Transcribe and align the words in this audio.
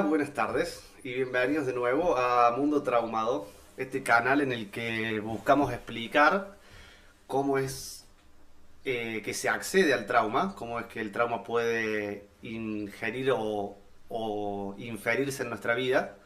Buenas 0.00 0.32
tardes 0.32 0.82
y 1.04 1.12
bienvenidos 1.12 1.66
de 1.66 1.74
nuevo 1.74 2.16
a 2.16 2.50
Mundo 2.56 2.82
Traumado, 2.82 3.46
este 3.76 4.02
canal 4.02 4.40
en 4.40 4.50
el 4.50 4.70
que 4.70 5.20
buscamos 5.20 5.70
explicar 5.70 6.56
cómo 7.26 7.58
es 7.58 8.06
eh, 8.86 9.20
que 9.22 9.34
se 9.34 9.50
accede 9.50 9.92
al 9.92 10.06
trauma, 10.06 10.54
cómo 10.56 10.80
es 10.80 10.86
que 10.86 11.02
el 11.02 11.12
trauma 11.12 11.44
puede 11.44 12.26
ingerir 12.40 13.32
o, 13.32 13.76
o 14.08 14.74
inferirse 14.78 15.42
en 15.42 15.50
nuestra 15.50 15.74
vida 15.74 16.16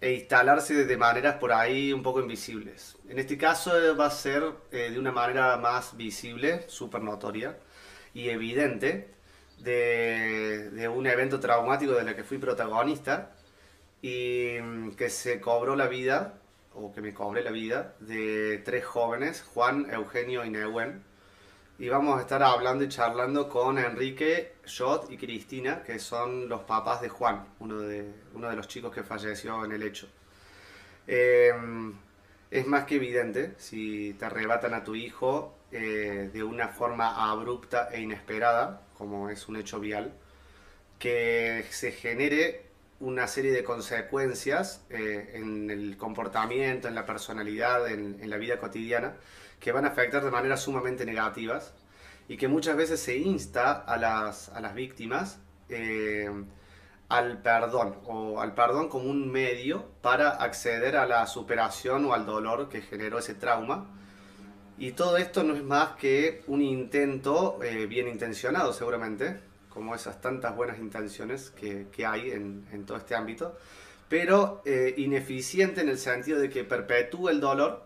e 0.00 0.12
instalarse 0.12 0.84
de 0.84 0.96
maneras 0.96 1.38
por 1.38 1.52
ahí 1.52 1.92
un 1.92 2.04
poco 2.04 2.20
invisibles. 2.20 2.96
En 3.08 3.18
este 3.18 3.36
caso 3.36 3.76
eh, 3.76 3.92
va 3.92 4.06
a 4.06 4.10
ser 4.10 4.44
eh, 4.70 4.90
de 4.92 5.00
una 5.00 5.10
manera 5.10 5.56
más 5.56 5.96
visible, 5.96 6.64
súper 6.68 7.02
notoria 7.02 7.58
y 8.14 8.28
evidente, 8.28 9.15
de, 9.58 10.70
de 10.70 10.88
un 10.88 11.06
evento 11.06 11.40
traumático 11.40 11.92
de 11.92 12.04
la 12.04 12.14
que 12.14 12.24
fui 12.24 12.38
protagonista 12.38 13.32
y 14.02 14.58
mm, 14.60 14.90
que 14.92 15.10
se 15.10 15.40
cobró 15.40 15.76
la 15.76 15.88
vida, 15.88 16.34
o 16.74 16.92
que 16.92 17.00
me 17.00 17.14
cobré 17.14 17.42
la 17.42 17.50
vida, 17.50 17.94
de 18.00 18.58
tres 18.64 18.84
jóvenes, 18.84 19.42
Juan, 19.54 19.88
Eugenio 19.90 20.44
y 20.44 20.50
Neuen. 20.50 21.02
Y 21.78 21.88
vamos 21.88 22.18
a 22.18 22.22
estar 22.22 22.42
hablando 22.42 22.84
y 22.84 22.88
charlando 22.88 23.48
con 23.48 23.78
Enrique, 23.78 24.54
Jot 24.66 25.10
y 25.10 25.18
Cristina, 25.18 25.82
que 25.82 25.98
son 25.98 26.48
los 26.48 26.62
papás 26.62 27.02
de 27.02 27.08
Juan, 27.08 27.46
uno 27.58 27.80
de, 27.80 28.10
uno 28.34 28.48
de 28.48 28.56
los 28.56 28.68
chicos 28.68 28.94
que 28.94 29.02
falleció 29.02 29.64
en 29.64 29.72
el 29.72 29.82
hecho. 29.82 30.08
Eh, 31.06 31.52
es 32.50 32.66
más 32.66 32.84
que 32.84 32.96
evidente, 32.96 33.54
si 33.58 34.14
te 34.14 34.24
arrebatan 34.24 34.72
a 34.74 34.84
tu 34.84 34.94
hijo 34.94 35.55
eh, 35.72 36.30
de 36.32 36.42
una 36.42 36.68
forma 36.68 37.30
abrupta 37.30 37.88
e 37.92 38.00
inesperada, 38.00 38.82
como 38.96 39.30
es 39.30 39.48
un 39.48 39.56
hecho 39.56 39.80
vial, 39.80 40.14
que 40.98 41.64
se 41.70 41.92
genere 41.92 42.66
una 43.00 43.26
serie 43.26 43.52
de 43.52 43.62
consecuencias 43.62 44.84
eh, 44.90 45.32
en 45.34 45.70
el 45.70 45.96
comportamiento, 45.96 46.88
en 46.88 46.94
la 46.94 47.04
personalidad, 47.04 47.88
en, 47.88 48.28
la 48.28 48.36
vida 48.38 48.58
cotidiana, 48.58 49.16
que 49.60 49.72
van 49.72 49.84
a 49.84 49.88
afectar 49.88 50.24
de 50.24 50.30
manera 50.30 50.56
sumamente 50.56 51.04
negativas 51.04 51.74
y 52.28 52.36
que 52.36 52.48
muchas 52.48 52.76
veces 52.76 53.00
se 53.00 53.16
insta 53.18 53.72
a 53.72 53.96
las, 53.96 54.48
a 54.50 54.60
las 54.60 54.74
víctimas 54.74 55.38
eh, 55.68 56.30
al 57.08 57.40
perdón 57.40 57.96
o 58.06 58.40
al 58.40 58.54
perdón 58.54 58.88
como 58.88 59.08
un 59.08 59.30
medio 59.30 59.86
para 60.02 60.30
acceder 60.30 60.96
a 60.96 61.06
la 61.06 61.26
superación 61.26 62.04
o 62.06 62.14
al 62.14 62.26
dolor 62.26 62.68
que 62.68 62.82
generó 62.82 63.18
ese 63.18 63.34
trauma. 63.34 63.90
Y 64.78 64.92
todo 64.92 65.16
esto 65.16 65.42
no 65.42 65.54
es 65.54 65.62
más 65.62 65.96
que 65.96 66.42
un 66.48 66.60
intento 66.60 67.58
eh, 67.62 67.86
bien 67.86 68.08
intencionado 68.08 68.72
seguramente, 68.72 69.38
como 69.70 69.94
esas 69.94 70.20
tantas 70.20 70.54
buenas 70.54 70.78
intenciones 70.78 71.50
que, 71.50 71.86
que 71.90 72.04
hay 72.04 72.30
en, 72.30 72.66
en, 72.72 72.84
todo 72.84 72.98
este 72.98 73.14
ámbito, 73.14 73.56
pero 74.08 74.62
eh, 74.64 74.94
ineficiente 74.98 75.80
en 75.80 75.88
el 75.88 75.98
sentido 75.98 76.38
de 76.38 76.50
que 76.50 76.64
perpetúa 76.64 77.30
el 77.30 77.40
dolor, 77.40 77.84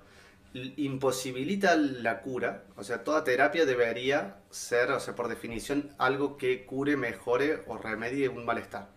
imposibilita 0.52 1.76
la 1.76 2.22
cura, 2.22 2.64
o 2.76 2.82
sea, 2.82 3.04
toda 3.04 3.22
terapia 3.22 3.64
debería 3.64 4.38
ser, 4.50 4.90
o 4.90 4.98
sea, 4.98 5.14
por 5.14 5.28
definición, 5.28 5.94
algo 5.96 6.36
que 6.36 6.64
cure, 6.64 6.96
mejore 6.96 7.62
o 7.68 7.78
remedie 7.78 8.28
un 8.28 8.44
malestar. 8.44 8.88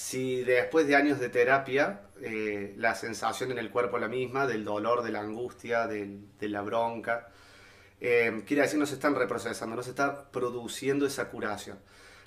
Si 0.00 0.42
después 0.44 0.86
de 0.86 0.96
años 0.96 1.20
de 1.20 1.28
terapia 1.28 2.00
eh, 2.22 2.72
la 2.78 2.94
sensación 2.94 3.50
en 3.50 3.58
el 3.58 3.70
cuerpo 3.70 3.98
es 3.98 4.00
la 4.00 4.08
misma, 4.08 4.46
del 4.46 4.64
dolor, 4.64 5.02
de 5.02 5.12
la 5.12 5.20
angustia, 5.20 5.86
de 5.86 6.48
la 6.48 6.62
bronca, 6.62 7.28
eh, 8.00 8.42
quiere 8.46 8.62
decir 8.62 8.78
no 8.78 8.86
se 8.86 8.94
están 8.94 9.14
reprocesando, 9.14 9.76
no 9.76 9.82
se 9.82 9.90
está 9.90 10.30
produciendo 10.30 11.04
esa 11.04 11.28
curación. 11.28 11.78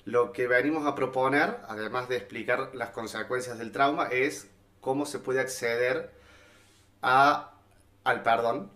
Lo 0.06 0.34
que 0.34 0.46
venimos 0.46 0.86
a 0.86 0.94
proponer, 0.94 1.58
además 1.68 2.08
de 2.10 2.18
explicar 2.18 2.76
las 2.76 2.92
consecuencias 2.92 3.58
del 3.58 3.72
trauma, 3.72 4.08
es 4.12 4.52
cómo 4.80 5.08
se 5.08 5.18
puede 5.18 5.40
acceder 5.40 6.12
al 7.02 8.22
perdón, 8.24 8.72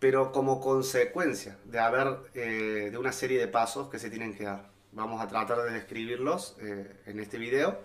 pero 0.00 0.32
como 0.32 0.60
consecuencia 0.60 1.56
de 1.66 1.78
haber 1.78 2.16
eh, 2.34 2.88
de 2.90 2.98
una 2.98 3.12
serie 3.12 3.38
de 3.38 3.46
pasos 3.46 3.88
que 3.90 4.00
se 4.00 4.10
tienen 4.10 4.34
que 4.34 4.42
dar. 4.42 4.70
Vamos 4.90 5.22
a 5.22 5.28
tratar 5.28 5.62
de 5.62 5.70
describirlos 5.70 6.56
en 6.58 7.20
este 7.20 7.38
video 7.38 7.78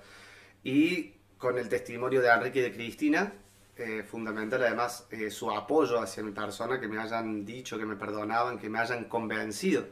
y 0.63 1.13
con 1.37 1.57
el 1.57 1.69
testimonio 1.69 2.21
de 2.21 2.29
Enrique 2.29 2.59
y 2.59 2.63
de 2.63 2.73
Cristina, 2.73 3.33
eh, 3.75 4.03
fundamental 4.03 4.61
además 4.63 5.07
eh, 5.09 5.31
su 5.31 5.49
apoyo 5.51 6.01
hacia 6.01 6.23
mi 6.23 6.31
persona, 6.31 6.79
que 6.79 6.87
me 6.87 6.99
hayan 6.99 7.45
dicho, 7.45 7.77
que 7.77 7.85
me 7.85 7.95
perdonaban, 7.95 8.59
que 8.59 8.69
me 8.69 8.79
hayan 8.79 9.05
convencido 9.05 9.85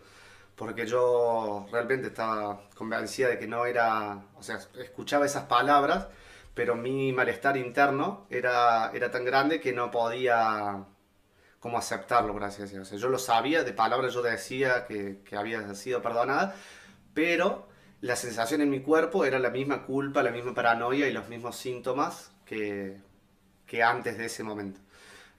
porque 0.57 0.87
yo 0.87 1.67
realmente 1.71 2.07
estaba 2.07 2.67
convencida 2.75 3.29
de 3.29 3.37
que 3.37 3.47
no 3.47 3.65
era, 3.65 4.25
o 4.35 4.41
sea, 4.41 4.59
escuchaba 4.79 5.25
esas 5.25 5.43
palabras, 5.43 6.07
pero 6.55 6.75
mi 6.75 7.13
malestar 7.13 7.57
interno 7.57 8.25
era, 8.31 8.91
era 8.93 9.11
tan 9.11 9.23
grande 9.23 9.61
que 9.61 9.71
no 9.71 9.91
podía 9.91 10.83
como 11.59 11.77
aceptarlo, 11.77 12.33
por 12.33 12.43
así 12.43 12.63
decirlo. 12.63 12.81
O 12.83 12.85
sea, 12.85 12.97
yo 12.97 13.07
lo 13.09 13.19
sabía, 13.19 13.63
de 13.63 13.73
palabras 13.73 14.15
yo 14.15 14.23
decía 14.23 14.85
que, 14.87 15.21
que 15.23 15.35
había 15.35 15.75
sido 15.75 16.01
perdonada, 16.01 16.55
pero 17.13 17.66
la 18.01 18.15
sensación 18.15 18.61
en 18.61 18.69
mi 18.69 18.81
cuerpo 18.81 19.25
era 19.25 19.39
la 19.39 19.49
misma 19.49 19.85
culpa, 19.85 20.23
la 20.23 20.31
misma 20.31 20.53
paranoia 20.53 21.07
y 21.07 21.13
los 21.13 21.29
mismos 21.29 21.55
síntomas 21.55 22.31
que, 22.45 22.97
que 23.65 23.83
antes 23.83 24.17
de 24.17 24.25
ese 24.25 24.43
momento 24.43 24.79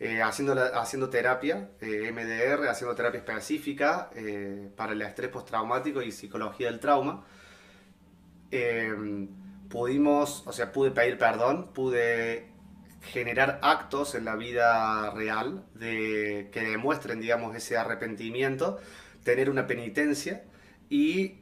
eh, 0.01 0.23
haciendo, 0.23 0.55
haciendo 0.79 1.11
terapia, 1.11 1.71
eh, 1.81 2.13
MDR, 2.13 2.69
haciendo 2.69 2.95
terapia 2.95 3.19
específica 3.19 4.11
eh, 4.15 4.71
para 4.77 4.93
el 4.93 5.03
estrés 5.03 5.29
postraumático 5.29 6.01
y 6.03 6.13
psicología 6.13 6.69
del 6.71 6.79
trauma. 6.79 7.25
Em, 8.51 9.29
pudimos, 9.69 10.47
o 10.47 10.53
sea, 10.53 10.73
pude 10.73 10.91
pedir 10.93 11.19
perdón, 11.19 11.73
pude 11.75 12.49
generar 13.03 13.59
actos 13.63 14.15
en 14.15 14.25
la 14.25 14.37
vida 14.37 15.11
real 15.11 15.65
de, 15.75 16.49
que 16.53 16.61
demuestren, 16.63 17.21
digamos, 17.21 17.57
ese 17.57 17.77
arrepentimiento, 17.77 18.79
tener 19.25 19.51
una 19.51 19.67
penitencia 19.67 20.45
y 20.89 21.41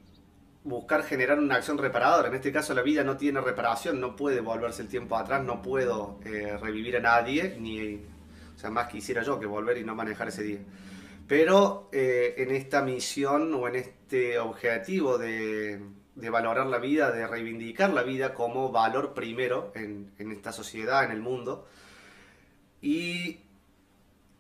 buscar 0.67 1.05
generar 1.05 1.39
una 1.39 1.55
acción 1.55 1.79
reparadora. 1.79 2.29
En 2.29 2.35
este 2.35 2.53
caso 2.53 2.75
la 2.75 2.83
vida 2.83 3.05
no 3.05 3.17
tiene 3.17 3.41
reparación, 3.41 4.01
no 4.01 4.17
puede 4.17 4.41
volverse 4.41 4.83
el 4.83 4.89
tiempo 4.89 5.17
atrás, 5.17 5.43
no 5.45 5.63
puedo 5.63 6.19
eh, 6.25 6.59
revivir 6.61 6.97
a 6.97 7.01
nadie, 7.01 7.57
ni 7.59 7.95
o 7.95 8.59
sea, 8.59 8.71
más 8.71 8.89
quisiera 8.89 9.23
yo 9.23 9.39
que 9.39 9.47
volver 9.47 9.79
y 9.79 9.85
no 9.85 9.95
manejar 9.95 10.29
ese 10.29 10.43
día. 10.43 10.59
Pero 11.29 11.89
eh, 11.93 12.35
en 12.39 12.51
esta 12.51 12.83
misión 12.83 13.55
o 13.55 13.69
en 13.69 13.77
este 13.77 14.39
objetivo 14.39 15.19
de, 15.19 15.81
de, 16.17 16.31
valorar 16.31 16.67
la 16.67 16.79
vida, 16.79 17.13
de 17.13 17.27
reivindicar 17.27 17.91
la 17.91 18.03
vida 18.03 18.35
como 18.35 18.73
valor 18.73 19.15
primero 19.15 19.73
en, 19.75 20.13
en, 20.19 20.33
esta 20.33 20.53
sociedad, 20.53 21.05
en 21.05 21.13
el 21.13 21.21
mundo, 21.21 21.69
y 22.81 23.41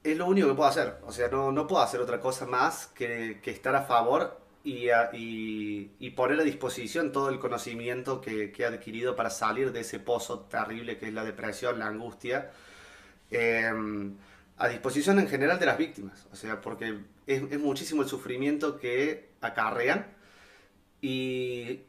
es 0.03 0.16
lo 0.16 0.26
único 0.26 0.48
que 0.48 0.54
puedo 0.54 0.69
hacer. 0.69 0.97
O 1.04 1.12
sea, 1.12 1.28
no, 1.28 1.53
no 1.53 1.69
puedo 1.69 1.82
hacer 1.82 2.00
otra 2.00 2.20
cosa 2.20 2.47
más 2.47 2.88
que, 2.88 3.41
que 3.42 3.53
estar 3.53 3.76
a 3.76 3.82
favor 3.82 4.45
y, 4.66 4.88
y, 5.12 5.93
y, 6.00 6.10
poner 6.10 6.41
a 6.41 6.43
disposición 6.43 7.12
todo 7.12 7.28
el 7.28 7.38
conocimiento 7.38 8.21
que, 8.21 8.50
que 8.50 8.65
he 8.65 8.66
adquirido 8.66 9.15
para 9.15 9.31
salir 9.31 9.71
de 9.71 9.81
ese 9.81 10.00
pozo 10.00 10.41
terrible 10.41 10.99
que 10.99 11.06
es 11.06 11.15
la 11.15 11.25
depresión, 11.25 11.78
la 11.78 11.87
angustia 11.87 12.50
eh, 13.31 13.71
a 14.59 14.69
disposición 14.69 15.21
en 15.21 15.28
general 15.28 15.60
de 15.60 15.66
las 15.66 15.78
víctimas, 15.78 16.27
o 16.32 16.37
sea, 16.37 16.60
porque 16.60 16.99
es, 17.28 17.43
es 17.49 17.60
muchísimo 17.60 18.03
el 18.03 18.09
sufrimiento 18.09 18.77
que 18.77 19.31
acarrean 19.41 20.06
y, 21.00 21.83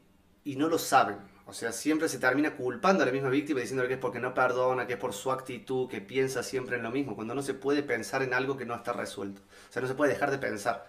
y, 0.44 0.56
no 0.56 0.68
lo 0.68 0.78
saben. 0.78 1.16
O 1.46 1.52
sea, 1.54 1.72
siempre 1.72 2.08
se 2.08 2.18
termina 2.18 2.54
culpando 2.56 3.02
a 3.02 3.06
la 3.06 3.12
misma 3.12 3.30
víctima 3.30 3.60
diciéndole 3.60 3.88
que 3.88 3.94
es 3.94 4.00
porque 4.00 4.20
no 4.20 4.34
perdona, 4.34 4.86
que 4.86 4.92
es 4.92 4.98
por 4.98 5.14
su 5.14 5.32
actitud, 5.32 5.88
que 5.88 6.00
piensa 6.00 6.42
siempre 6.44 6.76
en 6.76 6.82
lo 6.82 6.90
mismo, 6.90 7.16
cuando 7.16 7.34
no 7.34 7.42
se 7.42 7.54
puede 7.54 7.82
pensar 7.82 8.22
en 8.22 8.34
algo 8.34 8.56
que 8.56 8.66
no 8.66 8.74
está 8.76 8.92
resuelto. 8.92 9.40
O 9.68 9.72
sea, 9.72 9.82
no 9.82 9.88
se 9.88 9.94
puede 9.94 10.12
dejar 10.12 10.30
de 10.30 10.38
pensar. 10.38 10.86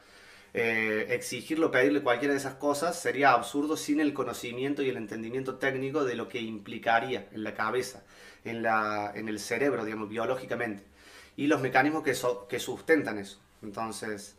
Eh, 0.54 1.08
exigirlo, 1.10 1.70
pedirle 1.70 2.02
cualquiera 2.02 2.34
de 2.34 2.40
esas 2.40 2.56
cosas 2.56 3.00
sería 3.00 3.34
absurdo 3.34 3.78
sin 3.78 4.00
el 4.00 4.16
conocimiento 4.16 4.82
y 4.82 4.90
el 4.90 4.98
entendimiento 4.98 5.58
técnico 5.58 6.04
de 6.06 6.16
lo 6.16 6.28
que 6.28 6.42
implicaría 6.42 7.28
en 7.32 7.44
la 7.44 7.54
cabeza 7.54 8.04
en, 8.44 8.64
la, 8.64 9.12
en 9.14 9.30
el 9.30 9.40
cerebro, 9.40 9.86
digamos, 9.86 10.10
biológicamente, 10.10 10.84
y 11.36 11.46
los 11.46 11.62
mecanismos 11.62 12.04
que, 12.04 12.16
so, 12.16 12.48
que 12.48 12.60
sustentan 12.60 13.20
eso. 13.20 13.40
Entonces, 13.62 14.38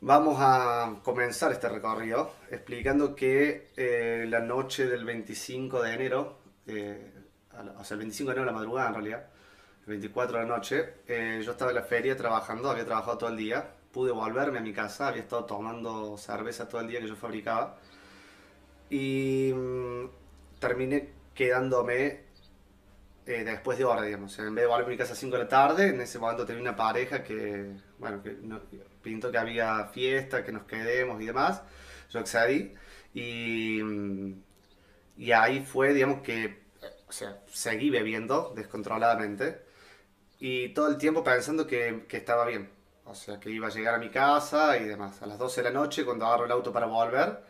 vamos 0.00 0.36
a 0.38 1.00
comenzar 1.02 1.50
este 1.50 1.68
recorrido 1.68 2.32
explicando 2.50 3.16
que 3.16 3.70
eh, 3.76 4.24
la 4.28 4.40
noche 4.40 4.86
del 4.86 5.04
25 5.04 5.82
de 5.82 5.94
enero, 5.94 6.38
eh, 6.68 7.12
o 7.76 7.84
sea, 7.84 7.96
el 7.96 7.98
25 7.98 8.30
de 8.30 8.36
enero 8.36 8.46
la 8.46 8.56
madrugada 8.56 8.88
en 8.88 8.94
realidad, 8.94 9.26
el 9.80 9.86
24 9.86 10.38
de 10.38 10.44
la 10.44 10.48
noche, 10.48 10.94
yo 11.42 11.50
estaba 11.50 11.72
en 11.72 11.76
la 11.76 11.82
feria 11.82 12.16
trabajando, 12.16 12.70
había 12.70 12.84
trabajado 12.84 13.16
todo 13.18 13.30
el 13.30 13.38
día, 13.38 13.70
pude 13.98 14.12
volverme 14.12 14.58
a 14.58 14.60
mi 14.60 14.72
casa, 14.72 15.08
había 15.08 15.22
estado 15.22 15.44
tomando 15.44 16.16
cerveza 16.16 16.68
todo 16.68 16.80
el 16.82 16.86
día 16.86 17.00
que 17.00 17.08
yo 17.08 17.16
fabricaba, 17.16 17.76
y 18.90 19.52
mmm, 19.52 20.06
terminé 20.60 21.10
quedándome 21.34 22.20
eh, 23.26 23.42
después 23.44 23.76
de 23.76 23.84
hora, 23.84 24.02
digamos. 24.02 24.38
En 24.38 24.54
vez 24.54 24.62
de 24.62 24.68
volver 24.68 24.86
a 24.86 24.88
mi 24.88 24.96
casa 24.96 25.14
a 25.14 25.16
5 25.16 25.36
de 25.36 25.42
la 25.42 25.48
tarde, 25.48 25.88
en 25.88 26.00
ese 26.00 26.20
momento 26.20 26.46
tenía 26.46 26.62
una 26.62 26.76
pareja 26.76 27.24
que, 27.24 27.72
bueno, 27.98 28.22
que 28.22 28.34
no, 28.40 28.60
pintó 29.02 29.32
que 29.32 29.38
había 29.38 29.86
fiesta, 29.86 30.44
que 30.44 30.52
nos 30.52 30.62
quedemos 30.64 31.20
y 31.20 31.26
demás. 31.26 31.62
Yo 32.10 32.20
accedí 32.20 32.74
y, 33.14 33.80
Y 35.16 35.32
ahí 35.32 35.64
fue, 35.64 35.92
digamos, 35.92 36.22
que, 36.22 36.62
o 37.08 37.12
sea, 37.12 37.42
seguí 37.48 37.90
bebiendo 37.90 38.52
descontroladamente 38.54 39.60
y 40.40 40.70
todo 40.74 40.88
el 40.88 40.98
tiempo 40.98 41.24
pensando 41.24 41.66
que, 41.66 42.04
que 42.08 42.16
estaba 42.18 42.46
bien. 42.46 42.77
O 43.08 43.14
sea, 43.14 43.40
que 43.40 43.50
iba 43.50 43.68
a 43.68 43.70
llegar 43.70 43.94
a 43.94 43.98
mi 43.98 44.10
casa 44.10 44.76
y 44.76 44.84
demás. 44.84 45.22
A 45.22 45.26
las 45.26 45.38
12 45.38 45.62
de 45.62 45.70
la 45.70 45.80
noche, 45.80 46.04
cuando 46.04 46.26
agarro 46.26 46.44
el 46.44 46.52
auto 46.52 46.72
para 46.72 46.86
volver, 46.86 47.40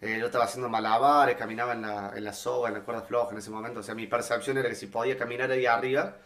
eh, 0.00 0.16
yo 0.18 0.26
estaba 0.26 0.44
haciendo 0.44 0.68
malabares, 0.68 1.36
caminaba 1.36 1.72
en 1.72 1.82
la, 1.82 2.12
en 2.16 2.24
la 2.24 2.32
soga, 2.32 2.68
en 2.68 2.74
la 2.74 2.80
cuerda 2.80 3.02
floja 3.02 3.30
en 3.32 3.38
ese 3.38 3.50
momento. 3.50 3.80
O 3.80 3.82
sea, 3.82 3.94
mi 3.94 4.08
percepción 4.08 4.58
era 4.58 4.68
que 4.68 4.74
si 4.74 4.88
podía 4.88 5.16
caminar 5.16 5.50
ahí 5.52 5.66
arriba, 5.66 6.16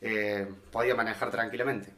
eh, 0.00 0.48
podía 0.72 0.94
manejar 0.96 1.30
tranquilamente. 1.30 1.94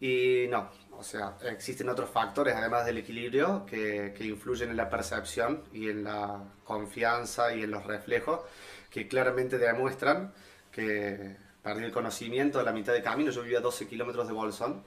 Y 0.00 0.46
no, 0.48 0.70
o 0.92 1.02
sea, 1.02 1.36
existen 1.42 1.88
otros 1.88 2.08
factores, 2.10 2.54
además 2.54 2.86
del 2.86 2.98
equilibrio, 2.98 3.66
que, 3.66 4.14
que, 4.16 4.24
influyen 4.24 4.70
en 4.70 4.76
la 4.76 4.88
percepción 4.88 5.64
y 5.72 5.90
en 5.90 6.04
la 6.04 6.44
confianza 6.64 7.52
y 7.52 7.64
en 7.64 7.72
los 7.72 7.84
reflejos, 7.84 8.42
que 8.90 9.08
claramente 9.08 9.58
demuestran 9.58 10.32
que 10.70 11.36
perdí 11.62 11.84
el 11.84 11.92
conocimiento 11.92 12.60
a 12.60 12.62
la 12.62 12.72
mitad 12.72 12.92
de 12.92 13.02
camino. 13.02 13.32
Yo 13.32 13.42
vivía 13.42 13.58
a 13.58 13.62
12 13.62 13.88
kilómetros 13.88 14.26
de 14.28 14.32
Bolsón, 14.32 14.84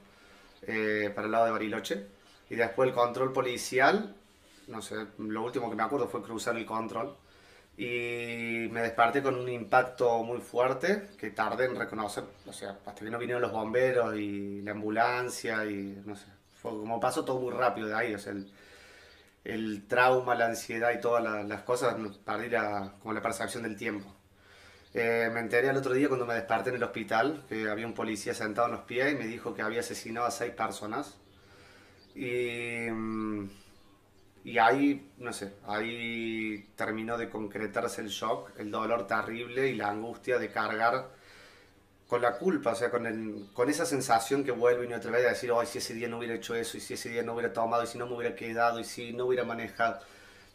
eh, 0.66 1.10
para 1.14 1.26
el 1.26 1.32
lado 1.32 1.46
de 1.46 1.50
Bariloche. 1.52 2.06
Y 2.50 2.56
después 2.56 2.88
el 2.88 2.94
control 2.94 3.32
policial, 3.32 4.14
no 4.68 4.82
sé, 4.82 5.06
lo 5.18 5.42
último 5.44 5.70
que 5.70 5.76
me 5.76 5.82
acuerdo 5.82 6.08
fue 6.08 6.22
cruzar 6.22 6.56
el 6.56 6.66
control 6.66 7.16
y 7.76 8.68
me 8.70 8.82
desperté 8.82 9.22
con 9.22 9.34
un 9.36 9.48
impacto 9.48 10.22
muy 10.22 10.40
fuerte 10.40 11.08
que 11.18 11.30
tardé 11.30 11.66
en 11.66 11.76
reconocer, 11.76 12.24
o 12.46 12.52
sea, 12.52 12.78
hasta 12.84 12.94
que 12.94 13.10
no 13.10 13.18
vinieron 13.18 13.40
los 13.42 13.52
bomberos 13.52 14.14
y 14.16 14.60
la 14.62 14.72
ambulancia 14.72 15.64
y 15.64 16.02
no 16.04 16.14
sé, 16.14 16.26
fue 16.60 16.72
como 16.72 17.00
pasó 17.00 17.24
todo 17.24 17.40
muy 17.40 17.52
rápido 17.52 17.88
de 17.88 17.94
ahí, 17.94 18.14
o 18.14 18.18
sea, 18.18 18.32
el, 18.32 18.52
el 19.44 19.86
trauma, 19.88 20.34
la 20.34 20.46
ansiedad 20.46 20.92
y 20.92 21.00
todas 21.00 21.22
las, 21.24 21.46
las 21.46 21.62
cosas, 21.62 21.96
perdí 22.24 22.50
la, 22.50 22.94
como 23.00 23.14
la 23.14 23.22
percepción 23.22 23.62
del 23.64 23.76
tiempo. 23.76 24.14
Eh, 24.94 25.30
me 25.32 25.40
enteré 25.40 25.68
el 25.70 25.76
otro 25.76 25.94
día 25.94 26.08
cuando 26.08 26.26
me 26.26 26.34
desperté 26.34 26.70
en 26.70 26.76
el 26.76 26.82
hospital 26.82 27.44
que 27.48 27.68
había 27.68 27.86
un 27.86 27.94
policía 27.94 28.34
sentado 28.34 28.68
en 28.68 28.74
los 28.74 28.82
pies 28.82 29.12
y 29.12 29.16
me 29.16 29.26
dijo 29.26 29.54
que 29.54 29.62
había 29.62 29.80
asesinado 29.80 30.26
a 30.26 30.30
seis 30.30 30.52
personas. 30.52 31.16
Y 32.14 32.90
mm, 32.90 33.48
y 34.44 34.58
ahí, 34.58 35.12
no 35.18 35.32
sé, 35.32 35.54
ahí 35.66 36.68
terminó 36.76 37.16
de 37.16 37.30
concretarse 37.30 38.00
el 38.02 38.08
shock, 38.08 38.50
el 38.58 38.70
dolor 38.70 39.06
terrible 39.06 39.68
y 39.68 39.76
la 39.76 39.90
angustia 39.90 40.38
de 40.38 40.50
cargar 40.50 41.10
con 42.08 42.20
la 42.22 42.36
culpa, 42.36 42.72
o 42.72 42.74
sea, 42.74 42.90
con, 42.90 43.06
el, 43.06 43.48
con 43.54 43.70
esa 43.70 43.86
sensación 43.86 44.44
que 44.44 44.50
vuelve 44.52 44.86
y 44.88 44.92
otra 44.92 45.10
vez 45.10 45.26
a 45.26 45.30
decir, 45.30 45.50
ay, 45.58 45.66
si 45.66 45.78
ese 45.78 45.94
día 45.94 46.08
no 46.08 46.18
hubiera 46.18 46.34
hecho 46.34 46.54
eso, 46.54 46.76
y 46.76 46.80
si 46.80 46.94
ese 46.94 47.08
día 47.08 47.22
no 47.22 47.32
hubiera 47.34 47.52
tomado, 47.52 47.84
y 47.84 47.86
si 47.86 47.98
no 47.98 48.06
me 48.06 48.14
hubiera 48.16 48.34
quedado, 48.36 48.80
y 48.80 48.84
si 48.84 49.12
no 49.12 49.26
hubiera 49.26 49.44
manejado. 49.44 50.00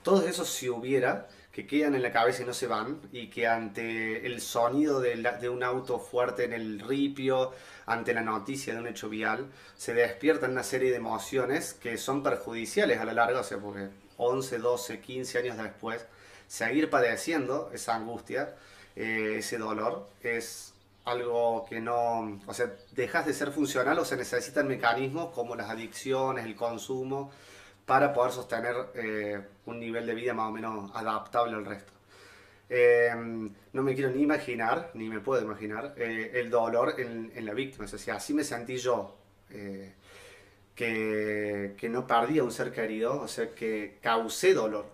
Todo 0.04 0.28
eso 0.28 0.46
si 0.46 0.70
hubiera, 0.70 1.28
que 1.58 1.66
quedan 1.66 1.96
en 1.96 2.04
la 2.04 2.12
cabeza 2.12 2.44
y 2.44 2.46
no 2.46 2.54
se 2.54 2.68
van, 2.68 3.02
y 3.12 3.32
que 3.32 3.48
ante 3.48 4.28
el 4.28 4.42
sonido 4.42 5.00
de, 5.00 5.16
de 5.42 5.50
un 5.50 5.64
auto 5.64 5.98
fuerte 5.98 6.44
en 6.44 6.54
el 6.54 6.80
ripio, 6.80 7.52
ante 7.88 8.14
la 8.14 8.22
noticia 8.22 8.76
de 8.76 8.80
un 8.80 8.86
hecho 8.86 9.10
vial, 9.10 9.48
se 9.76 9.96
despiertan 9.96 10.52
una 10.52 10.62
serie 10.62 10.92
de 10.92 10.98
emociones 10.98 11.74
que 11.74 11.98
son 11.98 12.22
perjudiciales 12.22 13.00
a 13.00 13.06
la 13.06 13.14
larga, 13.14 13.40
o 13.40 13.44
sea, 13.44 13.58
porque 13.58 13.90
11, 14.18 14.60
12, 14.60 15.00
15 15.00 15.40
años 15.40 15.58
después, 15.58 16.06
seguir 16.48 16.92
padeciendo 16.92 17.72
esa 17.74 17.96
angustia, 17.96 18.54
eh, 18.96 19.38
ese 19.40 19.58
dolor, 19.58 20.12
es 20.22 20.76
algo 21.06 21.66
que 21.68 21.82
no, 21.82 22.40
o 22.46 22.54
sea, 22.54 22.72
dejas 22.92 23.26
de 23.26 23.34
ser 23.34 23.52
funcional 23.52 23.98
o 23.98 24.06
se 24.06 24.16
necesitan 24.16 24.68
mecanismos 24.68 25.34
como 25.34 25.56
las 25.56 25.72
adicciones, 25.72 26.46
el 26.46 26.56
consumo, 26.56 27.32
para 27.88 28.12
poder 28.14 28.34
sostener 28.34 28.76
eh, 28.96 29.42
un 29.66 29.80
nivel 29.80 30.06
de 30.06 30.14
vida 30.14 30.34
más 30.34 30.50
o 30.50 30.52
menos 30.52 30.92
adaptable 30.94 31.56
al 31.56 31.66
resto. 31.66 31.94
Em, 32.70 33.50
no 33.72 33.82
me 33.82 33.96
quiero 33.96 34.12
ni 34.12 34.24
imaginar, 34.24 34.92
ni 34.94 35.08
me 35.08 35.22
puedo 35.22 35.42
imaginar, 35.42 35.94
eh, 35.98 36.32
el 36.36 36.50
dolor 36.50 36.96
en, 37.00 37.32
la 37.46 37.54
víctima. 37.54 37.86
O 37.86 37.88
sea, 37.88 38.16
así 38.16 38.34
me 38.34 38.44
sentí 38.44 38.76
yo, 38.76 39.16
eh, 39.52 39.94
que, 40.76 41.76
que, 41.78 41.88
no 41.88 42.06
perdí 42.06 42.40
a 42.40 42.44
un 42.44 42.52
ser 42.52 42.74
querido, 42.74 43.22
o 43.22 43.28
sea, 43.30 43.56
que 43.56 44.00
causé 44.02 44.54
dolor. 44.54 44.86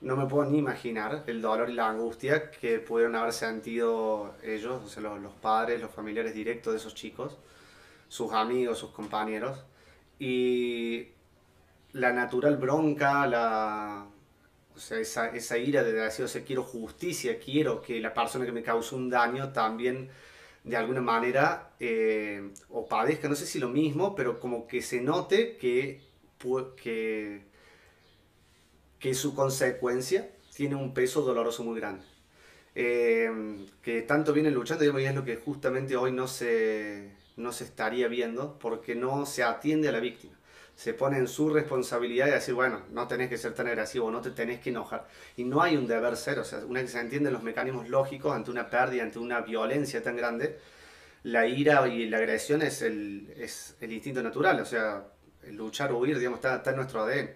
No 0.00 0.16
me 0.16 0.26
puedo 0.26 0.50
ni 0.50 0.58
imaginar 0.58 1.22
el 1.28 1.40
dolor 1.40 1.70
y 1.70 1.74
la 1.74 1.88
angustia 1.88 2.50
que 2.50 2.80
pudieron 2.80 3.14
haber 3.14 3.32
sentido 3.32 4.34
ellos, 4.42 4.82
o 4.84 4.88
sea, 4.88 5.04
los, 5.04 5.20
los 5.20 5.34
padres, 5.34 5.80
los 5.80 5.92
familiares 5.92 6.34
directos 6.34 6.72
de 6.72 6.78
esos 6.80 6.96
chicos, 6.96 7.38
sus 8.08 8.32
amigos, 8.32 8.76
sus 8.78 8.90
compañeros. 8.90 9.64
Y 10.18 11.12
la 11.92 12.12
natural 12.12 12.56
bronca, 12.56 13.26
la, 13.26 14.06
o 14.74 14.78
sea, 14.78 14.98
esa, 15.00 15.28
esa 15.34 15.58
ira 15.58 15.82
de 15.82 15.92
decir, 15.92 16.24
o 16.24 16.28
sea, 16.28 16.44
quiero 16.44 16.62
justicia, 16.62 17.38
quiero 17.38 17.82
que 17.82 18.00
la 18.00 18.14
persona 18.14 18.44
que 18.46 18.52
me 18.52 18.62
causó 18.62 18.96
un 18.96 19.10
daño 19.10 19.52
también 19.52 20.08
de 20.64 20.76
alguna 20.76 21.00
manera 21.00 21.70
eh, 21.80 22.50
o 22.70 22.86
padezca, 22.86 23.28
no 23.28 23.34
sé 23.34 23.46
si 23.46 23.58
lo 23.58 23.68
mismo, 23.68 24.14
pero 24.14 24.38
como 24.40 24.66
que 24.68 24.82
se 24.82 25.00
note 25.00 25.56
que, 25.56 26.02
que, 26.76 27.42
que 28.98 29.14
su 29.14 29.34
consecuencia 29.34 30.30
tiene 30.54 30.76
un 30.76 30.94
peso 30.94 31.22
doloroso 31.22 31.64
muy 31.64 31.78
grande. 31.80 32.04
Eh, 32.74 33.66
que 33.82 34.02
tanto 34.02 34.32
viene 34.32 34.50
luchando, 34.52 34.84
y 34.84 35.04
es 35.04 35.14
lo 35.14 35.24
que 35.24 35.36
justamente 35.36 35.96
hoy 35.96 36.12
no 36.12 36.28
se, 36.28 37.10
no 37.36 37.52
se 37.52 37.64
estaría 37.64 38.06
viendo, 38.08 38.58
porque 38.60 38.94
no 38.94 39.26
se 39.26 39.42
atiende 39.42 39.88
a 39.88 39.92
la 39.92 40.00
víctima 40.00 40.37
se 40.78 40.94
pone 40.94 41.18
en 41.18 41.26
su 41.26 41.50
responsabilidad 41.50 42.26
de 42.26 42.34
decir, 42.34 42.54
bueno, 42.54 42.82
no 42.92 43.08
tenés 43.08 43.28
que 43.28 43.36
ser 43.36 43.52
tan 43.52 43.66
agresivo, 43.66 44.12
no 44.12 44.20
te 44.20 44.30
tenés 44.30 44.60
que 44.60 44.70
enojar. 44.70 45.08
Y 45.36 45.42
no 45.42 45.60
hay 45.60 45.76
un 45.76 45.88
deber 45.88 46.16
ser, 46.16 46.38
o 46.38 46.44
sea, 46.44 46.60
una 46.60 46.80
vez 46.80 46.84
que 46.84 46.96
se 46.96 47.00
entienden 47.00 47.32
los 47.32 47.42
mecanismos 47.42 47.88
lógicos 47.88 48.32
ante 48.32 48.52
una 48.52 48.70
pérdida, 48.70 49.02
ante 49.02 49.18
una 49.18 49.40
violencia 49.40 50.04
tan 50.04 50.16
grande, 50.16 50.60
la 51.24 51.48
ira 51.48 51.88
y 51.88 52.08
la 52.08 52.18
agresión 52.18 52.62
es 52.62 52.82
el, 52.82 53.34
es 53.36 53.76
el 53.80 53.92
instinto 53.92 54.22
natural, 54.22 54.60
o 54.60 54.64
sea, 54.64 55.02
luchar 55.48 55.90
o 55.90 55.98
huir, 55.98 56.16
digamos, 56.16 56.38
está, 56.38 56.58
está 56.58 56.70
en 56.70 56.76
nuestro 56.76 57.02
ADN. 57.02 57.30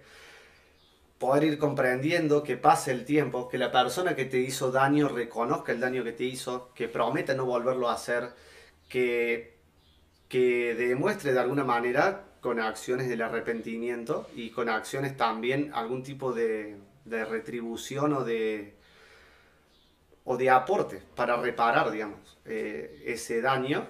Poder 1.18 1.42
ir 1.42 1.58
comprendiendo 1.58 2.44
que 2.44 2.56
pase 2.56 2.92
el 2.92 3.04
tiempo, 3.04 3.48
que 3.48 3.58
la 3.58 3.72
persona 3.72 4.14
que 4.14 4.24
te 4.24 4.38
hizo 4.38 4.70
daño 4.70 5.08
reconozca 5.08 5.72
el 5.72 5.80
daño 5.80 6.04
que 6.04 6.12
te 6.12 6.22
hizo, 6.22 6.72
que 6.76 6.86
prometa 6.86 7.34
no 7.34 7.44
volverlo 7.44 7.88
a 7.88 7.94
hacer, 7.94 8.34
que, 8.88 9.58
que 10.28 10.76
demuestre 10.76 11.32
de 11.32 11.40
alguna 11.40 11.64
manera 11.64 12.28
con 12.42 12.58
acciones 12.58 13.08
del 13.08 13.22
arrepentimiento 13.22 14.28
y 14.34 14.50
con 14.50 14.68
acciones 14.68 15.16
también 15.16 15.70
algún 15.74 16.02
tipo 16.02 16.32
de, 16.32 16.76
retribución 17.06 18.12
o 18.12 18.24
de, 18.24 18.74
o 20.24 20.36
de 20.36 20.50
aporte 20.50 21.00
para 21.14 21.36
reparar, 21.36 21.92
digamos, 21.92 22.38
eh, 22.44 23.04
ese 23.06 23.40
daño 23.40 23.86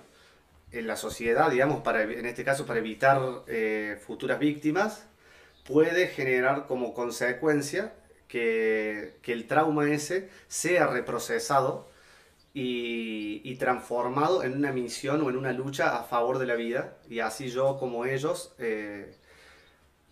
en 0.71 0.87
la 0.87 0.97
sociedad, 0.97 1.51
digamos, 1.51 1.81
para, 1.81 2.03
en 2.03 2.27
este 2.27 2.45
caso 2.45 2.67
para 2.67 2.81
evitar 2.81 3.43
eh, 3.47 3.99
futuras 4.07 4.39
víctimas, 4.39 5.09
puede 5.65 6.09
generar 6.09 6.67
como 6.67 6.93
consecuencia 6.93 7.95
que, 8.29 9.17
que, 9.23 9.33
el 9.33 9.47
trauma 9.47 9.91
ese 9.91 10.29
sea 10.49 10.89
reprocesado 10.89 11.89
y, 12.55 13.55
transformado 13.57 14.43
en 14.43 14.55
una 14.57 14.73
misión 14.73 15.23
o 15.23 15.31
en 15.31 15.37
una 15.37 15.53
lucha 15.53 15.97
a 15.97 16.05
favor 16.05 16.39
de 16.39 16.47
la 16.47 16.55
vida. 16.55 16.97
Y 17.09 17.21
así 17.21 17.49
yo 17.49 17.79
como 17.79 18.05
ellos, 18.05 18.55
eh, 18.59 19.17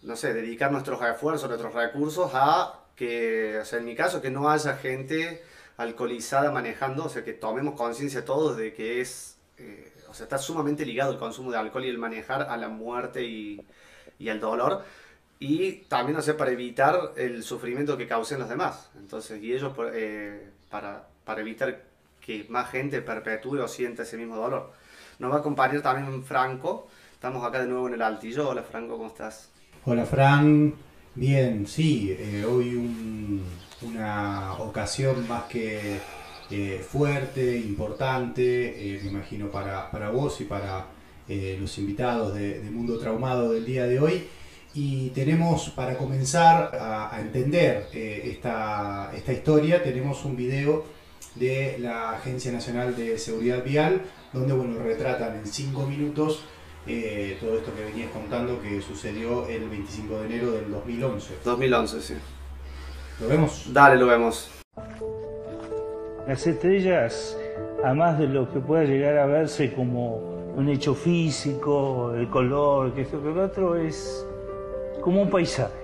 no 0.03 0.17
sé, 0.17 0.33
dedicar 0.33 0.71
nuestros 0.73 1.03
esfuerzos, 1.03 1.49
nuestros 1.49 1.75
recursos 1.75 2.31
a 2.35 2.85
que, 2.97 3.59
o 3.59 3.65
sea, 3.65 3.79
en 3.79 3.87
mi 3.87 3.95
caso, 3.95 4.21
que 4.23 4.31
no 4.31 4.51
haya 4.51 4.77
gente 4.77 5.43
alcoholizada 5.77 6.51
manejando, 6.53 7.07
o 7.07 7.09
sea, 7.09 7.25
que 7.25 7.33
tomemos 7.33 7.75
conciencia 7.75 8.25
todos 8.25 8.57
de 8.57 8.75
que 8.75 9.01
es, 9.01 9.39
eh, 9.59 9.93
o 10.09 10.15
sea, 10.15 10.25
está 10.25 10.39
sumamente 10.39 10.85
ligado 10.87 11.13
el 11.13 11.19
consumo 11.19 11.51
de 11.51 11.59
alcohol 11.59 11.85
y 11.85 11.89
el 11.89 11.99
manejar 11.99 12.43
a 12.43 12.57
la 12.57 12.69
muerte 12.69 13.25
y, 13.25 13.67
y 14.19 14.29
al 14.29 14.41
dolor. 14.41 14.85
Y 15.39 15.85
también, 15.89 16.19
o 16.19 16.23
sea, 16.23 16.37
para 16.37 16.51
evitar 16.53 17.13
el 17.17 17.43
sufrimiento 17.43 17.97
que 17.97 18.07
causen 18.07 18.39
los 18.39 18.49
demás. 18.49 18.91
Entonces, 18.99 19.43
y 19.43 19.55
ellos, 19.55 19.73
eh, 19.95 20.51
para, 20.69 21.09
para 21.25 21.41
evitar 21.41 21.90
que 22.31 22.47
más 22.49 22.71
gente 22.71 23.03
perpetúe 23.03 23.59
o 23.59 23.67
sienta 23.67 24.05
ese 24.05 24.17
mismo 24.17 24.37
dolor. 24.37 24.73
Nos 25.19 25.33
va 25.33 25.37
a 25.37 25.39
acompañar 25.41 25.83
también 25.83 26.23
Franco. 26.23 26.87
Estamos 27.13 27.45
acá 27.45 27.61
de 27.61 27.67
nuevo 27.67 27.89
en 27.89 27.95
el 27.95 28.03
Altillo. 28.03 28.51
Hola 28.51 28.63
Franco, 28.63 28.97
¿cómo 28.97 29.09
estás? 29.09 29.51
Hola 29.85 30.07
Fran, 30.07 30.75
bien, 31.17 31.67
sí, 31.67 32.15
eh, 32.17 32.45
hoy 32.49 32.77
un, 32.77 33.43
una 33.83 34.53
ocasión 34.61 35.27
más 35.27 35.45
que 35.45 35.99
eh, 36.51 36.85
fuerte, 36.89 37.57
importante, 37.59 38.45
eh, 38.95 39.01
me 39.03 39.11
imagino 39.11 39.51
para, 39.51 39.91
para, 39.91 40.11
vos 40.11 40.41
y 40.41 40.45
para 40.45 40.87
eh, 41.29 41.57
los 41.61 41.79
invitados 41.79 42.35
de, 42.35 42.61
de, 42.61 42.71
Mundo 42.71 42.99
Traumado 42.99 43.51
del 43.51 43.65
día 43.65 43.87
de 43.87 43.99
hoy. 43.99 44.29
Y 44.73 45.09
tenemos, 45.11 45.71
para 45.71 45.97
comenzar 45.97 46.77
a, 46.77 47.13
a 47.13 47.21
entender 47.21 47.89
esta, 47.93 49.11
esta 49.17 49.33
historia, 49.33 49.83
tenemos 49.83 50.25
un 50.25 50.37
video 50.37 51.00
de 51.35 51.79
la 51.79 52.13
Agencia 52.13 52.53
Nacional 52.53 52.97
de 52.97 53.19
Seguridad 53.19 53.65
Vial, 53.65 54.03
donde 54.33 54.53
bueno, 54.53 54.83
retratan 54.83 55.37
en 55.37 55.47
cinco 55.47 55.87
minutos 55.87 56.45
eh, 56.87 57.37
todo 57.41 57.57
esto 57.57 57.75
que 57.75 57.85
venías 57.85 58.11
contando 58.11 58.61
que 58.63 58.81
sucedió 58.81 59.47
el 59.47 59.69
25 59.69 60.21
de 60.21 60.27
enero 60.27 60.53
del 60.53 60.71
2011. 60.71 61.35
2011, 61.45 62.01
sí. 62.01 62.15
¿Lo 63.21 63.29
vemos? 63.29 63.71
Dale, 63.73 63.97
lo 63.97 64.07
vemos. 64.07 64.51
Las 66.27 66.47
estrellas, 66.47 67.37
además 67.85 68.19
de 68.19 68.29
lo 68.29 68.51
que 68.51 68.61
pueda 68.61 68.85
llegar 68.85 69.19
a 69.19 69.27
verse 69.27 69.73
como 69.73 70.17
un 70.57 70.69
hecho 70.69 70.95
físico, 70.95 72.15
el 72.15 72.29
color, 72.31 72.95
que 72.95 73.03
esto 73.03 73.23
que 73.23 73.29
lo 73.29 73.45
otro, 73.45 73.77
es 73.77 74.27
como 75.03 75.23
un 75.23 75.31
paisaje. 75.31 75.75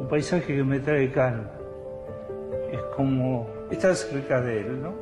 Un 0.00 0.08
paisaje 0.08 0.56
que 0.56 0.64
me 0.64 0.80
trae 0.80 1.10
calma. 1.12 1.50
Es 2.72 2.80
como 2.96 3.57
estar 3.70 3.94
cerca 3.94 4.40
de 4.40 4.60
él, 4.60 4.82
¿no? 4.82 4.94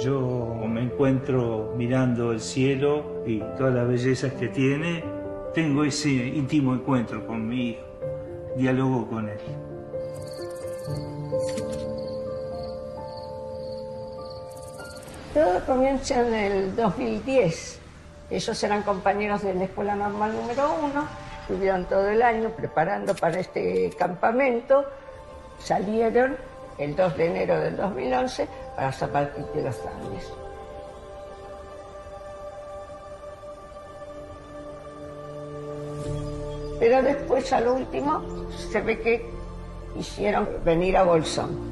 Yo 0.00 0.56
me 0.66 0.82
encuentro 0.82 1.74
mirando 1.76 2.32
el 2.32 2.40
cielo 2.40 3.22
y 3.26 3.40
todas 3.58 3.74
las 3.74 3.86
bellezas 3.86 4.32
que 4.32 4.48
tiene, 4.48 5.04
tengo 5.52 5.84
ese 5.84 6.08
íntimo 6.08 6.74
encuentro 6.74 7.26
con 7.26 7.46
mi 7.46 7.70
hijo, 7.70 7.82
diálogo 8.56 9.08
con 9.08 9.28
él. 9.28 9.38
Todo 15.34 15.64
comienza 15.66 16.26
en 16.26 16.34
el 16.34 16.76
2010. 16.76 17.78
Ellos 18.30 18.64
eran 18.64 18.82
compañeros 18.84 19.42
de 19.42 19.54
la 19.54 19.64
Escuela 19.64 19.96
Normal 19.96 20.32
número 20.34 20.76
1, 20.82 21.08
estuvieron 21.42 21.84
todo 21.84 22.08
el 22.08 22.22
año 22.22 22.50
preparando 22.50 23.14
para 23.14 23.38
este 23.40 23.90
campamento, 23.98 24.84
salieron 25.58 26.36
el 26.80 26.96
2 26.96 27.16
de 27.16 27.26
enero 27.26 27.60
del 27.60 27.76
2011 27.76 28.48
para 28.74 28.90
Zapalquí 28.90 29.42
de 29.54 29.62
los 29.62 29.76
Andes. 29.86 30.32
Pero 36.78 37.02
después, 37.02 37.52
al 37.52 37.68
último, 37.68 38.22
se 38.50 38.80
ve 38.80 38.98
que 39.00 39.30
hicieron 39.98 40.48
venir 40.64 40.96
a 40.96 41.02
Bolsón. 41.02 41.68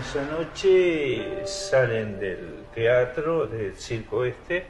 Esa 0.00 0.24
noche 0.24 1.46
salen 1.46 2.18
del 2.18 2.64
teatro, 2.74 3.46
del 3.46 3.76
circo 3.76 4.24
este, 4.24 4.66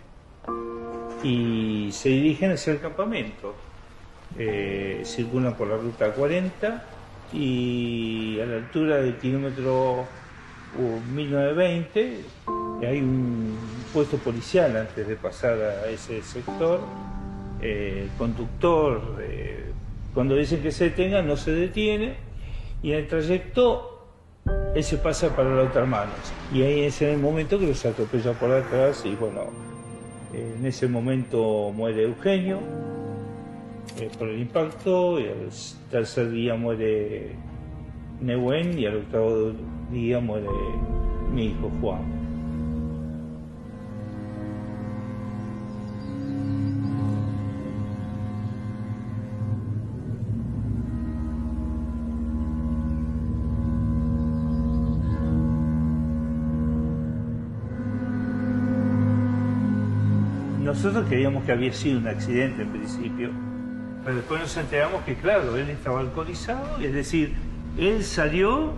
y 1.27 1.91
se 1.91 2.09
dirigen 2.11 2.53
hacia 2.53 2.73
el 2.73 2.81
campamento. 2.81 3.55
Eh, 4.39 5.03
circulan 5.05 5.55
por 5.55 5.69
la 5.69 5.77
ruta 5.77 6.13
40 6.13 6.85
y 7.33 8.39
a 8.41 8.47
la 8.47 8.57
altura 8.57 8.97
del 8.97 9.17
kilómetro 9.17 10.07
1920 11.15 12.21
hay 12.87 13.01
un 13.01 13.57
puesto 13.93 14.19
policial 14.19 14.77
antes 14.77 15.09
de 15.09 15.17
pasar 15.17 15.59
a 15.59 15.89
ese 15.89 16.23
sector. 16.23 16.81
Eh, 17.61 18.03
el 18.05 18.19
conductor, 18.19 19.17
eh, 19.21 19.73
cuando 20.15 20.37
dicen 20.37 20.63
que 20.63 20.71
se 20.71 20.91
detenga, 20.91 21.23
no 21.23 21.37
se 21.37 21.53
detiene 21.53 22.17
y 22.83 22.93
en 22.93 22.99
el 22.99 23.09
trayecto 23.09 24.07
él 24.77 24.85
se 24.85 24.99
pasa 24.99 25.35
para 25.35 25.57
la 25.57 25.63
otra 25.63 25.87
mano. 25.87 26.13
Y 26.53 26.63
ahí 26.63 26.83
es 26.83 27.03
en 27.03 27.09
el 27.09 27.19
momento 27.19 27.59
que 27.59 27.67
los 27.67 27.85
atropella 27.85 28.33
por 28.35 28.53
atrás 28.53 29.03
y 29.05 29.15
bueno, 29.17 29.76
en 30.37 30.67
ese 30.67 30.87
momento 30.87 31.73
muere 31.75 32.03
Eugenio 32.03 32.61
eh, 33.99 34.11
por 34.19 34.29
el 34.29 34.41
impacto 34.41 35.19
y 35.19 35.25
al 35.25 35.49
tercer 35.91 36.31
día 36.31 36.55
muere 36.55 37.31
Nehuen 38.21 38.79
y 38.79 38.87
al 38.87 38.97
octavo 38.99 39.53
día 39.91 40.21
muere 40.21 40.49
mi 41.33 41.47
hijo 41.47 41.71
Juan. 41.81 42.26
Nosotros 60.87 61.09
creíamos 61.09 61.45
que 61.45 61.51
había 61.51 61.73
sido 61.73 61.99
un 61.99 62.07
accidente 62.07 62.63
en 62.63 62.71
principio, 62.71 63.31
pero 64.05 64.19
después 64.19 64.41
nos 64.41 64.57
enteramos 64.57 65.03
que, 65.03 65.17
claro, 65.17 65.57
él 65.57 65.69
estaba 65.69 65.99
alcoholizado, 65.99 66.79
es 66.79 66.93
decir, 66.93 67.35
él 67.77 68.05
salió 68.05 68.71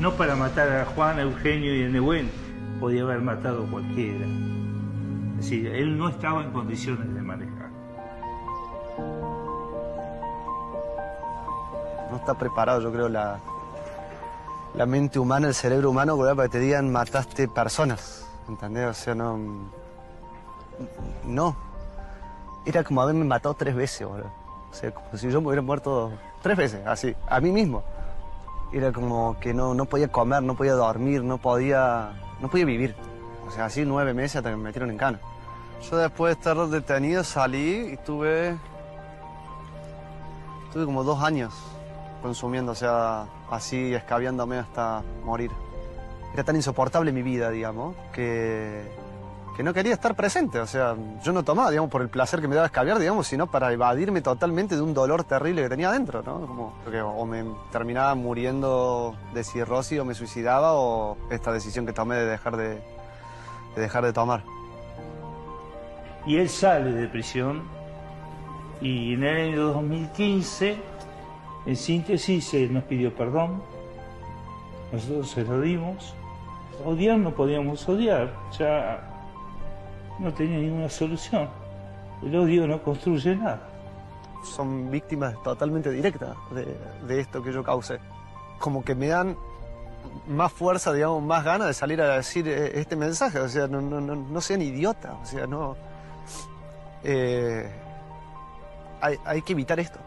no 0.00 0.14
para 0.14 0.34
matar 0.34 0.72
a 0.72 0.86
Juan, 0.86 1.18
a 1.18 1.22
Eugenio 1.22 1.76
y 1.76 1.84
a 1.84 1.88
Nehuen, 1.90 2.30
podía 2.80 3.02
haber 3.02 3.20
matado 3.20 3.64
a 3.64 3.70
cualquiera. 3.70 4.24
Es 5.32 5.44
decir, 5.44 5.66
él 5.66 5.98
no 5.98 6.08
estaba 6.08 6.42
en 6.42 6.52
condiciones 6.52 7.14
de 7.14 7.20
manejar. 7.20 7.68
No 12.10 12.16
está 12.16 12.32
preparado, 12.32 12.80
yo 12.80 12.90
creo, 12.90 13.10
la, 13.10 13.40
la 14.74 14.86
mente 14.86 15.18
humana, 15.18 15.48
el 15.48 15.54
cerebro 15.54 15.90
humano, 15.90 16.16
para 16.16 16.44
que 16.44 16.48
te 16.48 16.60
digan 16.60 16.90
mataste 16.90 17.46
personas. 17.46 18.26
¿Entendés? 18.48 18.86
O 18.86 18.94
sea, 18.94 19.14
no. 19.14 19.81
No. 21.24 21.56
Era 22.64 22.84
como 22.84 23.02
haberme 23.02 23.24
matado 23.24 23.54
tres 23.54 23.74
veces, 23.74 24.06
boludo. 24.06 24.30
O 24.70 24.74
sea, 24.74 24.90
como 24.92 25.16
si 25.16 25.30
yo 25.30 25.40
me 25.40 25.48
hubiera 25.48 25.62
muerto 25.62 26.12
tres 26.42 26.56
veces, 26.56 26.86
así, 26.86 27.14
a 27.28 27.40
mí 27.40 27.50
mismo. 27.50 27.82
Era 28.72 28.92
como 28.92 29.38
que 29.38 29.52
no, 29.52 29.74
no 29.74 29.84
podía 29.84 30.08
comer, 30.08 30.42
no 30.42 30.54
podía 30.54 30.72
dormir, 30.72 31.22
no 31.22 31.38
podía, 31.38 32.12
no 32.40 32.48
podía 32.48 32.64
vivir. 32.64 32.94
O 33.46 33.50
sea, 33.50 33.66
así 33.66 33.84
nueve 33.84 34.14
meses 34.14 34.36
hasta 34.36 34.50
que 34.50 34.56
me 34.56 34.64
metieron 34.64 34.90
en 34.90 34.96
cana. 34.96 35.20
Yo 35.90 35.96
después 35.96 36.34
de 36.34 36.38
estar 36.40 36.56
detenido 36.68 37.24
salí 37.24 37.92
y 37.92 37.96
tuve... 37.98 38.56
Tuve 40.72 40.86
como 40.86 41.04
dos 41.04 41.22
años 41.22 41.52
consumiendo, 42.22 42.72
o 42.72 42.74
sea, 42.74 43.26
así 43.50 43.92
escabiándome 43.92 44.58
hasta 44.58 45.02
morir. 45.22 45.50
Era 46.32 46.44
tan 46.44 46.56
insoportable 46.56 47.12
mi 47.12 47.22
vida, 47.22 47.50
digamos, 47.50 47.94
que 48.14 48.90
que 49.56 49.62
no 49.62 49.74
quería 49.74 49.92
estar 49.92 50.14
presente. 50.14 50.60
O 50.60 50.66
sea, 50.66 50.96
yo 51.22 51.32
no 51.32 51.42
tomaba, 51.42 51.70
digamos, 51.70 51.90
por 51.90 52.02
el 52.02 52.08
placer 52.08 52.40
que 52.40 52.48
me 52.48 52.54
daba 52.54 52.66
escabiar, 52.66 52.98
digamos, 52.98 53.26
sino 53.26 53.50
para 53.50 53.72
evadirme 53.72 54.22
totalmente 54.22 54.76
de 54.76 54.82
un 54.82 54.94
dolor 54.94 55.24
terrible 55.24 55.62
que 55.62 55.68
tenía 55.68 55.90
adentro, 55.90 56.22
¿no? 56.22 56.46
Como 56.46 56.74
que 56.90 57.00
o 57.00 57.24
me 57.26 57.44
terminaba 57.70 58.14
muriendo 58.14 59.14
de 59.34 59.44
cirrosis 59.44 60.00
o 60.00 60.04
me 60.04 60.14
suicidaba 60.14 60.74
o 60.74 61.16
esta 61.30 61.52
decisión 61.52 61.86
que 61.86 61.92
tomé 61.92 62.16
de 62.16 62.26
dejar 62.26 62.56
de, 62.56 62.82
de 63.74 63.82
dejar 63.82 64.04
de 64.04 64.12
tomar. 64.12 64.42
Y 66.26 66.36
él 66.36 66.48
sale 66.48 66.92
de 66.92 67.08
prisión 67.08 67.62
y 68.80 69.14
en 69.14 69.24
el 69.24 69.50
año 69.50 69.66
2015, 69.68 70.76
en 71.66 71.76
síntesis, 71.76 72.54
él 72.54 72.72
nos 72.72 72.84
pidió 72.84 73.14
perdón, 73.14 73.62
nosotros 74.92 75.30
se 75.30 75.44
lo 75.44 75.60
dimos. 75.60 76.14
Odiar 76.84 77.18
no 77.18 77.32
podíamos 77.32 77.88
odiar, 77.88 78.34
ya 78.58 79.11
no 80.18 80.32
tenía 80.32 80.58
ninguna 80.58 80.88
solución. 80.88 81.48
El 82.22 82.36
odio 82.36 82.66
no 82.66 82.82
construye 82.82 83.34
nada. 83.36 83.68
Son 84.44 84.90
víctimas 84.90 85.40
totalmente 85.42 85.90
directas 85.90 86.36
de, 87.06 87.20
esto 87.20 87.42
que 87.42 87.52
yo 87.52 87.62
causé. 87.62 87.98
Como 88.58 88.84
que 88.84 88.94
me 88.94 89.08
dan 89.08 89.36
más 90.28 90.52
fuerza, 90.52 90.92
digamos, 90.92 91.22
más 91.22 91.44
ganas 91.44 91.68
de 91.68 91.74
salir 91.74 92.00
a 92.00 92.16
decir 92.16 92.46
eh, 92.48 92.72
este 92.80 92.96
mensaje. 92.96 93.38
O 93.38 93.48
sea, 93.48 93.66
no, 93.66 93.80
no, 93.80 94.00
no, 94.00 94.14
no 94.16 94.40
sean 94.40 94.62
idiotas. 94.62 95.12
O 95.22 95.26
sea, 95.26 95.46
no. 95.46 95.76
Eh, 97.04 97.70
hay, 99.00 99.16
hay 99.24 99.42
que 99.42 99.52
evitar 99.52 99.80
esto. 99.80 99.98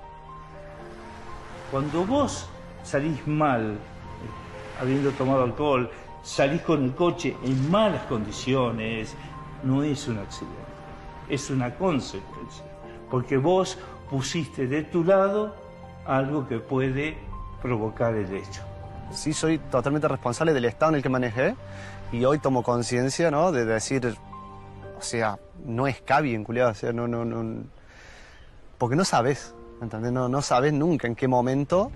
Cuando 1.71 2.05
vos 2.05 2.47
salís 2.83 3.25
mal, 3.27 3.73
eh, 3.73 4.81
habiendo 4.81 5.11
tomado 5.11 5.43
alcohol, 5.43 5.89
salís 6.23 6.61
con 6.61 6.83
el 6.83 6.95
coche 6.95 7.35
en 7.43 7.69
malas 7.69 8.03
condiciones, 8.03 9.15
no 9.65 9.83
es 9.83 10.07
un 10.07 10.19
accidente, 10.19 10.55
es 11.27 11.49
una 11.49 11.75
consecuencia, 11.75 12.63
porque 13.09 13.37
vos 13.37 13.77
pusiste 14.09 14.67
de 14.67 14.83
tu 14.83 15.03
lado 15.03 15.55
algo 16.05 16.47
que 16.47 16.59
puede 16.59 17.17
provocar 17.61 18.15
el 18.15 18.31
hecho. 18.33 18.61
Sí, 19.11 19.33
soy 19.33 19.57
totalmente 19.57 20.07
responsable 20.07 20.53
del 20.53 20.65
estado 20.65 20.91
en 20.91 20.95
el 20.97 21.03
que 21.03 21.09
manejé 21.09 21.55
y 22.11 22.23
hoy 22.25 22.39
tomo 22.39 22.63
conciencia, 22.63 23.31
¿no? 23.31 23.51
De 23.51 23.65
decir, 23.65 24.15
o 24.97 25.01
sea, 25.01 25.39
no 25.65 25.87
es 25.87 26.01
cabi 26.01 26.41
culiado, 26.43 26.71
o 26.71 26.75
sea, 26.75 26.93
no, 26.93 27.07
no, 27.07 27.25
no, 27.25 27.63
porque 28.77 28.95
no 28.95 29.03
sabes, 29.03 29.55
¿entendés? 29.81 30.11
No, 30.11 30.29
no 30.29 30.41
sabes 30.41 30.73
nunca 30.73 31.07
en 31.07 31.15
qué 31.15 31.27
momento 31.27 31.91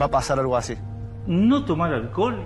va 0.00 0.06
a 0.06 0.10
pasar 0.10 0.38
algo 0.40 0.56
así. 0.56 0.76
No 1.26 1.64
tomar 1.64 1.92
alcohol 1.92 2.42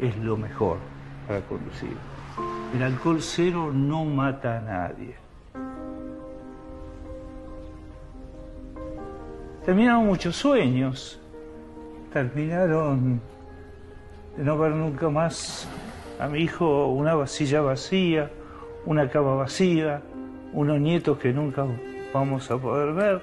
es 0.00 0.16
lo 0.18 0.36
mejor 0.36 0.78
para 1.26 1.40
conducir. 1.42 1.96
El 2.74 2.82
alcohol 2.84 3.20
cero 3.20 3.70
no 3.72 4.04
mata 4.04 4.58
a 4.58 4.60
nadie. 4.60 5.14
Terminaron 9.64 10.06
muchos 10.06 10.36
sueños. 10.36 11.20
Terminaron 12.12 13.20
de 14.36 14.44
no 14.44 14.56
ver 14.56 14.72
nunca 14.72 15.08
más 15.10 15.68
a 16.20 16.28
mi 16.28 16.40
hijo 16.40 16.86
una 16.88 17.14
vasilla 17.14 17.60
vacía, 17.60 18.30
una 18.86 19.08
cama 19.08 19.34
vacía, 19.34 20.02
unos 20.52 20.80
nietos 20.80 21.18
que 21.18 21.32
nunca 21.32 21.66
vamos 22.12 22.50
a 22.50 22.58
poder 22.58 22.94
ver. 22.94 23.22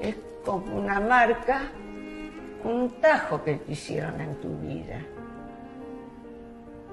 Es 0.00 0.16
como 0.44 0.78
una 0.78 1.00
marca, 1.00 1.70
un 2.64 2.90
tajo 3.00 3.42
que 3.44 3.56
te 3.56 3.72
hicieron 3.72 4.20
en 4.20 4.34
tu 4.36 4.48
vida. 4.58 5.00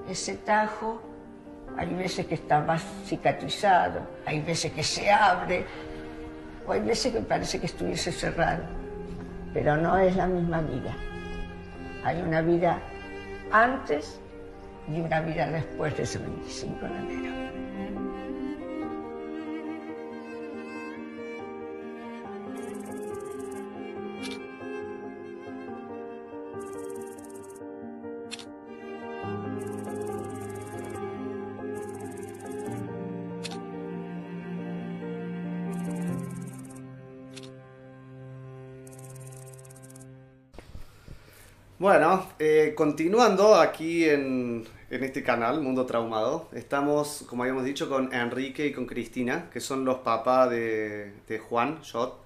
Ese 0.08 0.36
tajo, 0.36 1.00
hay 1.76 1.94
veces 1.94 2.26
que 2.26 2.34
está 2.34 2.60
más 2.60 2.82
cicatrizado, 3.04 4.00
hay 4.26 4.40
veces 4.40 4.72
que 4.72 4.82
se 4.82 5.10
abre, 5.10 5.64
o 6.66 6.72
hay 6.72 6.80
veces 6.80 7.12
que 7.12 7.20
parece 7.20 7.58
que 7.58 7.66
estuviese 7.66 8.12
cerrado, 8.12 8.62
pero 9.52 9.76
no 9.76 9.96
es 9.98 10.14
la 10.16 10.26
misma 10.26 10.60
vida. 10.60 10.94
Hay 12.04 12.20
una 12.22 12.40
vida 12.40 12.78
antes 13.50 14.20
y 14.88 15.00
una 15.00 15.20
vida 15.20 15.50
después 15.50 15.96
de 15.96 16.02
ese 16.02 16.18
25 16.18 16.86
de 16.86 16.98
enero. 16.98 17.49
Eh, 42.42 42.72
continuando 42.74 43.54
aquí 43.54 44.08
en, 44.08 44.66
este 44.88 45.22
canal, 45.22 45.60
Mundo 45.60 45.84
Traumado, 45.84 46.48
estamos, 46.54 47.26
como 47.28 47.42
habíamos 47.42 47.64
dicho, 47.66 47.90
con 47.90 48.14
Enrique 48.14 48.66
y 48.66 48.72
con 48.72 48.86
Cristina, 48.86 49.50
que 49.52 49.60
son 49.60 49.84
los 49.84 49.98
papás 49.98 50.48
de, 50.48 51.12
Juan 51.48 51.82
Shot, 51.82 52.18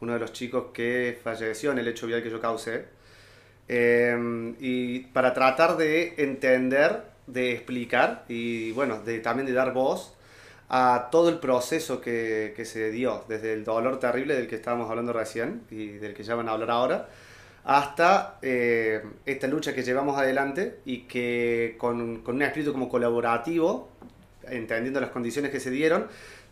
uno 0.00 0.12
de 0.12 0.20
los 0.20 0.32
chicos 0.32 0.66
que 0.72 1.18
falleció 1.20 1.72
en 1.72 1.78
el 1.78 1.88
hecho 1.88 2.06
vial 2.06 2.22
que 2.22 2.30
yo 2.30 2.40
causé. 2.40 2.84
Eh, 3.66 4.54
y 4.60 5.00
para 5.00 5.34
tratar 5.34 5.76
de 5.76 6.14
entender, 6.18 7.02
de 7.26 7.52
explicar 7.52 8.24
y 8.28 8.70
bueno, 8.70 9.00
también 9.24 9.46
de 9.46 9.52
dar 9.52 9.72
voz 9.72 10.14
a 10.68 11.08
todo 11.10 11.28
el 11.28 11.40
proceso 11.40 12.00
que, 12.00 12.52
que 12.54 12.64
se 12.64 12.92
dio, 12.92 13.24
desde 13.28 13.52
el 13.52 13.64
dolor 13.64 13.98
terrible 13.98 14.36
del 14.36 14.46
que 14.46 14.54
estábamos 14.54 14.88
hablando 14.88 15.12
recién 15.12 15.62
y 15.70 15.88
del 15.88 16.14
que 16.14 16.22
ya 16.22 16.36
van 16.36 16.48
a 16.48 16.52
hablar 16.52 16.70
ahora, 16.70 17.08
hasta 17.66 18.38
eh, 18.42 19.02
esta 19.26 19.48
lucha 19.48 19.74
que 19.74 19.82
llevamos 19.82 20.16
adelante 20.16 20.78
y 20.84 21.00
que 21.00 21.74
con, 21.78 22.22
con 22.22 22.36
un 22.36 22.42
espíritu 22.42 22.72
como 22.72 22.88
colaborativo, 22.88 23.88
entendiendo 24.48 25.00
las 25.00 25.10
condiciones 25.10 25.50
que 25.50 25.58
se 25.58 25.72
dieron, 25.72 26.06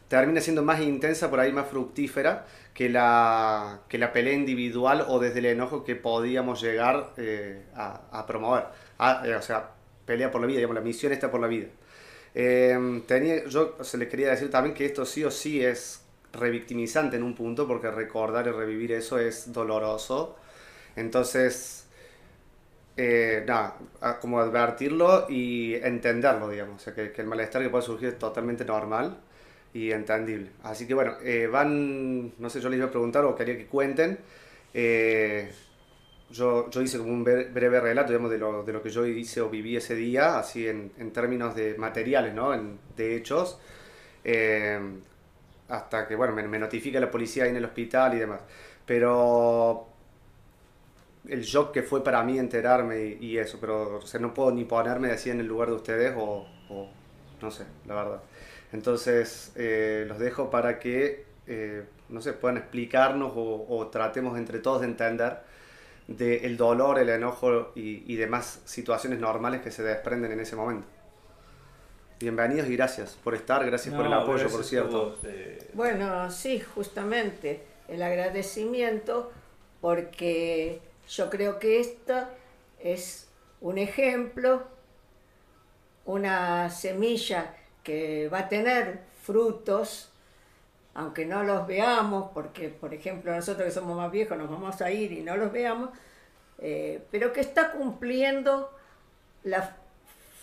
termina 0.09 0.40
siendo 0.40 0.64
más 0.64 0.80
intensa, 0.80 1.30
por 1.30 1.38
ahí 1.38 1.52
más 1.52 1.68
fructífera 1.68 2.47
que 2.75 2.88
la, 2.88 3.83
que 3.88 3.97
la 3.97 4.12
pelea 4.12 4.35
individual 4.35 5.04
o 5.06 5.21
desde 5.21 5.38
el 5.38 5.47
enojo 5.47 5.85
que 5.85 5.94
podíamos 5.94 6.61
llegar 6.61 7.12
eh, 7.16 7.62
a, 7.76 8.26
promover. 8.26 8.64
A, 8.99 9.23
eh, 9.25 9.37
o 9.37 9.42
sea, 9.42 9.71
pelea 10.04 10.33
por 10.33 10.40
la 10.40 10.49
vida, 10.49 10.56
digamos, 10.56 10.75
la 10.75 10.83
misión 10.83 11.12
está 11.12 11.30
por 11.30 11.40
la 11.40 11.47
vida. 11.47 11.68
Tenía, 12.35 13.44
yo 13.47 13.76
se 13.83 13.99
les 13.99 14.09
quería 14.09 14.30
decir 14.30 14.50
también 14.50 14.75
que 14.75 14.85
esto 14.85 15.06
sí 15.06 15.23
o 15.23 15.30
sí 15.30 15.64
es 15.64 16.02
revictimizante 16.33 17.16
en 17.16 17.23
un 17.23 17.37
punto, 17.37 17.68
porque 17.68 17.88
recordar 17.92 18.49
y 18.49 18.50
revivir 18.50 18.90
eso 18.90 19.21
es 19.21 19.52
doloroso 19.52 20.39
entonces, 20.97 21.87
eh, 22.97 23.45
nada, 23.47 23.76
como 24.21 24.39
advertirlo 24.41 25.26
y 25.28 25.75
entenderlo, 25.75 26.49
digamos. 26.49 26.76
O 26.76 26.85
sea, 26.85 26.95
que, 26.95 27.13
que, 27.13 27.23
el 27.23 27.28
malestar 27.28 27.63
que 27.63 27.71
puede 27.71 27.85
surgir 27.85 28.09
es 28.11 28.19
totalmente 28.19 28.65
normal 28.65 29.19
y 29.73 29.91
entendible. 29.93 30.50
Así 30.63 30.87
que 30.87 30.95
bueno, 30.95 31.15
eh, 31.23 31.47
van, 31.49 32.33
no 32.39 32.50
sé, 32.50 32.61
yo 32.61 32.69
les 32.69 32.78
iba 32.78 32.87
a 32.89 32.91
preguntar 32.91 33.25
o 33.25 33.35
quería 33.35 33.57
que 33.59 33.67
cuenten. 33.67 34.19
Eh, 34.73 35.50
yo, 36.30 36.71
yo 36.71 36.83
hice 36.83 36.99
como 36.99 37.13
un 37.13 37.25
breve 37.25 37.80
relato, 37.80 38.09
digamos, 38.11 38.30
de 38.30 38.39
lo, 38.39 38.63
de 38.65 38.73
lo 38.73 38.83
que 38.83 38.91
yo 38.91 39.07
hice 39.07 39.41
o 39.41 39.50
viví 39.50 39.76
ese 39.76 39.95
día, 39.95 40.39
así 40.39 40.67
en, 40.69 40.93
en 40.99 41.13
términos 41.13 41.54
de 41.54 41.76
materiales, 41.78 42.35
¿no? 42.35 42.54
En, 42.54 42.78
de 42.97 43.17
hechos. 43.17 43.59
Eh, 44.25 44.80
hasta 45.69 46.07
que, 46.07 46.15
bueno, 46.17 46.35
me, 46.35 46.47
me 46.49 46.59
notifica 46.59 47.00
la 47.00 47.11
policía 47.11 47.45
ahí 47.45 47.50
en 47.50 47.57
el 47.57 47.65
hospital 47.65 48.15
y 48.15 48.19
demás. 48.21 48.41
Pero 48.87 49.89
el 51.28 51.43
shock 51.43 51.73
que 51.73 51.82
fue 51.82 52.04
para 52.04 52.23
mí 52.23 52.39
enterarme 52.39 53.17
y, 53.21 53.26
y, 53.26 53.39
eso, 53.39 53.58
pero 53.60 53.99
o 53.99 54.02
sea, 54.02 54.21
no 54.21 54.34
puedo 54.34 54.50
ni 54.50 54.65
ponerme 54.65 55.10
así 55.10 55.30
en 55.30 55.41
el 55.41 55.47
lugar 55.47 55.69
de 55.69 55.75
ustedes 55.75 56.15
o, 56.17 56.47
o 56.69 56.89
no 57.41 57.50
sé, 57.50 57.65
la 57.87 57.95
verdad. 57.95 58.21
Entonces 58.73 59.52
eh, 59.56 60.04
los 60.08 60.19
dejo 60.19 60.50
para 60.50 60.78
que, 60.78 61.25
eh, 61.47 61.84
no 62.08 62.21
sé, 62.21 62.32
puedan 62.32 62.58
explicarnos 62.58 63.32
o, 63.37 63.67
o, 63.69 63.87
tratemos 63.89 64.37
entre 64.37 64.58
todos 64.58 64.80
de 64.80 64.89
entender 64.89 65.39
del 66.08 66.45
el 66.45 66.56
dolor, 66.56 66.99
el 66.99 67.08
enojo 67.08 67.73
y, 67.75 68.13
y, 68.13 68.17
demás 68.17 68.60
situaciones 68.65 69.19
normales 69.19 69.63
que 69.63 69.71
se 69.71 69.82
desprenden 69.82 70.32
en 70.32 70.41
ese 70.41 70.56
momento. 70.56 70.87
Bienvenidos 72.21 72.69
y 72.69 72.76
gracias 72.76 73.19
por 73.23 73.34
estar, 73.34 73.65
gracias 73.65 73.93
no, 73.93 73.99
por 73.99 74.06
el 74.06 74.13
apoyo, 74.13 74.49
por 74.49 74.65
cierto. 74.65 75.10
Vos, 75.10 75.19
eh... 75.25 75.71
Bueno, 75.73 76.30
sí, 76.30 76.60
justamente 76.60 77.63
el 77.89 78.02
agradecimiento 78.02 79.32
porque 79.80 80.80
yo 81.08 81.30
creo 81.30 81.58
que 81.58 81.80
esta 81.80 82.30
es 82.80 83.28
un 83.60 83.78
ejemplo, 83.78 84.64
una 86.04 86.71
semilla 86.71 87.54
que 87.82 88.28
va 88.28 88.40
a 88.40 88.49
tener 88.49 89.00
frutos, 89.23 90.10
aunque 90.95 91.26
no 91.26 91.45
los 91.45 91.67
veamos, 91.67 92.30
porque 92.32 92.69
por 92.69 92.95
ejemplo 92.95 93.34
nosotros 93.34 93.67
que 93.67 93.73
somos 93.73 93.97
más 93.97 94.10
viejos 94.10 94.36
nos 94.38 94.50
vamos 94.50 94.80
a 94.80 94.90
ir 94.90 95.12
y 95.12 95.23
no 95.23 95.36
los 95.36 95.52
veamos, 95.52 95.90
eh, 96.58 97.02
pero 97.10 97.32
que 97.32 97.40
está 97.40 97.73
cumpliendo 97.73 98.71
la 99.43 99.76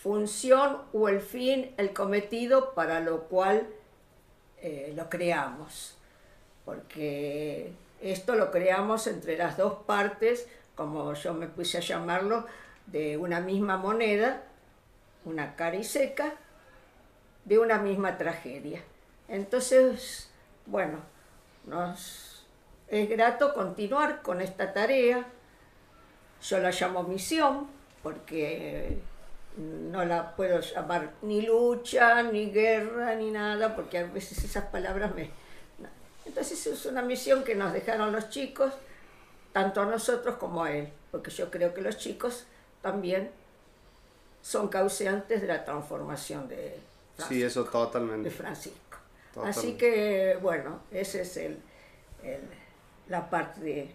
función 0.02 0.78
o 0.92 1.08
el 1.08 1.20
fin, 1.20 1.72
el 1.76 1.92
cometido 1.92 2.74
para 2.74 3.00
lo 3.00 3.24
cual 3.24 3.68
eh, 4.60 4.92
lo 4.96 5.08
creamos. 5.08 5.96
Porque 6.64 7.72
esto 8.02 8.34
lo 8.34 8.50
creamos 8.50 9.06
entre 9.06 9.36
las 9.36 9.56
dos 9.56 9.84
partes, 9.84 10.48
como 10.74 11.14
yo 11.14 11.34
me 11.34 11.46
puse 11.46 11.78
a 11.78 11.80
llamarlo, 11.80 12.46
de 12.86 13.16
una 13.16 13.40
misma 13.40 13.76
moneda, 13.76 14.42
una 15.24 15.54
cara 15.54 15.76
y 15.76 15.84
seca, 15.84 16.34
de 17.44 17.58
una 17.58 17.78
misma 17.78 18.18
tragedia. 18.18 18.82
Entonces, 19.28 20.30
bueno, 20.66 20.98
nos 21.64 22.44
es 22.88 23.08
grato 23.08 23.54
continuar 23.54 24.20
con 24.20 24.40
esta 24.40 24.72
tarea. 24.72 25.24
Yo 26.42 26.58
la 26.58 26.70
llamo 26.70 27.04
misión 27.04 27.68
porque 28.02 28.98
no 29.56 30.04
la 30.04 30.34
puedo 30.36 30.60
llamar 30.60 31.12
ni 31.22 31.42
lucha, 31.42 32.22
ni 32.22 32.50
guerra, 32.50 33.14
ni 33.14 33.30
nada, 33.30 33.74
porque 33.74 33.98
a 33.98 34.04
veces 34.04 34.44
esas 34.44 34.64
palabras 34.66 35.14
me, 35.14 35.30
entonces 36.24 36.66
es 36.66 36.86
una 36.86 37.02
misión 37.02 37.44
que 37.44 37.54
nos 37.54 37.72
dejaron 37.72 38.12
los 38.12 38.30
chicos, 38.30 38.72
tanto 39.52 39.80
a 39.82 39.86
nosotros 39.86 40.36
como 40.36 40.64
a 40.64 40.72
él, 40.72 40.88
porque 41.10 41.30
yo 41.30 41.50
creo 41.50 41.74
que 41.74 41.82
los 41.82 41.98
chicos 41.98 42.46
también 42.80 43.30
son 44.42 44.68
causantes 44.68 45.40
de 45.40 45.46
la 45.46 45.64
transformación 45.64 46.48
de 46.48 46.78
Francisco. 47.16 47.34
Sí, 47.34 47.42
eso 47.42 47.64
totalmente. 47.64 48.28
De 48.28 48.34
Francisco. 48.34 48.98
Totalmente. 49.32 49.58
Así 49.58 49.72
que, 49.76 50.38
bueno, 50.40 50.80
esa 50.90 51.20
es 51.20 51.36
el, 51.36 51.58
el, 52.22 52.40
la 53.08 53.28
parte 53.30 53.60
de 53.60 53.90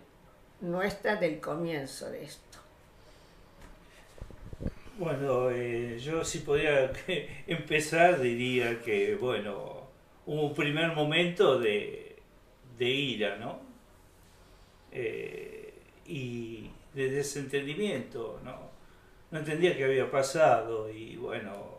nuestra 0.61 1.15
del 1.15 1.39
comienzo 1.39 2.09
de 2.09 2.23
esto. 2.23 2.57
Bueno, 4.97 5.51
eh, 5.51 5.99
yo 5.99 6.25
si 6.25 6.39
podía 6.39 6.91
empezar 7.47 8.19
diría 8.19 8.81
que, 8.81 9.15
bueno, 9.15 9.81
hubo 10.25 10.47
un 10.47 10.55
primer 10.55 10.93
momento 10.93 11.59
de 11.59 12.06
de 12.77 12.89
ira, 12.89 13.37
¿no? 13.37 13.59
Eh, 14.91 15.73
y 16.05 16.69
de 16.93 17.09
desentendimiento, 17.09 18.39
¿no? 18.43 18.69
No 19.31 19.39
entendía 19.39 19.75
qué 19.75 19.83
había 19.83 20.09
pasado 20.09 20.89
y 20.89 21.17
bueno, 21.17 21.77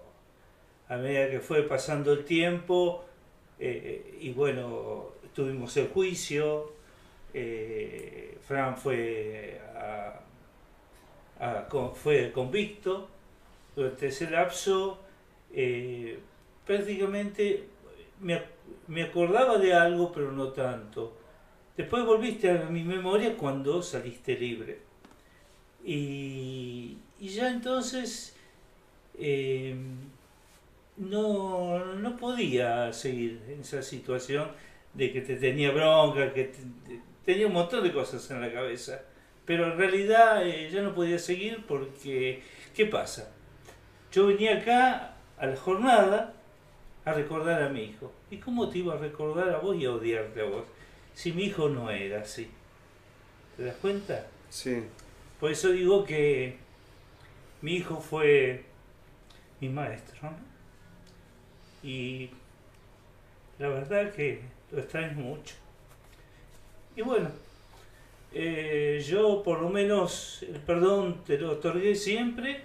a 0.89 0.97
medida 0.97 1.31
que 1.31 1.41
fue 1.41 1.63
pasando 1.63 2.13
el 2.13 2.25
tiempo, 2.25 3.05
eh, 3.59 4.19
y 4.21 4.33
bueno, 4.33 5.13
tuvimos 5.35 5.77
el 5.77 5.89
juicio, 5.89 6.73
eh, 7.33 8.37
Fran 8.47 8.77
fue, 8.77 9.61
a, 9.75 10.21
fue 11.95 12.33
convicto 12.33 13.09
durante 13.75 14.09
ese 14.09 14.31
lapso, 14.31 15.01
prácticamente 16.67 17.65
me 18.21 18.43
me 18.89 19.03
acordaba 19.05 19.59
de 19.59 19.75
algo, 19.75 20.13
pero 20.13 20.33
no 20.33 20.49
tanto. 20.49 21.17
Después 21.77 22.05
volviste 22.05 22.51
a 22.51 22.65
mi 22.71 22.83
memoria 22.85 23.37
cuando 23.37 23.83
saliste 23.83 24.37
libre. 24.39 24.81
Y, 25.85 26.99
y 27.21 27.29
ya 27.29 27.49
entonces 27.51 28.37
eh, 29.19 29.77
no, 30.97 31.95
no 31.95 32.17
podía 32.17 32.93
seguir 32.93 33.41
en 33.49 33.61
esa 33.61 33.83
situación 33.83 34.49
de 34.95 35.13
que 35.13 35.21
te 35.21 35.37
tenía 35.37 35.71
bronca, 35.71 36.33
que 36.33 36.45
te- 36.45 37.01
tenía 37.25 37.47
un 37.47 37.53
montón 37.53 37.85
de 37.85 37.93
cosas 37.93 38.29
en 38.31 38.41
la 38.41 38.53
cabeza. 38.53 39.03
Pero 39.45 39.73
en 39.73 39.79
realidad 39.79 40.47
eh, 40.47 40.69
ya 40.71 40.83
no 40.83 40.95
podía 40.95 41.19
seguir 41.19 41.65
porque, 41.67 42.43
¿qué 42.75 42.87
pasa? 42.87 43.33
Yo 44.13 44.27
venía 44.27 44.59
acá 44.59 45.15
a 45.39 45.47
la 45.47 45.57
jornada 45.57 46.35
a 47.09 47.15
recordar 47.15 47.63
a 47.63 47.69
mi 47.71 47.85
hijo. 47.85 48.13
¿Y 48.31 48.37
cómo 48.37 48.69
te 48.69 48.79
iba 48.79 48.95
a 48.95 48.99
recordar 48.99 49.49
a 49.51 49.59
vos 49.59 49.77
y 49.77 49.87
a 49.87 49.93
odiarte 49.93 50.43
a 50.43 50.45
vos? 50.45 50.65
Si 51.15 51.33
mi 51.33 51.45
hijo 51.45 51.69
no 51.69 51.91
era 51.91 52.21
así. 52.21 52.51
¿Te 53.57 53.65
das 53.65 53.77
cuenta? 53.77 54.27
Sí. 54.51 54.85
Por 55.41 55.51
eso 55.51 55.71
digo 55.71 56.05
que 56.05 56.57
mi 57.63 57.77
hijo 57.77 58.01
fue 58.01 58.65
mi 59.61 59.69
maestro. 59.71 60.19
¿no? 60.23 60.37
Y 61.83 62.31
la 63.59 63.69
verdad 63.69 64.13
que 64.13 64.43
lo 64.71 64.81
extraño 64.81 65.15
mucho. 65.15 65.55
Y 66.95 67.01
bueno, 67.01 67.31
eh, 68.35 69.03
yo 69.09 69.43
por 69.43 69.63
lo 69.63 69.71
menos 69.71 70.43
el 70.43 70.61
perdón 70.61 71.23
te 71.25 71.39
lo 71.39 71.53
otorgué 71.53 71.95
siempre 71.95 72.61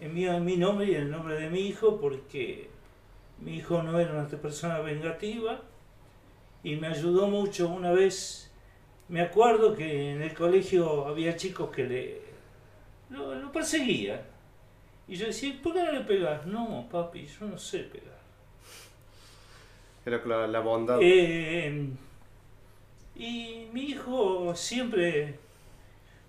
en 0.00 0.12
mi, 0.12 0.26
en 0.26 0.44
mi 0.44 0.56
nombre 0.56 0.86
y 0.86 0.94
en 0.96 1.02
el 1.02 1.10
nombre 1.10 1.38
de 1.38 1.50
mi 1.50 1.60
hijo 1.60 2.00
porque 2.00 2.68
mi 3.40 3.56
hijo 3.56 3.82
no 3.82 3.98
era 3.98 4.12
una 4.12 4.26
persona 4.26 4.78
vengativa 4.80 5.60
y 6.62 6.76
me 6.76 6.88
ayudó 6.88 7.28
mucho 7.28 7.68
una 7.68 7.92
vez. 7.92 8.50
Me 9.08 9.20
acuerdo 9.20 9.76
que 9.76 10.12
en 10.12 10.22
el 10.22 10.34
colegio 10.34 11.06
había 11.06 11.36
chicos 11.36 11.70
que 11.70 11.84
le 11.84 12.20
lo, 13.10 13.34
lo 13.34 13.52
perseguían. 13.52 14.20
Y 15.08 15.16
yo 15.16 15.26
decía, 15.26 15.54
¿por 15.62 15.74
qué 15.74 15.84
no 15.84 15.92
le 15.92 16.00
pegas? 16.00 16.46
No, 16.46 16.88
papi, 16.90 17.26
yo 17.26 17.46
no 17.46 17.58
sé 17.58 17.80
pegar. 17.80 18.16
Era 20.04 20.24
la, 20.24 20.46
la 20.46 20.60
bondad. 20.60 20.98
Eh, 21.00 21.88
y 23.14 23.66
mi 23.72 23.82
hijo 23.82 24.54
siempre, 24.54 25.38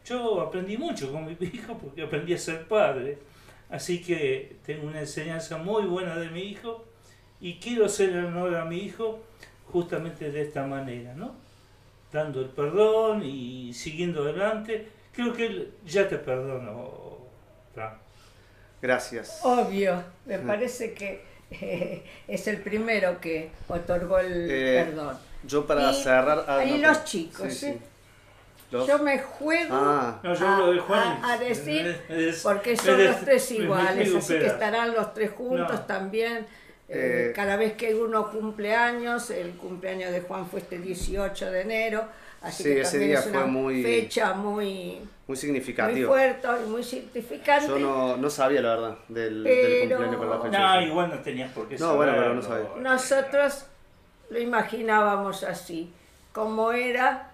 yo 0.05 0.41
aprendí 0.41 0.77
mucho 0.77 1.11
con 1.11 1.25
mi 1.25 1.35
hijo 1.41 1.77
porque 1.77 2.03
aprendí 2.03 2.33
a 2.33 2.37
ser 2.37 2.67
padre. 2.67 3.17
Así 3.69 4.01
que 4.01 4.57
tengo 4.65 4.87
una 4.87 5.01
enseñanza 5.01 5.57
muy 5.57 5.83
buena 5.83 6.15
de 6.17 6.29
mi 6.29 6.41
hijo 6.41 6.86
y 7.39 7.55
quiero 7.59 7.85
hacer 7.85 8.09
el 8.09 8.25
honor 8.25 8.55
a 8.55 8.65
mi 8.65 8.77
hijo 8.79 9.19
justamente 9.71 10.31
de 10.31 10.41
esta 10.41 10.65
manera, 10.65 11.13
¿no? 11.13 11.35
Dando 12.11 12.41
el 12.41 12.47
perdón 12.47 13.21
y 13.23 13.73
siguiendo 13.73 14.23
adelante. 14.23 14.87
Creo 15.13 15.33
que 15.33 15.45
él 15.47 15.73
ya 15.85 16.07
te 16.07 16.17
perdono, 16.17 17.17
Fran. 17.73 17.97
Gracias. 18.81 19.39
Obvio, 19.43 20.03
me 20.25 20.37
Mm. 20.37 20.47
parece 20.47 20.93
que 20.93 21.25
eh, 21.49 22.03
es 22.27 22.45
el 22.47 22.57
primero 22.61 23.19
que 23.21 23.49
otorgó 23.69 24.19
el 24.19 24.47
Eh, 24.51 24.83
perdón. 24.85 25.17
Yo 25.45 25.65
para 25.65 25.91
Y 25.91 26.03
cerrar... 26.03 26.43
ah, 26.47 26.61
no, 26.65 26.77
los 26.77 26.97
pero- 26.97 27.05
chicos, 27.05 27.53
sí, 27.53 27.67
¿eh? 27.67 27.73
sí. 27.73 27.81
Los- 28.69 28.85
Yo 28.85 28.99
me 28.99 29.17
juego 29.19 29.73
Ah, 29.73 30.19
No, 30.23 30.33
yo 30.35 30.45
a, 30.45 30.55
hablo 30.57 30.71
de 30.73 30.79
Juan. 30.79 31.23
a- 31.23 31.33
a 31.33 31.37
decir, 31.37 31.95
porque 32.43 32.75
son 32.75 33.01
los 33.01 33.21
tres 33.21 33.49
iguales, 33.51 34.13
así 34.13 34.33
que 34.33 34.45
estarán 34.47 34.93
los 34.93 35.13
tres 35.13 35.31
juntos 35.31 35.71
No. 35.71 35.81
también. 35.85 36.45
Eh, 36.89 37.27
Eh, 37.29 37.33
cada 37.35 37.57
vez 37.57 37.73
que 37.73 37.93
uno 37.93 38.31
cumple 38.31 38.73
años, 38.73 39.29
el 39.29 39.51
cumpleaños 39.51 40.11
de 40.11 40.21
Juan 40.21 40.47
fue 40.47 40.59
este 40.61 40.77
18 40.79 41.51
de 41.51 41.61
enero, 41.61 42.05
así 42.41 42.63
Sí, 42.63 42.69
que 42.69 42.81
ese 42.81 42.91
también 42.91 43.09
día 43.09 43.19
es 43.19 43.25
fue 43.25 43.31
una 43.37 43.45
muy- 43.45 43.83
fecha 43.83 44.33
muy, 44.33 44.65
muy 44.65 45.07
muy 45.27 45.35
significativo. 45.37 46.07
fuerte 46.07 46.47
y 46.65 46.69
muy 46.69 46.83
significante. 46.83 47.67
Yo 47.67 47.77
no, 47.79 48.15
no 48.15 48.29
sabía 48.29 48.61
la 48.61 48.69
verdad 48.75 48.97
del, 49.09 49.43
del 49.43 49.53
Pero- 49.89 49.97
cumpleaños 49.97 50.17
con 50.17 50.29
la 50.29 50.41
fecha. 50.41 50.59
No, 50.75 50.81
igual 50.87 51.09
no 51.09 51.19
tenías 51.21 51.51
por 51.51 51.67
qué 51.67 51.77
No, 51.77 51.95
bueno, 51.97 52.13
pero 52.15 52.33
no 52.33 52.41
sabía. 52.41 52.67
Nosotros 52.79 53.65
lo 54.29 54.39
imaginábamos 54.39 55.43
así, 55.43 55.91
como 56.31 56.71
era 56.71 57.31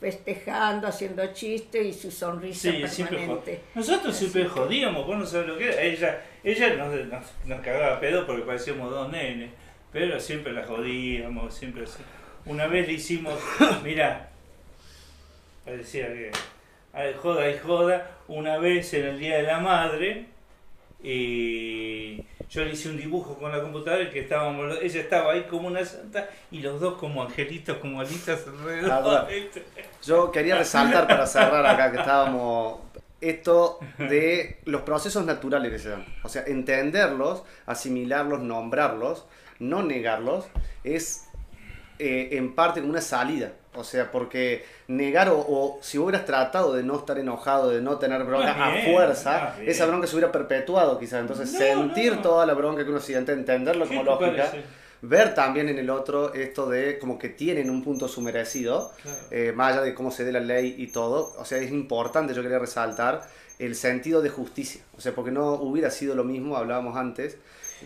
festejando, 0.00 0.86
haciendo 0.86 1.26
chistes 1.32 1.84
y 1.86 1.92
su 1.92 2.10
sonrisa 2.10 2.70
Sí, 2.70 2.86
siempre 2.88 3.18
permanente. 3.18 3.56
jod- 3.72 3.76
Nosotros 3.76 4.16
siempre 4.16 4.44
jodíamos, 4.48 5.06
vos 5.06 5.16
no 5.18 5.26
sabés 5.26 5.48
lo 5.48 5.58
que 5.58 5.68
era. 5.72 5.80
Ella, 5.82 6.22
ella 6.44 6.74
nos, 6.74 6.94
nos, 7.06 7.24
nos 7.46 7.60
cagaba 7.60 8.00
pedo 8.00 8.26
porque 8.26 8.42
parecíamos 8.42 8.90
dos 8.90 9.10
nenes, 9.10 9.50
pero 9.92 10.20
siempre 10.20 10.52
la 10.52 10.64
jodíamos, 10.64 11.54
siempre. 11.54 11.84
Una 12.44 12.66
vez 12.66 12.86
le 12.86 12.94
hicimos, 12.94 13.34
mira, 13.82 14.28
parecía 15.64 16.06
que 16.08 16.30
ay, 16.92 17.14
joda 17.20 17.48
y 17.50 17.58
joda, 17.58 18.10
una 18.28 18.58
vez 18.58 18.92
en 18.94 19.06
el 19.06 19.18
Día 19.18 19.36
de 19.36 19.42
la 19.44 19.58
Madre, 19.58 20.26
y 21.02 22.16
yo 22.48 22.64
le 22.64 22.72
hice 22.72 22.88
un 22.88 22.96
dibujo 22.96 23.36
con 23.36 23.52
la 23.52 23.60
computadora 23.60 24.04
y 24.04 24.10
que 24.10 24.20
estábamos, 24.20 24.78
ella 24.80 25.00
estaba 25.00 25.32
ahí 25.32 25.42
como 25.42 25.68
una 25.68 25.84
santa 25.84 26.28
y 26.50 26.60
los 26.60 26.80
dos 26.80 26.94
como 26.94 27.22
angelitos, 27.22 27.76
como 27.78 28.00
alitas 28.00 28.46
alrededor. 28.46 28.90
Ah, 28.90 29.26
¿viste? 29.28 29.64
Yo 30.02 30.30
quería 30.30 30.56
resaltar 30.56 31.06
para 31.06 31.26
cerrar 31.26 31.66
acá 31.66 31.90
que 31.90 31.98
estábamos 31.98 32.80
esto 33.30 33.78
de 33.98 34.58
los 34.64 34.82
procesos 34.82 35.24
naturales 35.24 35.70
que 35.72 35.78
se 35.78 35.88
dan. 35.90 36.04
O 36.22 36.28
sea, 36.28 36.44
entenderlos, 36.46 37.42
asimilarlos, 37.66 38.40
nombrarlos, 38.40 39.26
no 39.58 39.82
negarlos, 39.82 40.46
es 40.82 41.26
eh, 41.98 42.30
en 42.32 42.54
parte 42.54 42.80
como 42.80 42.92
una 42.92 43.00
salida. 43.00 43.52
O 43.76 43.82
sea, 43.82 44.12
porque 44.12 44.64
negar 44.86 45.28
o, 45.30 45.38
o 45.38 45.78
si 45.82 45.98
hubieras 45.98 46.24
tratado 46.24 46.74
de 46.74 46.84
no 46.84 46.96
estar 46.96 47.18
enojado, 47.18 47.70
de 47.70 47.80
no 47.80 47.98
tener 47.98 48.22
bronca 48.22 48.54
Más 48.54 48.78
a 48.78 48.84
fuerza, 48.84 49.54
bien. 49.58 49.68
esa 49.70 49.86
bronca 49.86 50.06
se 50.06 50.14
hubiera 50.14 50.30
perpetuado 50.30 50.98
quizás. 50.98 51.20
Entonces, 51.20 51.52
No, 51.52 51.58
sentir 51.58 52.22
toda 52.22 52.46
la 52.46 52.54
bronca 52.54 52.84
que 52.84 52.90
uno 52.90 53.00
siente, 53.00 53.32
entenderlo 53.32 53.84
¿Qué 53.88 53.96
como 53.96 54.04
lógica, 54.04 54.44
parece? 54.50 54.62
Ver 55.08 55.34
también 55.34 55.68
en 55.68 55.78
el 55.78 55.90
otro 55.90 56.32
esto 56.34 56.68
de 56.68 56.98
como 56.98 57.18
que 57.18 57.28
tienen 57.28 57.70
un 57.70 57.82
punto 57.82 58.08
sumerecido 58.08 58.92
Claro. 59.02 59.18
eh, 59.30 59.52
más 59.54 59.72
allá 59.72 59.82
de 59.82 59.94
cómo 59.94 60.10
se 60.10 60.24
dé 60.24 60.32
la 60.32 60.40
ley 60.40 60.74
y 60.78 60.88
todo, 60.88 61.34
o 61.38 61.44
sea, 61.44 61.58
es 61.58 61.70
importante, 61.70 62.34
yo 62.34 62.42
quería 62.42 62.58
resaltar, 62.58 63.28
el 63.58 63.76
sentido 63.76 64.20
de 64.20 64.30
justicia. 64.30 64.82
O 64.98 65.00
sea, 65.00 65.14
porque 65.14 65.30
no 65.30 65.52
hubiera 65.54 65.90
sido 65.90 66.14
lo 66.16 66.24
mismo, 66.24 66.56
hablábamos 66.56 66.96
antes, 66.96 67.36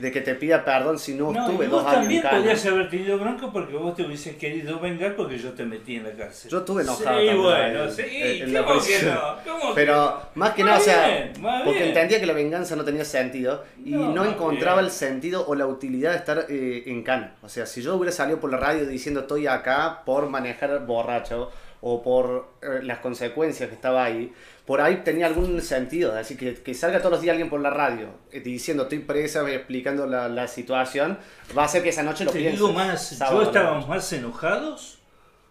de 0.01 0.13
que 0.13 0.21
te 0.21 0.35
pida 0.35 0.65
perdón 0.65 0.99
si 0.99 1.15
no, 1.15 1.33
No, 1.33 1.47
estuve 1.47 1.67
y 1.67 1.69
dos 1.69 1.83
vos 1.83 1.93
años 1.93 1.95
en 1.97 2.01
también 2.03 2.23
cana. 2.23 2.39
podías 2.39 2.67
haber 2.67 2.91
tenido 2.91 3.19
bronca 3.19 3.51
porque 3.53 3.75
vos 3.77 3.95
te 3.97 4.03
hubieses 4.05 4.37
querido 4.37 4.79
vengar 4.81 5.15
porque 5.17 5.39
yo 5.39 5.53
te 5.53 5.65
metí 5.65 5.97
en 5.97 6.05
la 6.05 6.13
cárcel. 6.13 6.51
Yo 6.51 6.59
estuve 6.59 6.83
enojado 6.83 6.99
Sí, 7.21 7.27
también 7.27 7.43
bueno, 7.43 7.85
en- 7.85 7.93
sí, 7.93 8.03
en- 8.07 8.43
en 8.45 8.53
la 8.55 8.65
¿cómo 8.65 8.81
que 8.81 9.03
no? 9.03 9.21
¿Cómo 9.47 9.69
que 9.71 9.75
Pero 9.75 9.95
no? 9.97 10.21
más 10.35 10.51
que 10.53 10.65
nada, 10.65 10.79
o 10.79 10.81
sea, 10.81 11.07
bien, 11.09 11.33
porque 11.65 11.79
bien. 11.79 11.89
entendía 11.89 12.21
que 12.21 12.27
la 12.27 12.33
venganza 12.33 12.77
no 12.77 12.85
tenía 12.85 13.05
sentido 13.05 13.65
y 13.85 13.91
No, 13.91 14.13
no, 14.13 14.25
encontraba 14.25 14.77
bien. 14.77 14.87
el 14.87 14.91
sentido 14.93 15.45
o 15.47 15.55
la 15.55 15.67
utilidad 15.67 16.13
de 16.13 16.17
estar 16.19 16.47
eh, 16.49 16.83
en 16.87 17.03
cana. 17.03 17.35
O 17.43 17.49
sea, 17.49 17.67
si 17.67 17.83
yo 17.83 17.95
hubiera 17.97 18.13
salido 18.13 18.39
por 18.41 18.51
la 18.51 18.59
radio 18.59 18.87
diciendo 18.87 19.21
estoy 19.21 19.47
acá 19.47 20.03
por 20.05 20.29
manejar 20.29 20.85
borracho 20.87 21.51
o 21.81 22.03
por 22.03 22.53
eh, 22.63 22.81
las 22.83 22.99
consecuencias 22.99 23.69
que 23.69 23.75
estaba 23.75 24.05
ahí, 24.05 24.33
por 24.67 24.81
ahí 24.81 25.03
tenía 25.05 25.27
algún 25.27 25.61
sentido. 25.63 26.15
Así 26.17 26.37
que 26.37 26.55
que 26.55 26.75
salga 26.75 26.99
todos 26.99 27.13
los 27.13 27.21
días 27.23 27.33
alguien 27.33 27.49
por 27.51 27.61
la 27.61 27.71
radio 27.71 28.09
eh, 28.33 28.41
diciendo 28.41 28.85
estoy 28.85 29.01
presa, 29.01 29.49
explicando 29.51 30.07
la, 30.07 30.29
la 30.29 30.49
situación, 30.49 31.19
va 31.57 31.63
a 31.63 31.65
hacer 31.67 31.83
que 31.83 31.91
esa 31.91 32.03
noche 32.03 32.25
lo 32.25 32.33
Te 32.33 32.39
digo 32.39 32.73
más, 32.73 33.09
Sábado 33.17 33.43
yo 33.43 33.49
estábamos 33.49 33.87
noche. 33.87 33.89
más 33.97 34.13
enojados 34.13 34.99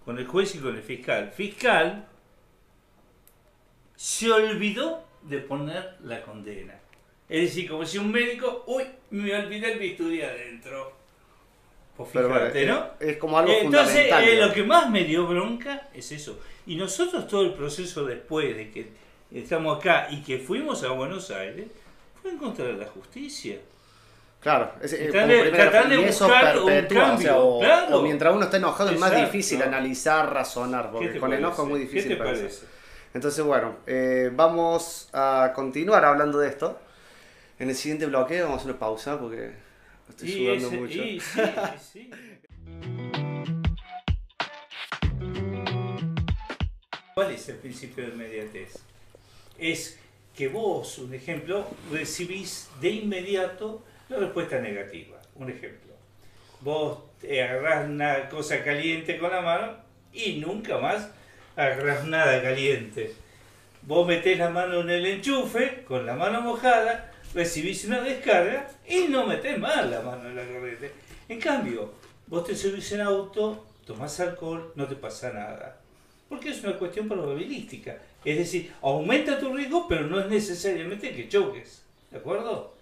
con 0.06 0.18
el 0.18 0.28
juez 0.28 0.56
y 0.56 0.60
con 0.60 0.76
el 0.76 0.82
fiscal. 0.82 1.32
Fiscal 1.32 2.08
se 3.96 4.32
olvidó 4.32 5.04
de 5.24 5.40
poner 5.40 5.98
la 6.04 6.22
condena. 6.22 6.76
Es 7.30 7.42
decir, 7.42 7.70
como 7.70 7.86
si 7.86 7.98
un 7.98 8.12
médico, 8.12 8.64
uy, 8.68 8.84
me 9.10 9.36
olvidé 9.36 9.74
el 9.74 9.80
bisturí 9.80 10.22
adentro. 10.22 10.97
Pues 11.98 12.10
Pero 12.14 12.30
bueno, 12.30 12.42
fíjate, 12.46 12.62
es- 12.64 12.68
¿no? 12.70 12.86
es 13.00 13.18
como 13.18 13.40
algo 13.40 13.52
Entonces, 13.52 13.88
fundamental. 13.88 14.24
eh, 14.24 14.32
digamos. 14.32 14.48
lo 14.50 14.54
que 14.54 14.64
más 14.64 14.90
me 14.92 15.04
dio 15.04 15.26
bronca 15.28 15.90
es 15.94 16.12
eso. 16.12 16.40
Y 16.68 16.76
nosotros 16.76 17.28
todo 17.28 17.42
el 17.42 17.54
proceso 17.54 18.06
después 18.06 18.56
de 18.56 18.70
que 18.70 18.92
estamos 19.34 19.80
acá 19.80 20.08
y 20.12 20.22
que 20.22 20.38
fuimos 20.38 20.84
a 20.84 20.90
Buenos 20.92 21.32
Aires, 21.32 21.66
fue 22.22 22.32
en 22.32 22.38
contra 22.38 22.66
de 22.66 22.74
la 22.74 22.86
justicia. 22.86 23.58
Claro, 24.40 24.74
es, 24.82 24.94
eh, 24.94 25.08
Tratar 25.12 25.28
de- 25.30 25.50
tratar 25.50 25.90
de 25.90 25.98
buscar 25.98 26.60
un 26.60 26.66
perpetúa, 26.68 26.98
o, 27.02 27.08
sea, 27.08 27.10
cambio, 27.10 27.38
o- 27.40 27.60
claro. 27.60 27.98
o 27.98 28.02
mientras 28.04 28.36
uno 28.36 28.46
está 28.46 28.58
enojado 28.58 28.92
es 28.92 29.00
más 29.00 29.16
difícil 29.16 29.62
analizar, 29.64 30.32
razonar, 30.32 30.86
¿Qué 30.86 30.92
porque 30.92 31.20
con 31.20 31.34
enojo 31.34 31.64
es 31.64 31.68
muy 31.70 31.80
difícil 31.80 32.16
¿Qué 32.16 32.24
te? 32.24 32.50
Entonces, 33.16 33.44
bueno, 33.44 33.78
eh, 33.88 34.30
vamos 34.32 35.10
a 35.14 35.52
continuar 35.56 36.06
hablando 36.06 36.38
de 36.38 36.50
esto. 36.50 36.80
En 37.58 37.70
el 37.70 37.76
siguiente 37.76 38.06
bloque 38.06 38.40
vamos 38.42 38.58
a 38.58 38.60
hacer 38.60 38.70
una 38.72 38.80
pausa 38.80 39.20
porque 39.20 39.54
estoy 40.10 40.30
Y 40.30 40.34
sudando 40.38 40.68
ese- 40.68 40.78
mucho. 40.78 41.04
y 41.04 41.20
sí, 41.20 41.42
y 41.76 41.80
sí. 41.80 42.10
¿Cuál 47.14 47.32
es 47.32 47.50
el 47.50 47.56
principio 47.58 48.06
de 48.06 48.12
inmediatez? 48.14 48.74
Es 49.58 50.00
que 50.36 50.48
vos, 50.50 51.00
un 51.00 51.14
ejemplo, 51.14 51.68
recibís 51.92 52.70
de 52.80 52.90
inmediato 52.90 53.84
la 54.10 54.18
respuesta 54.18 54.60
negativa. 54.60 55.18
Un 55.36 55.50
ejemplo. 55.50 55.94
Vos 56.62 57.00
te 57.20 57.42
agarrás 57.44 57.90
una 57.90 58.30
cosa 58.30 58.64
caliente 58.64 59.18
con 59.18 59.32
la 59.32 59.42
mano 59.42 59.78
y 60.14 60.34
nunca 60.34 60.78
más 60.78 61.10
agarrás 61.56 62.06
nada 62.06 62.42
caliente. 62.42 63.14
Vos 63.82 64.08
metés 64.08 64.38
la 64.38 64.50
mano 64.50 64.82
en 64.82 64.90
el 64.92 65.06
enchufe, 65.08 65.84
con 65.88 66.06
la 66.06 66.14
mano 66.14 66.42
mojada, 66.42 67.12
recibís 67.34 67.86
una 67.86 68.02
descarga 68.02 68.70
y 68.88 69.08
no 69.08 69.26
metés 69.26 69.58
más 69.60 69.90
la 69.90 70.02
mano 70.02 70.30
en 70.30 70.36
la 70.36 70.46
corriente. 70.46 70.92
En 71.30 71.40
cambio, 71.40 71.94
vos 72.28 72.46
te 72.46 72.56
subís 72.56 72.92
en 72.94 73.02
auto 73.02 73.68
tomás 73.88 74.20
alcohol, 74.20 74.74
no 74.76 74.86
te 74.86 74.96
pasa 74.96 75.32
nada. 75.32 75.80
Porque 76.28 76.50
es 76.50 76.62
una 76.64 76.78
cuestión 76.78 77.08
probabilística. 77.08 77.98
Es 78.26 78.38
decir, 78.38 78.74
aumenta 78.82 79.40
tu 79.40 79.54
riesgo, 79.54 79.88
pero 79.88 80.06
no 80.08 80.20
es 80.20 80.28
necesariamente 80.28 81.16
que 81.16 81.30
choques. 81.30 81.84
¿De 82.12 82.18
acuerdo? 82.18 82.74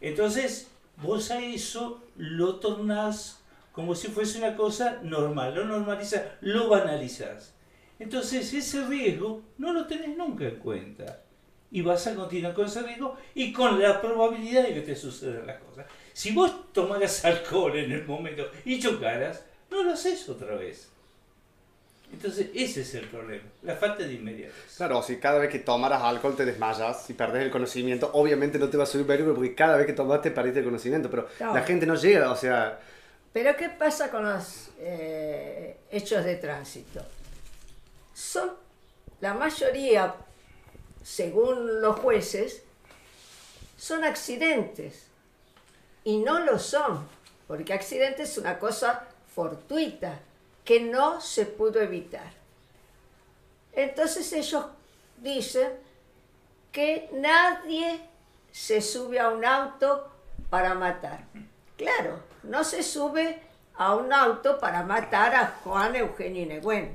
Entonces, 0.00 0.68
vos 0.96 1.30
a 1.30 1.40
eso 1.40 2.02
lo 2.16 2.56
tornás 2.56 3.40
como 3.72 3.94
si 3.94 4.08
fuese 4.08 4.38
una 4.38 4.56
cosa 4.56 4.98
normal. 5.04 5.54
Lo 5.54 5.64
normalizás, 5.64 6.22
lo 6.40 6.68
banalizás. 6.68 7.54
Entonces, 8.00 8.52
ese 8.52 8.84
riesgo 8.86 9.42
no 9.58 9.72
lo 9.72 9.86
tenés 9.86 10.16
nunca 10.16 10.44
en 10.44 10.56
cuenta. 10.56 11.22
Y 11.70 11.82
vas 11.82 12.06
a 12.06 12.14
continuar 12.14 12.54
con 12.54 12.66
ese 12.66 12.82
riesgo 12.82 13.16
y 13.34 13.52
con 13.52 13.80
la 13.80 14.00
probabilidad 14.00 14.62
de 14.62 14.74
que 14.74 14.80
te 14.80 14.96
sucedan 14.96 15.46
las 15.46 15.58
cosas. 15.60 15.86
Si 16.12 16.32
vos 16.32 16.72
tomaras 16.72 17.24
alcohol 17.24 17.76
en 17.76 17.92
el 17.92 18.04
momento 18.06 18.50
y 18.64 18.80
chocaras, 18.80 19.44
no 19.70 19.82
lo 19.82 19.92
haces 19.92 20.28
otra 20.28 20.54
vez. 20.56 20.88
Entonces, 22.10 22.46
ese 22.54 22.80
es 22.80 22.94
el 22.94 23.04
problema, 23.06 23.42
la 23.62 23.76
falta 23.76 24.02
de 24.02 24.14
inmediatez. 24.14 24.76
Claro, 24.78 25.02
si 25.02 25.16
cada 25.18 25.38
vez 25.40 25.50
que 25.50 25.58
tomaras 25.58 26.02
alcohol 26.02 26.34
te 26.34 26.46
desmayas 26.46 27.08
y 27.10 27.12
perdés 27.12 27.42
el 27.44 27.50
conocimiento, 27.50 28.10
obviamente 28.14 28.58
no 28.58 28.70
te 28.70 28.78
va 28.78 28.84
a 28.84 28.86
subir 28.86 29.06
peligro 29.06 29.34
porque 29.34 29.54
cada 29.54 29.76
vez 29.76 29.84
que 29.86 29.92
tomaste 29.92 30.30
perdiste 30.30 30.60
el 30.60 30.64
conocimiento, 30.64 31.10
pero 31.10 31.28
No. 31.38 31.52
la 31.52 31.62
gente 31.64 31.84
no 31.84 31.96
llega, 31.96 32.30
o 32.32 32.36
sea, 32.36 32.80
Pero 33.30 33.54
¿qué 33.56 33.68
pasa 33.68 34.10
con 34.10 34.24
los 34.24 34.70
eh, 34.78 35.76
hechos 35.90 36.24
de 36.24 36.36
tránsito? 36.36 37.02
Son 38.14 38.52
la 39.20 39.34
mayoría, 39.34 40.14
según 41.08 41.80
los 41.80 41.98
jueces, 42.00 42.62
son 43.78 44.04
accidentes. 44.04 45.06
Y 46.04 46.18
no 46.18 46.40
lo 46.40 46.58
son, 46.58 47.08
porque 47.46 47.72
accidente 47.72 48.24
es 48.24 48.36
una 48.36 48.58
cosa 48.58 49.06
fortuita 49.34 50.18
que 50.64 50.80
no 50.80 51.20
se 51.22 51.46
pudo 51.46 51.80
evitar. 51.80 52.30
Entonces 53.72 54.30
ellos 54.34 54.66
dicen 55.16 55.72
que 56.72 57.08
nadie 57.12 58.00
se 58.52 58.82
sube 58.82 59.18
a 59.18 59.30
un 59.30 59.44
auto 59.46 60.10
para 60.50 60.74
matar. 60.74 61.24
Claro, 61.78 62.20
no 62.42 62.64
se 62.64 62.82
sube 62.82 63.40
a 63.76 63.94
un 63.94 64.12
auto 64.12 64.58
para 64.58 64.82
matar 64.82 65.34
a 65.34 65.46
Juan 65.64 65.96
Eugenio 65.96 66.46
Negüen. 66.46 66.94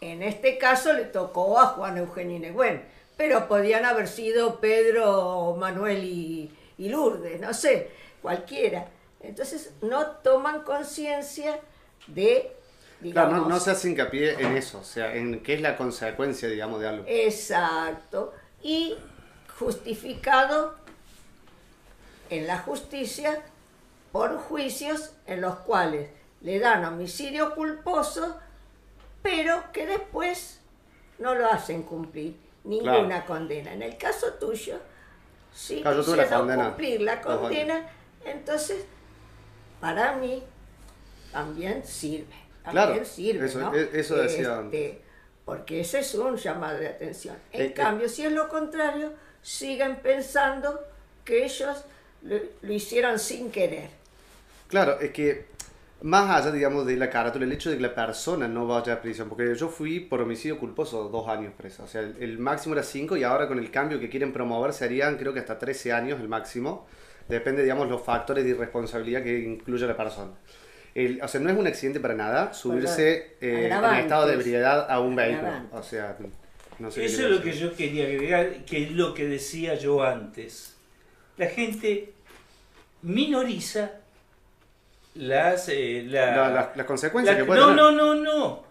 En 0.00 0.22
este 0.22 0.56
caso 0.56 0.94
le 0.94 1.04
tocó 1.04 1.58
a 1.60 1.66
Juan 1.66 1.98
Eugenio 1.98 2.38
Negüen, 2.38 2.82
pero 3.20 3.48
podían 3.48 3.84
haber 3.84 4.08
sido 4.08 4.60
Pedro, 4.60 5.54
Manuel 5.58 6.04
y, 6.04 6.50
y 6.78 6.88
Lourdes, 6.88 7.38
no 7.38 7.52
sé, 7.52 7.90
cualquiera. 8.22 8.88
Entonces 9.20 9.74
no 9.82 10.06
toman 10.06 10.62
conciencia 10.62 11.60
de, 12.06 12.50
claro, 13.12 13.28
no, 13.28 13.34
digamos, 13.34 13.48
no 13.50 13.60
se 13.60 13.72
hace 13.72 13.90
hincapié 13.90 14.40
en 14.40 14.56
eso, 14.56 14.78
o 14.78 14.84
sea, 14.84 15.14
en 15.14 15.42
qué 15.42 15.52
es 15.52 15.60
la 15.60 15.76
consecuencia, 15.76 16.48
digamos, 16.48 16.80
de 16.80 16.88
algo. 16.88 17.04
Exacto. 17.06 18.32
Y 18.62 18.96
justificado 19.58 20.76
en 22.30 22.46
la 22.46 22.60
justicia 22.60 23.42
por 24.12 24.38
juicios 24.38 25.12
en 25.26 25.42
los 25.42 25.56
cuales 25.56 26.08
le 26.40 26.58
dan 26.58 26.86
homicidio 26.86 27.54
culposo, 27.54 28.40
pero 29.20 29.62
que 29.74 29.84
después 29.84 30.60
no 31.18 31.34
lo 31.34 31.50
hacen 31.50 31.82
cumplir 31.82 32.48
ninguna 32.64 33.06
Claro. 33.08 33.26
condena. 33.26 33.72
En 33.72 33.82
el 33.82 33.96
caso 33.96 34.34
tuyo, 34.34 34.78
sí 35.54 35.80
Claro, 35.82 36.04
quisieron 36.04 36.54
cumplir 36.54 37.00
la 37.02 37.20
condena, 37.20 37.88
entonces 38.24 38.84
para 39.80 40.14
mí 40.16 40.42
también 41.32 41.84
sirve. 41.84 42.34
Claro, 42.62 42.88
También 42.88 43.06
sirve, 43.06 43.46
eso- 43.46 43.58
¿no? 43.60 43.74
eso 43.74 44.16
decía 44.16 44.60
Este, 44.64 45.00
porque 45.44 45.80
ese 45.80 46.00
es 46.00 46.14
un 46.14 46.36
llamado 46.36 46.78
de 46.78 46.88
atención. 46.88 47.36
En 47.52 47.62
Eh, 47.62 47.64
eh. 47.66 47.72
cambio, 47.72 48.08
si 48.08 48.24
es 48.26 48.32
lo 48.32 48.48
contrario, 48.48 49.12
siguen 49.42 49.96
pensando 49.96 50.84
que 51.24 51.44
ellos 51.44 51.84
lo, 52.22 52.36
lo 52.60 52.72
hicieron 52.72 53.18
sin 53.18 53.50
querer. 53.50 53.88
Claro, 54.68 55.00
es 55.00 55.10
que 55.12 55.46
más 56.02 56.30
allá, 56.30 56.50
digamos, 56.52 56.86
de 56.86 56.96
la 56.96 57.10
carátula, 57.10 57.44
el 57.44 57.52
hecho 57.52 57.70
de 57.70 57.76
que 57.76 57.82
la 57.82 57.94
persona 57.94 58.48
no 58.48 58.66
vaya 58.66 58.94
a 58.94 59.02
prisión, 59.02 59.28
porque 59.28 59.54
yo 59.54 59.68
fui 59.68 60.00
por 60.00 60.22
homicidio 60.22 60.58
culposo 60.58 61.08
dos 61.08 61.28
años 61.28 61.52
preso, 61.56 61.84
o 61.84 61.86
sea, 61.86 62.00
el, 62.00 62.16
el 62.20 62.38
máximo 62.38 62.74
era 62.74 62.82
cinco 62.82 63.16
y 63.16 63.22
ahora 63.24 63.46
con 63.48 63.58
el 63.58 63.70
cambio 63.70 64.00
que 64.00 64.08
quieren 64.08 64.32
promover 64.32 64.72
serían 64.72 65.16
creo 65.18 65.34
que 65.34 65.40
hasta 65.40 65.58
13 65.58 65.92
años 65.92 66.20
el 66.20 66.28
máximo, 66.28 66.86
depende, 67.28 67.62
digamos, 67.62 67.88
los 67.88 68.02
factores 68.02 68.44
de 68.44 68.50
irresponsabilidad 68.50 69.22
que 69.22 69.38
incluye 69.40 69.86
la 69.86 69.96
persona. 69.96 70.32
El- 70.94 71.20
o 71.22 71.28
sea, 71.28 71.40
no 71.40 71.50
es 71.50 71.56
un 71.56 71.66
accidente 71.66 72.00
para 72.00 72.14
nada 72.14 72.52
subirse 72.54 73.36
eh, 73.40 73.66
en 73.66 73.94
estado 74.00 74.26
de 74.26 74.34
ebriedad 74.34 74.90
a 74.90 75.00
un 75.00 75.14
vehículo, 75.14 75.52
o 75.72 75.82
sea, 75.82 76.16
no 76.78 76.90
sé 76.90 77.04
Eso 77.04 77.24
es 77.24 77.30
lo 77.30 77.42
que 77.42 77.52
yo 77.52 77.74
quería 77.76 78.04
agregar, 78.06 78.64
que 78.64 78.84
es 78.84 78.92
lo 78.92 79.12
que 79.14 79.26
decía 79.28 79.74
yo 79.74 80.02
antes. 80.02 80.76
La 81.36 81.46
gente 81.46 82.12
minoriza 83.02 83.99
las... 85.14 85.68
eh, 85.68 86.04
la- 86.06 86.36
La- 86.36 86.50
las- 86.50 86.76
las 86.76 86.86
consecuencias 86.86 87.36
que 87.36 87.44
puede 87.44 87.60
no, 87.60 87.66
tener. 87.68 87.82
no, 87.82 87.92
no, 87.92 88.14
no. 88.14 88.62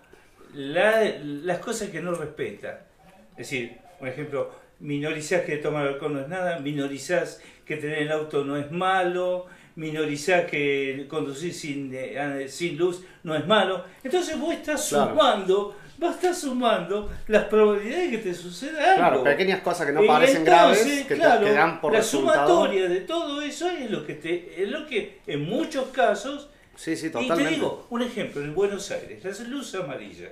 La- 0.53 1.03
las 1.21 1.59
cosas 1.59 1.89
que 1.89 2.01
no 2.01 2.13
respeta. 2.13 2.85
Es 3.31 3.37
decir, 3.49 3.77
por 3.99 4.07
ejemplo, 4.07 4.51
minorizás 4.79 5.41
que 5.41 5.57
tomar 5.57 5.87
alcohol 5.87 6.13
no 6.13 6.21
es 6.21 6.27
nada, 6.27 6.59
minorizás 6.59 7.41
que 7.65 7.77
tener 7.77 7.99
el 7.99 8.11
auto 8.11 8.43
no 8.43 8.57
es 8.57 8.71
malo, 8.71 9.45
minorizás 9.75 10.45
que 10.45 11.05
conducir 11.09 11.53
sin, 11.53 11.91
eh, 11.93 12.47
sin 12.49 12.77
luz 12.77 13.03
no 13.23 13.35
es 13.35 13.45
malo. 13.45 13.85
Entonces 14.03 14.39
vos 14.39 14.53
estás 14.53 14.89
Claro. 14.89 15.11
sumando, 15.11 15.75
vos 15.99 16.15
estás 16.15 16.39
sumando 16.39 17.09
las 17.27 17.43
probabilidades 17.45 18.11
de 18.11 18.17
que 18.17 18.23
te 18.29 18.33
suceda 18.33 18.83
algo. 18.93 18.95
Claro, 18.97 19.23
pequeñas 19.23 19.59
cosas 19.61 19.85
que 19.87 19.91
no 19.93 20.05
parecen 20.05 20.37
entonces, 20.47 20.85
graves, 20.85 21.01
que, 21.07 21.15
te- 21.15 21.19
claro, 21.21 21.45
que 21.45 21.51
dan 21.53 21.81
por 21.81 21.91
la 21.91 21.99
resultado. 21.99 22.47
sumatoria 22.47 22.87
de 22.89 23.01
todo 23.01 23.41
eso 23.41 23.69
es 23.69 23.91
lo 23.91 24.05
que 24.05 24.13
te, 24.15 24.63
es 24.63 24.69
lo 24.69 24.87
que 24.87 25.19
en 25.27 25.41
muchos 25.43 25.87
casos 25.89 26.49
Sí, 26.75 26.95
sí, 26.95 27.07
y 27.13 27.27
te 27.27 27.47
digo, 27.47 27.85
un 27.89 28.01
ejemplo, 28.01 28.41
en 28.41 28.55
Buenos 28.55 28.89
Aires, 28.91 29.21
la 29.23 29.47
luz 29.49 29.75
amarilla. 29.75 30.29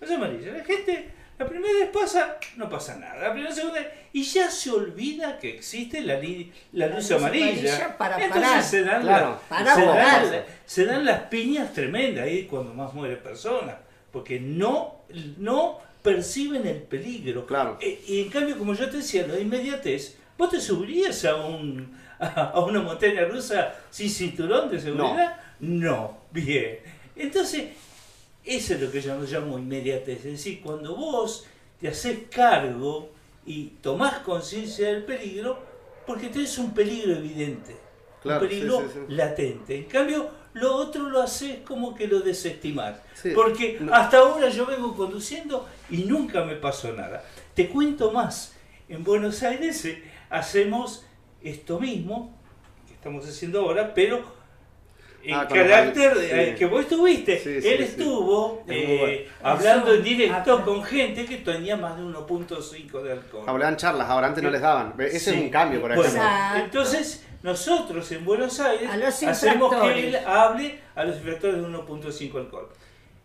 Luz 0.00 0.10
amarilla, 0.10 0.52
la 0.52 0.64
gente 0.64 1.08
la 1.38 1.46
primera 1.46 1.72
vez 1.78 1.88
pasa, 1.90 2.36
no 2.56 2.68
pasa 2.68 2.96
nada. 2.96 3.16
La 3.28 3.32
primera, 3.32 3.54
segunda, 3.54 3.80
y 4.12 4.24
ya 4.24 4.50
se 4.50 4.70
olvida 4.70 5.38
que 5.38 5.48
existe 5.54 6.00
la, 6.02 6.18
li- 6.18 6.52
la 6.72 6.88
luz, 6.88 6.96
luz 7.08 7.12
amarilla. 7.12 7.46
amarilla 7.76 7.96
para 7.96 8.16
Entonces 8.16 8.42
parar. 8.50 8.62
se 8.64 8.82
dan, 8.84 9.02
Claro, 9.02 9.26
la- 9.30 9.38
para 9.48 9.74
se, 9.76 9.82
parar. 9.82 10.22
dan, 10.22 10.30
la- 10.32 10.44
se 10.66 10.84
dan 10.84 11.04
las 11.04 11.20
piñas 11.28 11.72
tremendas 11.72 12.24
ahí 12.24 12.44
cuando 12.46 12.74
más 12.74 12.92
muere 12.92 13.16
personas. 13.16 13.76
Porque 14.12 14.40
no, 14.40 15.02
no 15.38 15.78
perciben 16.02 16.66
el 16.66 16.82
peligro. 16.82 17.46
Claro. 17.46 17.78
Eh, 17.80 18.02
y 18.06 18.20
en 18.22 18.30
cambio, 18.30 18.58
como 18.58 18.74
yo 18.74 18.88
te 18.90 18.98
decía, 18.98 19.26
la 19.26 19.38
inmediatez, 19.38 20.16
vos 20.36 20.50
te 20.50 20.60
subirías 20.60 21.24
a 21.24 21.36
un 21.36 21.98
a 22.20 22.60
una 22.60 22.80
montaña 22.80 23.24
rusa 23.24 23.74
sin 23.90 24.10
cinturón 24.10 24.70
de 24.70 24.78
seguridad? 24.80 25.36
No. 25.60 26.18
Bien. 26.30 26.78
Entonces, 27.16 27.70
eso 28.44 28.74
es 28.74 28.80
lo 28.80 28.90
que 28.90 29.00
yo 29.00 29.20
llamo 29.22 29.58
inmediatez. 29.58 30.18
Es 30.18 30.24
decir, 30.24 30.60
cuando 30.62 30.94
vos 30.94 31.46
te 31.80 31.88
haces 31.88 32.18
cargo 32.30 33.10
y 33.46 33.64
tomás 33.82 34.18
conciencia 34.18 34.88
del 34.88 35.04
peligro, 35.04 35.58
porque 36.06 36.28
tenés 36.28 36.56
un 36.58 36.72
peligro 36.72 37.14
evidente. 37.16 37.76
Claro, 38.22 38.42
un 38.42 38.48
peligro 38.48 38.80
sí, 38.80 38.86
sí, 38.92 38.98
sí. 39.06 39.14
latente. 39.14 39.76
En 39.76 39.84
cambio, 39.84 40.30
lo 40.54 40.74
otro 40.74 41.08
lo 41.08 41.22
haces 41.22 41.58
como 41.64 41.94
que 41.94 42.06
lo 42.08 42.20
desestimás. 42.20 42.96
Sí, 43.14 43.30
Porque 43.34 43.78
no- 43.80 43.94
hasta 43.94 44.18
ahora 44.18 44.48
yo 44.48 44.66
vengo 44.66 44.94
conduciendo 44.96 45.68
y 45.90 45.98
nunca 46.04 46.44
me 46.44 46.56
pasó 46.56 46.92
nada. 46.92 47.22
Te 47.54 47.68
cuento 47.68 48.10
más. 48.12 48.54
En 48.88 49.04
Buenos 49.04 49.42
Aires 49.42 49.84
eh, 49.84 50.02
hacemos 50.30 51.04
esto 51.42 51.78
mismo 51.78 52.36
que 52.88 52.94
estamos 52.94 53.26
haciendo 53.28 53.60
ahora, 53.60 53.94
pero 53.94 54.40
en 55.22 55.34
Ah, 55.34 55.46
carácter 55.46 56.12
eh, 56.18 56.56
que 56.58 56.64
vos 56.66 56.80
estuviste. 56.80 57.38
Sí, 57.38 57.60
sí, 57.60 57.68
Él 57.68 57.82
estuvo 57.82 58.64
eh, 58.66 59.28
bueno. 59.38 59.54
hablando 59.54 59.94
en 59.94 60.02
directo 60.02 60.64
con 60.64 60.82
gente 60.82 61.26
que 61.26 61.36
tenía 61.36 61.76
más 61.76 61.96
de 61.98 62.02
1.5 62.04 63.02
de 63.02 63.12
alcohol. 63.12 63.44
Hablaban 63.46 63.76
charlas, 63.76 64.08
ahora 64.08 64.28
antes 64.28 64.42
no 64.42 64.50
les 64.50 64.62
daban. 64.62 64.94
Ese 64.98 65.16
es 65.36 65.42
un 65.42 65.50
cambio, 65.50 65.80
por 65.82 65.90
Bueno, 65.94 66.02
ejemplo. 66.10 66.22
Exacto. 66.26 66.64
entonces, 66.64 67.26
nosotros 67.42 68.10
en 68.12 68.24
Buenos 68.24 68.60
Aires 68.60 68.90
hacemos 69.24 69.74
que 69.74 70.08
él 70.08 70.16
hable 70.26 70.80
a 70.94 71.04
los 71.04 71.16
infractores 71.16 71.56
de 71.56 71.62
1.5 71.68 72.34
alcohol. 72.38 72.68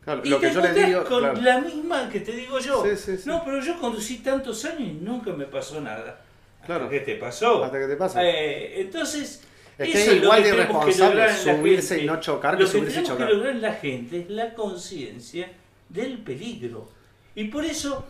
Claro, 0.03 0.21
Y 0.23 0.29
lo 0.29 0.37
te 0.39 0.47
que 0.47 0.53
yo 0.53 0.61
le 0.61 0.67
encontrás 0.67 0.87
digo, 0.89 1.03
con 1.05 1.19
claro. 1.19 1.41
la 1.41 1.61
misma 1.61 2.09
que 2.09 2.19
te 2.19 2.31
digo 2.31 2.59
yo. 2.59 2.83
Sí, 2.85 2.95
sí, 2.95 3.17
sí. 3.17 3.23
No, 3.27 3.43
pero 3.43 3.59
yo 3.59 3.79
conducí 3.79 4.17
tantos 4.19 4.63
años 4.65 4.81
y 4.81 4.91
nunca 4.93 5.31
me 5.33 5.45
pasó 5.45 5.81
nada. 5.81 6.21
Claro. 6.65 6.87
¿Qué 6.89 6.99
te 7.01 7.15
pasó? 7.15 7.63
Hasta 7.63 7.79
que 7.79 7.87
te 7.87 7.95
pasa. 7.95 8.23
Eh, 8.23 8.81
entonces, 8.81 9.43
Es 9.77 9.91
que 9.91 10.01
eso 10.03 10.11
es 10.11 10.17
lo 10.17 10.23
igual 10.25 10.43
de 10.43 10.51
tenemos 10.51 10.85
que 10.85 10.91
irresponsable 10.91 11.35
subirse 11.57 12.01
y 12.03 12.05
no 12.05 12.19
chocar 12.19 12.55
que 12.57 12.63
Lo 12.63 12.69
que 12.71 12.77
subirse 12.77 12.91
y 12.91 13.03
tenemos 13.03 13.09
chocar. 13.11 13.27
que 13.27 13.33
lograr 13.33 13.55
en 13.55 13.61
la 13.61 13.73
gente 13.73 14.19
es 14.21 14.29
la 14.29 14.53
conciencia 14.53 15.51
del 15.89 16.19
peligro. 16.19 16.87
Y 17.33 17.45
por 17.45 17.65
eso 17.65 18.05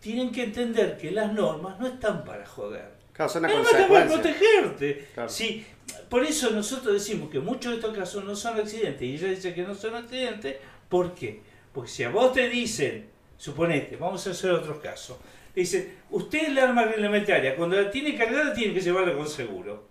tienen 0.00 0.30
que 0.32 0.44
entender 0.44 0.96
que 0.96 1.10
las 1.10 1.32
normas 1.32 1.78
no 1.80 1.88
están 1.88 2.24
para 2.24 2.46
joder. 2.46 3.01
Claro, 3.12 3.30
son 3.30 3.44
una 3.44 3.52
para 3.52 3.64
consecuencia. 3.64 4.20
protegerte. 4.22 5.08
Claro. 5.14 5.28
Si 5.28 5.66
por 6.08 6.24
eso 6.24 6.50
nosotros 6.50 6.94
decimos 6.94 7.30
que 7.30 7.40
muchos 7.40 7.72
de 7.72 7.78
estos 7.78 7.96
casos 7.96 8.24
no 8.24 8.34
son 8.36 8.58
accidentes 8.58 9.02
y 9.02 9.14
ella 9.14 9.28
dice 9.28 9.54
que 9.54 9.62
no 9.62 9.74
son 9.74 9.94
accidentes. 9.94 10.56
¿Por 10.88 11.14
qué? 11.14 11.40
Porque 11.72 11.90
si 11.90 12.04
a 12.04 12.10
vos 12.10 12.32
te 12.32 12.48
dicen, 12.48 13.08
suponete, 13.36 13.96
vamos 13.96 14.26
a 14.26 14.30
hacer 14.30 14.50
otros 14.50 14.78
casos, 14.78 15.16
dicen, 15.54 15.94
usted 16.10 16.48
es 16.48 16.52
la 16.54 16.64
arma 16.64 16.84
reglamentaria, 16.84 17.56
cuando 17.56 17.80
la 17.80 17.90
tiene 17.90 18.14
cargada 18.16 18.52
tiene 18.52 18.74
que 18.74 18.80
llevarla 18.80 19.14
con 19.14 19.28
seguro. 19.28 19.88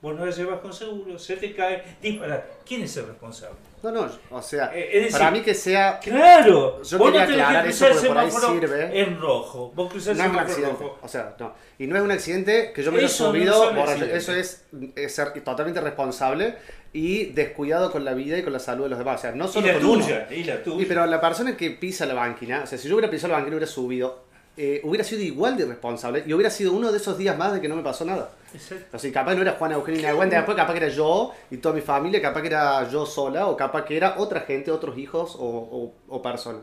Vos 0.00 0.16
no 0.16 0.24
la 0.24 0.30
llevas 0.30 0.60
con 0.60 0.72
seguro, 0.72 1.18
se 1.18 1.36
te 1.36 1.52
cae, 1.54 1.82
dispara. 2.00 2.46
¿Quién 2.64 2.82
es 2.82 2.96
el 2.98 3.06
responsable? 3.06 3.56
No, 3.82 3.90
no, 3.92 4.08
o 4.30 4.42
sea, 4.42 4.72
Eh, 4.74 4.90
decir, 5.02 5.12
para 5.12 5.30
mí 5.30 5.40
que 5.40 5.54
sea... 5.54 5.98
Claro, 6.00 6.82
Yo 6.82 6.98
vos 6.98 7.10
quería 7.12 7.26
no 7.26 7.32
aclarar 7.32 7.64
que 7.64 7.70
eso 7.70 7.86
porque 7.92 8.08
por 8.08 8.18
ahí 8.18 8.30
sirve. 8.30 9.00
en 9.00 9.20
rojo. 9.20 9.72
Vos 9.74 9.90
cruzás 9.92 10.16
No 10.16 10.24
el 10.24 10.30
semáforo 10.30 10.50
accidente, 10.52 10.82
rojo. 10.84 10.98
o 11.02 11.08
sea, 11.08 11.36
no. 11.38 11.54
Y 11.78 11.86
no 11.86 11.96
es 11.96 12.02
un 12.02 12.10
accidente 12.10 12.72
que 12.74 12.82
yo 12.82 12.90
me 12.92 12.98
lo 12.98 13.02
he 13.04 13.06
Eso 13.06 13.24
no 13.26 13.30
subido. 13.32 13.70
Eso 14.12 14.32
es, 14.34 14.64
es 14.96 15.14
ser 15.14 15.32
totalmente 15.44 15.80
responsable 15.80 16.56
y 16.92 17.26
descuidado 17.26 17.90
con 17.92 18.04
la 18.04 18.14
vida 18.14 18.36
y 18.38 18.42
con 18.42 18.52
la 18.52 18.58
salud 18.58 18.84
de 18.84 18.90
los 18.90 18.98
demás. 18.98 19.18
O 19.18 19.22
sea, 19.22 19.32
no 19.32 19.44
Y 19.44 19.48
solo 19.48 19.66
la 19.68 19.74
con 19.74 19.84
uno. 19.86 20.04
tuya, 20.04 20.26
y 20.30 20.44
la 20.44 20.62
tuya. 20.62 20.82
Y 20.82 20.86
pero 20.86 21.06
la 21.06 21.20
persona 21.20 21.56
que 21.56 21.70
pisa 21.70 22.04
la 22.06 22.14
máquina, 22.14 22.62
o 22.64 22.66
sea, 22.66 22.78
si 22.78 22.88
yo 22.88 22.94
hubiera 22.96 23.10
pisado 23.10 23.32
la 23.32 23.38
máquina 23.38 23.54
y 23.54 23.58
hubiera 23.58 23.70
subido, 23.72 24.24
eh, 24.60 24.80
hubiera 24.84 25.04
sido 25.04 25.22
igual 25.22 25.56
de 25.56 25.62
irresponsable 25.64 26.24
y 26.26 26.32
hubiera 26.34 26.50
sido 26.50 26.72
uno 26.72 26.90
de 26.90 26.98
esos 26.98 27.16
días 27.16 27.38
más 27.38 27.52
de 27.52 27.60
que 27.60 27.68
no 27.68 27.76
me 27.76 27.82
pasó 27.82 28.04
nada. 28.04 28.30
Exacto. 28.52 28.96
O 28.96 28.98
sea, 28.98 29.12
capaz 29.12 29.34
no 29.36 29.42
era 29.42 29.52
Juana 29.52 29.74
Eugenia 29.76 30.08
Nagüente, 30.08 30.34
después 30.36 30.56
capaz 30.56 30.72
que 30.72 30.78
era 30.84 30.88
yo 30.88 31.32
y 31.50 31.58
toda 31.58 31.74
mi 31.74 31.80
familia, 31.80 32.20
capaz 32.20 32.40
que 32.42 32.48
era 32.48 32.88
yo 32.90 33.06
sola, 33.06 33.46
o 33.46 33.56
capaz 33.56 33.84
que 33.84 33.96
era 33.96 34.16
otra 34.18 34.40
gente, 34.40 34.70
otros 34.70 34.98
hijos 34.98 35.36
o, 35.38 35.44
o- 35.46 35.94
o 36.08 36.20
personas. 36.22 36.62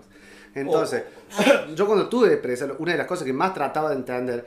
Entonces, 0.53 1.03
yo 1.75 1.85
cuando 1.85 2.07
tuve 2.07 2.37
presa, 2.37 2.67
una 2.79 2.91
de 2.93 2.97
las 2.97 3.07
cosas 3.07 3.25
que 3.25 3.33
más 3.33 3.53
trataba 3.53 3.89
de 3.89 3.95
entender 3.95 4.45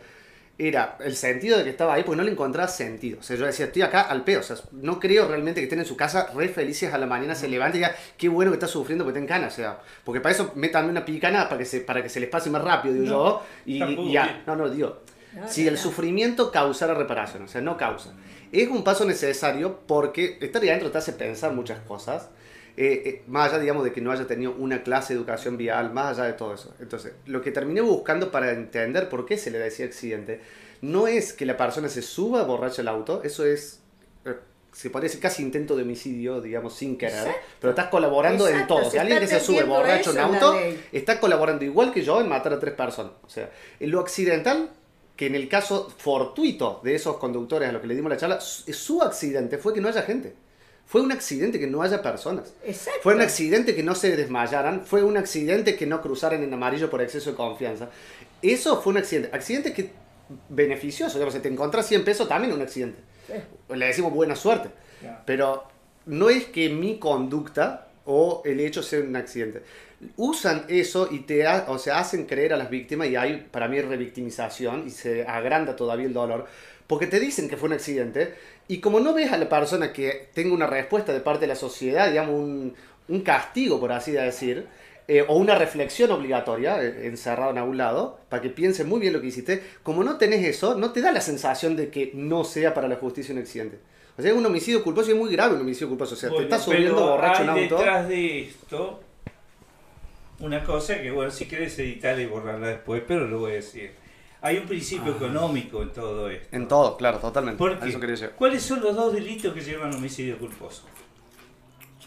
era 0.60 0.96
el 1.00 1.14
sentido 1.14 1.56
de 1.56 1.62
que 1.64 1.70
estaba 1.70 1.94
ahí, 1.94 2.02
porque 2.02 2.16
no 2.16 2.24
le 2.24 2.32
encontraba 2.32 2.66
sentido. 2.68 3.20
O 3.20 3.22
sea, 3.22 3.36
yo 3.36 3.46
decía, 3.46 3.66
estoy 3.66 3.82
acá 3.82 4.00
al 4.02 4.24
pedo. 4.24 4.40
O 4.40 4.42
sea, 4.42 4.56
no 4.72 4.98
creo 4.98 5.28
realmente 5.28 5.60
que 5.60 5.64
estén 5.64 5.78
en 5.78 5.86
su 5.86 5.96
casa 5.96 6.30
re 6.34 6.48
felices 6.48 6.92
a 6.92 6.98
la 6.98 7.06
mañana, 7.06 7.34
se 7.36 7.48
levanten 7.48 7.80
y 7.80 7.84
digan, 7.84 7.96
qué 8.16 8.28
bueno 8.28 8.50
que 8.50 8.56
está 8.56 8.66
sufriendo 8.66 9.04
porque 9.04 9.20
está 9.20 9.34
en 9.34 9.40
cana. 9.40 9.46
O 9.48 9.54
sea, 9.54 9.78
porque 10.04 10.20
para 10.20 10.34
eso 10.34 10.52
métanme 10.56 10.90
una 10.90 11.04
picana 11.04 11.48
para 11.48 11.58
que 11.58 11.64
se, 11.64 11.80
para 11.80 12.02
que 12.02 12.08
se 12.08 12.18
les 12.18 12.28
pase 12.28 12.50
más 12.50 12.62
rápido, 12.62 12.94
digo 12.94 13.06
No, 13.06 13.10
yo. 13.10 13.42
Y, 13.66 13.82
y 13.82 14.12
ya. 14.12 14.24
bien. 14.24 14.42
No, 14.46 14.56
no, 14.56 14.68
digo. 14.68 15.00
No, 15.32 15.48
Si 15.48 15.66
el 15.68 15.74
no. 15.74 15.80
sufrimiento 15.80 16.50
causara 16.50 16.94
reparación, 16.94 17.44
o 17.44 17.48
sea, 17.48 17.60
no 17.60 17.76
causa. 17.76 18.14
Es 18.50 18.66
un 18.68 18.82
paso 18.82 19.04
necesario 19.04 19.80
porque 19.86 20.38
estar 20.40 20.60
ahí 20.62 20.70
adentro 20.70 20.90
te 20.90 20.98
hace 20.98 21.12
pensar 21.12 21.52
muchas 21.52 21.80
cosas. 21.80 22.30
Eh, 22.80 23.02
eh, 23.04 23.22
más 23.26 23.48
allá, 23.48 23.58
digamos, 23.58 23.82
de 23.82 23.92
que 23.92 24.00
no 24.00 24.12
haya 24.12 24.24
tenido 24.28 24.52
una 24.52 24.84
clase 24.84 25.12
de 25.12 25.18
educación 25.18 25.56
vial, 25.56 25.92
más 25.92 26.16
allá 26.16 26.28
de 26.28 26.34
todo 26.34 26.54
eso. 26.54 26.72
Entonces, 26.78 27.12
lo 27.26 27.42
que 27.42 27.50
terminé 27.50 27.80
buscando 27.80 28.30
para 28.30 28.52
entender 28.52 29.08
por 29.08 29.26
qué 29.26 29.36
se 29.36 29.50
le 29.50 29.58
decía 29.58 29.84
accidente, 29.84 30.40
no 30.80 31.08
es 31.08 31.32
que 31.32 31.44
la 31.44 31.56
persona 31.56 31.88
se 31.88 32.02
suba 32.02 32.44
borracha 32.44 32.82
al 32.82 32.86
auto, 32.86 33.22
eso 33.24 33.44
es, 33.44 33.80
eh, 34.24 34.36
se 34.70 34.90
podría 34.90 35.08
decir 35.08 35.20
casi 35.20 35.42
intento 35.42 35.74
de 35.74 35.82
homicidio, 35.82 36.40
digamos, 36.40 36.72
sin 36.72 36.96
querer, 36.96 37.16
Exacto. 37.18 37.40
pero 37.60 37.70
estás 37.70 37.88
colaborando 37.88 38.46
en 38.46 38.54
Exacto, 38.54 38.74
todo. 38.76 38.84
se 38.84 38.90
Si 38.92 38.98
alguien 38.98 39.18
que 39.18 39.26
se 39.26 39.40
sube 39.40 39.64
borracho 39.64 40.12
en 40.12 40.18
en 40.18 40.22
auto, 40.22 40.56
está 40.92 41.18
colaborando 41.18 41.64
igual 41.64 41.92
que 41.92 42.02
yo 42.02 42.20
en 42.20 42.28
matar 42.28 42.52
a 42.52 42.60
tres 42.60 42.74
personas. 42.74 43.10
O 43.24 43.28
sea, 43.28 43.50
en 43.80 43.90
lo 43.90 43.98
accidental, 43.98 44.70
que 45.16 45.26
en 45.26 45.34
el 45.34 45.48
caso 45.48 45.90
fortuito 45.98 46.80
de 46.84 46.94
esos 46.94 47.16
conductores 47.16 47.68
a 47.68 47.72
los 47.72 47.80
que 47.80 47.88
le 47.88 47.96
dimos 47.96 48.08
la 48.08 48.18
charla, 48.18 48.40
su 48.40 49.02
accidente 49.02 49.58
fue 49.58 49.74
que 49.74 49.80
no 49.80 49.88
haya 49.88 50.02
gente. 50.02 50.36
Fue 50.88 51.02
un 51.02 51.12
accidente 51.12 51.60
que 51.60 51.66
no 51.66 51.82
haya 51.82 52.00
personas. 52.02 52.54
Exacto. 52.64 53.00
Fue 53.02 53.14
un 53.14 53.20
accidente 53.20 53.76
que 53.76 53.82
no 53.82 53.94
se 53.94 54.16
desmayaran. 54.16 54.84
Fue 54.86 55.02
un 55.04 55.16
accidente 55.18 55.76
que 55.76 55.84
no 55.86 56.00
cruzaran 56.00 56.42
en 56.42 56.52
amarillo 56.52 56.88
por 56.88 57.02
exceso 57.02 57.30
de 57.30 57.36
confianza. 57.36 57.90
Eso 58.42 58.80
fue 58.80 58.92
un 58.92 58.96
accidente. 58.98 59.28
Accidente 59.36 59.72
que 59.74 59.90
beneficioso. 60.48 61.14
Digamos, 61.18 61.34
si 61.34 61.40
te 61.40 61.48
encontrás 61.48 61.86
100 61.86 62.04
pesos, 62.04 62.26
también 62.28 62.52
un 62.54 62.62
accidente. 62.62 62.98
Le 63.68 63.86
decimos 63.86 64.12
buena 64.12 64.34
suerte. 64.34 64.70
Claro. 65.00 65.18
Pero 65.26 65.64
no 66.06 66.30
es 66.30 66.46
que 66.46 66.70
mi 66.70 66.98
conducta 66.98 67.88
o 68.06 68.40
el 68.46 68.58
hecho 68.60 68.82
sea 68.82 69.00
un 69.00 69.14
accidente. 69.14 69.62
Usan 70.16 70.64
eso 70.68 71.08
y 71.10 71.20
te 71.20 71.46
ha- 71.46 71.66
o 71.68 71.78
sea, 71.78 71.98
hacen 71.98 72.24
creer 72.24 72.54
a 72.54 72.56
las 72.56 72.70
víctimas 72.70 73.08
y 73.08 73.16
hay 73.16 73.46
para 73.50 73.68
mí 73.68 73.80
revictimización 73.80 74.84
y 74.86 74.90
se 74.90 75.26
agranda 75.26 75.76
todavía 75.76 76.06
el 76.06 76.14
dolor. 76.14 76.46
Porque 76.86 77.06
te 77.06 77.20
dicen 77.20 77.48
que 77.50 77.58
fue 77.58 77.66
un 77.68 77.74
accidente 77.74 78.32
y 78.68 78.78
como 78.80 79.00
no 79.00 79.14
ves 79.14 79.32
a 79.32 79.38
la 79.38 79.48
persona 79.48 79.92
que 79.92 80.28
tenga 80.34 80.54
una 80.54 80.66
respuesta 80.66 81.12
de 81.12 81.20
parte 81.20 81.42
de 81.42 81.46
la 81.48 81.56
sociedad, 81.56 82.08
digamos 82.10 82.34
un, 82.34 82.74
un 83.08 83.20
castigo 83.22 83.80
por 83.80 83.90
así 83.92 84.12
decir, 84.12 84.66
eh, 85.08 85.24
o 85.26 85.36
una 85.36 85.54
reflexión 85.54 86.10
obligatoria 86.10 86.82
eh, 86.82 87.06
encerrado 87.06 87.50
en 87.50 87.58
algún 87.58 87.78
lado, 87.78 88.20
para 88.28 88.42
que 88.42 88.50
piense 88.50 88.84
muy 88.84 89.00
bien 89.00 89.14
lo 89.14 89.20
que 89.22 89.28
hiciste, 89.28 89.62
como 89.82 90.04
no 90.04 90.18
tenés 90.18 90.44
eso, 90.46 90.74
no 90.74 90.92
te 90.92 91.00
da 91.00 91.12
la 91.12 91.22
sensación 91.22 91.76
de 91.76 91.88
que 91.88 92.10
no 92.14 92.44
sea 92.44 92.74
para 92.74 92.88
la 92.88 92.96
justicia 92.96 93.34
un 93.34 93.40
accidente. 93.40 93.78
O 94.18 94.22
sea, 94.22 94.32
es 94.32 94.36
un 94.36 94.44
homicidio 94.44 94.82
culposo 94.84 95.08
y 95.10 95.12
es 95.14 95.18
muy 95.18 95.32
grave 95.32 95.54
un 95.54 95.62
homicidio 95.62 95.88
culposo. 95.88 96.14
O 96.14 96.18
sea, 96.18 96.28
Bueno, 96.28 96.46
te 96.46 96.54
estás 96.54 96.64
subiendo 96.64 96.94
borracho 97.06 97.42
en 97.44 97.50
hay 97.50 97.62
auto. 97.64 97.76
detrás 97.78 98.08
de 98.08 98.40
esto 98.42 99.00
una 100.40 100.62
cosa 100.62 101.00
que, 101.00 101.10
bueno, 101.10 101.30
si 101.30 101.46
querés 101.46 101.78
editarla 101.78 102.22
y 102.22 102.26
borrarla 102.26 102.68
después, 102.68 103.02
pero 103.06 103.26
lo 103.26 103.40
voy 103.40 103.52
a 103.52 103.54
decir. 103.54 103.90
Hay 104.40 104.56
un 104.58 104.66
principio 104.66 105.12
económico 105.12 105.82
en 105.82 105.90
todo 105.92 106.28
esto. 106.30 106.46
Ah. 106.52 106.56
En 106.56 106.68
todo, 106.68 106.96
claro, 106.96 107.18
totalmente. 107.18 107.58
¿Por 107.58 107.78
qué? 107.78 107.88
eso 107.88 107.98
quería 107.98 108.12
decir. 108.14 108.30
¿Cuáles 108.36 108.62
son 108.62 108.80
los 108.80 108.94
dos 108.94 109.12
delitos 109.12 109.52
que 109.52 109.60
llevan 109.60 109.92
a 109.92 109.96
homicidio 109.96 110.38
culposo? 110.38 110.82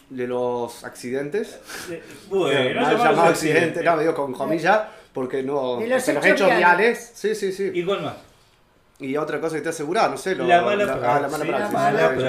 De 0.08 0.26
los 0.26 0.84
accidentes. 0.84 1.58
De- 1.88 2.02
Bueno, 2.28 2.58
Eh, 2.58 2.74
llamados 2.74 2.98
llamado 2.98 3.22
accidentes. 3.30 3.62
accidente, 3.66 3.82
no, 3.84 3.96
me 3.96 4.02
digo 4.02 4.14
con 4.14 4.32
comillas, 4.32 4.82
porque 5.12 5.42
no. 5.42 5.76
De 5.78 5.88
los 5.88 6.06
los 6.08 6.24
hechos 6.26 6.56
viales. 6.56 7.12
Sí, 7.14 7.34
sí, 7.34 7.52
sí. 7.52 7.70
¿Y 7.72 7.84
cuál 7.84 8.02
más? 8.02 8.14
Y 8.98 9.16
otra 9.16 9.40
cosa 9.40 9.56
que 9.56 9.62
te 9.62 9.68
asegura, 9.70 10.08
no 10.08 10.16
sé. 10.16 10.34
Lo, 10.34 10.46
la 10.46 10.62
mala 10.62 10.84
la- 10.84 10.98
praxis. 10.98 11.08
ah, 11.08 11.20
la 11.20 11.28
mala 11.28 11.44
La 11.44 11.50
praxis. 11.56 11.72
mala 11.72 12.08
sí. 12.08 12.20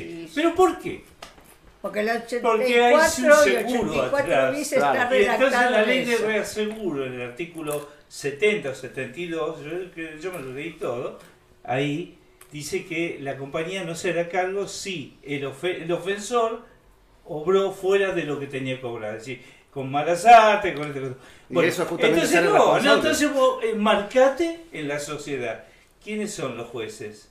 praxis. 0.00 0.32
¿Pero 0.34 0.54
por 0.54 0.78
qué? 0.78 1.04
Porque 1.80 2.00
el 2.00 2.10
Porque 2.42 2.80
hay 2.84 2.94
un 2.94 3.00
84 3.00 3.46
y 3.48 3.50
seguro 3.50 3.90
84 3.92 4.16
atrás, 4.18 4.56
bis 4.56 4.68
claro. 4.72 5.02
está 5.02 5.16
Y 5.16 5.24
entonces 5.24 5.70
la 5.70 5.82
ley 5.82 6.04
de 6.04 6.16
reaseguro, 6.18 7.06
en 7.06 7.12
el 7.14 7.22
artículo 7.30 7.88
70 8.12 8.68
o 8.68 8.74
72, 8.74 9.64
yo, 9.64 10.02
yo 10.20 10.32
me 10.32 10.40
lo 10.40 10.52
leí 10.52 10.72
todo, 10.74 11.18
ahí 11.64 12.18
dice 12.52 12.84
que 12.84 13.16
la 13.22 13.38
compañía 13.38 13.84
no 13.84 13.94
se 13.94 14.10
hará 14.10 14.28
cargo 14.28 14.68
si 14.68 15.16
el, 15.22 15.44
ofe- 15.46 15.82
el 15.84 15.90
ofensor 15.92 16.60
obró 17.24 17.72
fuera 17.72 18.12
de 18.12 18.24
lo 18.24 18.38
que 18.38 18.46
tenía 18.46 18.76
que 18.76 18.82
cobrar. 18.82 19.14
Es 19.16 19.20
decir, 19.24 19.40
con 19.72 19.90
malas 19.90 20.26
artes, 20.26 20.76
con 20.78 20.88
este... 20.88 21.00
Y 21.00 21.54
eso 21.68 21.86
entonces 22.08 22.42
no, 22.50 22.74
entonces 22.96 23.32
vos 23.32 23.64
eh, 23.64 23.74
marcate 23.76 24.60
en 24.72 24.88
la 24.88 24.98
sociedad. 25.00 25.64
¿Quiénes 26.04 26.34
son 26.34 26.58
los 26.58 26.68
jueces? 26.68 27.30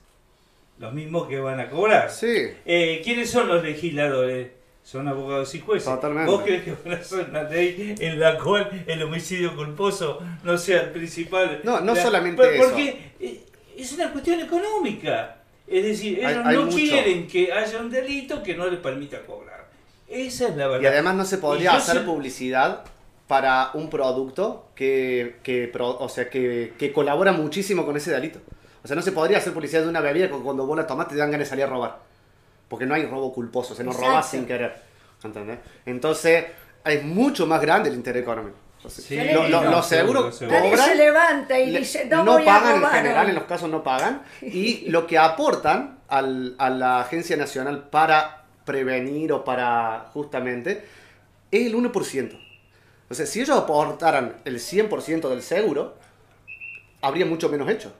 Los 0.80 0.92
mismos 0.92 1.28
que 1.28 1.38
van 1.38 1.60
a 1.60 1.70
cobrar. 1.70 2.10
Sí. 2.10 2.48
Eh, 2.66 3.00
¿Quiénes 3.04 3.30
son 3.30 3.46
los 3.46 3.62
legisladores? 3.62 4.48
Son 4.84 5.06
abogados 5.06 5.54
y 5.54 5.60
jueces. 5.60 5.88
Totalmente. 5.88 6.30
¿Vos 6.30 6.42
crees 6.42 6.64
que 6.64 6.74
van 6.84 6.94
a 6.98 7.00
hacer 7.00 7.26
una 7.30 7.42
ley 7.44 7.94
en 7.98 8.18
la 8.20 8.36
cual 8.38 8.84
el 8.86 9.02
homicidio 9.04 9.54
culposo 9.54 10.18
no 10.42 10.58
sea 10.58 10.82
el 10.82 10.90
principal? 10.90 11.60
No, 11.62 11.80
no 11.80 11.94
La- 11.94 12.02
solamente 12.02 12.42
por- 12.42 12.52
eso. 12.52 12.64
Porque 12.64 13.12
eh, 13.20 13.44
es 13.76 13.92
una 13.92 14.10
cuestión 14.12 14.40
económica. 14.40 15.36
Es 15.68 15.84
decir, 15.84 16.18
ellos 16.18 16.42
hay 16.44 16.56
no 16.56 16.64
mucho. 16.64 16.76
quieren 16.76 17.26
que 17.28 17.52
haya 17.52 17.78
un 17.80 17.90
delito 17.90 18.42
que 18.42 18.54
no 18.56 18.66
les 18.68 18.80
permita 18.80 19.20
cobrar. 19.22 19.68
Esa 20.08 20.48
es 20.48 20.56
la 20.56 20.66
verdad. 20.66 20.82
Y 20.82 20.86
además 20.86 21.14
no 21.14 21.24
se 21.24 21.38
podría 21.38 21.74
hacer 21.76 22.04
publicidad 22.04 22.84
para 23.28 23.70
un 23.74 23.88
producto 23.88 24.66
que, 24.74 25.36
que, 25.42 25.68
pro- 25.68 25.96
o 25.98 26.08
sea, 26.08 26.28
que, 26.28 26.74
que 26.76 26.92
colabora 26.92 27.32
muchísimo 27.32 27.86
con 27.86 27.96
ese 27.96 28.10
delito. 28.10 28.40
O 28.84 28.86
sea, 28.88 28.96
no 28.96 29.00
se 29.02 29.12
podría 29.12 29.38
hacer 29.38 29.52
publicidad 29.54 29.82
de 29.82 29.88
una 29.88 30.00
bebida 30.00 30.26
que 30.28 30.34
cuando 30.34 30.66
vos 30.66 30.76
la 30.76 30.86
tomás 30.86 31.06
te 31.08 31.14
dan 31.14 31.30
ganas 31.30 31.46
de 31.46 31.50
salir 31.50 31.64
a 31.64 31.68
robar. 31.68 31.98
Porque 32.72 32.86
no 32.86 32.94
hay 32.94 33.04
robo 33.04 33.34
culposo, 33.34 33.74
o 33.74 33.76
sea, 33.76 33.84
no 33.84 33.90
Exacto. 33.90 34.10
robas 34.10 34.30
sin 34.30 34.46
querer. 34.46 34.74
¿Entendés? 35.22 35.58
Entonces, 35.84 36.46
es 36.86 37.04
mucho 37.04 37.46
más 37.46 37.60
grande 37.60 37.90
el 37.90 37.96
interés 37.96 38.22
económico. 38.22 38.56
Entonces, 38.78 39.04
Sí, 39.04 39.14
lo- 39.30 39.46
lo- 39.46 39.62
no, 39.62 39.70
los 39.72 39.86
seguro, 39.86 40.32
seguros 40.32 40.36
seguro. 40.38 40.60
Cobran, 40.70 40.88
se 40.88 40.94
levanta 40.94 41.58
y 41.60 41.76
dice, 41.76 42.06
no, 42.06 42.24
no 42.24 42.32
voy 42.32 42.42
a 42.42 42.46
pagan 42.46 42.70
en 42.76 42.80
robar 42.80 42.94
general, 42.94 43.24
hoy". 43.26 43.28
en 43.28 43.34
los 43.34 43.44
casos 43.44 43.68
no 43.68 43.82
pagan. 43.84 44.22
Y 44.40 44.88
lo 44.90 45.06
que 45.06 45.18
aportan 45.18 45.98
al- 46.08 46.54
a 46.56 46.70
la 46.70 47.00
Agencia 47.02 47.36
Nacional 47.36 47.90
para 47.90 48.44
prevenir 48.64 49.34
o 49.34 49.44
para 49.44 50.06
justamente 50.14 50.82
es 51.50 51.66
el 51.66 51.74
1%. 51.74 52.40
O 53.10 53.14
sea, 53.14 53.26
si 53.26 53.42
ellos 53.42 53.58
aportaran 53.58 54.36
el 54.46 54.58
100% 54.60 55.28
del 55.28 55.42
seguro, 55.42 55.98
habría 57.02 57.26
mucho 57.26 57.50
menos 57.50 57.68
hecho. 57.68 57.92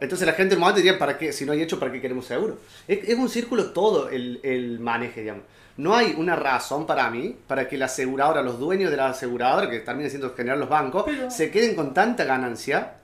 Entonces 0.00 0.26
la 0.26 0.32
gente 0.32 0.54
en 0.54 0.58
un 0.58 0.62
momento 0.62 0.78
diría, 0.82 0.98
¿para 0.98 1.18
qué? 1.18 1.32
Si 1.32 1.44
no 1.44 1.52
hay 1.52 1.62
hecho, 1.62 1.78
¿para 1.78 1.92
qué 1.92 2.00
queremos 2.00 2.26
seguro? 2.26 2.58
Es, 2.88 3.06
es 3.08 3.16
un 3.18 3.28
círculo 3.28 3.70
todo 3.72 4.08
el, 4.08 4.40
el 4.42 4.80
maneje, 4.80 5.20
digamos. 5.20 5.44
No 5.76 5.94
hay 5.94 6.14
una 6.16 6.36
razón 6.36 6.86
para 6.86 7.08
mí 7.10 7.36
para 7.46 7.68
que 7.68 7.78
la 7.78 7.86
aseguradora, 7.86 8.42
los 8.42 8.58
dueños 8.58 8.90
de 8.90 8.96
la 8.96 9.08
aseguradora, 9.10 9.70
que 9.70 9.78
terminan 9.80 10.10
siendo 10.10 10.28
en 10.28 10.34
general 10.34 10.60
los 10.60 10.68
bancos, 10.68 11.04
Pero- 11.06 11.30
se 11.30 11.50
queden 11.50 11.74
con 11.74 11.94
tanta 11.94 12.24
ganancia 12.24 12.94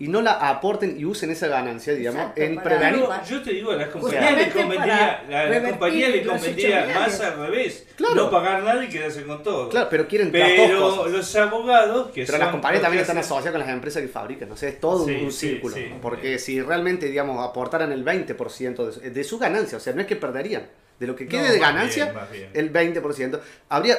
y 0.00 0.06
no 0.06 0.22
la 0.22 0.32
aporten 0.48 0.94
y 0.96 1.04
usen 1.04 1.30
esa 1.30 1.48
ganancia, 1.48 1.92
digamos, 1.92 2.20
Exacto, 2.20 2.40
en 2.42 2.54
para 2.54 2.78
prevenir. 2.78 3.04
Yo 3.28 3.42
te 3.42 3.50
digo, 3.52 3.72
a 3.72 3.76
las 3.76 3.88
compañías 3.88 4.22
Justamente 4.22 4.54
le 4.54 4.62
convendría, 4.62 4.96
para 4.96 5.10
a 5.18 5.30
las 5.42 5.48
revertir 5.48 5.70
compañías 5.70 6.10
le 6.10 6.24
los 6.24 6.34
convendría 6.36 6.86
más 6.94 7.20
al 7.20 7.36
revés. 7.40 7.86
Claro. 7.96 8.14
No 8.14 8.30
pagar 8.30 8.62
nada 8.62 8.84
y 8.84 8.88
quedarse 8.88 9.24
con 9.24 9.42
todo. 9.42 9.68
Claro, 9.70 9.88
pero 9.90 10.06
quieren 10.06 10.30
las 10.32 10.48
dos 10.56 10.66
Pero 10.68 10.80
cosas. 10.80 11.12
los 11.12 11.36
abogados 11.36 12.06
que 12.12 12.20
Pero 12.22 12.30
son 12.32 12.40
las 12.40 12.48
compañías 12.50 12.82
también 12.82 13.00
están 13.00 13.18
asociadas 13.18 13.50
con 13.50 13.60
las 13.60 13.68
empresas 13.70 14.02
que 14.02 14.08
fabrican, 14.08 14.52
o 14.52 14.56
sea, 14.56 14.68
es 14.68 14.78
todo 14.80 15.02
un- 15.02 15.08
Sí, 15.08 15.20
un 15.24 15.32
sí, 15.32 15.48
círculo. 15.48 15.74
sí. 15.74 15.92
Porque 16.00 16.38
si 16.38 16.62
realmente, 16.62 17.06
digamos, 17.06 17.44
aportaran 17.44 17.90
el 17.90 18.04
20% 18.04 18.86
de 18.86 18.92
su, 18.92 19.00
de 19.00 19.24
su 19.24 19.38
ganancia, 19.38 19.78
o 19.78 19.80
sea, 19.80 19.92
no 19.94 20.00
es 20.00 20.06
que 20.06 20.14
perderían, 20.14 20.62
de 20.98 21.06
lo 21.06 21.14
que 21.14 21.28
quede 21.28 21.46
No, 21.46 21.52
de 21.52 21.58
ganancia, 21.58 22.12
bien, 22.32 22.50
bien. 22.52 22.66
el 22.72 22.72
20%, 23.02 23.40
habría 23.68 23.96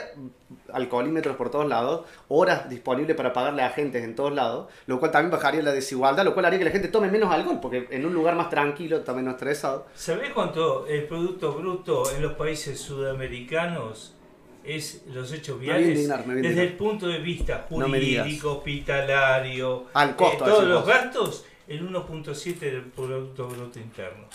alcoholímetros 0.74 1.36
por 1.36 1.50
todos 1.50 1.68
lados, 1.68 2.06
horas 2.28 2.70
disponibles 2.70 3.16
para 3.16 3.34
pagarle 3.34 3.62
a 3.62 3.68
agentes 3.68 4.04
en 4.04 4.16
todos 4.16 4.34
lados, 4.34 4.68
lo 4.88 5.00
cual 5.00 5.12
también 5.12 5.32
bajaría 5.32 5.62
la 5.62 5.72
desigualdad, 5.72 6.24
lo 6.26 6.34
cual 6.34 6.46
haría 6.46 6.60
que 6.60 6.66
la 6.66 6.72
gente 6.72 6.88
tome 6.90 7.10
menos 7.10 7.32
alcohol, 7.32 7.60
porque 7.62 7.88
en 7.92 8.06
un 8.06 8.14
lugar 8.14 8.36
más 8.36 8.50
tranquilo, 8.50 8.98
está 8.98 9.14
menos 9.14 9.36
estresado. 9.36 9.88
¿Sabés 9.96 10.32
cuánto 10.34 10.88
el 10.88 11.06
Producto 11.06 11.54
Bruto 11.54 12.04
en 12.16 12.22
los 12.22 12.34
países 12.34 12.80
sudamericanos 12.80 14.16
es 14.64 15.04
los 15.14 15.32
hechos 15.32 15.60
viales? 15.60 15.88
indignar, 15.90 16.26
Desde 16.26 16.64
el 16.64 16.74
punto 16.74 17.08
de 17.08 17.20
vista 17.20 17.66
No 17.70 17.86
jurídico, 17.88 18.58
hospitalario, 18.58 19.86
Al 19.94 20.16
costo, 20.16 20.46
eh, 20.46 20.50
todos 20.50 20.64
los 20.66 20.86
gastos, 20.86 21.46
el 21.68 21.88
1.7 21.90 22.60
del 22.60 22.82
Producto 22.84 23.48
Bruto 23.48 23.80
Interno. 23.80 24.26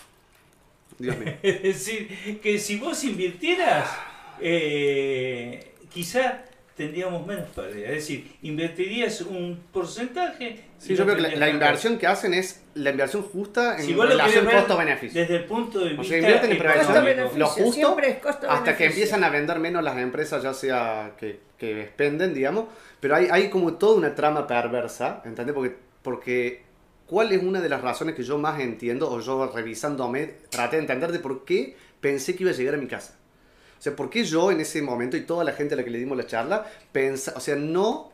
Dios 0.99 1.17
mío. 1.21 1.35
Es 1.43 1.63
decir, 1.63 2.41
que 2.43 2.59
si 2.59 2.79
vos 2.79 3.03
invirtieras, 3.05 3.89
eh, 4.41 5.73
quizá 5.93 6.45
tendríamos 6.77 7.25
menos 7.27 7.49
pérdida. 7.51 7.89
Es 7.89 7.95
decir, 7.95 8.37
invertirías 8.43 9.21
un 9.23 9.63
porcentaje. 9.73 10.61
Sí, 10.79 10.97
yo 10.97 11.05
creo 11.05 11.17
que 11.17 11.23
la, 11.23 11.37
la 11.37 11.49
inversión 11.49 11.99
que 11.99 12.07
hacen 12.07 12.35
es 12.35 12.63
la 12.75 12.91
inversión 12.91 13.23
justa 13.23 13.77
en 13.79 13.87
Si 13.87 13.95
relación 13.95 14.45
costo-beneficio. 14.45 15.21
Desde 15.21 15.37
el 15.37 15.45
punto 15.45 15.79
de 15.79 15.87
O 15.87 15.89
vista. 15.91 16.05
sea, 16.05 16.19
invierten 16.19 16.51
en 16.53 16.59
prevención. 16.59 17.39
Lo 17.39 17.47
justo 17.47 17.97
hasta 18.49 18.77
que 18.77 18.87
empiezan 18.87 19.23
a 19.25 19.29
vender 19.31 19.61
menos 19.61 19.85
las 19.85 19.97
empresas, 19.99 20.43
ya 20.43 20.53
sea 20.53 21.13
que, 21.19 21.41
que 21.59 21.83
expenden, 21.83 22.35
digamos. 22.35 22.67
Pero 22.99 23.17
hay, 23.17 23.29
hay 23.31 23.51
como 23.51 23.75
toda 23.75 23.97
una 23.97 24.15
trama 24.15 24.47
perversa, 24.47 25.23
¿entendés? 25.25 25.55
Porque, 25.55 25.77
porque 26.03 26.64
¿cuál 27.07 27.33
es 27.33 27.43
una 27.43 27.61
de 27.61 27.69
las 27.69 27.81
razones 27.81 28.15
que 28.15 28.23
yo 28.23 28.39
más 28.39 28.61
entiendo, 28.61 29.11
o 29.11 29.21
yo 29.21 29.51
revisándome, 29.53 30.35
traté 30.51 30.77
de 30.77 30.83
entender 30.83 31.13
de 31.13 31.19
por 31.19 31.45
qué 31.45 31.77
pensé 32.01 32.35
que 32.35 32.45
iba 32.45 32.53
a 32.53 32.55
llegar 32.55 32.75
a 32.75 32.79
mi 32.79 32.87
casa? 32.87 33.15
O 33.79 33.83
sea, 33.83 33.95
¿por 33.95 34.09
qué 34.11 34.25
yo 34.25 34.51
en 34.51 34.61
ese 34.61 34.81
momento 34.83 35.17
y 35.17 35.23
toda 35.23 35.45
la 35.45 35.53
gente 35.53 35.75
a 35.75 35.77
la 35.77 35.85
que 35.85 35.91
le 35.91 35.99
dimos 35.99 36.17
la 36.17 36.27
charla, 36.27 36.67
pensa, 36.93 37.35
o 37.37 37.41
sea, 37.41 37.57
no 37.57 38.13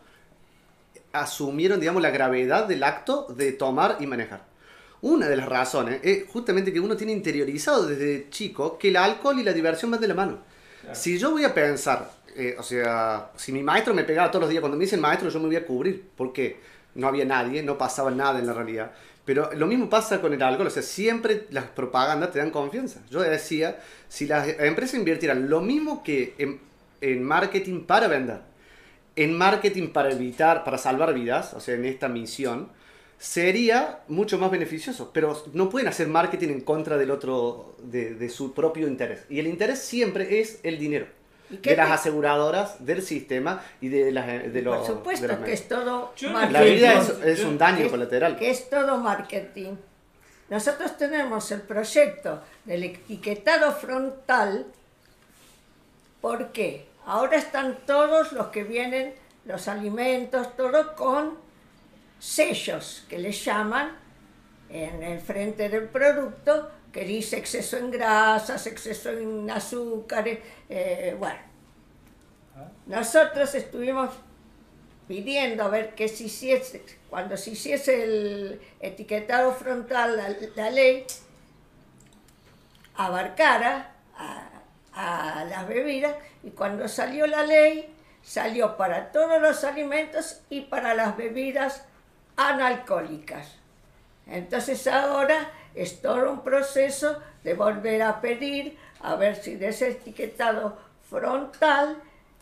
asumieron, 1.12 1.80
digamos, 1.80 2.03
la 2.03 2.11
gravedad 2.11 2.66
del 2.66 2.82
acto 2.82 3.26
de 3.36 3.53
tomar 3.53 3.97
y 4.01 4.07
manejar? 4.07 4.45
Una 5.03 5.28
de 5.28 5.36
las 5.36 5.49
razones 5.49 6.01
es 6.03 6.26
justamente 6.28 6.72
que 6.72 6.80
uno 6.80 6.97
tiene 6.97 7.12
interiorizado 7.12 7.86
desde 7.86 8.28
chico 8.28 8.76
que 8.76 8.88
el 8.88 8.97
alcohol 8.97 9.38
y 9.38 9.45
la 9.45 9.53
diversión 9.53 9.91
van 9.91 10.01
de 10.01 10.09
la 10.09 10.14
mano. 10.14 10.38
Si 10.93 11.18
yo 11.18 11.30
voy 11.30 11.45
a 11.45 11.55
pensar, 11.55 12.11
eh, 12.36 12.57
o 12.59 12.62
sea, 12.62 13.30
si 13.36 13.53
mi 13.53 13.62
maestro 13.62 13.95
me 13.95 14.05
pegaba 14.05 14.30
todos 14.30 14.43
los 14.43 14.51
días, 14.51 14.61
cuando 14.61 14.76
me 14.76 14.84
dicen 14.84 15.01
maestro 15.01 15.28
yo 15.28 15.41
me 15.41 15.47
voy 15.47 15.57
a 15.57 15.66
cubrir, 15.66 16.11
porque 16.16 16.59
no 16.95 17.07
había 17.07 17.24
nadie, 17.24 17.62
no 17.62 17.78
pasaba 17.78 18.11
nada 18.11 18.38
en 18.38 18.47
la 18.47 18.53
realidad. 18.53 18.93
Pero 19.24 19.51
lo 19.55 19.66
mismo 19.66 19.88
pasa 19.88 20.20
con 20.20 20.32
el 20.32 20.43
alcohol, 20.43 20.66
o 20.66 20.70
sea, 20.70 20.82
siempre 20.82 21.47
las 21.51 21.66
propagandas 21.66 22.32
te 22.32 22.38
dan 22.38 22.51
confianza. 22.51 23.01
Yo 23.11 23.20
decía, 23.20 23.78
si 24.09 24.26
las 24.26 24.49
empresas 24.59 24.95
invirtieran 24.99 25.49
lo 25.49 25.61
mismo 25.61 26.03
que 26.03 26.34
en, 27.01 27.22
marketing 27.22 27.84
para 27.84 28.09
vender, 28.09 28.41
en 29.16 29.36
marketing 29.36 29.88
para 29.88 30.11
evitar, 30.11 30.64
para 30.64 30.78
salvar 30.78 31.14
vidas, 31.14 31.55
o 31.55 31.61
sea, 31.61 31.74
en 31.74 31.84
esta 31.84 32.09
misión, 32.09 32.68
sería 33.18 34.01
mucho 34.09 34.38
más 34.38 34.51
beneficioso. 34.51 35.11
Pero 35.12 35.41
no 35.53 35.68
pueden 35.68 35.88
hacer 35.88 36.09
marketing 36.09 36.49
en 36.49 36.61
contra 36.62 36.97
del 36.97 37.11
otro, 37.11 37.76
de 37.82 38.28
su 38.30 38.55
propio 38.55 38.88
interés. 38.88 39.26
Y 39.28 39.38
el 39.38 39.47
interés 39.47 39.78
siempre 39.80 40.41
es 40.41 40.61
el 40.64 40.78
dinero. 40.78 41.07
¿Y 41.51 41.57
qué 41.59 41.71
De 41.71 41.77
las 41.77 41.91
aseguradoras, 41.91 42.85
del 42.85 43.03
sistema 43.03 43.63
y 43.81 43.89
de, 43.89 44.13
las, 44.13 44.27
de 44.27 44.63
los... 44.63 44.77
Por 44.77 44.87
de 44.87 44.93
supuesto 44.95 45.45
que 45.45 45.53
es 45.53 45.69
todo 45.69 46.13
marketing. 46.23 46.53
La 46.53 46.63
vida 46.63 46.93
es, 46.95 47.11
es 47.25 47.45
un 47.45 47.59
daño 47.59 47.85
que 47.85 47.91
colateral. 47.91 48.37
que 48.37 48.51
es 48.51 48.71
todo 48.71 48.97
marketing. 48.99 49.75
Nosotros 50.49 50.97
tenemos 50.97 51.51
el 51.53 51.63
proyecto 51.63 52.43
del 52.65 52.85
etiquetado 52.85 53.73
frontal. 53.73 54.67
¿Por 56.21 56.53
qué? 56.53 56.87
Ahora 57.07 57.37
están 57.37 57.79
todos 57.87 58.33
los 58.33 58.49
que 58.49 58.65
vienen, 58.65 59.15
los 59.45 59.69
alimentos, 59.69 60.57
todo 60.57 60.95
con 60.95 61.39
sellos 62.19 63.05
que 63.09 63.19
les 63.19 63.45
llaman 63.45 63.97
en 64.69 65.03
el 65.03 65.21
frente 65.21 65.69
del 65.69 65.89
producto 65.89 66.71
que 66.93 67.05
dice 67.05 67.36
exceso 67.36 67.76
en 67.76 67.91
grasas, 67.91 68.66
exceso 68.66 69.11
en 69.11 69.51
azúcares, 69.51 70.41
eh, 70.68 71.16
bueno. 71.18 71.38
Nosotros 72.86 73.55
estuvimos 73.55 74.11
pidiendo 75.07 75.64
a 75.64 75.68
ver 75.68 75.95
que 75.95 76.09
se 76.09 76.24
hiciese, 76.24 76.84
cuando 77.09 77.36
se 77.36 77.51
hiciese 77.51 78.03
el 78.03 78.61
etiquetado 78.80 79.53
frontal, 79.53 80.16
la, 80.16 80.34
la 80.57 80.70
ley 80.70 81.07
abarcara 82.97 83.93
a, 84.16 84.51
a 84.93 85.45
las 85.45 85.66
bebidas 85.68 86.14
y 86.43 86.51
cuando 86.51 86.88
salió 86.88 87.26
la 87.26 87.45
ley 87.45 87.95
salió 88.22 88.76
para 88.76 89.12
todos 89.12 89.41
los 89.41 89.64
alimentos 89.64 90.43
y 90.51 90.62
para 90.62 90.95
las 90.95 91.16
bebidas 91.16 91.84
analcohólicas. 92.36 93.57
Entonces 94.26 94.86
ahora 94.86 95.51
es 95.75 96.01
todo 96.03 96.31
un 96.33 96.43
proceso 96.43 97.18
de 97.45 97.55
volver 97.55 98.03
a 98.03 98.21
pedir 98.21 98.77
a 99.03 99.14
ver 99.14 99.37
si 99.37 99.57
de 99.57 99.68
ese 99.68 99.91
etiquetado 99.91 100.77
frontal 101.09 101.97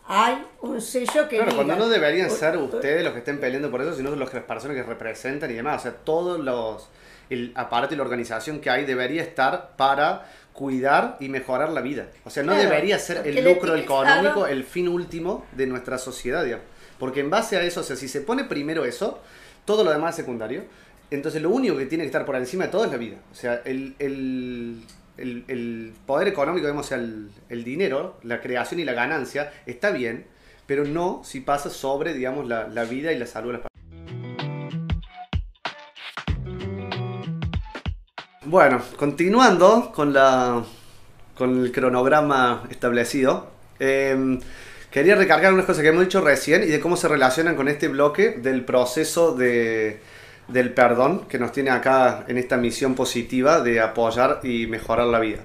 hay 0.07 0.43
un 0.61 0.81
sello 0.81 1.27
que 1.29 1.35
Claro, 1.37 1.51
diga, 1.51 1.55
cuando 1.55 1.75
no 1.75 1.87
deberían 1.89 2.27
"U- 2.29 2.35
ser 2.35 2.57
ustedes 2.57 3.03
los 3.03 3.13
que 3.13 3.19
estén 3.19 3.39
peleando 3.39 3.69
por 3.69 3.81
eso, 3.81 3.93
sino 3.93 4.09
los 4.15 4.29
que- 4.29 4.37
las 4.37 4.45
personas 4.45 4.75
que 4.75 4.83
representan 4.83 5.51
y 5.51 5.53
demás. 5.53 5.79
O 5.81 5.83
sea, 5.83 5.91
todos 5.93 6.39
los. 6.39 6.89
El 7.29 7.51
aparato 7.55 7.93
y 7.93 7.97
la 7.97 8.01
organización 8.03 8.59
que 8.59 8.71
hay 8.71 8.85
debería 8.85 9.21
estar 9.21 9.75
para 9.77 10.25
cuidar 10.51 11.15
y 11.19 11.29
mejorar 11.29 11.69
la 11.69 11.81
vida. 11.81 12.07
O 12.25 12.31
sea, 12.31 12.41
no 12.41 12.53
Claro, 12.53 12.67
debería 12.69 12.97
ser 12.97 13.17
el 13.27 13.37
el 13.37 13.45
lucro 13.45 13.75
etiquetado- 13.75 13.83
económico 14.17 14.47
el 14.47 14.63
fin 14.63 14.87
último 14.87 15.45
de 15.51 15.67
nuestra 15.67 15.99
sociedad, 15.99 16.43
digamos. 16.43 16.65
Porque 16.97 17.19
en 17.19 17.29
base 17.29 17.55
a 17.57 17.61
eso, 17.61 17.81
o 17.81 17.83
sea, 17.83 17.95
si 17.95 18.07
se 18.07 18.21
pone 18.21 18.45
primero 18.45 18.83
eso, 18.83 19.19
todo 19.63 19.83
lo 19.83 19.91
demás 19.91 20.11
es 20.11 20.15
secundario. 20.17 20.63
Entonces, 21.11 21.41
lo 21.41 21.49
único 21.49 21.75
que 21.75 21.87
tiene 21.87 22.03
que 22.03 22.07
estar 22.07 22.25
por 22.25 22.35
encima 22.35 22.65
de 22.65 22.71
todo 22.71 22.85
es 22.85 22.91
la 22.91 22.97
vida. 22.97 23.17
O 23.31 23.35
sea, 23.35 23.61
el, 23.65 23.95
el, 23.97 24.83
el- 25.17 25.93
poder 26.05 26.27
económico, 26.27 26.83
sea, 26.83 26.97
el, 26.97 27.29
el 27.49 27.63
dinero, 27.63 28.17
la 28.23 28.41
creación 28.41 28.79
y 28.79 28.85
la 28.85 28.93
ganancia, 28.93 29.51
está 29.65 29.89
bien, 29.89 30.25
pero 30.67 30.85
no 30.85 31.21
si 31.23 31.41
pasa 31.41 31.69
sobre, 31.71 32.13
digamos, 32.13 32.47
la, 32.47 32.67
la 32.67 32.83
vida 32.83 33.11
y 33.11 33.17
la 33.17 33.25
salud 33.25 33.53
de 33.53 33.53
las 33.53 33.61
personas. 33.61 33.69
Bueno, 38.45 38.81
continuando 38.95 39.91
con, 39.93 40.13
la, 40.13 40.63
con 41.35 41.63
el 41.65 41.71
cronograma 41.71 42.67
establecido, 42.69 43.49
eh, 43.79 44.39
quería 44.91 45.15
recargar 45.15 45.53
unas 45.53 45.65
cosas 45.65 45.81
que 45.81 45.89
hemos 45.89 46.03
dicho 46.03 46.21
recién 46.21 46.63
y 46.63 46.67
de 46.67 46.79
cómo 46.79 46.97
se 46.97 47.07
relacionan 47.07 47.55
con 47.55 47.67
este 47.67 47.87
bloque 47.87 48.31
del 48.31 48.63
proceso 48.65 49.35
de, 49.35 50.01
del 50.49 50.73
perdón 50.73 51.25
que 51.27 51.39
nos 51.39 51.51
tiene 51.51 51.69
acá 51.69 52.25
en 52.27 52.37
esta 52.37 52.57
misión 52.57 52.95
positiva 52.95 53.61
de 53.61 53.79
apoyar 53.79 54.39
y 54.43 54.67
mejorar 54.67 55.07
la 55.07 55.19
vida. 55.19 55.39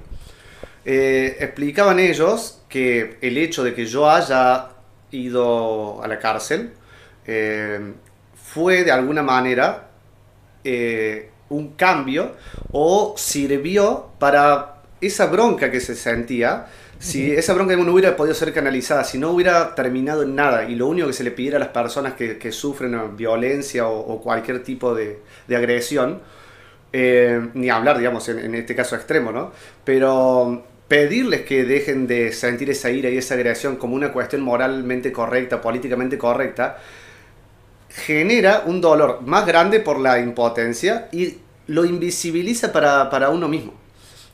Eh, 0.84 1.36
explicaban 1.40 1.98
ellos 1.98 2.62
que 2.68 3.16
el 3.22 3.38
hecho 3.38 3.64
de 3.64 3.74
que 3.74 3.86
yo 3.86 4.10
haya 4.10 4.68
ido 5.10 6.02
a 6.02 6.08
la 6.08 6.18
cárcel 6.18 6.72
eh, 7.26 7.92
fue 8.34 8.84
de 8.84 8.92
alguna 8.92 9.22
manera 9.22 9.88
eh, 10.62 11.30
un 11.48 11.74
cambio 11.74 12.34
o 12.72 13.14
sirvió 13.16 14.10
para 14.18 14.82
esa 15.00 15.26
bronca 15.26 15.70
que 15.70 15.80
se 15.80 15.94
sentía. 15.94 16.66
Si 17.04 17.32
esa 17.32 17.52
bronca 17.52 17.76
no 17.76 17.92
hubiera 17.92 18.16
podido 18.16 18.34
ser 18.34 18.54
canalizada, 18.54 19.04
si 19.04 19.18
no 19.18 19.30
hubiera 19.30 19.74
terminado 19.74 20.22
en 20.22 20.34
nada 20.34 20.64
y 20.64 20.74
lo 20.74 20.86
único 20.86 21.06
que 21.06 21.12
se 21.12 21.22
le 21.22 21.32
pidiera 21.32 21.58
a 21.58 21.60
las 21.60 21.68
personas 21.68 22.14
que, 22.14 22.50
sufren 22.50 23.14
violencia 23.14 23.86
o, 23.86 24.22
cualquier 24.22 24.62
tipo 24.62 24.94
de, 24.94 25.18
de 25.46 25.54
agresión, 25.54 26.22
eh, 26.94 27.50
ni 27.52 27.68
hablar, 27.68 27.98
digamos, 27.98 28.26
en, 28.30 28.54
este 28.54 28.74
caso 28.74 28.96
extremo, 28.96 29.32
¿no? 29.32 29.52
Pero 29.84 30.64
pedirles 30.88 31.42
que 31.42 31.64
dejen 31.64 32.06
de 32.06 32.32
sentir 32.32 32.70
esa 32.70 32.90
ira 32.90 33.10
y 33.10 33.18
esa 33.18 33.34
agresión 33.34 33.76
como 33.76 33.96
una 33.96 34.10
cuestión 34.10 34.40
moralmente 34.40 35.12
correcta, 35.12 35.60
políticamente 35.60 36.16
correcta, 36.16 36.78
genera 37.90 38.62
un 38.64 38.80
dolor 38.80 39.20
más 39.26 39.44
grande 39.44 39.80
por 39.80 40.00
la 40.00 40.20
impotencia 40.20 41.08
y 41.12 41.36
lo 41.66 41.84
invisibiliza 41.84 42.72
para 42.72 43.28
uno 43.28 43.46
mismo. 43.46 43.83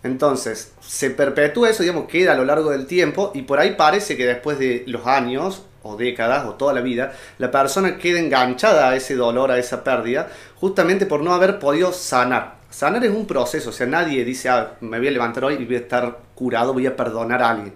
Entonces, 0.03 0.73
se 0.81 1.11
perpetúa 1.11 1.71
eso, 1.71 1.83
digamos, 1.83 2.09
queda 2.09 2.33
a 2.33 2.37
lo 2.37 2.45
largo 2.45 2.71
del 2.71 2.87
tiempo 2.87 3.33
y 3.35 3.43
por 3.43 3.59
ahí 3.59 3.75
parece 3.77 4.17
que 4.17 4.27
después 4.27 4.59
de 4.59 4.85
los 4.87 5.07
años 5.07 5.67
o 5.83 5.97
décadas 5.97 6.47
o 6.47 6.55
toda 6.55 6.73
la 6.73 6.81
vida, 6.81 7.13
la 7.39 7.51
persona 7.51 7.97
queda 7.99 8.19
enganchada 8.19 8.91
a 8.91 8.97
ese 8.97 9.15
dolor, 9.15 9.51
a 9.51 9.59
esa 9.59 9.85
pérdida, 9.85 10.29
justamente 10.57 11.07
por 11.07 11.23
no 11.23 11.33
haber 11.33 11.59
podido 11.59 11.93
sanar. 11.93 12.61
Sanar 12.71 13.05
es 13.05 13.11
un 13.11 13.27
proceso, 13.27 13.71
o 13.71 13.73
sea, 13.73 13.87
nadie 13.87 14.25
dice, 14.25 14.49
ah, 14.49 14.75
me 14.81 14.99
voy 14.99 15.09
a 15.09 15.11
levantar 15.11 15.45
hoy 15.45 15.55
y 15.55 15.65
voy 15.65 15.77
a 15.77 15.81
estar 15.81 16.19
curado, 16.35 16.73
voy 16.73 16.87
a 16.87 16.97
perdonar 16.97 17.43
a 17.43 17.51
alguien. 17.51 17.75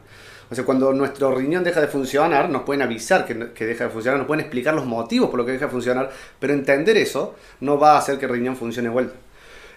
O 0.51 0.55
sea, 0.55 0.65
cuando 0.65 0.93
nuestro 0.93 1.35
riñón 1.35 1.65
deja 1.65 1.81
de 1.81 1.89
funcionar, 1.89 2.49
nos 2.49 2.63
pueden 2.63 2.83
avisar 2.83 3.25
que, 3.25 3.35
deja 3.35 3.85
de 3.85 3.91
funcionar, 3.91 4.19
nos 4.19 4.27
pueden 4.27 4.43
explicar 4.43 4.75
los 4.75 4.85
motivos 4.85 5.31
por 5.31 5.39
los 5.39 5.47
que 5.47 5.53
deja 5.53 5.65
de 5.67 5.71
funcionar, 5.71 6.11
pero 6.39 6.53
entender 6.53 6.97
eso 6.97 7.35
no 7.61 7.79
va 7.79 7.95
a 7.95 7.99
hacer 7.99 8.19
que 8.19 8.27
el 8.27 8.33
riñón 8.33 8.57
funcione. 8.57 8.91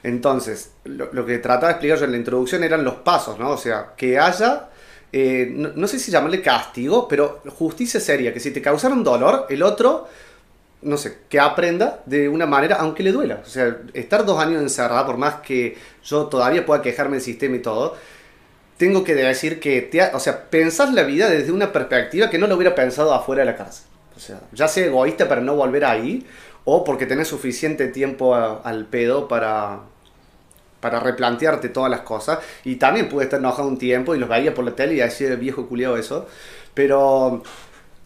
Entonces, 0.08 0.72
lo, 0.86 1.26
que 1.26 1.38
trataba 1.40 1.68
de 1.68 1.72
explicar 1.74 2.00
yo 2.00 2.06
en 2.06 2.12
la 2.12 2.18
introducción 2.18 2.64
eran 2.64 2.86
los 2.86 2.96
pasos, 2.96 3.38
¿no? 3.38 3.50
O 3.50 3.58
sea, 3.58 3.94
que 3.98 4.18
haya, 4.18 4.70
eh, 5.12 5.52
no, 5.52 5.86
sé 5.86 6.00
si 6.00 6.12
llamarle 6.12 6.42
castigo, 6.42 7.10
pero 7.10 7.42
justicia 7.58 8.00
seria, 8.00 8.34
que 8.34 8.40
si 8.40 8.52
te 8.52 8.62
causaron 8.62 9.04
dolor, 9.04 9.48
el 9.50 9.64
otro, 9.64 10.08
no 10.82 10.96
sé, 10.96 11.18
que 11.28 11.42
aprenda 11.42 12.04
de 12.06 12.30
una 12.30 12.46
manera, 12.46 12.78
aunque 12.78 13.04
le 13.04 13.12
duela. 13.12 13.42
O 13.46 13.50
sea, 13.50 13.80
estar 13.94 14.26
dos 14.26 14.40
años 14.40 14.62
encerrado, 14.62 15.08
por 15.08 15.18
más 15.18 15.36
que 15.42 15.78
yo 16.06 16.28
todavía 16.28 16.66
pueda 16.66 16.82
quejarme 16.82 17.18
del 17.18 17.24
sistema 17.26 17.58
y 17.58 17.60
todo, 17.60 17.98
tengo 18.78 19.04
que 19.04 19.14
decir 19.14 19.60
que, 19.60 19.82
te, 19.82 20.02
o 20.16 20.22
sea, 20.22 20.50
pensar 20.50 20.94
la 20.94 21.04
vida 21.04 21.30
desde 21.30 21.52
una 21.52 21.74
perspectiva 21.74 22.30
que 22.30 22.38
no 22.38 22.48
lo 22.48 22.56
hubiera 22.56 22.76
pensado 22.76 23.14
afuera 23.14 23.42
de 23.42 23.48
la 23.48 23.58
cárcel. 23.58 23.84
O 24.16 24.22
sea, 24.22 24.40
ya 24.54 24.70
sea 24.70 24.86
egoísta 24.86 25.28
para 25.28 25.42
no 25.42 25.56
volver 25.56 25.84
ahí, 25.84 26.26
o 26.64 26.86
porque 26.86 27.06
tenés 27.06 27.28
suficiente 27.28 27.88
tiempo 27.88 28.36
al 28.36 28.86
pedo 28.86 29.28
para, 29.28 29.82
para 30.80 31.00
replantearte 31.00 31.70
todas 31.70 31.90
las 31.90 32.02
cosas. 32.02 32.40
Y 32.64 32.76
también 32.76 33.10
pude 33.10 33.26
estar 33.26 33.40
enojado 33.40 33.68
un 33.68 33.78
tiempo 33.78 34.16
y 34.16 34.20
los 34.20 34.30
veía 34.30 34.54
por 34.54 34.66
la 34.66 34.76
tele 34.76 34.94
y 34.94 34.98
decía, 34.98 35.36
viejo 35.36 35.68
culiado 35.68 35.98
eso. 35.98 36.28
Pero, 36.74 37.44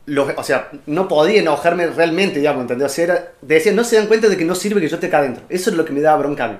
los, 0.06 0.30
o 0.38 0.44
sea, 0.44 0.70
no 0.86 1.08
podía 1.08 1.42
enojarme 1.42 1.88
realmente, 1.88 2.40
digamos, 2.40 2.62
¿entendés? 2.62 2.92
O 2.92 2.94
sea, 2.94 3.32
decía, 3.42 3.74
no 3.74 3.84
se 3.84 3.98
dan 3.98 4.08
cuenta 4.08 4.30
de 4.30 4.38
que 4.38 4.46
no 4.46 4.56
sirve 4.56 4.82
que 4.82 4.88
yo 4.88 4.96
esté 4.96 5.08
acá 5.08 5.20
adentro. 5.20 5.44
Eso 5.50 5.70
es 5.70 5.76
lo 5.76 5.86
que 5.86 5.94
me 5.94 6.02
daba 6.02 6.20
bronca 6.20 6.46
a 6.46 6.48
mí. 6.50 6.58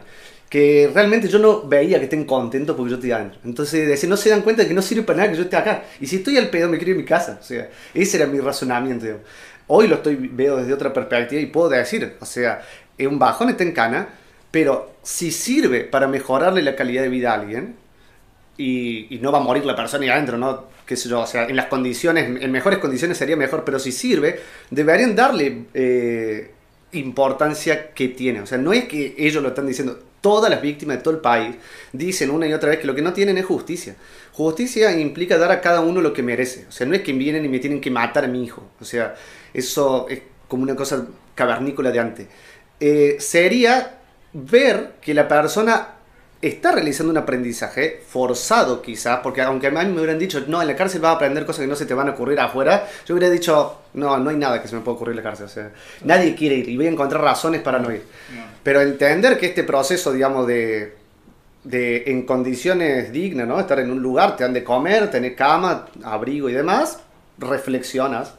Que 0.50 0.92
realmente 0.94 1.30
yo 1.30 1.40
no 1.40 1.64
veía 1.64 1.98
que 1.98 2.06
estén 2.06 2.26
contentos 2.26 2.76
porque 2.76 2.90
yo 2.90 2.96
estoy 2.98 3.12
adentro. 3.12 3.40
Entonces 3.46 3.88
decía, 3.88 4.10
no 4.10 4.18
se 4.18 4.30
dan 4.30 4.42
cuenta 4.42 4.64
de 4.64 4.68
que 4.68 4.74
no 4.74 4.82
sirve 4.82 5.04
para 5.04 5.18
nada 5.18 5.32
que 5.32 5.38
yo 5.38 5.44
esté 5.44 5.56
acá. 5.56 5.84
Y 6.02 6.08
si 6.08 6.18
estoy 6.18 6.38
al 6.38 6.50
pedo, 6.50 6.68
me 6.68 6.78
quiero 6.78 6.92
ir 6.92 6.98
a 6.98 7.00
mi 7.00 7.06
casa. 7.06 7.38
O 7.40 7.44
sea, 7.44 7.70
ese 7.94 8.18
era 8.18 8.26
mi 8.26 8.40
razonamiento. 8.40 9.06
Digamos. 9.06 9.26
Hoy 9.68 9.88
lo 9.88 9.96
estoy 9.96 10.16
veo 10.16 10.58
desde 10.58 10.74
otra 10.74 10.92
perspectiva 10.92 11.42
y 11.42 11.46
puedo 11.46 11.70
decir, 11.70 12.18
o 12.20 12.26
sea, 12.26 12.62
un 13.00 13.18
bajón 13.18 13.50
está 13.50 13.64
en 13.64 13.72
cana, 13.72 14.10
pero 14.52 14.92
si 15.02 15.32
sirve 15.32 15.82
para 15.82 16.08
mejorarle 16.08 16.62
la 16.62 16.76
calidad 16.76 17.02
de 17.02 17.10
vida 17.10 17.32
a 17.32 17.36
alguien, 17.36 17.76
y, 18.58 19.20
no 19.22 19.32
va 19.32 19.40
a 19.40 19.42
morir 19.42 19.66
la 19.66 19.76
persona 19.76 20.04
ahí 20.04 20.10
adentro, 20.10 20.38
¿no? 20.38 20.66
Qué 20.86 20.96
sé 20.96 21.10
yo, 21.10 21.22
o 21.22 21.28
sea, 21.28 21.46
en 21.46 21.56
las 21.56 21.68
condiciones, 21.68 22.42
en 22.42 22.52
mejores 22.52 22.80
condiciones 22.80 23.18
sería 23.18 23.36
mejor, 23.36 23.64
pero 23.64 23.80
si 23.80 23.92
sirve, 23.92 24.40
deberían 24.70 25.16
darle 25.16 25.66
eh, 25.74 26.52
importancia 26.92 27.92
que 27.94 28.10
tiene. 28.10 28.42
O 28.42 28.46
sea, 28.46 28.58
no 28.58 28.74
es 28.74 28.86
que 28.86 29.16
ellos 29.18 29.42
lo 29.42 29.50
están 29.50 29.68
diciendo, 29.68 30.00
todas 30.20 30.52
las 30.52 30.62
víctimas 30.62 30.98
de 30.98 31.04
todo 31.04 31.14
el 31.16 31.22
país 31.22 31.56
dicen 31.94 32.30
una 32.30 32.46
y 32.46 32.54
otra 32.54 32.70
vez 32.70 32.80
que 32.80 32.88
lo 32.88 32.94
que 32.94 33.02
no 33.02 33.14
tienen 33.14 33.38
es 33.38 33.46
justicia. 33.46 33.96
Justicia 34.34 34.98
implica 34.98 35.38
dar 35.38 35.52
a 35.52 35.62
cada 35.62 35.82
uno 35.82 36.02
lo 36.02 36.14
que 36.14 36.24
merece. 36.24 36.66
O 36.68 36.72
sea, 36.72 36.86
no 36.86 36.94
es 36.94 37.02
que 37.02 37.14
vienen 37.14 37.46
y 37.46 37.50
me 37.50 37.60
tienen 37.60 37.82
que 37.82 37.90
matar 37.90 38.26
a 38.26 38.28
mi 38.28 38.44
hijo. 38.44 38.64
O 38.80 38.86
sea, 38.86 39.16
eso 39.54 40.08
es 40.10 40.22
como 40.48 40.64
una 40.64 40.76
cosa 40.76 41.08
cavernícola 41.36 41.92
de 41.92 42.00
antes. 42.00 42.28
Eh, 42.80 43.16
sería 43.20 44.01
ver 44.34 44.94
que 45.02 45.14
la 45.14 45.28
persona 45.28 45.88
está 46.42 46.72
realizando 46.72 47.12
un 47.12 47.18
aprendizaje 47.18 48.02
forzado 48.08 48.82
quizás, 48.82 49.20
porque 49.22 49.42
aunque 49.42 49.68
a 49.68 49.72
mí 49.72 49.86
me 49.86 49.98
hubieran 49.98 50.18
dicho, 50.18 50.44
no, 50.48 50.62
en 50.62 50.68
la 50.68 50.76
cárcel 50.76 51.02
vas 51.02 51.12
a 51.12 51.16
aprender 51.16 51.46
cosas 51.46 51.62
que 51.62 51.68
no 51.68 51.76
se 51.76 51.86
te 51.86 51.94
van 51.94 52.08
a 52.08 52.12
ocurrir 52.12 52.40
afuera, 52.40 52.88
yo 53.06 53.14
hubiera 53.14 53.32
dicho, 53.32 53.82
no, 53.94 54.18
no 54.18 54.30
hay 54.30 54.38
nada 54.38 54.62
que 54.62 54.68
se 54.68 54.76
me 54.76 54.82
pueda 54.82 54.96
ocurrir 54.96 55.12
en 55.12 55.18
la 55.18 55.24
cárcel, 55.24 55.46
o 55.46 55.50
sea, 55.50 55.72
nadie 56.04 56.34
quiere 56.34 56.56
ir 56.56 56.70
y 56.70 56.78
voy 56.78 56.88
a 56.88 56.90
encontrar 56.90 57.22
razones 57.22 57.62
para 57.62 57.78
no 57.80 57.92
ir. 57.92 58.04
Pero 58.64 58.82
entender 58.82 59.38
que 59.38 59.48
este 59.48 59.64
proceso, 59.64 60.12
digamos, 60.12 60.48
de, 60.48 60.96
de 61.64 62.04
en 62.08 62.24
condiciones 62.24 63.12
dignas, 63.12 63.48
¿no? 63.48 63.60
Estar 63.60 63.80
en 63.80 63.92
un 63.92 64.02
lugar, 64.02 64.36
te 64.36 64.44
dan 64.44 64.54
de 64.54 64.64
comer, 64.64 65.12
tener 65.12 65.36
cama, 65.36 65.88
abrigo 66.04 66.50
y 66.50 66.54
demás, 66.54 67.00
reflexionas 67.38 68.34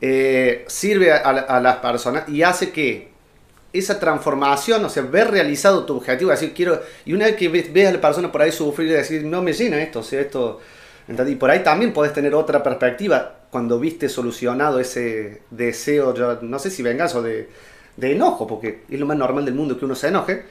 eh, 0.00 0.64
sirve 0.68 1.12
a, 1.12 1.60
las 1.60 1.76
personas 1.78 2.28
y 2.28 2.42
hace 2.42 2.70
que 2.70 3.07
esa 3.72 4.00
transformación, 4.00 4.84
o 4.84 4.88
sea, 4.88 5.02
ver 5.02 5.30
realizado 5.30 5.84
tu 5.84 5.96
objetivo, 5.96 6.30
decir, 6.30 6.54
quiero, 6.54 6.80
y 7.04 7.12
una 7.12 7.26
vez 7.26 7.36
que 7.36 7.48
ves 7.48 7.88
a 7.88 7.92
la 7.92 8.00
persona 8.00 8.32
por 8.32 8.42
ahí 8.42 8.52
sufrir 8.52 8.88
y 8.88 8.92
decir, 8.92 9.24
no 9.24 9.42
me 9.42 9.52
llena 9.52 9.80
esto, 9.82 10.00
o 10.00 10.02
sea, 10.02 10.20
esto, 10.20 10.60
y 11.08 11.34
por 11.34 11.50
ahí 11.50 11.62
también 11.62 11.92
podés 11.92 12.12
tener 12.12 12.34
otra 12.34 12.62
perspectiva 12.62 13.36
cuando 13.50 13.78
viste 13.78 14.08
solucionado 14.08 14.80
ese 14.80 15.42
deseo, 15.50 16.14
yo, 16.14 16.38
no 16.42 16.58
sé 16.58 16.70
si 16.70 16.82
vengas 16.82 17.14
o 17.14 17.22
de, 17.22 17.48
de 17.96 18.12
enojo, 18.12 18.46
porque 18.46 18.82
es 18.88 18.98
lo 18.98 19.06
más 19.06 19.16
normal 19.16 19.44
del 19.44 19.54
mundo 19.54 19.78
que 19.78 19.84
uno 19.84 19.94
se 19.94 20.08
enoje, 20.08 20.44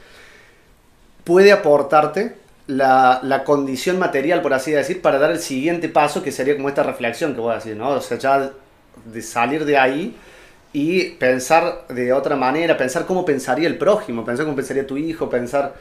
puede 1.23 1.51
aportarte 1.51 2.35
la, 2.67 3.19
la, 3.23 3.43
condición 3.43 3.99
material, 3.99 4.41
por 4.41 4.53
así 4.53 4.71
decir, 4.71 5.01
para 5.01 5.19
dar 5.19 5.31
el 5.31 5.39
siguiente 5.39 5.89
paso, 5.89 6.21
que 6.21 6.31
sería 6.31 6.55
como 6.55 6.69
esta 6.69 6.83
reflexión 6.83 7.33
que 7.33 7.39
voy 7.39 7.51
a 7.51 7.55
decir, 7.55 7.77
¿no? 7.77 7.89
O 7.89 8.01
sea, 8.01 8.17
ya 8.17 8.51
de 9.05 9.21
salir 9.21 9.63
de 9.65 9.77
ahí 9.77 10.17
y 10.73 11.11
pensar 11.11 11.85
de 11.89 12.13
otra 12.13 12.35
manera, 12.35 12.77
pensar 12.77 13.05
cómo 13.05 13.25
pensaría 13.25 13.67
el 13.67 13.77
prójimo, 13.77 14.25
pensar 14.25 14.45
cómo 14.45 14.55
pensaría 14.55 14.85
tu 14.85 14.97
hijo, 14.97 15.29
pensar 15.29 15.75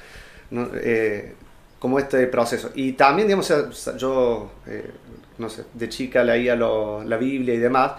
¿no? 0.51 0.69
eh, 0.75 1.35
como 1.79 1.99
este 1.99 2.27
proceso. 2.27 2.71
Y 2.75 2.93
también, 2.93 3.29
digamos, 3.29 3.53
yo, 3.97 4.51
eh, 4.67 4.91
no 5.39 5.49
sé, 5.49 5.65
de 5.75 5.89
chica 5.89 6.25
leía 6.25 6.57
la 6.57 7.17
Biblia 7.17 7.55
y 7.55 7.59
demás, 7.59 7.93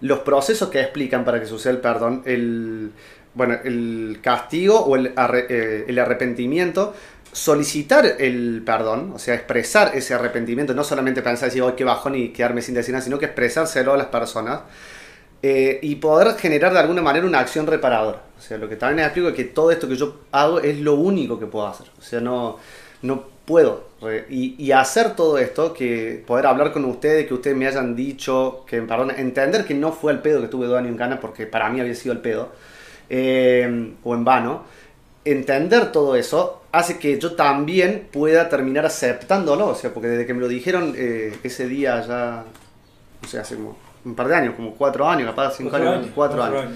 los 0.00 0.20
procesos 0.20 0.68
que 0.68 0.80
explican 0.80 1.24
para 1.24 1.40
que 1.40 1.46
suceda 1.46 1.72
el 1.72 1.78
perdón, 1.78 2.22
el, 2.26 2.90
bueno, 3.34 3.56
el 3.64 4.18
castigo 4.20 4.80
o 4.80 4.96
el, 4.96 5.14
eh, 5.16 5.84
el 5.86 5.98
arrepentimiento 5.98 6.94
solicitar 7.32 8.04
el 8.18 8.62
perdón, 8.64 9.12
o 9.14 9.18
sea, 9.18 9.34
expresar 9.34 9.92
ese 9.94 10.12
arrepentimiento, 10.12 10.74
no 10.74 10.84
solamente 10.84 11.22
pensar 11.22 11.48
decir, 11.48 11.62
hoy 11.62 11.72
qué 11.72 11.84
bajón 11.84 12.14
y 12.14 12.28
quedarme 12.28 12.60
sin 12.60 12.74
decir 12.74 12.92
nada, 12.92 13.02
sino 13.02 13.18
que 13.18 13.24
expresárselo 13.24 13.94
a 13.94 13.96
las 13.96 14.08
personas 14.08 14.60
eh, 15.42 15.78
y 15.82 15.96
poder 15.96 16.36
generar 16.36 16.72
de 16.72 16.78
alguna 16.78 17.02
manera 17.02 17.26
una 17.26 17.40
acción 17.40 17.66
reparadora. 17.66 18.22
O 18.38 18.40
sea, 18.40 18.58
lo 18.58 18.68
que 18.68 18.76
también 18.76 19.04
explico 19.04 19.28
es 19.28 19.34
que 19.34 19.44
todo 19.44 19.70
esto 19.70 19.88
que 19.88 19.96
yo 19.96 20.20
hago 20.32 20.60
es 20.60 20.78
lo 20.78 20.94
único 20.94 21.38
que 21.38 21.46
puedo 21.46 21.66
hacer. 21.66 21.86
O 21.98 22.02
sea, 22.02 22.20
no, 22.20 22.58
no 23.02 23.24
puedo. 23.44 23.92
Y, 24.28 24.54
y 24.62 24.72
hacer 24.72 25.14
todo 25.14 25.38
esto, 25.38 25.72
que 25.72 26.22
poder 26.26 26.46
hablar 26.46 26.72
con 26.72 26.84
ustedes, 26.84 27.26
que 27.26 27.34
ustedes 27.34 27.56
me 27.56 27.66
hayan 27.66 27.94
dicho, 27.94 28.64
que 28.66 28.82
perdón, 28.82 29.12
entender 29.16 29.64
que 29.64 29.74
no 29.74 29.92
fue 29.92 30.12
el 30.12 30.20
pedo 30.20 30.40
que 30.40 30.48
tuve 30.48 30.66
dos 30.66 30.78
años 30.78 30.90
en 30.90 30.96
Ghana, 30.96 31.20
porque 31.20 31.46
para 31.46 31.68
mí 31.70 31.80
había 31.80 31.94
sido 31.94 32.12
el 32.12 32.20
pedo, 32.20 32.50
eh, 33.08 33.94
o 34.02 34.14
en 34.14 34.24
vano 34.24 34.64
entender 35.24 35.92
todo 35.92 36.16
eso 36.16 36.62
hace 36.72 36.98
que 36.98 37.18
yo 37.18 37.34
también 37.34 38.08
pueda 38.10 38.48
terminar 38.48 38.86
aceptándolo, 38.86 39.68
o 39.68 39.74
sea, 39.74 39.92
porque 39.92 40.08
desde 40.08 40.26
que 40.26 40.34
me 40.34 40.40
lo 40.40 40.48
dijeron 40.48 40.94
eh, 40.96 41.36
ese 41.42 41.68
día 41.68 42.00
ya, 42.06 42.44
o 43.22 43.26
sea, 43.26 43.42
hace 43.42 43.56
como 43.56 43.76
un 44.04 44.14
par 44.14 44.28
de 44.28 44.34
años, 44.34 44.54
como 44.56 44.74
cuatro 44.74 45.08
años, 45.08 45.28
capaz 45.30 45.54
cinco 45.56 45.76
años, 45.76 46.06
cuatro, 46.14 46.42
años. 46.42 46.66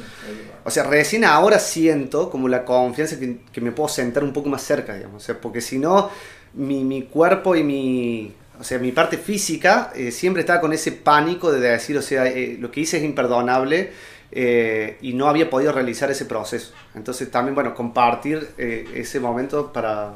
O 0.64 0.70
sea, 0.70 0.84
recién 0.84 1.24
ahora 1.24 1.58
siento 1.58 2.30
como 2.30 2.48
la 2.48 2.64
confianza 2.64 3.16
que, 3.18 3.60
me 3.60 3.72
puedo 3.72 3.88
sentar 3.88 4.22
un 4.22 4.32
poco 4.32 4.48
más 4.48 4.62
cerca, 4.62 4.94
digamos, 4.94 5.22
o 5.22 5.26
sea, 5.26 5.40
porque 5.40 5.60
si 5.60 5.78
no, 5.78 6.10
mi, 6.54 6.84
mi 6.84 7.02
cuerpo 7.02 7.56
y 7.56 7.62
mi, 7.64 8.32
o 8.58 8.64
sea, 8.64 8.78
mi 8.78 8.92
parte 8.92 9.18
física 9.18 9.92
eh, 9.94 10.10
siempre 10.10 10.40
estaba 10.40 10.60
con 10.60 10.72
ese 10.72 10.92
pánico 10.92 11.52
de 11.52 11.60
decir, 11.60 11.96
o 11.98 12.02
sea, 12.02 12.26
eh, 12.26 12.56
lo 12.58 12.70
que 12.70 12.80
hice 12.80 12.98
es 12.98 13.04
imperdonable 13.04 13.92
eh, 14.32 14.98
y 15.00 15.12
no 15.12 15.28
había 15.28 15.48
podido 15.50 15.72
realizar 15.72 16.10
ese 16.10 16.24
proceso. 16.24 16.72
Entonces 16.94 17.30
también, 17.30 17.54
bueno, 17.54 17.74
compartir 17.74 18.48
eh, 18.58 18.88
ese 18.94 19.20
momento 19.20 19.72
para, 19.72 20.14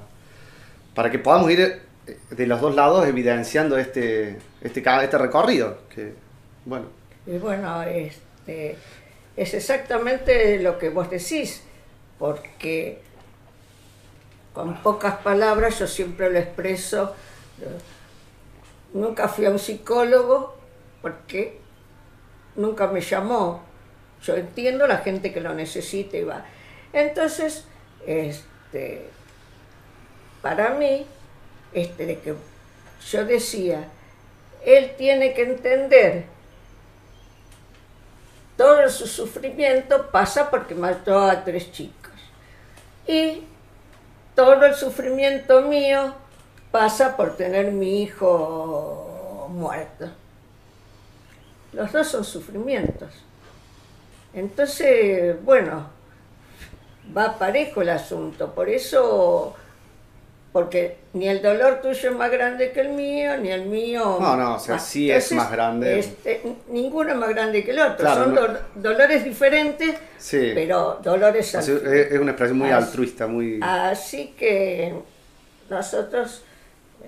para 0.95 1.11
que 1.11 1.19
podamos 1.19 1.51
ir 1.51 1.81
de 2.31 2.47
los 2.47 2.61
dos 2.61 2.75
lados 2.75 3.07
evidenciando 3.07 3.79
este, 3.79 4.39
este, 4.63 4.83
este 5.03 5.19
recorrido. 5.19 5.79
Que, 5.95 6.15
bueno. 6.65 7.00
Y 7.31 7.39
bueno, 7.39 7.83
este, 7.83 8.77
es 9.37 9.55
exactamente 9.55 10.59
lo 10.61 10.79
que 10.79 10.89
vos 10.89 11.09
decís, 11.09 11.63
porque 12.19 13.01
con 14.53 14.83
pocas 14.83 15.19
palabras 15.19 15.79
yo 15.79 15.87
siempre 15.87 16.31
lo 16.31 16.39
expreso. 16.39 17.15
Nunca 18.93 19.29
fui 19.29 19.47
a 19.47 19.51
un 19.51 19.59
psicólogo 19.59 20.57
porque 21.01 21.61
nunca 22.57 22.89
me 22.89 23.01
llamó 23.01 23.71
yo 24.23 24.37
entiendo 24.37 24.87
la 24.87 24.99
gente 24.99 25.33
que 25.33 25.41
lo 25.41 25.55
necesita 25.55 26.17
y 26.17 26.25
va. 26.25 26.45
Entonces, 26.93 27.65
este, 28.07 29.07
para 30.43 30.71
mí, 30.71 31.07
este, 31.73 32.19
yo 33.11 33.25
decía, 33.25 33.89
él 34.65 34.93
tiene 34.99 35.33
que 35.33 35.43
entender 35.43 36.25
todo 38.61 38.91
su 38.91 39.07
sufrimiento 39.07 40.11
pasa 40.11 40.51
porque 40.51 40.75
mató 40.75 41.19
a 41.19 41.45
tres 41.45 41.73
chicos. 41.73 42.13
Y 43.07 43.45
todo 44.35 44.63
el 44.67 44.75
sufrimiento 44.75 45.63
mío 45.63 46.15
pasa 46.71 47.17
por 47.17 47.39
tener 47.39 47.73
mi 47.73 48.03
hijo 48.03 49.49
muerto. 49.49 50.11
los 51.73 51.91
dos 51.91 52.07
son 52.07 52.23
sufrimientos. 52.23 53.09
Entonces, 54.35 55.43
bueno, 55.43 55.87
va 57.17 57.39
parejo 57.39 57.81
el 57.81 57.89
asunto, 57.89 58.55
por 58.55 58.69
eso, 58.69 59.57
porque 60.53 60.97
ni 61.13 61.29
el 61.29 61.43
dolor 61.43 61.81
tuyo 61.81 62.11
es 62.11 62.17
más 62.17 62.31
grande 62.31 62.73
que 62.73 62.81
el 62.81 62.89
mío, 62.89 63.37
ni 63.37 63.51
el 63.51 63.67
mío... 63.67 64.19
No, 64.21 64.37
no, 64.37 64.57
o 64.57 64.59
sea, 64.59 64.79
sí 64.81 65.09
es 65.11 65.31
más 65.33 65.51
grande. 65.53 65.99
Este, 66.01 66.43
ninguno 66.69 67.11
es 67.13 67.17
más 67.17 67.29
grande 67.31 67.63
que 67.63 67.71
el 67.71 67.79
otro, 67.81 67.99
Claro, 67.99 68.25
son 68.25 68.35
no- 68.35 68.41
do- 68.49 68.59
dolores 68.75 69.23
diferentes, 69.23 69.95
Sí. 70.19 70.51
pero 70.55 70.99
dolores 71.05 71.55
al- 71.55 71.63
es 71.63 71.69
es 72.13 72.19
una 72.19 72.33
expresión 72.33 72.59
muy 72.59 72.71
Así- 72.71 72.85
altruista, 72.85 73.27
muy... 73.29 73.61
Así 73.63 74.35
que 74.37 74.93
nosotros, 75.69 76.43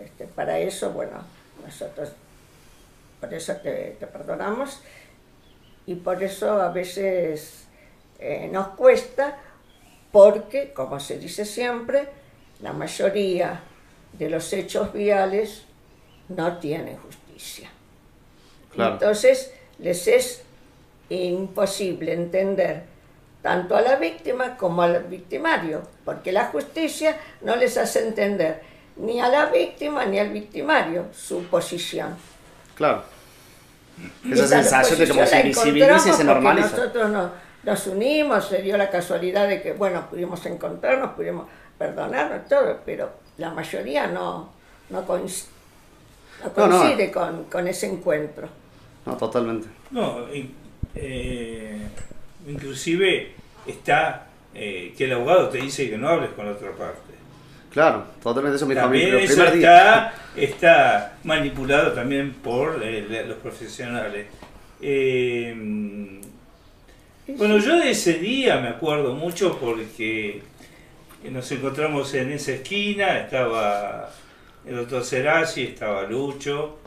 este, 0.01 0.27
para 0.27 0.59
eso, 0.61 0.91
bueno, 0.93 1.21
nosotros, 1.67 2.11
por 3.21 3.35
eso 3.35 3.57
te, 3.57 3.97
te 3.99 4.07
perdonamos 4.07 4.81
y 5.87 5.97
por 5.97 6.23
eso 6.23 6.61
a 6.63 6.69
veces 6.71 7.65
eh, 8.21 8.49
nos 8.53 8.69
cuesta, 8.69 9.37
porque, 10.13 10.73
como 10.73 11.01
se 11.01 11.19
dice 11.19 11.45
siempre, 11.45 12.09
la 12.63 12.73
mayoría 12.73 13.61
de 14.13 14.31
los 14.31 14.53
hechos 14.53 14.93
viales 14.93 15.65
no 16.29 16.59
tienen 16.59 16.97
justicia. 16.97 17.71
Claro. 18.73 18.95
Entonces, 18.95 19.53
les 19.79 20.07
es 20.09 20.43
imposible 21.11 22.13
entender 22.13 22.85
tanto 23.43 23.77
a 23.77 23.83
la 23.83 23.97
víctima 23.97 24.57
como 24.57 24.83
al 24.83 25.05
victimario, 25.05 25.83
porque 26.05 26.33
la 26.33 26.47
justicia 26.47 27.19
no 27.43 27.57
les 27.57 27.77
hace 27.77 28.07
entender 28.07 28.63
ni 28.97 29.21
a 29.21 29.29
la 29.29 29.47
víctima 29.47 30.05
ni 30.05 30.19
al 30.19 30.31
victimario 30.31 31.07
su 31.13 31.45
posición. 31.45 32.17
Claro. 32.77 33.03
Esa 34.31 34.45
Esa 34.45 34.63
sensación 34.63 34.99
de 35.01 35.09
como 35.09 35.27
se 35.27 35.37
posición 35.37 35.39
la 35.39 35.43
visibiliza 35.43 36.09
y 36.09 36.13
se 36.13 36.25
normaliza. 36.25 36.71
Nosotros 36.71 37.11
nos, 37.11 37.31
nos 37.65 37.87
unimos, 37.89 38.49
se 38.49 38.63
dio 38.63 38.77
la 38.77 38.89
casualidad 38.89 39.49
de 39.49 39.61
que, 39.61 39.73
bueno, 39.73 40.09
pudimos 40.09 40.45
encontrarnos, 40.47 41.11
pudimos 41.13 41.47
perdonarnos, 41.79 42.49
todo, 42.49 42.81
pero 42.85 43.11
la 43.39 43.51
mayoría 43.51 44.07
no, 44.07 44.51
no, 44.91 45.07
coinc- 45.07 45.47
no 46.45 46.53
No, 46.57 46.67
no. 46.69 46.79
coincide 46.81 47.11
Con, 47.11 47.45
con 47.45 47.67
ese 47.69 47.87
encuentro. 47.87 48.49
No, 49.07 49.17
totalmente. 49.17 49.69
No, 49.91 50.27
eh, 50.95 51.79
inclusive 52.47 53.33
está 53.67 54.27
eh, 54.55 54.95
que 54.97 55.05
el 55.05 55.13
abogado 55.15 55.49
te 55.49 55.59
dice 55.59 55.89
que 55.89 55.97
no 55.99 56.09
hables 56.09 56.31
con 56.31 56.47
la 56.47 56.53
otra 56.53 56.71
parte. 56.73 57.13
Claro, 57.71 58.05
totalmente 58.23 58.57
eso 58.57 58.67
me 58.67 58.75
dijo 58.75 58.87
a 58.87 58.91
mí 58.91 59.01
También 59.01 59.17
el 59.19 59.25
eso 59.31 59.45
está, 59.45 60.15
está 60.37 61.17
manipulado 61.25 61.93
también 61.93 62.35
por 62.35 62.81
eh, 62.83 63.25
los 63.27 63.39
profesionales. 63.39 64.27
Eh, 64.83 66.21
bueno, 67.29 67.59
yo 67.59 67.77
de 67.79 67.91
ese 67.91 68.15
día 68.15 68.59
me 68.59 68.69
acuerdo 68.69 69.15
mucho 69.15 69.59
porque 69.59 70.43
nos 71.31 71.51
encontramos 71.53 72.13
en 72.15 72.33
esa 72.33 72.53
esquina, 72.53 73.19
estaba 73.21 74.11
el 74.67 74.77
doctor 74.77 75.05
Serassi, 75.05 75.65
estaba 75.65 76.03
Lucho, 76.05 76.79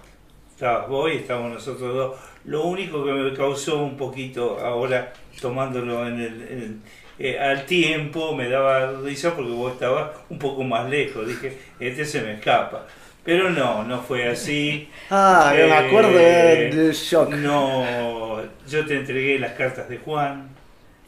estabas 0.51 0.87
vos 0.87 1.11
y 1.11 1.17
estábamos 1.17 1.53
nosotros 1.53 1.93
dos. 1.95 2.19
Lo 2.45 2.63
único 2.63 3.03
que 3.05 3.11
me 3.11 3.33
causó 3.33 3.83
un 3.83 3.97
poquito 3.97 4.59
ahora 4.59 5.13
tomándolo 5.41 6.07
en 6.07 6.19
el, 6.21 6.41
en 6.49 6.61
el- 6.61 6.77
eh, 7.17 7.39
al 7.39 7.65
tiempo 7.65 8.35
me 8.35 8.49
daba 8.49 8.91
risa 9.01 9.33
porque 9.35 9.51
vos 9.51 9.71
estabas 9.73 10.11
un 10.29 10.37
poco 10.37 10.63
más 10.63 10.89
lejos. 10.89 11.25
Dije, 11.27 11.57
este 11.79 12.03
se 12.05 12.21
me 12.21 12.33
escapa. 12.33 12.85
Pero 13.23 13.49
no, 13.49 13.83
no 13.83 14.01
fue 14.01 14.27
así. 14.27 14.89
Ah, 15.09 15.51
me 15.55 15.71
acuerdo 15.73 16.09
Eh, 16.13 16.69
del 16.73 16.93
shock. 16.93 17.29
No, 17.33 18.39
yo 18.67 18.85
te 18.85 18.97
entregué 18.97 19.39
las 19.39 19.53
cartas 19.53 19.89
de 19.89 19.97
Juan, 19.97 20.49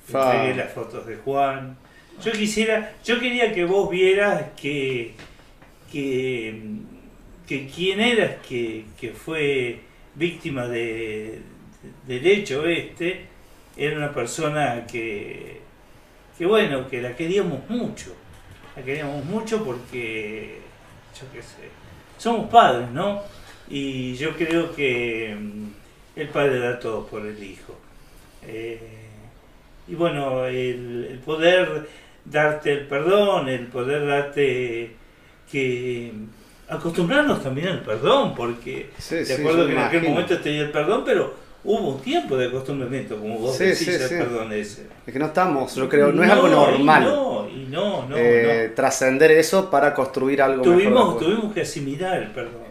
te 0.08 0.14
entregué 0.18 0.56
las 0.56 0.72
fotos 0.74 1.06
de 1.06 1.18
Juan. 1.18 1.78
Yo 2.24 2.32
quisiera, 2.32 2.94
yo 3.06 3.20
quería 3.20 3.54
que 3.54 3.64
vos 3.64 3.90
vieras 3.90 4.44
que, 4.60 5.14
que, 5.92 6.62
que 7.48 7.68
quién 7.68 8.00
eras 8.00 8.38
que, 8.48 8.86
que 9.00 9.12
fue 9.12 9.80
víctima 10.16 10.68
de, 10.68 11.40
del 12.08 12.26
hecho 12.26 12.66
este, 12.66 13.26
era 13.76 13.98
una 13.98 14.12
persona 14.12 14.88
que, 14.88 15.62
que 16.38 16.46
bueno, 16.46 16.88
que 16.88 17.02
la 17.02 17.16
queríamos 17.16 17.70
mucho. 17.70 18.16
La 18.76 18.84
queríamos 18.84 19.24
mucho 19.26 19.64
porque, 19.64 20.58
yo 21.20 21.32
qué 21.32 21.42
sé, 21.42 21.70
somos 22.18 22.50
padres, 22.50 22.90
¿no? 22.90 23.22
Y 23.70 24.16
yo 24.16 24.36
creo 24.36 24.74
que 24.74 25.36
mm, 25.40 26.20
el 26.20 26.30
padre 26.30 26.60
da 26.60 26.80
todo 26.80 27.06
por 27.06 27.26
el 27.26 27.44
hijo. 27.44 27.76
Eh, 28.44 28.80
y 29.88 29.96
bueno, 29.96 30.46
el, 30.48 31.08
el 31.12 31.20
poder 31.20 31.88
darte 32.30 32.74
el 32.74 32.88
perdón, 32.88 33.50
el 33.50 33.68
poder 33.68 34.06
darte 34.06 34.96
que 35.52 36.12
acostumbrarnos 36.68 37.42
también 37.42 37.68
al 37.70 37.82
perdón, 37.82 38.36
porque 38.36 38.90
Sí, 38.98 39.16
de 39.16 39.34
acuerdo 39.34 39.66
que 39.68 39.74
en 39.74 39.80
aquel 39.80 40.04
momento 40.04 40.38
te 40.40 40.50
di 40.50 40.58
el 40.58 40.72
perdón, 40.72 41.04
pero 41.06 41.34
hubo 41.64 41.96
un 41.96 42.02
tiempo 42.02 42.38
de 42.38 42.48
acostumbramiento, 42.48 43.18
como 43.18 43.40
vos 43.40 43.58
Sí, 43.58 43.66
decís, 43.66 43.88
el 43.88 44.10
perdón 44.20 44.52
ese. 44.54 44.88
Es 45.06 45.14
que 45.14 45.20
no 45.20 45.28
estamos, 45.28 45.76
yo 45.76 45.88
creo, 45.88 46.12
no 46.12 46.24
es 46.24 46.30
algo 46.30 46.48
normal. 46.48 47.04
Y 47.04 47.06
no, 47.06 47.50
y 47.50 47.68
no, 47.70 48.08
no, 48.08 48.16
eh, 48.18 48.74
Trascender 48.76 49.32
eso 49.32 49.70
para 49.70 49.94
construir 49.94 50.42
algo 50.42 50.66
no. 50.66 50.72
mejor 50.76 50.84
Tuvimos, 50.84 51.20
tuvimos 51.20 51.54
que 51.54 51.62
asimilar 51.62 52.22
el 52.22 52.32
perdón. 52.32 52.68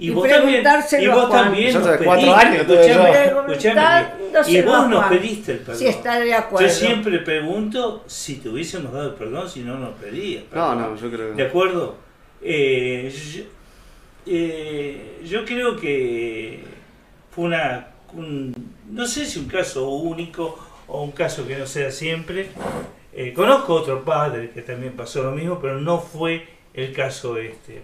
Y, 0.00 0.08
Y 0.08 0.10
vos 0.10 0.28
también, 0.28 0.64
y 1.00 1.08
vos 1.08 1.26
Juan. 1.26 1.42
también 1.44 1.74
nos 1.74 1.82
cuatro 1.98 2.34
años 2.36 2.60
escuchame, 2.68 3.24
escuchame, 3.24 4.06
y 4.46 4.62
vos 4.62 4.88
nos 4.88 5.04
pediste 5.06 5.52
el 5.52 5.58
perdón. 5.58 5.76
Si 5.76 5.86
está 5.88 6.20
de 6.20 6.34
acuerdo. 6.34 6.68
Yo 6.68 6.72
siempre 6.72 7.18
pregunto 7.18 8.04
si 8.06 8.36
te 8.36 8.48
hubiésemos 8.48 8.92
dado 8.92 9.08
el 9.08 9.14
perdón 9.14 9.48
si 9.50 9.60
no 9.60 9.76
nos 9.76 9.94
pedías. 9.96 10.44
No, 10.52 10.74
no, 10.76 10.94
yo 10.96 11.10
creo 11.10 11.34
¿De 11.34 11.42
acuerdo? 11.42 11.96
Eh, 12.40 13.12
yo, 13.34 13.42
eh, 14.26 15.20
yo 15.24 15.44
creo 15.44 15.76
que 15.76 16.64
fue 17.30 17.46
una. 17.46 17.88
un- 18.14 18.54
no 18.90 19.06
sé 19.06 19.26
si 19.26 19.38
un 19.38 19.46
caso 19.48 19.88
único 19.90 20.58
o 20.86 21.02
un 21.02 21.12
caso 21.12 21.46
que 21.46 21.56
no 21.56 21.66
sea 21.66 21.90
siempre. 21.90 22.48
Eh, 23.12 23.32
conozco 23.34 23.74
otro 23.74 24.04
padre 24.04 24.50
que 24.50 24.62
también 24.62 24.92
pasó 24.92 25.22
lo 25.24 25.32
mismo, 25.32 25.58
pero 25.60 25.80
no 25.80 25.98
fue 25.98 26.46
el 26.72 26.92
caso 26.92 27.36
este. 27.36 27.82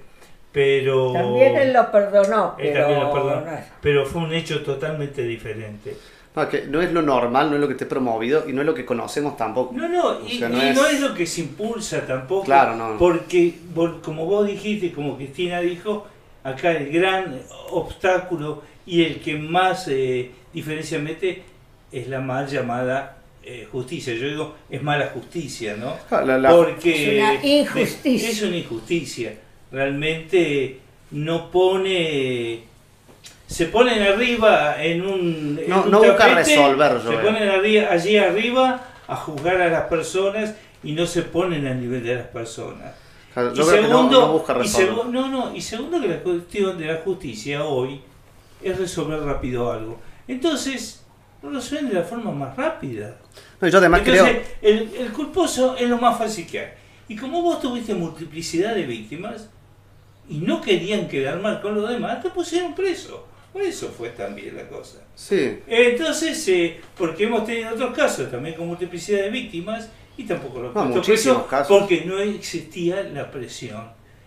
Pero. 0.54 1.12
También 1.12 1.56
él 1.56 1.72
lo 1.72 1.90
perdonó, 1.90 2.54
Él 2.58 2.68
pero 2.72 2.80
también 2.86 3.00
lo 3.00 3.12
perdonó, 3.12 3.46
pero 3.82 4.06
fue 4.06 4.22
un 4.22 4.32
hecho 4.32 4.62
totalmente 4.62 5.22
diferente. 5.24 5.96
No, 6.36 6.48
que 6.48 6.62
no 6.66 6.80
es 6.80 6.92
lo 6.92 7.02
normal, 7.02 7.48
no 7.50 7.56
es 7.56 7.60
lo 7.60 7.66
que 7.66 7.74
esté 7.74 7.86
promovido 7.86 8.48
y 8.48 8.52
no 8.52 8.60
es 8.60 8.66
lo 8.66 8.72
que 8.74 8.84
conocemos 8.84 9.36
tampoco. 9.36 9.74
No, 9.74 9.88
no, 9.88 10.06
O 10.18 10.26
y, 10.26 10.38
sea, 10.38 10.48
y 10.48 10.52
no 10.52 10.58
no, 10.58 10.86
es- 10.86 10.94
es... 10.94 11.00
lo 11.00 11.12
que 11.14 11.26
se 11.26 11.40
impulsa 11.42 12.06
tampoco. 12.06 12.44
Claro, 12.44 12.76
no. 12.76 12.96
Porque, 12.98 13.54
como 14.02 14.26
vos 14.26 14.46
dijiste, 14.46 14.92
como 14.92 15.16
Cristina 15.16 15.60
dijo, 15.60 16.06
acá 16.44 16.70
el 16.72 16.90
gran 16.92 17.36
obstáculo 17.70 18.62
y 18.86 19.02
el 19.04 19.20
que 19.20 19.36
más 19.36 19.86
eh, 19.88 20.30
diferencia 20.52 20.98
mete 20.98 21.42
es 21.92 22.08
la 22.08 22.20
mal 22.20 22.46
llamada 22.48 23.18
eh, 23.42 23.66
justicia. 23.70 24.14
Yo 24.14 24.26
digo, 24.28 24.54
es 24.70 24.82
mala 24.82 25.06
justicia, 25.14 25.76
¿no? 25.76 25.94
Ah, 26.10 26.22
la- 26.22 26.38
la- 26.38 26.50
Porque 26.50 26.92
Es 26.94 27.22
una 27.22 27.44
injusticia. 27.44 28.28
Es 28.30 28.42
una 28.42 28.56
injusticia. 28.56 29.34
Realmente 29.72 30.80
no 31.10 31.50
pone. 31.50 32.64
Se 33.46 33.66
ponen 33.66 34.02
arriba 34.02 34.82
en 34.82 35.02
un. 35.02 35.58
en 35.62 35.68
No- 35.68 35.82
un 35.84 35.90
no 35.90 35.98
busca 35.98 36.16
tapete, 36.18 36.56
resolver, 36.56 36.92
yo 36.94 37.00
Se 37.02 37.08
veo. 37.16 37.22
ponen 37.22 37.48
arri- 37.48 37.86
allí 37.88 38.16
arriba 38.16 38.84
a 39.06 39.16
juzgar 39.16 39.60
a 39.60 39.68
las 39.68 39.82
personas 39.84 40.54
y 40.82 40.92
no 40.92 41.06
se 41.06 41.22
ponen 41.22 41.66
al 41.66 41.80
nivel 41.80 42.02
de 42.02 42.14
las 42.16 42.26
personas. 42.28 42.94
Yo 43.36 43.42
y 43.50 43.52
creo 43.54 43.66
que 43.66 43.80
no, 43.82 43.88
segundo, 43.88 44.20
no 44.20 44.32
busca 44.32 44.54
y 44.54 44.58
resolver. 44.58 44.90
segu- 44.90 45.04
no, 45.10 45.28
no, 45.28 45.54
y 45.54 45.60
segundo 45.60 46.00
que 46.00 46.08
la 46.08 46.20
cuestión 46.20 46.78
de 46.78 46.86
la 46.86 46.96
justicia 46.98 47.64
hoy 47.64 48.00
es 48.62 48.78
resolver 48.78 49.20
rápido 49.20 49.70
algo. 49.72 50.00
Entonces, 50.28 51.04
lo 51.42 51.50
resuelven 51.50 51.88
de 51.90 51.96
la 51.96 52.02
forma 52.04 52.30
más 52.30 52.56
rápida. 52.56 53.16
No, 53.60 53.68
yo 53.68 53.78
además 53.78 54.00
Entonces, 54.06 54.36
creo. 54.60 54.72
el, 54.72 54.90
el 54.98 55.12
culposo 55.12 55.76
es 55.76 55.88
lo 55.88 55.98
más 55.98 56.16
fácil 56.16 56.46
que 56.46 56.60
hay. 56.60 56.68
Y 57.08 57.16
como 57.16 57.42
vos 57.42 57.60
tuviste 57.60 57.92
multiplicidad 57.94 58.74
de 58.74 58.84
víctimas 58.84 59.50
y 60.28 60.38
no 60.38 60.60
querían 60.60 61.08
quedar 61.08 61.40
mal 61.40 61.60
con 61.60 61.74
los 61.74 61.88
demás, 61.88 62.22
te 62.22 62.30
pusieron 62.30 62.74
preso. 62.74 63.26
Por 63.52 63.62
eso 63.62 63.88
fue 63.96 64.08
también 64.10 64.56
la 64.56 64.66
cosa. 64.68 64.98
Sí. 65.14 65.60
Entonces, 65.68 66.48
eh, 66.48 66.80
porque 66.96 67.24
hemos 67.24 67.46
tenido 67.46 67.70
otros 67.74 67.94
casos 67.94 68.30
también 68.30 68.56
con 68.56 68.66
multiplicidad 68.66 69.20
de 69.22 69.30
víctimas 69.30 69.88
y 70.16 70.24
tampoco 70.24 70.60
lo 70.60 70.72
No, 70.72 70.84
muchísimos 70.86 71.44
casos. 71.46 71.78
porque 71.78 72.04
no 72.04 72.18
existía 72.18 73.02
la 73.02 73.30
presión. 73.30 73.84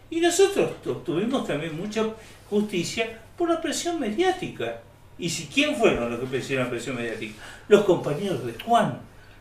Y 0.09 0.21
nosotros 0.21 0.71
obtuvimos 0.85 1.45
también 1.45 1.75
mucha 1.75 2.05
justicia 2.49 3.19
por 3.37 3.49
la 3.49 3.59
presión 3.59 3.99
mediática. 3.99 4.79
¿Y 5.19 5.29
si 5.29 5.47
quién 5.47 5.75
fueron 5.75 6.09
los 6.11 6.19
que 6.21 6.25
pusieron 6.27 6.65
la 6.65 6.69
presión 6.71 6.95
mediática? 6.95 7.33
Los 7.67 7.83
compañeros 7.83 8.45
de 8.45 8.53
Juan. 8.63 8.99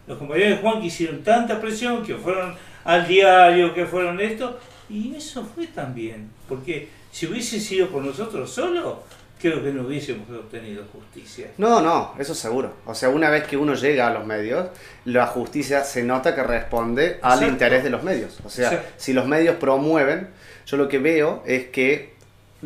Los 0.09 0.19
compañeros 0.19 0.57
de 0.57 0.63
Juan 0.63 0.81
que 0.81 0.87
hicieron 0.89 1.23
tanta 1.23 1.61
presión, 1.61 2.05
que 2.05 2.15
fueron 2.17 2.55
al 2.85 3.07
diario, 3.07 3.73
que 3.75 3.87
fueron 3.87 4.21
esto, 4.21 4.59
y 4.89 5.14
eso 5.14 5.45
fue 5.45 5.66
también. 5.68 6.30
Porque 6.49 6.89
si 7.11 7.26
hubiese 7.26 7.61
sido 7.61 7.89
por 7.89 8.03
nosotros 8.05 8.51
solos, 8.51 8.99
creo 9.41 9.62
que 9.62 9.70
no 9.72 9.82
hubiésemos 9.87 10.28
obtenido 10.30 10.84
justicia. 10.93 11.51
No, 11.59 11.80
no, 11.80 12.14
eso 12.18 12.34
seguro. 12.34 12.72
O 12.87 12.95
sea, 12.95 13.09
una 13.11 13.30
vez 13.30 13.45
que 13.45 13.57
uno 13.57 13.74
llega 13.74 14.07
a 14.07 14.11
los 14.11 14.26
medios, 14.26 14.68
la 15.05 15.26
justicia 15.26 15.84
se 15.84 16.03
nota 16.03 16.34
que 16.34 16.43
responde 16.43 17.18
al 17.22 17.34
Exacto. 17.34 17.47
interés 17.47 17.84
de 17.84 17.91
los 17.91 18.03
medios. 18.03 18.39
O 18.45 18.51
sea, 18.51 18.72
Exacto. 18.72 18.93
si 18.97 19.12
los 19.12 19.26
medios 19.26 19.57
promueven, 19.57 20.28
yo 20.66 20.76
lo 20.76 20.89
que 20.89 20.99
veo 20.99 21.43
es 21.47 21.66
que 21.66 22.16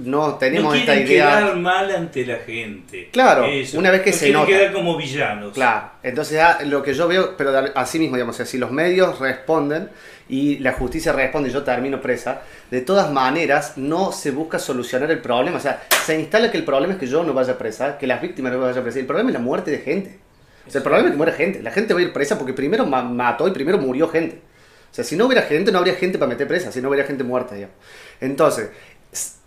no 0.05 0.35
tenemos 0.37 0.75
no 0.75 0.81
esta 0.81 0.95
idea. 0.97 1.07
quedar 1.39 1.57
mal 1.57 1.91
ante 1.95 2.25
la 2.27 2.37
gente. 2.39 3.09
Claro, 3.13 3.47
una 3.75 3.91
vez 3.91 4.03
que 4.03 4.11
no 4.11 4.17
se 4.17 4.25
quieren 4.27 4.33
nota. 4.35 4.47
quedar 4.47 4.73
como 4.73 4.97
villanos. 4.97 5.53
Claro, 5.55 5.91
entonces 6.03 6.39
ah, 6.41 6.59
lo 6.65 6.83
que 6.83 6.95
yo 6.95 7.07
veo, 7.09 7.37
pero 7.37 7.53
así 7.75 7.99
mismo, 7.99 8.17
digamos, 8.17 8.37
o 8.37 8.39
sea, 8.39 8.47
si 8.47 8.59
los 8.59 8.71
medios 8.71 9.19
responden 9.19 9.89
y 10.29 10.59
la 10.59 10.73
justicia 10.73 11.13
responde 11.13 11.49
y 11.49 11.53
yo 11.53 11.63
termino 11.63 12.01
presa, 12.01 12.43
de 12.71 12.81
todas 12.83 13.11
maneras 13.13 13.75
no 13.77 14.13
se 14.13 14.31
busca 14.31 14.59
solucionar 14.59 15.11
el 15.11 15.19
problema. 15.21 15.57
O 15.57 15.61
sea, 15.61 15.83
se 16.05 16.19
instala 16.19 16.51
que 16.51 16.57
el 16.59 16.65
problema 16.65 16.95
es 16.95 17.01
que 17.01 17.07
yo 17.07 17.23
no 17.25 17.33
vaya 17.33 17.59
presa, 17.59 17.99
que 17.99 18.07
las 18.07 18.21
víctimas 18.23 18.53
no 18.53 18.61
vayan 18.61 18.83
presa. 18.83 18.99
El 19.01 19.07
problema 19.07 19.31
es 19.31 19.35
la 19.35 19.41
muerte 19.41 19.71
de 19.71 19.79
gente. 19.79 20.19
O 20.67 20.71
sea, 20.71 20.79
el 20.81 20.83
problema 20.85 21.07
es 21.09 21.13
que 21.13 21.17
muere 21.17 21.33
gente. 21.33 21.63
La 21.63 21.73
gente 21.73 21.95
va 21.95 22.01
a 22.01 22.03
ir 22.05 22.13
presa 22.13 22.39
porque 22.39 22.53
primero 22.53 22.87
ma- 22.87 23.03
mató 23.03 23.49
y 23.49 23.51
primero 23.51 23.79
murió 23.79 24.09
gente. 24.09 24.41
O 24.91 24.95
sea, 24.95 25.05
si 25.05 25.17
no 25.17 25.27
hubiera 25.27 25.43
gente, 25.43 25.73
no 25.73 25.79
habría 25.79 25.95
gente 25.95 26.19
para 26.19 26.29
meter 26.29 26.47
presa, 26.47 26.71
si 26.71 26.81
no 26.81 26.89
hubiera 26.89 27.07
gente 27.07 27.23
muerta, 27.25 27.55
digamos. 27.55 27.75
Entonces, 28.21 28.71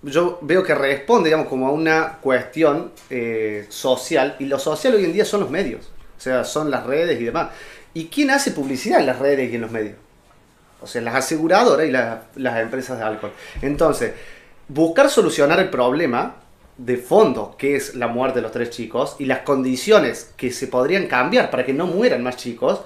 yo 0.02 0.40
veo 0.42 0.64
que 0.64 0.76
responde, 0.76 1.30
digamos, 1.30 1.48
como 1.48 1.68
a 1.68 1.72
una 1.72 2.18
cuestión 2.22 2.92
eh, 3.10 3.66
social, 3.70 4.36
y 4.40 4.46
lo 4.46 4.60
social 4.60 4.96
hoy 4.96 5.06
en 5.06 5.14
día 5.14 5.26
son 5.26 5.40
los 5.42 5.50
medios, 5.50 5.90
o 6.18 6.22
sea, 6.22 6.44
son 6.44 6.70
las 6.70 6.86
redes 6.86 7.20
y 7.22 7.26
demás. 7.26 7.50
¿Y 7.94 8.08
quién 8.08 8.32
hace 8.32 8.52
publicidad 8.52 9.00
en 9.00 9.06
las 9.06 9.20
redes 9.20 9.52
y 9.52 9.56
en 9.56 9.62
los 9.62 9.72
medios? 9.72 9.96
O 10.82 10.88
sea, 10.88 11.02
las 11.02 11.16
aseguradoras 11.16 11.88
y 11.88 11.92
la- 11.92 12.24
las 12.36 12.60
empresas 12.60 12.98
de 12.98 13.04
alcohol. 13.06 13.32
Entonces, 13.62 14.12
buscar 14.68 15.10
solucionar 15.10 15.60
el 15.60 15.70
problema 15.70 16.36
de 16.78 16.98
fondo, 16.98 17.56
que 17.58 17.76
es 17.76 17.96
la 17.96 18.08
muerte 18.08 18.40
de 18.40 18.42
los 18.42 18.52
tres 18.52 18.72
chicos, 18.72 19.16
y 19.20 19.26
las 19.26 19.40
condiciones 19.40 20.32
que 20.36 20.52
se 20.52 20.68
podrían 20.68 21.08
cambiar 21.08 21.50
para 21.52 21.66
que 21.66 21.72
no 21.74 21.86
mueran 21.88 22.24
más 22.24 22.36
chicos, 22.36 22.82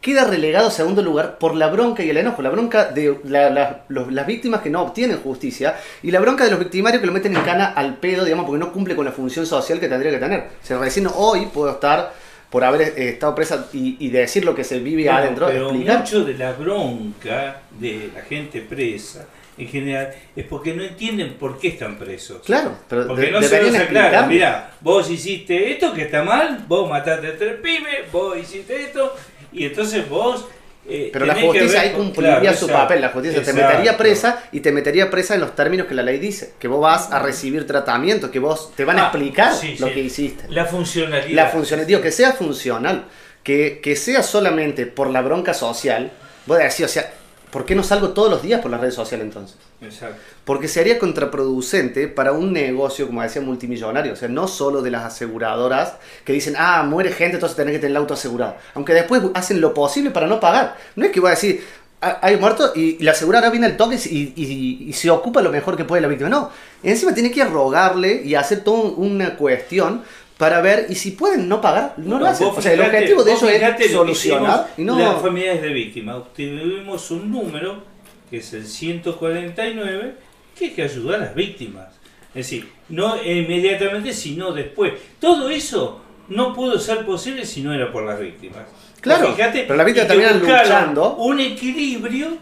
queda 0.00 0.24
relegado 0.24 0.68
a 0.68 0.70
segundo 0.70 1.02
lugar 1.02 1.36
por 1.38 1.54
la 1.54 1.68
bronca 1.68 2.02
y 2.02 2.10
el 2.10 2.16
enojo. 2.16 2.40
La 2.42 2.48
bronca 2.50 2.86
de 2.86 3.18
la- 3.24 3.50
la- 3.50 3.84
los- 3.88 4.10
las 4.12 4.26
víctimas 4.26 4.62
que 4.62 4.70
no 4.70 4.82
obtienen 4.82 5.18
justicia 5.18 5.76
y 6.02 6.10
la 6.10 6.20
bronca 6.20 6.44
de 6.44 6.50
los 6.50 6.58
victimarios 6.58 7.00
que 7.00 7.06
lo 7.06 7.12
meten 7.12 7.36
en 7.36 7.42
cana 7.42 7.66
al 7.76 7.96
pedo, 7.96 8.24
digamos, 8.24 8.46
porque 8.46 8.58
no 8.64 8.72
cumple 8.72 8.96
con 8.96 9.04
la 9.04 9.12
función 9.12 9.44
social 9.46 9.78
que 9.78 9.88
tendría 9.88 10.10
que 10.12 10.18
tener. 10.18 10.40
O 10.62 10.66
sea, 10.66 10.78
recién 10.78 11.06
hoy 11.14 11.46
puedo 11.52 11.70
estar 11.70 12.12
por 12.48 12.64
haber 12.64 12.80
eh, 12.98 13.10
estado 13.10 13.34
presa 13.34 13.66
y, 13.72 13.96
y 14.00 14.08
decir 14.10 14.44
lo 14.44 14.54
que 14.54 14.64
se 14.64 14.78
vive 14.80 15.04
Bueno, 15.04 15.18
adentro, 15.18 15.46
pero 15.46 15.68
explicar. 15.68 15.98
mucho 16.00 16.24
de 16.24 16.34
la 16.34 16.52
bronca 16.52 17.60
de 17.78 18.10
la 18.14 18.22
gente 18.22 18.60
presa 18.62 19.26
en 19.58 19.68
general 19.68 20.08
es 20.34 20.46
porque 20.46 20.72
no 20.74 20.82
entienden 20.82 21.34
por 21.34 21.58
qué 21.58 21.68
están 21.68 21.96
presos. 21.98 22.40
Claro, 22.46 22.72
pero 22.88 23.06
Porque 23.06 23.26
de- 23.26 23.30
no 23.32 23.42
se 23.42 23.62
los 23.62 23.74
aclara. 23.74 23.82
explicar. 24.06 24.26
Mira, 24.28 24.70
vos 24.80 25.10
hiciste 25.10 25.72
esto 25.72 25.92
que 25.92 26.02
está 26.02 26.22
mal, 26.22 26.64
vos 26.66 26.88
mataste 26.88 27.26
a 27.28 27.36
tres 27.36 27.56
pibes, 27.60 28.10
vos 28.10 28.36
hiciste 28.38 28.82
esto, 28.84 29.14
y 29.52 29.64
entonces 29.66 30.08
vos. 30.08 30.46
eh, 30.88 31.10
Pero 31.12 31.26
la 31.26 31.34
justicia 31.34 31.80
ahí 31.82 31.90
cumpliría 31.92 32.40
claro, 32.40 32.56
su 32.56 32.64
exacto, 32.66 32.82
papel. 32.82 33.00
La 33.02 33.08
justicia 33.10 33.42
te 33.42 33.52
metería 33.52 33.96
presa 33.96 34.44
y 34.52 34.60
te 34.60 34.72
metería 34.72 35.10
presa 35.10 35.34
en 35.34 35.40
los 35.40 35.54
términos 35.54 35.86
que 35.86 35.94
la 35.94 36.02
ley 36.02 36.18
dice. 36.18 36.54
Que 36.58 36.68
vos 36.68 36.80
vas 36.80 37.12
a 37.12 37.18
recibir 37.20 37.66
tratamiento, 37.66 38.30
que 38.30 38.38
vos 38.38 38.72
te 38.74 38.84
van 38.84 38.98
a 38.98 39.02
Ah, 39.04 39.06
explicar 39.08 39.54
sí, 39.54 39.76
lo 39.78 39.88
sí. 39.88 39.92
que 39.94 40.00
hiciste. 40.00 40.44
La 40.48 40.64
funcionalidad. 40.64 41.34
La 41.44 41.48
función, 41.50 41.86
digo, 41.86 42.00
que 42.00 42.10
sea 42.12 42.32
funcional, 42.32 43.04
que, 43.42 43.80
que 43.82 43.94
sea 43.96 44.22
solamente 44.22 44.86
por 44.86 45.10
la 45.10 45.20
bronca 45.22 45.54
social. 45.54 46.10
Vos 46.46 46.58
decís, 46.58 46.84
o 46.86 46.88
sea, 46.88 47.12
¿por 47.50 47.64
qué 47.64 47.74
no 47.74 47.82
salgo 47.82 48.10
todos 48.10 48.30
los 48.30 48.42
días 48.42 48.60
por 48.60 48.70
las 48.70 48.80
redes 48.80 48.94
sociales 48.94 49.26
entonces? 49.26 49.56
Exacto. 49.82 50.16
Porque 50.44 50.68
sería 50.68 50.98
contraproducente 50.98 52.08
para 52.08 52.32
un 52.32 52.52
negocio, 52.52 53.06
como 53.06 53.22
decía, 53.22 53.42
multimillonario. 53.42 54.12
O 54.12 54.16
sea, 54.16 54.28
no 54.28 54.46
solo 54.48 54.82
de 54.82 54.90
las 54.90 55.04
aseguradoras 55.04 55.94
que 56.24 56.32
dicen, 56.32 56.54
ah, 56.58 56.82
muere 56.82 57.12
gente, 57.12 57.34
entonces 57.36 57.56
tenés 57.56 57.72
que 57.72 57.78
tener 57.78 57.92
el 57.92 57.96
auto 57.96 58.14
asegurado. 58.14 58.56
Aunque 58.74 58.94
después 58.94 59.22
hacen 59.34 59.60
lo 59.60 59.72
posible 59.74 60.10
para 60.10 60.26
no 60.26 60.40
pagar. 60.40 60.76
No 60.96 61.04
es 61.04 61.12
que 61.12 61.20
voy 61.20 61.28
a 61.28 61.34
decir, 61.34 61.64
"Ah, 62.02 62.18
hay 62.22 62.36
muerto 62.36 62.72
y 62.74 63.02
la 63.02 63.12
aseguradora 63.12 63.50
viene 63.50 63.66
al 63.66 63.76
toque 63.76 63.96
y, 63.96 64.32
y- 64.36 64.86
y 64.88 64.92
se 64.92 65.10
ocupa 65.10 65.42
lo 65.42 65.50
mejor 65.50 65.76
que 65.76 65.84
puede 65.84 66.00
la 66.02 66.08
víctima. 66.08 66.30
No, 66.30 66.50
encima 66.82 67.12
tiene 67.14 67.30
que 67.30 67.44
rogarle 67.44 68.22
y 68.24 68.34
hacer 68.34 68.64
toda 68.64 68.90
una 68.96 69.36
cuestión 69.36 70.02
para 70.40 70.62
ver, 70.62 70.86
y 70.88 70.94
si 70.94 71.10
pueden 71.10 71.50
no 71.50 71.60
pagar, 71.60 71.92
no 71.98 72.18
lo 72.18 72.26
hacen. 72.26 72.46
O 72.48 72.62
sea, 72.62 72.72
el 72.72 72.80
objetivo 72.80 73.22
de 73.22 73.34
eso 73.34 73.46
es 73.46 73.92
solucionar 73.92 74.70
y 74.74 74.80
hicimos 74.80 74.96
no... 74.96 74.98
Las 74.98 75.20
familias 75.20 75.60
de 75.60 75.68
víctimas. 75.68 76.16
Obtuvimos 76.16 77.10
un 77.10 77.30
número, 77.30 77.82
que 78.30 78.38
es 78.38 78.50
el 78.54 78.66
149, 78.66 80.14
que 80.58 80.64
es 80.68 80.72
que 80.72 80.82
ayuda 80.82 81.16
a 81.16 81.18
las 81.18 81.34
víctimas. 81.34 81.88
Es 82.28 82.46
decir, 82.46 82.72
no 82.88 83.22
inmediatamente, 83.22 84.14
sino 84.14 84.52
después. 84.52 84.94
Todo 85.18 85.50
eso 85.50 86.00
no 86.28 86.54
pudo 86.54 86.78
ser 86.78 87.04
posible 87.04 87.44
si 87.44 87.60
no 87.60 87.74
era 87.74 87.92
por 87.92 88.06
las 88.06 88.18
víctimas. 88.18 88.62
Claro, 89.02 89.34
pero 89.36 89.76
las 89.76 89.84
víctimas 89.84 90.08
terminan 90.08 90.40
luchando. 90.40 91.16
Un 91.16 91.38
equilibrio 91.40 92.38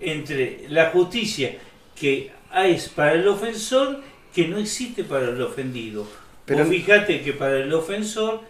entre 0.00 0.66
la 0.68 0.90
justicia 0.90 1.56
que 1.94 2.32
es 2.64 2.88
para 2.88 3.12
el 3.12 3.28
ofensor 3.28 4.00
que 4.34 4.48
no 4.48 4.58
existe 4.58 5.04
para 5.04 5.26
el 5.26 5.40
ofendido. 5.40 6.25
Pero- 6.46 6.60
Vos 6.60 6.68
fíjate 6.68 7.20
que 7.22 7.32
para 7.34 7.56
el 7.56 7.72
ofensor 7.74 8.40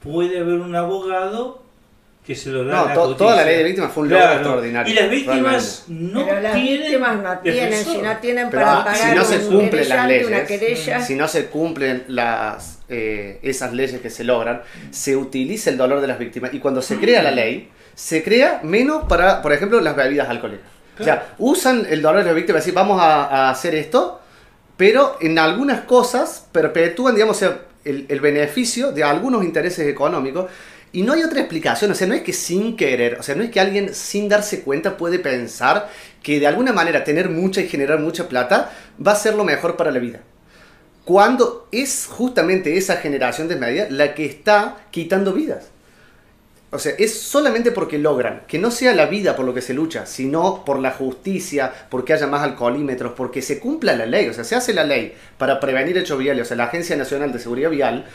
puede 0.00 0.38
haber 0.38 0.54
un 0.60 0.74
abogado 0.76 1.64
que 2.26 2.34
se 2.34 2.50
lo 2.50 2.64
da 2.64 2.74
No, 2.74 2.80
a 2.82 2.86
la 2.88 2.94
to- 2.94 3.14
toda 3.16 3.36
la 3.36 3.44
ley 3.44 3.56
de 3.58 3.62
víctimas 3.64 3.92
fue 3.92 4.02
un 4.02 4.08
logro 4.10 4.32
extraordinario, 4.32 4.92
Y 4.92 4.96
las 4.96 5.10
víctimas 5.10 5.84
no 5.86 6.24
Pero 6.26 6.40
las 6.40 6.54
tienen 6.54 6.80
víctimas 6.82 7.22
no 7.22 7.38
tienen, 7.38 7.70
defensor. 7.70 7.94
si 7.94 8.02
no 8.02 8.16
tienen 8.18 8.50
Pero 8.50 8.62
para 8.62 8.94
si 8.94 9.00
pagar 9.00 9.16
no 9.16 9.24
se 9.24 9.38
cumplen 9.46 9.88
las 9.88 9.98
una 9.98 10.06
leyes, 10.08 10.48
querella, 10.48 11.00
si 11.00 11.14
no 11.14 11.28
se 11.28 11.46
cumplen 11.46 12.04
las, 12.08 12.80
eh, 12.88 13.38
esas 13.42 13.72
leyes 13.72 14.00
que 14.00 14.10
se 14.10 14.24
logran, 14.24 14.62
se 14.90 15.16
utiliza 15.16 15.70
el 15.70 15.76
dolor 15.78 16.00
de 16.00 16.08
las 16.08 16.18
víctimas. 16.18 16.52
Y 16.52 16.58
cuando 16.58 16.82
se 16.82 16.96
crea 16.98 17.22
la 17.22 17.30
ley, 17.30 17.70
se 17.94 18.24
crea 18.24 18.60
menos 18.64 19.04
para, 19.04 19.40
por 19.40 19.52
ejemplo, 19.52 19.80
las 19.80 19.94
bebidas 19.94 20.28
alcohólicas. 20.28 20.66
O 20.98 21.04
sea, 21.04 21.34
usan 21.38 21.86
el 21.88 22.02
dolor 22.02 22.20
de 22.22 22.26
las 22.26 22.34
víctimas 22.34 22.62
y 22.62 22.64
decir, 22.64 22.74
vamos 22.74 23.00
a, 23.00 23.24
a 23.26 23.50
hacer 23.50 23.74
esto, 23.76 24.20
pero 24.76 25.16
en 25.20 25.38
algunas 25.38 25.82
cosas 25.82 26.46
perpetúan, 26.52 27.14
digamos, 27.14 27.42
el, 27.42 28.06
el 28.08 28.20
beneficio 28.20 28.92
de 28.92 29.04
algunos 29.04 29.44
intereses 29.44 29.86
económicos 29.86 30.50
y 30.92 31.02
no 31.02 31.12
hay 31.12 31.22
otra 31.22 31.40
explicación, 31.40 31.90
o 31.90 31.94
sea, 31.94 32.06
no 32.06 32.14
es 32.14 32.22
que 32.22 32.32
sin 32.32 32.76
querer, 32.76 33.18
o 33.20 33.22
sea, 33.22 33.34
no 33.34 33.42
es 33.42 33.50
que 33.50 33.60
alguien 33.60 33.94
sin 33.94 34.28
darse 34.28 34.62
cuenta 34.62 34.96
puede 34.96 35.18
pensar 35.18 35.90
que 36.22 36.40
de 36.40 36.46
alguna 36.46 36.72
manera 36.72 37.04
tener 37.04 37.28
mucha 37.28 37.60
y 37.60 37.68
generar 37.68 37.98
mucha 37.98 38.28
plata 38.28 38.72
va 39.04 39.12
a 39.12 39.16
ser 39.16 39.34
lo 39.34 39.44
mejor 39.44 39.76
para 39.76 39.90
la 39.90 39.98
vida. 39.98 40.20
Cuando 41.04 41.68
es 41.70 42.08
justamente 42.10 42.76
esa 42.78 42.96
generación 42.96 43.46
desmedida 43.46 43.88
la 43.90 44.14
que 44.14 44.24
está 44.24 44.78
quitando 44.90 45.32
vidas. 45.32 45.70
O 46.70 46.78
sea, 46.78 46.94
es 46.98 47.20
solamente 47.20 47.70
porque 47.70 47.96
logran 47.96 48.42
que 48.48 48.58
no 48.58 48.72
sea 48.72 48.92
la 48.92 49.06
vida 49.06 49.36
por 49.36 49.46
lo 49.46 49.54
que 49.54 49.62
se 49.62 49.72
lucha, 49.72 50.04
sino 50.04 50.64
por 50.64 50.80
la 50.80 50.90
justicia, 50.90 51.72
porque 51.88 52.12
haya 52.12 52.26
más 52.26 52.42
alcoholímetros, 52.42 53.12
porque 53.12 53.40
se 53.40 53.60
cumpla 53.60 53.94
la 53.94 54.04
ley. 54.04 54.28
O 54.28 54.32
sea, 54.32 54.42
se 54.42 54.56
hace 54.56 54.74
la 54.74 54.84
ley 54.84 55.14
para 55.38 55.60
prevenir 55.60 55.96
hechos 55.96 56.18
viales, 56.18 56.42
o 56.42 56.48
sea, 56.48 56.56
la 56.56 56.64
Agencia 56.64 56.96
Nacional 56.96 57.32
de 57.32 57.38
Seguridad 57.38 57.70
Vial. 57.70 58.06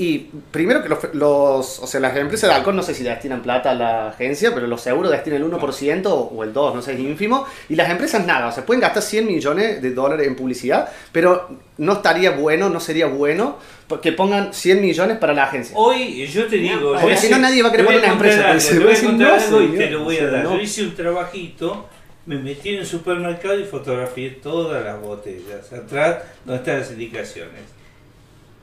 Y 0.00 0.30
primero 0.52 0.80
que 0.80 0.88
los, 0.88 0.98
los- 1.12 1.78
o 1.80 1.86
sea, 1.88 1.98
las 1.98 2.16
empresas 2.16 2.48
de 2.48 2.54
alcohol 2.54 2.76
no 2.76 2.84
sé 2.84 2.94
si 2.94 3.02
destinan 3.02 3.42
plata 3.42 3.72
a 3.72 3.74
la 3.74 4.08
agencia, 4.10 4.54
pero 4.54 4.68
los 4.68 4.80
seguros 4.80 5.10
destinan 5.10 5.42
el 5.42 5.50
1% 5.50 6.06
o, 6.06 6.14
o 6.14 6.44
el 6.44 6.54
2%, 6.54 6.74
no 6.74 6.80
sé, 6.82 6.92
es 6.94 7.00
ínfimo. 7.00 7.44
Y 7.68 7.74
las 7.74 7.90
empresas 7.90 8.24
nada, 8.24 8.46
o 8.46 8.52
sea, 8.52 8.64
pueden 8.64 8.80
gastar 8.80 9.02
100 9.02 9.26
millones 9.26 9.82
de 9.82 9.90
dólares 9.90 10.28
en 10.28 10.36
publicidad, 10.36 10.88
pero 11.10 11.48
no 11.78 11.94
estaría 11.94 12.30
bueno, 12.30 12.70
no 12.70 12.78
sería 12.78 13.06
bueno 13.06 13.58
que 14.00 14.12
pongan 14.12 14.54
100 14.54 14.80
millones 14.80 15.18
para 15.18 15.32
la 15.34 15.44
agencia. 15.44 15.74
Hoy 15.76 16.24
yo 16.28 16.46
te 16.46 16.56
digo, 16.58 16.92
Porque 17.00 17.16
si 17.16 17.28
no 17.28 17.38
nadie 17.38 17.62
va 17.62 17.68
a 17.68 17.72
querer 17.72 17.86
poner 17.86 18.00
una 18.02 18.12
empresa, 18.12 18.50
algo, 18.52 18.60
Te 18.68 18.78
voy 18.78 18.92
a 18.94 19.02
contar 19.02 19.32
algo 19.40 19.62
y 19.62 19.68
te 19.76 19.90
lo 19.90 20.04
voy 20.04 20.16
a 20.18 20.26
dar. 20.30 20.44
Yo 20.44 20.60
hice 20.60 20.82
un 20.84 20.94
trabajito, 20.94 21.88
me 22.26 22.36
metí 22.38 22.68
en 22.74 22.80
un 22.80 22.86
supermercado 22.86 23.58
y 23.58 23.64
fotografié 23.64 24.30
todas 24.30 24.84
las 24.84 25.00
botellas, 25.00 25.72
atrás 25.72 26.18
donde 26.44 26.60
están 26.60 26.78
las 26.78 26.90
indicaciones. 26.92 27.77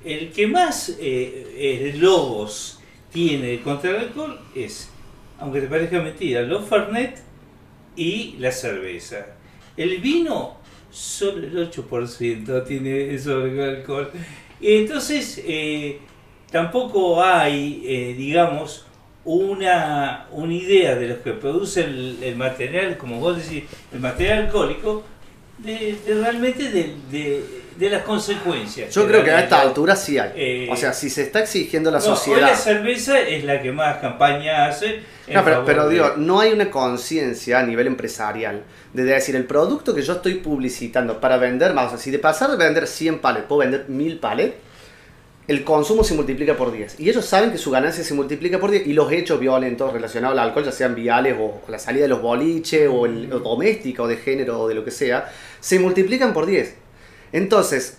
El 0.05 0.31
que 0.31 0.45
más 0.47 0.89
eh, 0.99 1.47
eh, 1.57 1.93
logos 1.97 2.79
tiene 3.11 3.59
contra 3.61 3.89
el 3.89 3.95
alcohol 3.97 4.39
es, 4.53 4.89
aunque 5.39 5.61
te 5.61 5.67
parezca 5.67 5.99
mentira, 6.01 6.41
los 6.43 6.67
Fernet 6.69 7.19
y 7.95 8.35
la 8.37 8.51
cerveza. 8.51 9.25
El 9.75 9.97
vino, 9.97 10.57
solo 10.91 11.45
el 11.47 11.71
8% 11.71 12.63
tiene 12.67 13.17
sobre 13.17 13.51
el 13.51 13.77
alcohol. 13.77 14.11
Entonces, 14.61 15.41
eh, 15.45 15.99
tampoco 16.51 17.23
hay, 17.23 17.81
eh, 17.85 18.13
digamos, 18.15 18.85
una, 19.25 20.27
una 20.31 20.53
idea 20.53 20.95
de 20.95 21.07
los 21.07 21.17
que 21.19 21.31
producen 21.33 22.17
el, 22.21 22.35
material, 22.35 22.95
como 22.97 23.19
vos 23.19 23.37
decís, 23.37 23.63
el 23.91 23.99
material 23.99 24.43
alcohólico, 24.45 25.03
de, 25.57 25.97
de 26.05 26.13
realmente 26.21 26.69
de, 26.69 26.95
de- 27.11 27.64
de 27.77 27.89
las 27.89 28.03
consecuencias. 28.03 28.93
Yo 28.93 29.05
creo 29.07 29.23
que 29.23 29.31
a 29.31 29.41
esta 29.41 29.61
altura 29.61 29.95
sí 29.95 30.17
hay. 30.17 30.31
Eh, 30.35 30.69
o 30.71 30.75
sea, 30.75 30.93
si 30.93 31.09
se 31.09 31.23
está 31.23 31.41
exigiendo 31.41 31.91
la 31.91 31.99
No, 31.99 32.03
hoy 32.05 32.09
sociedad. 32.11 32.41
la 32.41 32.55
cerveza 32.55 33.19
es 33.19 33.43
la 33.43 33.61
que 33.61 33.71
más 33.71 33.97
campaña 33.97 34.65
hace. 34.67 35.01
No, 35.27 35.43
pero, 35.43 35.63
pero 35.65 35.87
de- 35.87 35.93
digo, 35.95 36.13
no 36.17 36.39
hay 36.39 36.51
una 36.53 36.69
conciencia 36.71 37.59
a 37.59 37.63
nivel 37.63 37.87
empresarial 37.87 38.61
de 38.93 39.03
decir 39.03 39.35
el 39.35 39.45
producto 39.45 39.93
que 39.93 40.01
yo 40.03 40.13
estoy 40.13 40.35
publicitando 40.35 41.19
para 41.19 41.37
vender 41.37 41.73
más, 41.73 41.87
o 41.87 41.89
sea, 41.89 41.97
si 41.97 42.11
de 42.11 42.19
pasar 42.19 42.49
de 42.51 42.57
vender 42.57 42.87
100 42.87 43.19
palets 43.19 43.45
puedo 43.47 43.59
vender 43.59 43.85
1000 43.89 44.19
palets, 44.19 44.55
el 45.47 45.63
consumo 45.63 46.03
se 46.03 46.15
multiplica 46.15 46.55
por 46.57 46.71
10. 46.71 46.99
Y 46.99 47.07
ellos 47.09 47.23
saben 47.25 47.51
que 47.51 47.59
su 47.59 47.69
ganancia 47.69 48.03
se 48.03 48.13
multiplica 48.15 48.57
por 48.59 48.71
10 48.71 48.87
y 48.87 48.93
los 48.93 49.11
hechos 49.11 49.39
violentos 49.39 49.93
relacionados 49.93 50.33
al 50.37 50.47
alcohol, 50.47 50.65
ya 50.65 50.71
sean 50.71 50.95
viales 50.95 51.35
o, 51.39 51.61
o 51.67 51.71
la 51.71 51.77
salida 51.77 52.03
de 52.03 52.07
los 52.09 52.21
boliches 52.21 52.89
o, 52.91 53.05
el, 53.05 53.31
o 53.31 53.39
doméstica 53.39 54.01
o 54.03 54.07
de 54.07 54.17
género 54.17 54.61
o 54.61 54.67
de 54.67 54.73
lo 54.73 54.83
que 54.83 54.89
sea, 54.91 55.31
se 55.59 55.77
multiplican 55.77 56.33
por 56.33 56.45
10. 56.47 56.75
Entonces, 57.31 57.97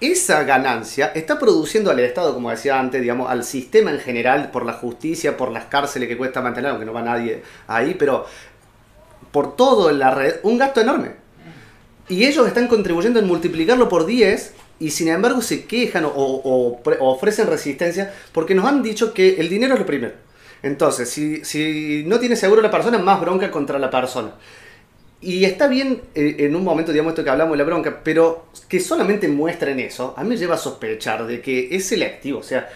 esa 0.00 0.44
ganancia 0.44 1.06
está 1.14 1.38
produciendo 1.38 1.90
al 1.90 1.98
Estado, 2.00 2.32
como 2.32 2.50
decía 2.50 2.78
antes, 2.78 3.00
digamos, 3.00 3.30
al 3.30 3.42
sistema 3.44 3.90
en 3.90 3.98
general, 3.98 4.50
por 4.50 4.64
la 4.64 4.74
justicia, 4.74 5.36
por 5.36 5.50
las 5.50 5.64
cárceles 5.64 6.08
que 6.08 6.16
cuesta 6.16 6.40
mantener, 6.40 6.70
aunque 6.70 6.86
no 6.86 6.92
va 6.92 7.02
nadie 7.02 7.42
ahí, 7.66 7.96
pero 7.98 8.26
por 9.32 9.56
todo 9.56 9.90
en 9.90 9.98
la 9.98 10.14
red, 10.14 10.36
un 10.44 10.56
gasto 10.58 10.80
enorme. 10.80 11.12
Y 12.08 12.24
ellos 12.24 12.46
están 12.46 12.68
contribuyendo 12.68 13.18
en 13.18 13.26
multiplicarlo 13.26 13.88
por 13.88 14.06
10 14.06 14.54
y 14.80 14.90
sin 14.90 15.08
embargo 15.08 15.42
se 15.42 15.66
quejan 15.66 16.04
o, 16.06 16.80
ofrecen 17.00 17.48
resistencia 17.48 18.14
porque 18.32 18.54
nos 18.54 18.64
han 18.66 18.82
dicho 18.82 19.12
que 19.12 19.40
el 19.40 19.48
dinero 19.48 19.74
es 19.74 19.80
lo 19.80 19.86
primero. 19.86 20.14
Entonces, 20.62 21.10
si, 21.10 21.44
si 21.44 22.04
no 22.06 22.18
tiene 22.18 22.36
seguro 22.36 22.62
la 22.62 22.70
persona, 22.70 22.98
más 22.98 23.20
bronca 23.20 23.50
contra 23.50 23.78
la 23.78 23.90
persona. 23.90 24.32
Y 25.20 25.44
está 25.44 25.66
bien 25.66 26.02
eh, 26.14 26.36
en 26.38 26.54
un 26.54 26.62
momento, 26.62 26.92
digamos, 26.92 27.10
esto 27.12 27.24
que 27.24 27.30
hablamos 27.30 27.52
de 27.52 27.58
la 27.58 27.64
bronca, 27.64 28.00
pero 28.04 28.46
que 28.68 28.78
solamente 28.78 29.26
muestren 29.26 29.80
eso, 29.80 30.14
a 30.16 30.22
mí 30.22 30.30
me 30.30 30.36
lleva 30.36 30.54
a 30.54 30.58
sospechar 30.58 31.26
de 31.26 31.40
que 31.40 31.74
es 31.74 31.86
selectivo. 31.86 32.38
O 32.38 32.42
sea, 32.44 32.68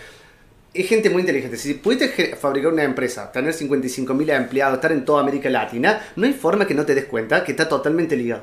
es 0.74 0.88
gente 0.88 1.08
muy 1.10 1.20
inteligente. 1.20 1.56
Si 1.56 1.74
pudiste 1.74 2.34
fabricar 2.34 2.72
una 2.72 2.82
empresa, 2.82 3.30
tener 3.30 3.54
55.000 3.54 4.34
empleados, 4.36 4.74
estar 4.76 4.90
en 4.90 5.04
toda 5.04 5.20
América 5.20 5.50
Latina, 5.50 6.00
no 6.16 6.26
hay 6.26 6.32
forma 6.32 6.66
que 6.66 6.74
no 6.74 6.84
te 6.84 6.94
des 6.94 7.04
cuenta 7.04 7.44
que 7.44 7.52
está 7.52 7.68
totalmente 7.68 8.16
ligado. 8.16 8.42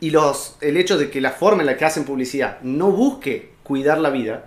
Y 0.00 0.10
los, 0.10 0.56
el 0.60 0.76
hecho 0.76 0.98
de 0.98 1.10
que 1.10 1.20
la 1.20 1.30
forma 1.30 1.62
en 1.62 1.66
la 1.66 1.76
que 1.76 1.84
hacen 1.84 2.04
publicidad 2.04 2.60
no 2.62 2.90
busque 2.92 3.50
cuidar 3.62 3.98
la 3.98 4.10
vida, 4.10 4.44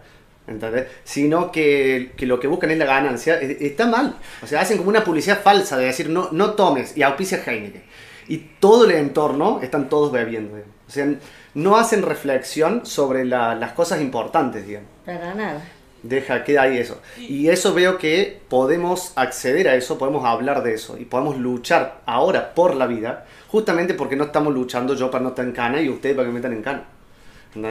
¿entendés? 0.48 0.86
sino 1.04 1.52
que, 1.52 2.12
que 2.16 2.26
lo 2.26 2.40
que 2.40 2.48
buscan 2.48 2.72
es 2.72 2.78
la 2.78 2.86
ganancia, 2.86 3.42
e- 3.42 3.58
está 3.62 3.88
mal. 3.88 4.18
O 4.44 4.48
sea, 4.48 4.62
hacen 4.62 4.78
como 4.78 4.90
una 4.90 5.04
publicidad 5.04 5.42
falsa 5.42 5.78
de 5.78 5.86
decir 5.86 6.10
no, 6.10 6.30
no 6.32 6.54
tomes 6.54 6.96
y 6.96 7.02
auspicia 7.04 7.42
Heineken. 7.46 7.84
Y 8.28 8.38
todo 8.60 8.86
el 8.86 8.92
entorno 8.92 9.60
están 9.62 9.90
todos 9.90 10.12
bebiendo. 10.12 10.56
digamos. 10.56 10.76
O 10.88 10.92
sea, 10.92 11.14
no 11.56 11.78
hacen 11.78 12.02
reflexión 12.04 12.86
sobre 12.86 13.26
la- 13.26 13.56
las 13.56 13.72
cosas 13.74 14.02
importantes, 14.02 14.68
digamos. 14.68 14.90
Para 15.06 15.34
nada. 15.34 15.62
Deja, 16.04 16.44
queda 16.44 16.64
ahí 16.64 16.78
eso. 16.78 17.02
Y 17.18 17.48
eso 17.50 17.74
veo 17.74 17.98
que 17.98 18.40
podemos 18.48 19.14
acceder 19.16 19.68
a 19.68 19.76
eso, 19.76 19.98
podemos 19.98 20.24
hablar 20.26 20.62
de 20.62 20.76
eso 20.76 20.98
y 21.00 21.06
podemos 21.06 21.38
luchar 21.38 22.02
ahora 22.06 22.54
por 22.54 22.76
la 22.76 22.86
vida, 22.86 23.26
justamente 23.48 23.96
porque 23.96 24.16
no 24.16 24.26
estamos 24.26 24.54
luchando 24.54 24.94
yo 24.94 25.10
para 25.10 25.24
no 25.24 25.30
estar 25.30 25.44
en 25.46 25.52
cana 25.52 25.82
y 25.82 25.90
ustedes 25.90 26.16
para 26.16 26.28
que 26.28 26.32
me 26.32 26.40
metan 26.40 26.54
en 26.54 26.62
cana. 26.62 26.84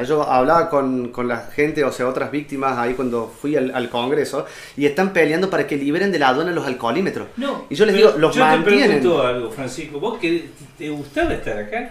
Yo 0.06 0.22
hablaba 0.22 0.70
con, 0.70 1.08
con 1.10 1.28
la 1.28 1.38
gente, 1.38 1.84
o 1.84 1.92
sea, 1.92 2.08
otras 2.08 2.30
víctimas 2.30 2.78
ahí 2.78 2.94
cuando 2.94 3.28
fui 3.28 3.54
al, 3.56 3.74
al 3.74 3.90
Congreso 3.90 4.46
y 4.76 4.86
están 4.86 5.12
peleando 5.12 5.50
para 5.50 5.66
que 5.66 5.76
liberen 5.76 6.10
de 6.10 6.18
la 6.18 6.28
aduana 6.28 6.52
los 6.52 6.66
alcoholímetros. 6.66 7.28
No, 7.36 7.66
y 7.68 7.74
yo 7.74 7.84
les 7.84 7.94
digo, 7.94 8.14
los 8.16 8.34
yo 8.34 8.42
te 8.42 8.48
mantienen 8.48 9.00
pregunto 9.00 9.22
algo, 9.26 9.50
Francisco. 9.50 10.00
¿Vos 10.00 10.18
que 10.18 10.48
te 10.78 10.88
gustaba 10.88 11.34
estar 11.34 11.58
acá? 11.58 11.90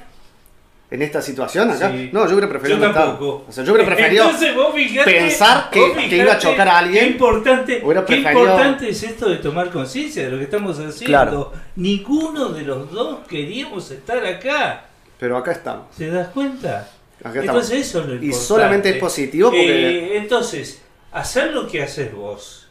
en 0.91 1.01
esta 1.01 1.23
situación 1.23 1.71
acá. 1.71 1.89
Sí. 1.91 2.11
No, 2.13 2.27
yo 2.27 2.33
hubiera 2.33 2.47
preferido 2.47 2.77
Yo 2.79 2.91
tampoco. 2.91 3.45
O 3.47 3.51
sea, 3.51 3.63
yo 3.63 3.73
hubiera 3.73 3.87
preferido 3.95 4.25
Entonces, 4.25 4.55
vos 4.55 4.75
fijate- 4.75 5.05
pensar 5.05 5.69
que- 5.71 5.79
vos 5.79 5.89
que 5.97 6.17
iba 6.17 6.33
a 6.33 6.37
chocar 6.37 6.67
a 6.67 6.77
alguien. 6.77 7.05
Qué 7.05 7.09
importante, 7.11 7.81
qué 8.05 8.15
importante 8.17 8.89
es 8.89 9.01
esto 9.01 9.27
de 9.27 9.37
tomar 9.37 9.71
conciencia 9.71 10.23
de 10.25 10.29
lo 10.29 10.37
que 10.37 10.43
estamos 10.43 10.77
haciendo. 10.77 11.05
Claro. 11.05 11.53
Ninguno 11.77 12.49
de 12.49 12.61
los 12.61 12.91
dos 12.91 13.19
queríamos 13.27 13.89
estar 13.89 14.23
acá. 14.23 14.85
Pero 15.17 15.35
acá 15.35 15.53
estamos. 15.53 15.89
¿Te 15.97 16.11
das 16.11 16.27
cuenta? 16.27 16.87
Acá. 17.24 17.39
Entonces 17.39 17.88
eso 17.88 18.01
es 18.01 18.05
lo 18.07 18.13
Y 18.13 18.15
importante. 18.17 18.45
solamente 18.45 18.89
es 18.89 18.97
positivo 18.97 19.49
porque- 19.49 20.13
Eh, 20.13 20.17
entonces, 20.17 20.82
hacer 21.11 21.51
lo 21.53 21.67
que 21.67 21.82
haces 21.84 22.13
vos 22.13 22.67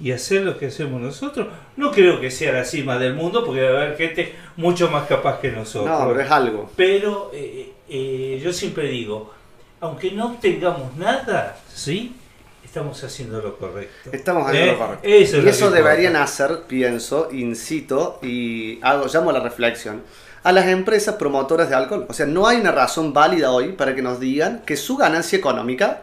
y 0.00 0.12
hacer 0.12 0.42
lo 0.42 0.56
que 0.58 0.66
hacemos 0.66 1.00
nosotros, 1.00 1.48
no 1.76 1.90
creo 1.90 2.20
que 2.20 2.30
sea 2.30 2.52
la 2.52 2.64
cima 2.64 2.98
del 2.98 3.14
mundo, 3.14 3.44
porque 3.44 3.62
va 3.62 3.80
a 3.80 3.82
haber 3.84 3.96
gente 3.96 4.34
mucho 4.56 4.88
más 4.88 5.06
capaz 5.06 5.40
que 5.40 5.50
nosotros. 5.52 5.90
No, 6.00 6.08
pero 6.08 6.20
es 6.20 6.30
algo. 6.30 6.70
Pero 6.76 7.30
eh, 7.34 7.72
eh, 7.88 8.40
yo 8.42 8.52
siempre 8.52 8.88
digo, 8.88 9.32
aunque 9.80 10.10
no 10.12 10.26
obtengamos 10.32 10.96
nada, 10.96 11.58
¿sí? 11.72 12.16
Estamos 12.64 13.04
haciendo 13.04 13.42
lo 13.42 13.58
correcto. 13.58 14.10
Estamos 14.12 14.46
haciendo 14.48 14.70
¿Eh? 14.70 14.72
lo 14.72 14.78
correcto. 14.78 15.06
Eso 15.06 15.36
es 15.36 15.42
y 15.42 15.44
lo 15.44 15.50
eso 15.50 15.70
deberían 15.70 16.12
importa. 16.12 16.22
hacer, 16.24 16.62
pienso, 16.66 17.28
incito 17.30 18.18
y 18.22 18.78
hago, 18.80 19.06
llamo 19.12 19.28
a 19.28 19.34
la 19.34 19.40
reflexión 19.40 20.02
a 20.44 20.52
las 20.52 20.66
empresas 20.66 21.14
promotoras 21.16 21.68
de 21.68 21.74
alcohol. 21.76 22.06
O 22.08 22.12
sea, 22.12 22.26
no 22.26 22.46
hay 22.46 22.58
una 22.58 22.72
razón 22.72 23.12
válida 23.12 23.50
hoy 23.52 23.72
para 23.72 23.94
que 23.94 24.02
nos 24.02 24.18
digan 24.20 24.62
que 24.66 24.76
su 24.76 24.96
ganancia 24.96 25.38
económica 25.38 26.02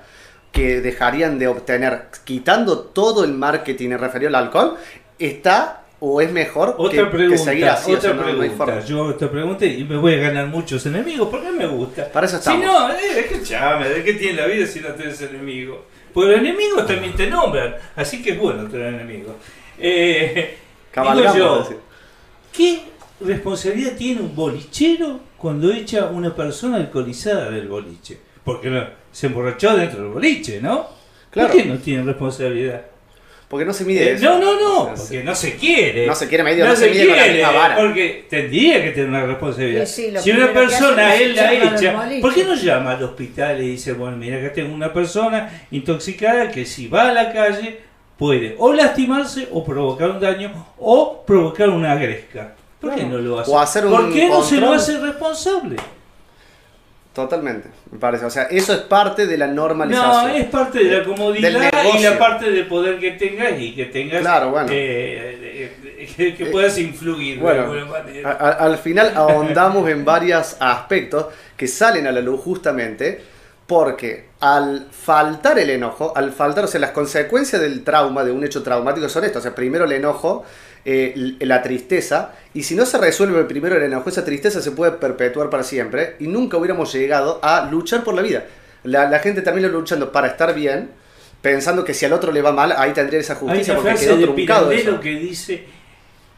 que 0.51 0.81
dejarían 0.81 1.37
de 1.39 1.47
obtener 1.47 2.05
quitando 2.23 2.79
todo 2.79 3.23
el 3.23 3.33
marketing 3.33 3.91
referido 3.97 4.29
al 4.29 4.35
alcohol 4.35 4.77
está 5.19 5.81
o 6.01 6.21
es 6.21 6.31
mejor 6.31 6.77
que, 6.77 6.81
Otra 6.81 7.03
que 7.03 7.17
pregunta, 7.17 7.43
seguir 7.43 7.65
así. 7.65 7.93
otra 7.93 8.13
no- 8.13 8.21
no 8.21 8.23
pregunta. 8.23 8.55
forma. 8.65 8.79
Yo 8.79 9.15
te 9.15 9.27
pregunté 9.27 9.65
y 9.67 9.83
me 9.83 9.97
voy 9.97 10.13
a 10.13 10.17
ganar 10.17 10.47
muchos 10.47 10.85
enemigos 10.85 11.27
porque 11.29 11.51
me 11.51 11.67
gusta. 11.67 12.09
Para 12.09 12.25
eso 12.25 12.37
Si 12.37 12.49
estamos. 12.49 12.65
no, 12.65 12.89
eh, 12.93 13.19
escuchame, 13.29 13.89
¿de 13.89 14.03
qué 14.03 14.13
tiene 14.13 14.41
la 14.41 14.47
vida 14.47 14.65
si 14.65 14.79
no 14.79 14.89
tenés 14.93 15.21
enemigos? 15.21 15.79
Porque 16.13 16.31
los 16.31 16.39
enemigos 16.39 16.87
también 16.87 17.13
te 17.15 17.27
nombran, 17.29 17.75
así 17.97 18.21
que 18.23 18.31
es 18.31 18.39
bueno 18.39 18.63
tener 18.69 18.93
enemigos. 18.93 19.35
Eh, 19.77 20.57
digo 20.95 21.35
yo. 21.35 21.69
¿qué 22.51 22.81
responsabilidad 23.21 23.93
tiene 23.97 24.21
un 24.21 24.35
bolichero 24.35 25.19
cuando 25.37 25.71
echa 25.71 26.05
una 26.07 26.35
persona 26.35 26.77
alcoholizada 26.77 27.49
del 27.49 27.67
boliche? 27.67 28.17
Porque 28.43 28.69
no, 28.69 28.83
se 29.11 29.27
emborrachó 29.27 29.75
dentro 29.75 30.03
del 30.03 30.11
boliche, 30.11 30.59
¿no? 30.61 30.87
Claro. 31.29 31.49
¿Por 31.49 31.57
qué 31.57 31.65
no 31.67 31.77
tiene 31.77 32.03
responsabilidad? 32.03 32.81
Porque 33.47 33.65
no 33.65 33.73
se 33.73 33.83
mide 33.83 34.11
Eh, 34.11 34.13
eso. 34.13 34.25
no, 34.25 34.39
no, 34.39 34.59
no, 34.89 34.95
porque 34.95 35.23
no 35.23 35.33
se 35.33 35.55
quiere. 35.55 36.05
No 36.05 36.13
se 36.13 36.27
quiere 36.27 36.43
medir, 36.43 36.63
no 36.63 36.75
se 36.75 36.89
mide 36.91 37.07
con 37.07 37.17
la 37.17 37.27
misma 37.27 37.51
vara. 37.51 37.77
Porque 37.77 38.25
tendría 38.29 38.83
que 38.83 38.91
tener 38.91 39.09
una 39.09 39.25
responsabilidad. 39.25 39.85
Sí, 39.87 40.05
sí, 40.05 40.11
lo 40.11 40.21
si 40.21 40.31
una 40.31 40.53
persona 40.53 41.15
él 41.15 41.35
la 41.35 41.53
echa. 41.53 42.09
¿por 42.21 42.33
qué 42.33 42.43
no 42.43 42.53
llama 42.53 42.91
al 42.91 43.03
hospital 43.03 43.63
y 43.63 43.71
dice, 43.71 43.93
bueno, 43.93 44.17
mira 44.17 44.39
que 44.39 44.49
tengo 44.49 44.73
una 44.73 44.93
persona 44.93 45.63
intoxicada 45.71 46.51
que 46.51 46.63
si 46.65 46.87
va 46.87 47.09
a 47.09 47.13
la 47.13 47.33
calle 47.33 47.79
puede 48.17 48.55
o 48.59 48.71
lastimarse 48.71 49.47
o 49.51 49.63
provocar 49.65 50.11
un 50.11 50.19
daño 50.19 50.67
o 50.77 51.23
provocar 51.25 51.69
una 51.69 51.95
gresca? 51.95 52.55
¿Por 52.79 52.95
qué 52.95 53.03
no 53.03 53.17
lo 53.17 53.39
hace? 53.39 53.51
O 53.51 53.59
hacer 53.59 53.85
un 53.85 53.91
¿Por 53.91 54.13
qué 54.13 54.27
no 54.29 54.41
se 54.43 54.57
lo 54.57 54.71
hace 54.73 54.97
responsable? 54.99 55.75
Totalmente, 57.13 57.67
me 57.91 57.97
parece. 57.99 58.23
O 58.25 58.29
sea, 58.29 58.43
eso 58.43 58.71
es 58.71 58.79
parte 58.81 59.25
de 59.25 59.37
la 59.37 59.47
normalización. 59.47 60.27
No, 60.27 60.35
es 60.35 60.45
parte 60.45 60.83
de 60.83 60.97
la 60.99 61.03
comodidad 61.03 61.49
y 61.97 62.03
la 62.03 62.17
parte 62.19 62.51
de 62.51 62.63
poder 62.63 62.99
que 62.99 63.11
tengas 63.11 63.59
y 63.59 63.73
que 63.75 63.85
tengas 63.85 64.21
Claro, 64.21 64.51
bueno. 64.51 64.67
eh, 64.71 65.73
eh, 65.97 66.09
que, 66.15 66.35
que 66.35 66.45
puedas 66.45 66.77
influir 66.77 67.39
Bueno, 67.39 67.73
de 67.73 67.83
manera. 67.83 68.31
a- 68.31 68.51
al 68.63 68.77
final 68.77 69.11
ahondamos 69.15 69.89
en 69.89 70.05
varios 70.05 70.55
aspectos 70.59 71.25
que 71.57 71.67
salen 71.67 72.07
a 72.07 72.11
la 72.11 72.21
luz 72.21 72.39
justamente 72.41 73.21
porque 73.67 74.29
al 74.39 74.87
faltar 74.91 75.59
el 75.59 75.71
enojo, 75.71 76.13
al 76.15 76.31
faltar, 76.31 76.63
o 76.63 76.67
sea, 76.67 76.79
las 76.79 76.91
consecuencias 76.91 77.61
del 77.61 77.83
trauma, 77.83 78.23
de 78.23 78.31
un 78.31 78.43
hecho 78.43 78.63
traumático 78.63 79.09
son 79.09 79.25
estas. 79.25 79.41
O 79.41 79.43
sea, 79.43 79.53
primero 79.55 79.85
el 79.85 79.91
enojo, 79.91 80.45
eh, 80.85 81.35
la 81.39 81.61
tristeza, 81.61 82.33
y 82.53 82.63
si 82.63 82.75
no 82.75 82.85
se 82.85 82.97
resuelve 82.97 83.43
primero 83.43 83.75
el 83.75 83.83
enojo, 83.83 84.09
esa 84.09 84.25
tristeza 84.25 84.61
se 84.61 84.71
puede 84.71 84.93
perpetuar 84.93 85.49
para 85.49 85.63
siempre 85.63 86.15
y 86.19 86.27
nunca 86.27 86.57
hubiéramos 86.57 86.93
llegado 86.93 87.39
a 87.43 87.69
luchar 87.69 88.03
por 88.03 88.13
la 88.13 88.21
vida. 88.21 88.45
La, 88.83 89.09
la 89.09 89.19
gente 89.19 89.41
termina 89.41 89.67
luchando 89.67 90.11
para 90.11 90.27
estar 90.27 90.55
bien, 90.55 90.91
pensando 91.41 91.83
que 91.83 91.93
si 91.93 92.05
al 92.05 92.13
otro 92.13 92.31
le 92.31 92.41
va 92.41 92.51
mal, 92.51 92.73
ahí 92.77 92.91
tendría 92.93 93.19
esa 93.19 93.33
Hay 93.33 93.39
justicia 93.39 93.73
una 93.73 93.83
porque 93.83 94.05
quedó 94.05 94.17
de 94.17 94.23
truncado 94.23 94.71
eso. 94.71 94.99
Que 94.99 95.15
dice, 95.15 95.65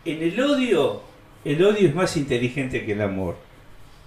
en 0.06 0.24
el 0.24 0.40
odio, 0.40 1.02
el 1.46 1.64
odio 1.64 1.88
es 1.88 1.96
más 1.96 2.18
inteligente 2.18 2.86
que 2.86 2.94
el 2.94 3.02
amor. 3.02 3.36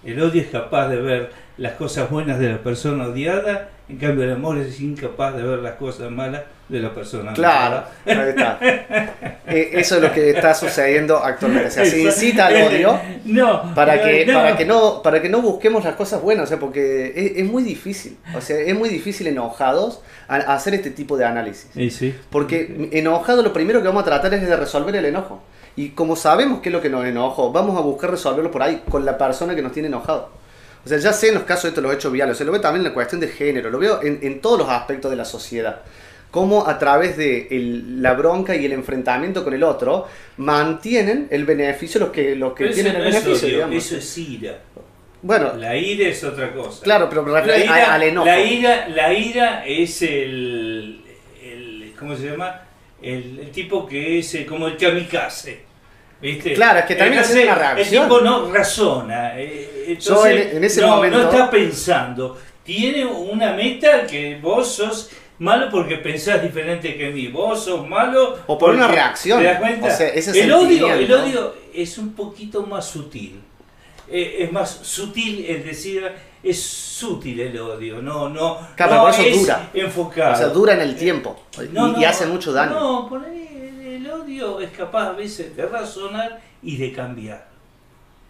El 0.04 0.20
odio 0.20 0.40
es 0.42 0.48
capaz 0.48 0.88
de 0.88 0.96
ver 0.96 1.30
las 1.56 1.72
cosas 1.74 2.10
buenas 2.10 2.38
de 2.38 2.48
la 2.50 2.58
persona 2.58 3.06
odiada, 3.06 3.68
en 3.88 3.96
cambio 3.98 4.24
el 4.24 4.32
amor 4.32 4.58
es 4.58 4.80
incapaz 4.80 5.36
de 5.36 5.42
ver 5.42 5.60
las 5.60 5.74
cosas 5.74 6.10
malas 6.10 6.42
de 6.68 6.80
la 6.80 6.92
persona 6.94 7.32
Claro, 7.34 7.84
amada. 8.06 8.22
ahí 8.22 8.28
está. 8.30 8.58
Eh, 9.46 9.72
eso 9.74 9.96
es 9.96 10.02
lo 10.02 10.10
que 10.10 10.30
está 10.30 10.54
sucediendo 10.54 11.18
actualmente. 11.22 11.68
O 11.68 11.70
sea, 11.70 11.84
se 11.84 12.00
incita 12.00 12.46
al 12.46 12.56
odio 12.62 12.98
No, 13.26 13.74
para 13.74 14.02
que, 14.02 14.24
no. 14.24 14.32
para 14.32 14.56
que 14.56 14.64
no, 14.64 15.02
para 15.02 15.20
que 15.20 15.28
no 15.28 15.42
busquemos 15.42 15.84
las 15.84 15.96
cosas 15.96 16.22
buenas, 16.22 16.44
o 16.44 16.46
sea, 16.48 16.58
porque 16.58 17.12
es, 17.14 17.32
es 17.36 17.44
muy 17.44 17.62
difícil. 17.62 18.16
O 18.34 18.40
sea, 18.40 18.58
es 18.58 18.74
muy 18.74 18.88
difícil 18.88 19.26
enojados 19.26 20.00
a, 20.28 20.36
a 20.36 20.54
hacer 20.54 20.72
este 20.74 20.90
tipo 20.90 21.18
de 21.18 21.26
análisis. 21.26 21.68
Sí, 21.74 21.90
sí. 21.90 22.14
Porque 22.30 22.88
enojado 22.92 23.42
lo 23.42 23.52
primero 23.52 23.82
que 23.82 23.88
vamos 23.88 24.00
a 24.02 24.06
tratar 24.06 24.32
es 24.32 24.40
de 24.48 24.56
resolver 24.56 24.96
el 24.96 25.04
enojo. 25.04 25.42
Y 25.76 25.90
como 25.90 26.14
sabemos 26.16 26.60
qué 26.60 26.68
es 26.68 26.72
lo 26.72 26.80
que 26.80 26.88
nos 26.90 27.04
enojó, 27.04 27.50
vamos 27.52 27.76
a 27.76 27.80
buscar 27.80 28.10
resolverlo 28.10 28.50
por 28.50 28.62
ahí, 28.62 28.82
con 28.88 29.04
la 29.04 29.18
persona 29.18 29.54
que 29.56 29.62
nos 29.62 29.72
tiene 29.72 29.88
enojado. 29.88 30.30
O 30.84 30.88
sea, 30.88 30.98
ya 30.98 31.12
sé 31.12 31.28
en 31.28 31.34
los 31.34 31.44
casos 31.44 31.74
de 31.74 31.80
los 31.82 31.92
hechos 31.94 32.12
viales, 32.12 32.34
o 32.34 32.36
sea, 32.36 32.46
lo 32.46 32.52
veo 32.52 32.60
también 32.60 32.82
en 32.84 32.90
la 32.90 32.94
cuestión 32.94 33.20
de 33.20 33.28
género, 33.28 33.70
lo 33.70 33.78
veo 33.78 34.02
en, 34.02 34.18
en 34.22 34.40
todos 34.40 34.58
los 34.58 34.68
aspectos 34.68 35.10
de 35.10 35.16
la 35.16 35.24
sociedad. 35.24 35.80
Cómo 36.30 36.66
a 36.66 36.78
través 36.78 37.16
de 37.16 37.46
el- 37.50 38.02
la 38.02 38.12
bronca 38.14 38.54
y 38.56 38.64
el 38.66 38.72
enfrentamiento 38.72 39.42
con 39.44 39.54
el 39.54 39.62
otro 39.62 40.06
mantienen 40.36 41.26
el 41.30 41.44
beneficio 41.44 42.00
los 42.00 42.10
que, 42.10 42.36
los 42.36 42.52
que 42.54 42.64
Pero 42.64 42.74
tienen 42.74 42.96
el 42.96 43.02
beneficio, 43.04 43.48
digamos. 43.48 43.76
eso 43.76 43.96
es 43.96 44.18
ira. 44.18 44.58
Bueno, 45.22 45.54
La 45.56 45.74
ira 45.76 46.08
es 46.08 46.22
otra 46.22 46.52
cosa. 46.52 46.82
claro, 46.82 47.08
pero 47.08 47.22
me 47.22 47.32
La 47.32 47.40
refiero 47.40 47.72
a- 47.72 47.94
al 47.94 48.02
enojo. 48.02 48.26
la 48.26 48.40
ira, 48.40 48.88
la 48.88 49.12
ira 49.14 49.64
es 49.66 50.02
el, 50.02 51.00
el- 51.42 51.94
¿cómo 51.98 52.14
se 52.14 52.30
llama? 52.30 52.60
El, 53.04 53.38
el 53.40 53.50
tipo 53.50 53.86
que 53.86 54.18
es 54.18 54.34
eh, 54.34 54.46
como 54.46 54.66
el 54.68 54.76
kamikaze. 54.76 55.62
¿Viste? 56.20 56.54
Claro, 56.54 56.78
es 56.78 56.84
que 56.86 56.94
también 56.94 57.18
Entonces, 57.18 57.36
es 57.36 57.44
una 57.44 57.54
reacción. 57.54 58.02
El 58.04 58.08
tipo 58.08 58.20
no 58.22 58.52
razona. 58.52 59.38
eh, 59.38 59.84
entonces, 59.88 60.06
Yo 60.06 60.26
en- 60.26 60.56
en 60.56 60.64
ese 60.64 60.80
no, 60.80 60.88
momento- 60.96 61.18
no 61.18 61.30
está 61.30 61.50
pensando. 61.50 62.38
Tiene 62.62 63.04
una 63.04 63.52
meta 63.52 64.06
que 64.06 64.38
vos 64.40 64.74
sos 64.74 65.10
malo 65.38 65.68
porque 65.70 65.96
pensás 65.96 66.42
diferente 66.42 66.96
que 66.96 67.10
mí. 67.10 67.26
Vos 67.28 67.64
sos 67.64 67.86
malo 67.86 68.38
O 68.46 68.56
por 68.56 68.70
una 68.70 68.84
porque- 68.86 68.94
reacción. 68.96 69.38
¿Te 69.40 69.44
das 69.44 69.60
cuenta? 69.60 69.86
O 69.88 69.90
sea, 69.96 70.08
ese 70.08 70.40
el, 70.42 70.52
odio, 70.52 70.86
el 70.92 71.06
sentimiento. 71.06 71.22
odio 71.24 71.54
es 71.74 71.98
un 71.98 72.14
poquito 72.14 72.62
más 72.64 72.86
sutil. 72.86 73.40
Eh, 74.10 74.36
es 74.40 74.52
más 74.52 74.70
sutil, 74.82 75.44
es 75.46 75.64
decir, 75.64 76.10
es 76.44 76.62
sutil 76.62 77.40
el 77.40 77.58
odio, 77.58 78.00
no, 78.02 78.28
no, 78.28 78.58
Claro, 78.76 78.94
no 78.96 79.00
por 79.02 79.10
eso 79.10 79.22
es 79.22 79.38
dura. 79.40 79.70
enfocado. 79.74 80.32
O 80.34 80.36
sea, 80.36 80.48
dura 80.48 80.74
en 80.74 80.80
el 80.82 80.96
tiempo 80.96 81.36
y, 81.56 81.72
No, 81.72 81.88
y 81.88 82.02
no, 82.02 82.08
hace 82.08 82.26
mucho 82.26 82.52
daño. 82.52 82.72
No, 82.78 83.08
por 83.08 83.24
ahí 83.24 83.48
el, 83.80 83.86
el 84.04 84.10
odio 84.10 84.60
es 84.60 84.70
capaz 84.70 85.08
a 85.08 85.12
veces 85.12 85.56
de 85.56 85.66
razonar 85.66 86.40
y 86.62 86.76
de 86.76 86.92
cambiar. 86.92 87.46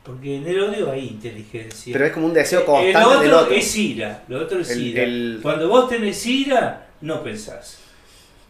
Porque 0.03 0.37
en 0.37 0.47
el 0.47 0.61
odio 0.63 0.91
hay 0.91 1.09
inteligencia. 1.09 1.93
Pero 1.93 2.05
es 2.07 2.13
como 2.13 2.27
un 2.27 2.35
deseo 2.35 2.61
el 2.61 2.67
constante 2.67 3.07
otro, 3.09 3.21
del 3.21 3.33
otro. 3.35 3.55
es 3.55 3.77
ira, 3.77 4.23
lo 4.29 4.43
otro 4.43 4.61
es 4.61 4.71
El- 4.71 4.83
ira. 4.83 5.03
el- 5.03 5.39
Cuando 5.43 5.69
vos 5.69 5.89
tenés 5.89 6.27
ira, 6.27 6.89
no 7.01 7.23
pensás. 7.23 7.79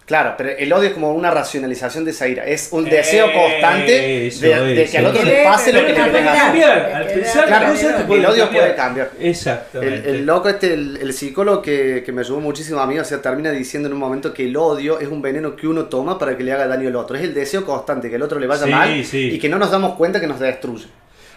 Claro, 0.06 0.34
pero 0.36 0.50
el 0.50 0.70
odio 0.70 0.88
es 0.88 0.94
como 0.94 1.12
una 1.12 1.30
racionalización 1.30 2.04
de 2.04 2.10
esa 2.10 2.28
ira. 2.28 2.44
Es 2.44 2.68
un 2.72 2.84
deseo 2.84 3.26
Eh, 3.28 3.32
constante 3.32 4.26
eso, 4.26 4.40
de, 4.42 4.74
de 4.74 4.84
que 4.84 4.98
al 4.98 5.06
otro 5.06 5.22
le 5.22 5.42
pase 5.44 5.72
lo 5.72 5.86
que 5.86 5.92
le 5.94 6.00
Hay 6.00 6.62
al 6.62 7.06
pensar 7.06 7.46
Claro, 7.46 7.68
cosas 7.72 8.00
el 8.00 8.06
pueden 8.06 8.26
odio 8.26 8.44
cambiar. 8.44 8.62
puede 8.64 8.74
cambiar. 8.76 9.10
El, 9.18 9.26
Exactamente. 9.28 10.10
el 10.10 10.26
loco 10.26 10.48
este, 10.50 10.74
el, 10.74 10.98
el 11.00 11.12
psicólogo 11.14 11.62
que, 11.62 12.02
que 12.04 12.12
me 12.12 12.20
ayudó 12.20 12.40
muchísimo 12.40 12.80
a 12.80 12.86
mí, 12.86 12.98
o 12.98 13.04
sea, 13.04 13.22
termina 13.22 13.50
diciendo 13.50 13.88
en 13.88 13.94
un 13.94 13.98
momento 14.00 14.34
que 14.34 14.44
el 14.44 14.56
odio 14.58 15.00
es 15.00 15.08
un 15.08 15.22
veneno 15.22 15.56
que 15.56 15.66
uno 15.66 15.86
toma 15.86 16.18
para 16.18 16.36
que 16.36 16.44
le 16.44 16.52
haga 16.52 16.66
daño 16.66 16.88
al 16.88 16.96
otro. 16.96 17.16
Es 17.16 17.22
el 17.22 17.32
deseo 17.32 17.64
constante, 17.64 18.10
que 18.10 18.16
el 18.16 18.22
otro 18.22 18.38
le 18.38 18.46
vaya 18.46 18.64
Sí, 18.64 18.70
mal 18.70 19.04
sí. 19.06 19.30
y 19.32 19.38
que 19.38 19.48
no 19.48 19.58
nos 19.58 19.70
damos 19.70 19.94
cuenta 19.96 20.20
que 20.20 20.26
nos 20.26 20.38
destruye. 20.38 20.84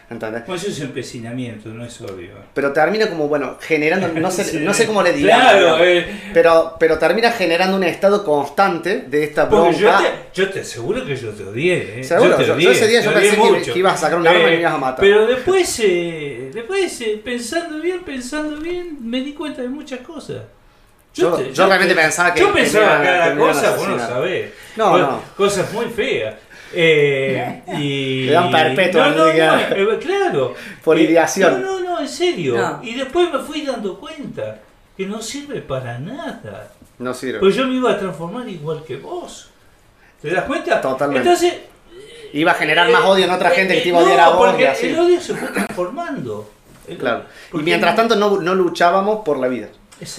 ¿Entendés? 0.10 0.44
Bueno, 0.48 0.62
eso 0.62 0.70
es 0.72 0.80
empecinamiento, 0.80 1.68
no 1.68 1.84
es 1.84 2.00
odio. 2.00 2.30
Pero 2.54 2.72
termina 2.72 3.10
como, 3.10 3.28
bueno, 3.28 3.58
generando, 3.60 4.08
no 4.08 4.32
sé, 4.32 4.62
no 4.62 4.74
sé 4.74 4.86
cómo 4.88 5.04
le 5.04 5.12
diría. 5.12 5.36
Claro, 5.36 5.84
eh, 5.84 6.08
Pero, 6.34 6.78
pero 6.80 6.98
termina 6.98 7.30
generando 7.32 7.76
un 7.76 7.84
estado 7.84 8.24
constante 8.24 9.00
de 9.10 9.24
esta 9.26 9.50
porque 9.50 9.78
yo 9.78 9.90
bronca. 9.90 10.10
te, 10.32 10.40
yo 10.42 10.50
te 10.50 10.62
aseguro 10.62 11.06
que 11.06 11.14
yo 11.14 11.32
te 11.32 11.44
odié. 11.44 12.00
¿eh? 12.00 12.04
Seguro, 12.06 12.36
te 12.38 12.44
yo- 12.44 12.48
yo 12.48 12.54
odié, 12.56 12.72
ese 12.72 12.88
día 12.88 13.02
yo 13.02 13.12
te 13.12 13.20
pensé 13.20 13.36
que- 13.66 13.72
que 13.74 13.80
ibas 13.80 13.96
a 13.96 13.98
sacar 13.98 14.18
un 14.20 14.28
arma 14.28 14.40
y 14.40 14.46
me 14.46 14.60
ibas 14.62 14.74
a 14.74 14.78
matar. 14.78 15.02
Pero 15.02 15.28
después, 15.28 15.80
eh, 15.84 16.52
después 16.54 17.02
eh, 17.02 17.22
pensando 17.22 17.82
bien, 17.82 18.00
pensando 18.06 18.62
bien, 18.62 18.98
me 19.02 19.20
di 19.20 19.34
cuenta 19.34 19.62
de 19.62 19.68
muchas 19.68 20.00
cosas. 20.00 20.38
Yo- 21.14 21.42
yo 21.52 21.66
realmente 21.68 21.96
pensaba 21.96 22.34
que- 22.34 22.40
Yo 22.42 22.54
pensaba 22.54 23.02
cada 23.04 23.30
que 23.30 23.36
me 23.36 23.42
iban 23.42 23.50
a 23.50 23.54
cosa, 23.60 23.76
vos 23.76 23.88
no 23.90 23.98
sabés. 24.00 24.52
No, 24.78 24.98
no. 25.00 25.22
Cosas 25.36 25.74
muy 25.74 25.86
feas. 25.88 26.36
Eh, 26.74 27.64
y... 27.80 28.26
Le 28.26 28.32
dan 28.32 28.52
perpetua, 28.52 29.10
No, 29.10 29.18
no, 29.18 29.26
no, 29.26 29.32
eh, 29.32 30.00
claro. 30.00 30.54
Por 30.84 30.98
Eh, 30.98 31.04
ideación. 31.04 31.62
No, 31.62 31.80
no, 31.80 31.90
no, 31.90 32.00
en 32.00 32.08
serio. 32.08 32.58
No. 32.58 32.80
Y 32.84 32.96
después 32.96 33.32
me 33.32 33.40
fui 33.40 33.62
dando 33.62 34.00
cuenta 34.00 34.60
que 34.96 35.06
no 35.06 35.22
sirve 35.22 35.62
para 35.62 36.00
nada. 36.00 36.72
No 37.00 37.14
sirve. 37.14 37.40
Pues 37.40 37.56
yo 37.56 37.68
me 37.68 37.76
iba 37.76 37.92
a 37.92 37.98
transformar 38.00 38.48
igual 38.50 38.84
que 38.84 38.98
vos. 38.98 39.50
¿Te 40.22 40.32
das 40.32 40.46
cuenta? 40.46 40.82
Totalmente. 40.82 41.30
Entonces. 41.30 41.54
Iba 42.34 42.52
a 42.52 42.56
generar 42.56 42.90
más 42.92 43.06
odio 43.06 43.24
en 43.24 43.32
otra 43.32 43.52
eh, 43.54 43.56
gente 43.56 43.76
que 43.76 43.82
te 43.82 43.88
iba 43.90 44.00
a 44.00 44.04
odiar 44.04 44.18
no, 44.18 44.24
a 44.24 44.30
vos 44.30 44.48
y 44.48 44.50
porque 44.50 44.68
así. 44.68 44.88
El 44.88 45.00
odio 45.00 45.22
se 45.22 45.34
fue 45.36 45.48
transformando. 45.48 46.50
Claro. 47.00 47.24
Y 47.54 47.58
mientras 47.58 47.96
tanto 47.96 48.16
no, 48.16 48.42
no 48.42 48.56
luchábamos 48.56 49.24
por 49.24 49.38
la 49.40 49.48
vida. 49.48 49.70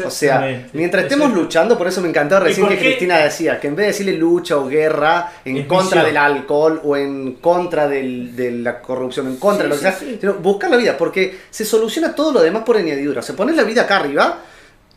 O 0.07 0.11
sea, 0.11 0.69
mientras 0.73 1.05
estemos 1.05 1.33
luchando, 1.33 1.79
por 1.79 1.87
eso 1.87 2.01
me 2.01 2.09
encantó 2.09 2.41
recién 2.41 2.67
que? 2.69 2.79
Cristina 2.79 3.19
decía 3.19 3.61
que 3.61 3.69
en 3.69 3.77
vez 3.77 3.85
de 3.85 3.93
decirle 3.93 4.13
lucha 4.15 4.57
o 4.57 4.67
guerra 4.67 5.33
en 5.45 5.59
Es 5.59 5.67
contra 5.67 6.03
del 6.05 6.17
alcohol 6.17 6.81
o 6.85 6.97
en 6.97 7.35
contra 7.35 7.87
del- 7.87 8.35
de 8.35 8.51
la 8.51 8.81
corrupción, 8.81 9.29
en 9.29 9.37
contra 9.37 9.65
de 9.65 9.69
lo 9.69 9.75
que 9.77 9.79
sí, 9.81 9.85
sea, 9.85 9.99
sí. 9.99 10.19
sino 10.21 10.35
buscar 10.35 10.71
la 10.71 10.77
vida, 10.77 10.97
porque 10.99 11.39
se 11.51 11.65
soluciona 11.65 12.15
todo 12.15 12.33
lo 12.33 12.41
demás 12.43 12.65
por 12.65 12.77
añadidura. 12.77 13.23
Se 13.23 13.35
pone 13.35 13.53
la 13.53 13.63
vida 13.63 13.83
acá 13.83 13.97
arriba 13.99 14.39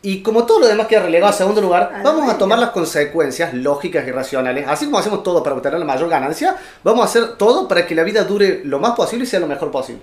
y 0.04 0.20
como 0.20 0.44
todo 0.46 0.58
lo 0.58 0.66
demás 0.66 0.88
queda 0.88 1.02
relegado 1.04 1.30
a 1.30 1.36
segundo 1.36 1.60
lugar, 1.60 2.00
vamos 2.02 2.28
a 2.28 2.36
tomar 2.36 2.58
las 2.58 2.70
consecuencias 2.70 3.54
lógicas 3.54 4.04
y 4.08 4.10
racionales. 4.10 4.66
Así 4.66 4.86
como 4.86 4.98
hacemos 4.98 5.22
todo 5.22 5.44
para 5.44 5.54
obtener 5.54 5.78
la 5.78 5.84
mayor 5.84 6.08
ganancia, 6.08 6.56
vamos 6.82 7.02
a 7.02 7.04
hacer 7.04 7.36
todo 7.36 7.68
para 7.68 7.86
que 7.86 7.94
la 7.94 8.02
vida 8.02 8.24
dure 8.24 8.62
lo 8.64 8.80
más 8.80 8.96
posible 8.96 9.24
y 9.24 9.28
sea 9.28 9.38
lo 9.38 9.46
mejor 9.46 9.70
posible. 9.70 10.02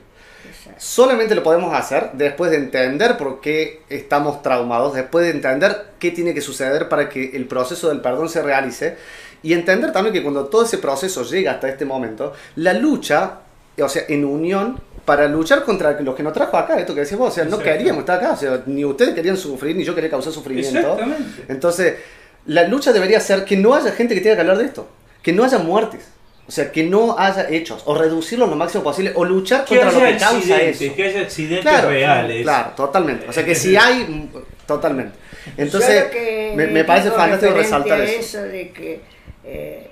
Solamente 0.80 1.36
lo 1.36 1.44
podemos 1.44 1.74
hacer 1.74 2.12
después 2.14 2.52
de 2.52 2.58
entender 2.58 3.18
por 3.18 3.42
qué 3.42 3.82
estamos 3.90 4.42
traumados, 4.42 4.94
después 4.94 5.26
de 5.26 5.32
entender 5.32 5.88
qué 6.00 6.12
tiene 6.12 6.34
que 6.34 6.40
suceder 6.40 6.88
para 6.88 7.10
que 7.10 7.36
el 7.36 7.48
proceso 7.48 7.90
del 7.90 8.00
perdón 8.00 8.30
se 8.30 8.42
realice 8.42 8.96
y 9.44 9.52
entender 9.52 9.92
también 9.92 10.14
que 10.14 10.24
cuando 10.24 10.46
todo 10.46 10.64
ese 10.64 10.78
proceso 10.78 11.24
llega 11.24 11.52
hasta 11.52 11.68
este 11.68 11.84
momento, 11.84 12.32
la 12.56 12.74
lucha, 12.74 13.40
o 13.78 13.90
sea, 13.90 14.04
en 14.08 14.24
unión, 14.24 14.80
para 15.04 15.28
luchar 15.28 15.66
contra 15.66 16.00
los 16.00 16.16
que 16.16 16.24
nos 16.24 16.32
trajo 16.32 16.56
acá, 16.56 16.80
esto 16.80 16.94
que 16.94 17.02
decías 17.02 17.20
vos, 17.20 17.34
o 17.34 17.36
sea, 17.36 17.44
no 17.44 17.60
queríamos 17.60 18.00
estar 18.00 18.18
acá, 18.18 18.32
o 18.32 18.38
sea, 18.38 18.64
ni 18.66 18.86
ustedes 18.86 19.14
querían 19.14 19.36
sufrir, 19.36 19.76
ni 19.76 19.84
yo 19.84 19.94
quería 19.94 20.10
causar 20.10 20.32
sufrimiento. 20.32 20.80
Exactamente. 20.80 21.44
Entonces, 21.50 21.96
la 22.46 22.64
lucha 22.70 22.94
debería 22.94 23.20
ser 23.20 23.44
que 23.44 23.58
no 23.58 23.76
haya 23.76 23.92
gente 23.92 24.16
que 24.16 24.22
tenga 24.22 24.36
que 24.36 24.42
hablar 24.42 24.58
de 24.58 24.66
esto, 24.66 24.88
que 25.22 25.34
no 25.34 25.44
haya 25.44 25.58
muertes. 25.58 26.08
O 26.50 26.52
sea, 26.52 26.72
que 26.72 26.82
no 26.84 27.16
haya 27.18 27.48
hechos, 27.48 27.84
o 27.86 27.94
reducirlos 27.96 28.50
lo 28.50 28.56
máximo 28.56 28.84
posible, 28.84 29.12
o 29.16 29.24
luchar 29.24 29.64
Que 29.66 29.78
contra 29.78 29.92
lo 29.92 30.00
que 30.04 30.18
causa 30.18 30.36
accidentes, 30.56 30.82
eso. 30.82 30.96
que 30.96 31.04
haya 31.04 31.22
accidentes 31.22 31.62
Claro, 31.72 31.90
reales. 31.90 32.42
claro, 32.42 32.72
totalmente. 32.76 33.30
O 33.30 33.32
sea 33.32 33.46
que 33.46 33.54
si 33.54 33.78
hay, 33.78 34.04
mm, 34.04 34.66
totalmente. 34.66 35.16
Entonces, 35.56 36.06
me, 36.56 36.66
me 36.68 36.84
parece 36.84 37.12
fantástico 37.12 37.54
resaltar 37.54 38.02
eso. 38.02 38.20
eso 38.20 38.42
de 38.42 38.72
que 38.72 39.02
eh, 39.46 39.92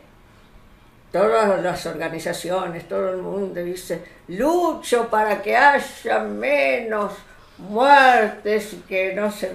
todas 1.11 1.61
las 1.61 1.85
organizaciones, 1.85 2.87
todo 2.87 3.11
el 3.11 3.17
mundo 3.17 3.63
dice, 3.63 4.01
lucho 4.29 5.07
para 5.09 5.39
que 5.43 5.55
haya 5.55 6.19
menos 6.19 7.13
muertes 7.59 8.73
y 8.73 8.77
que 8.77 9.13
no 9.13 9.31
se 9.31 9.51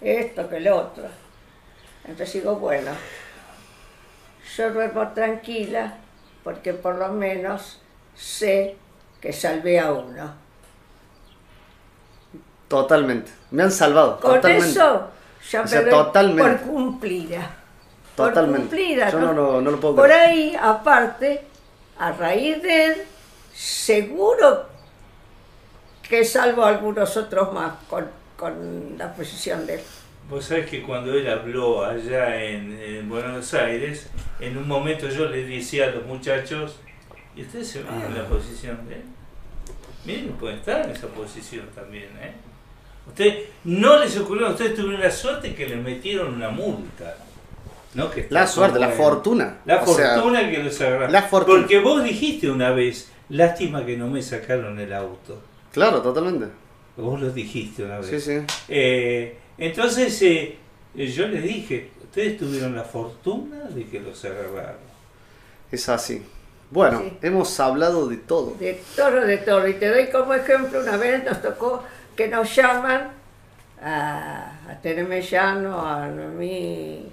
esto 0.00 0.48
que 0.48 0.60
lo 0.60 0.74
otro. 0.76 1.04
Entonces 2.08 2.32
digo, 2.34 2.56
bueno, 2.56 2.92
yo 4.56 4.70
duermo 4.72 5.08
tranquila 5.14 5.98
porque 6.46 6.72
por 6.74 6.94
lo 6.94 7.08
menos 7.08 7.80
sé 8.14 8.76
que 9.20 9.32
salvé 9.32 9.80
a 9.80 9.90
uno. 9.90 10.32
Totalmente. 12.68 13.32
Me 13.50 13.64
han 13.64 13.72
salvado. 13.72 14.20
Con 14.20 14.34
totalmente. 14.36 14.68
eso 14.68 15.08
ya 15.50 15.62
O 15.62 15.66
sea, 15.66 15.80
doy 15.82 15.90
totalmente. 15.90 16.52
por 16.52 16.60
cumplida. 16.70 17.50
Por 18.14 18.28
Totalmente. 18.28 18.60
cumplida, 18.68 19.10
Yo 19.10 19.18
no, 19.18 19.32
lo- 19.32 19.60
no 19.60 19.70
lo 19.72 19.80
puedo 19.80 19.96
Por 19.96 20.04
creer. 20.06 20.20
ahí, 20.20 20.56
aparte, 20.60 21.44
a 21.98 22.12
raíz 22.12 22.62
de 22.62 22.84
él, 22.86 23.02
seguro 23.52 24.66
que 26.08 26.24
salvo 26.24 26.64
a 26.64 26.68
algunos 26.68 27.16
otros 27.16 27.52
más 27.52 27.72
con, 27.90 28.08
con 28.36 28.94
la 28.96 29.12
posición 29.12 29.66
de 29.66 29.74
él. 29.74 29.80
Vos 30.28 30.44
sabés 30.44 30.68
que 30.68 30.82
cuando 30.82 31.12
él 31.12 31.28
habló 31.28 31.84
allá 31.84 32.42
en, 32.42 32.72
en 32.80 33.08
Buenos 33.08 33.54
Aires, 33.54 34.08
en 34.40 34.56
un 34.58 34.66
momento 34.66 35.08
yo 35.08 35.26
le 35.26 35.46
decía 35.46 35.84
a 35.84 35.90
los 35.92 36.04
muchachos, 36.06 36.80
y 37.36 37.42
ustedes 37.42 37.68
se 37.68 37.82
ven 37.82 37.94
en 38.08 38.14
la 38.14 38.24
posición 38.26 38.88
de 38.88 38.96
él. 38.96 39.02
Miren, 40.04 40.28
pueden 40.32 40.58
estar 40.58 40.84
en 40.84 40.90
esa 40.90 41.06
posición 41.08 41.66
también, 41.74 42.08
¿eh? 42.20 42.32
Usted, 43.06 43.34
no 43.64 43.98
les 44.00 44.16
ocurrió, 44.18 44.48
ustedes 44.50 44.74
tuvieron 44.74 45.00
la 45.00 45.10
suerte 45.12 45.54
que 45.54 45.68
le 45.68 45.76
metieron 45.76 46.34
una 46.34 46.50
multa. 46.50 47.16
¿no? 47.94 48.10
Que 48.10 48.26
La 48.30 48.46
suerte, 48.48 48.78
la 48.80 48.88
fortuna. 48.90 49.58
La 49.64 49.82
O 49.82 49.86
sea, 49.86 50.14
fortuna 50.16 50.50
que 50.50 50.58
los 50.58 50.80
agarraron. 50.80 51.12
la 51.12 51.22
fortuna. 51.22 51.60
Porque 51.60 51.78
vos 51.80 52.02
dijiste 52.02 52.50
una 52.50 52.70
vez, 52.72 53.10
lástima 53.28 53.86
que 53.86 53.96
no 53.96 54.08
me 54.08 54.22
sacaron 54.22 54.78
el 54.80 54.92
auto. 54.92 55.40
Claro, 55.72 56.02
totalmente. 56.02 56.46
Vos 56.96 57.20
lo 57.20 57.30
dijiste 57.30 57.84
una 57.84 57.98
vez. 57.98 58.08
Sí, 58.08 58.20
sí. 58.20 58.38
Eh, 58.68 59.38
entonces 59.58 60.20
eh, 60.22 60.56
eh, 60.96 61.06
yo 61.06 61.26
les 61.28 61.42
dije, 61.42 61.90
ustedes 62.02 62.38
tuvieron 62.38 62.74
la 62.74 62.84
fortuna 62.84 63.64
de 63.70 63.84
que 63.86 64.00
los 64.00 64.24
agarraron. 64.24 64.86
Es 65.70 65.88
así. 65.88 66.22
Bueno, 66.70 67.00
Sí. 67.00 67.18
hemos 67.22 67.58
hablado 67.60 68.08
de 68.08 68.16
todo. 68.16 68.54
De 68.58 68.80
todo, 68.96 69.20
de 69.20 69.36
todo. 69.38 69.66
Y 69.68 69.74
te 69.74 69.88
doy 69.88 70.08
como 70.08 70.34
ejemplo, 70.34 70.80
una 70.80 70.96
vez 70.96 71.24
nos 71.24 71.40
tocó 71.42 71.82
que 72.16 72.28
nos 72.28 72.54
llaman 72.54 73.10
a, 73.82 74.52
a 74.68 74.80
Tere 74.82 75.04
Mellano, 75.04 75.80
a 75.86 76.06
mí, 76.08 77.06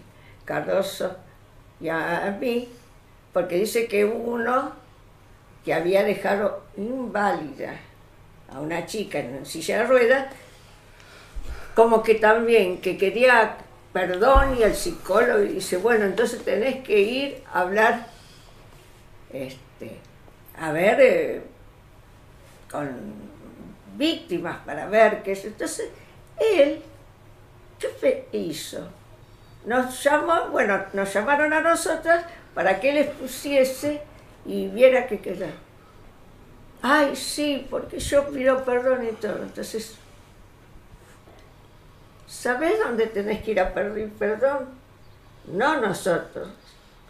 Cardoso 0.45 1.15
y 1.79 1.89
a, 1.89 2.27
a 2.27 2.31
mí, 2.31 2.67
porque 3.31 3.57
dice 3.57 3.87
que 3.87 4.05
uno 4.05 4.71
que 5.65 5.73
había 5.73 6.03
dejado 6.03 6.63
inválida 6.77 7.75
a 8.53 8.59
una 8.59 8.85
chica 8.85 9.19
en 9.19 9.45
silla 9.45 9.79
de 9.79 9.83
ruedas, 9.85 10.25
como 11.75 12.03
que 12.03 12.15
también, 12.15 12.81
que 12.81 12.97
quería 12.97 13.57
perdón 13.93 14.57
y 14.57 14.63
el 14.63 14.75
psicólogo 14.75 15.39
dice, 15.39 15.77
bueno, 15.77 16.05
entonces 16.05 16.43
tenés 16.43 16.83
que 16.83 16.99
ir 16.99 17.43
a 17.53 17.61
hablar, 17.61 18.07
este, 19.31 19.99
a 20.57 20.71
ver, 20.71 20.97
eh, 20.99 21.41
con 22.69 22.89
víctimas 23.95 24.57
para 24.65 24.87
ver 24.87 25.21
qué 25.21 25.33
es. 25.33 25.45
Entonces, 25.45 25.89
él, 26.39 26.81
¿qué 27.79 28.27
hizo? 28.31 28.89
Nos 29.65 30.03
llamó, 30.03 30.49
bueno, 30.49 30.83
nos 30.93 31.13
llamaron 31.13 31.53
a 31.53 31.61
nosotras 31.61 32.25
para 32.55 32.79
que 32.79 32.89
él 32.89 32.97
expusiese 32.97 34.01
y 34.45 34.67
viera 34.67 35.07
que 35.07 35.19
quedaba. 35.19 35.53
Ay, 36.81 37.15
sí, 37.15 37.65
porque 37.69 37.99
yo 37.99 38.27
pido 38.29 38.65
perdón 38.65 39.07
y 39.07 39.13
todo. 39.13 39.43
Entonces, 39.43 39.97
¿sabés 42.33 42.79
dónde 42.79 43.07
tenés 43.07 43.43
que 43.43 43.51
ir 43.51 43.59
a 43.59 43.73
pedir 43.73 44.11
perdón? 44.13 44.69
No 45.45 45.79
nosotros. 45.79 46.49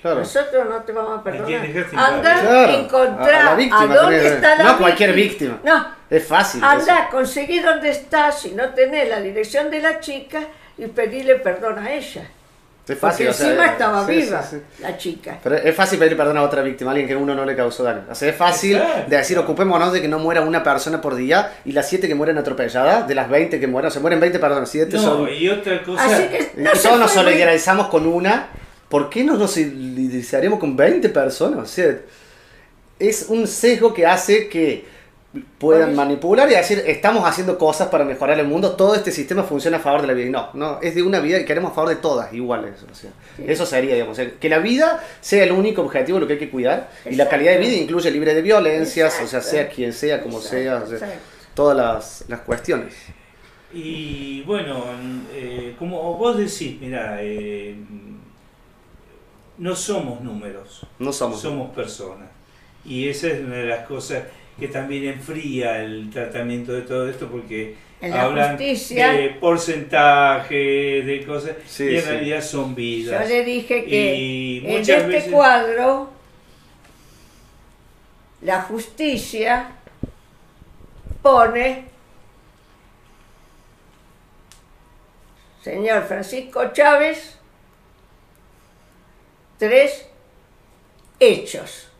Nosotros 0.03 0.67
no 0.67 0.81
te 0.83 0.91
vamos 0.91 1.19
a 1.19 1.23
perdonar. 1.23 1.85
Anda 1.95 2.65
a 2.65 2.73
encontrar 2.73 3.59
a, 3.71 3.87
dónde 3.87 4.27
está 4.27 4.55
la 4.55 4.63
No 4.63 4.77
cualquier 4.77 5.13
víctima. 5.13 5.59
No. 5.63 5.87
Es 6.09 6.27
fácil. 6.27 6.61
Anda, 6.61 7.07
conseguí 7.09 7.59
dónde 7.59 7.89
está, 7.89 8.31
si 8.31 8.51
no 8.51 8.69
tenés 8.71 9.07
la 9.07 9.21
dirección 9.21 9.71
de 9.71 9.79
la 9.79 10.01
chica, 10.01 10.41
y 10.77 10.87
pedirle 10.87 11.35
perdón 11.35 11.79
a 11.79 11.93
ella. 11.93 12.29
Es 12.85 12.99
fácil, 12.99 13.27
Porque 13.27 13.43
encima 13.43 13.65
estaba 13.67 14.05
viva 14.05 14.43
la 14.81 14.97
chica. 14.97 15.39
Pero 15.41 15.55
es 15.55 15.73
fácil 15.73 15.99
pedir 15.99 16.17
perdón 16.17 16.37
a 16.37 16.43
otra 16.43 16.61
víctima, 16.61 16.91
a 16.91 16.93
alguien 16.93 17.07
que 17.07 17.15
uno 17.15 17.33
no 17.33 17.45
le 17.45 17.55
causó 17.55 17.83
daño. 17.83 18.01
O 18.11 18.15
sea, 18.15 18.29
es 18.29 18.35
fácil 18.35 18.81
de 19.07 19.15
decir, 19.15 19.37
ocupémonos 19.37 19.93
de 19.93 20.01
que 20.01 20.09
no 20.09 20.19
muera 20.19 20.41
una 20.41 20.61
persona 20.63 20.99
por 20.99 21.15
día 21.15 21.53
y 21.63 21.71
las 21.71 21.87
7 21.87 22.07
que 22.07 22.15
mueren 22.15 22.37
atropelladas, 22.37 23.07
de 23.07 23.15
las 23.15 23.29
20 23.29 23.59
que 23.59 23.67
mueren, 23.67 23.89
se 23.89 24.01
mueren 24.01 24.19
20, 24.19 24.37
perdón, 24.39 24.67
7 24.67 24.97
no, 24.97 25.01
son. 25.01 25.29
y 25.33 25.47
otra 25.47 25.81
cosa. 25.81 26.05
Así 26.05 26.23
que 26.23 26.51
no 26.57 26.71
y 26.73 26.77
todos 26.77 26.99
nos 26.99 27.11
solidarizamos 27.11 27.87
con 27.87 28.05
una 28.05 28.49
¿por 28.93 29.09
qué 29.09 29.23
no 29.23 29.35
nos 29.37 29.53
solidarizaríamos 29.53 30.59
con 30.59 30.77
20 30.77 31.09
personas? 31.09 31.59
O 31.61 31.65
sea, 31.65 31.97
es 32.99 33.25
un 33.27 33.47
sesgo 33.47 33.91
que 33.91 34.05
hace 34.05 34.47
que 34.47 34.85
puedan 35.57 35.95
manipular 35.95 36.49
y 36.51 36.53
decir, 36.53 36.83
estamos 36.85 37.27
haciendo 37.27 37.57
cosas 37.57 37.87
para 37.87 38.05
mejorar 38.05 38.39
el 38.39 38.47
mundo, 38.47 38.75
todo 38.75 38.93
este 38.93 39.11
sistema 39.11 39.43
funciona 39.43 39.77
a 39.77 39.79
favor 39.79 40.01
de 40.01 40.07
la 40.07 40.13
vida. 40.13 40.27
Y 40.27 40.29
no, 40.29 40.49
no, 40.53 40.79
es 40.81 40.93
de 40.93 41.01
una 41.01 41.19
vida 41.19 41.39
y 41.39 41.45
queremos 41.45 41.71
a 41.71 41.75
favor 41.75 41.89
de 41.89 41.95
todas 41.95 42.31
iguales. 42.33 42.85
O 42.89 42.93
sea, 42.93 43.11
Eso 43.45 43.65
sería, 43.65 43.95
digamos, 43.95 44.19
que 44.39 44.49
la 44.49 44.59
vida 44.59 45.03
sea 45.21 45.43
el 45.43 45.51
único 45.51 45.81
objetivo, 45.81 46.19
lo 46.19 46.27
que 46.27 46.33
hay 46.33 46.39
que 46.39 46.51
cuidar, 46.51 46.89
y 47.09 47.15
la 47.15 47.27
calidad 47.27 47.53
de 47.53 47.57
vida 47.57 47.73
incluye 47.73 48.11
libre 48.11 48.33
de 48.33 48.41
violencias, 48.41 49.19
o 49.23 49.27
sea, 49.27 49.41
sea 49.41 49.69
quien 49.69 49.91
sea, 49.91 50.21
como 50.21 50.39
sea, 50.39 50.83
todas 51.55 51.75
las, 51.75 52.25
las, 52.27 52.41
cuestiones. 52.41 52.93
Y 53.73 54.43
bueno, 54.43 54.85
eh, 55.33 55.75
como 55.79 56.15
vos 56.15 56.37
decís, 56.37 56.79
mira, 56.79 57.17
eh, 57.21 57.75
no 59.57 59.75
somos 59.75 60.21
números, 60.21 60.85
no 60.99 61.11
somos, 61.11 61.41
somos 61.41 61.73
personas. 61.73 62.29
Y 62.85 63.07
esa 63.07 63.27
es 63.27 63.39
una 63.39 63.55
de 63.55 63.65
las 63.65 63.87
cosas 63.87 64.23
que 64.59 64.67
también 64.67 65.05
enfría 65.05 65.83
el 65.83 66.09
tratamiento 66.09 66.73
de 66.73 66.81
todo 66.83 67.09
esto 67.09 67.27
porque 67.27 67.75
hablan 68.01 68.57
de 68.57 69.37
porcentaje, 69.39 71.01
de 71.03 71.23
cosas, 71.25 71.55
y 71.79 71.95
en 71.95 72.05
realidad 72.05 72.41
son 72.41 72.75
vidas. 72.75 73.23
Yo 73.23 73.35
le 73.35 73.43
dije 73.43 73.85
que 73.85 74.57
en 74.57 74.75
este 74.77 75.31
cuadro 75.31 76.09
la 78.41 78.61
justicia 78.61 79.71
pone 81.21 81.85
señor 85.61 86.03
Francisco 86.03 86.73
Chávez 86.73 87.39
tres 89.57 90.07
hechos. 91.19 91.92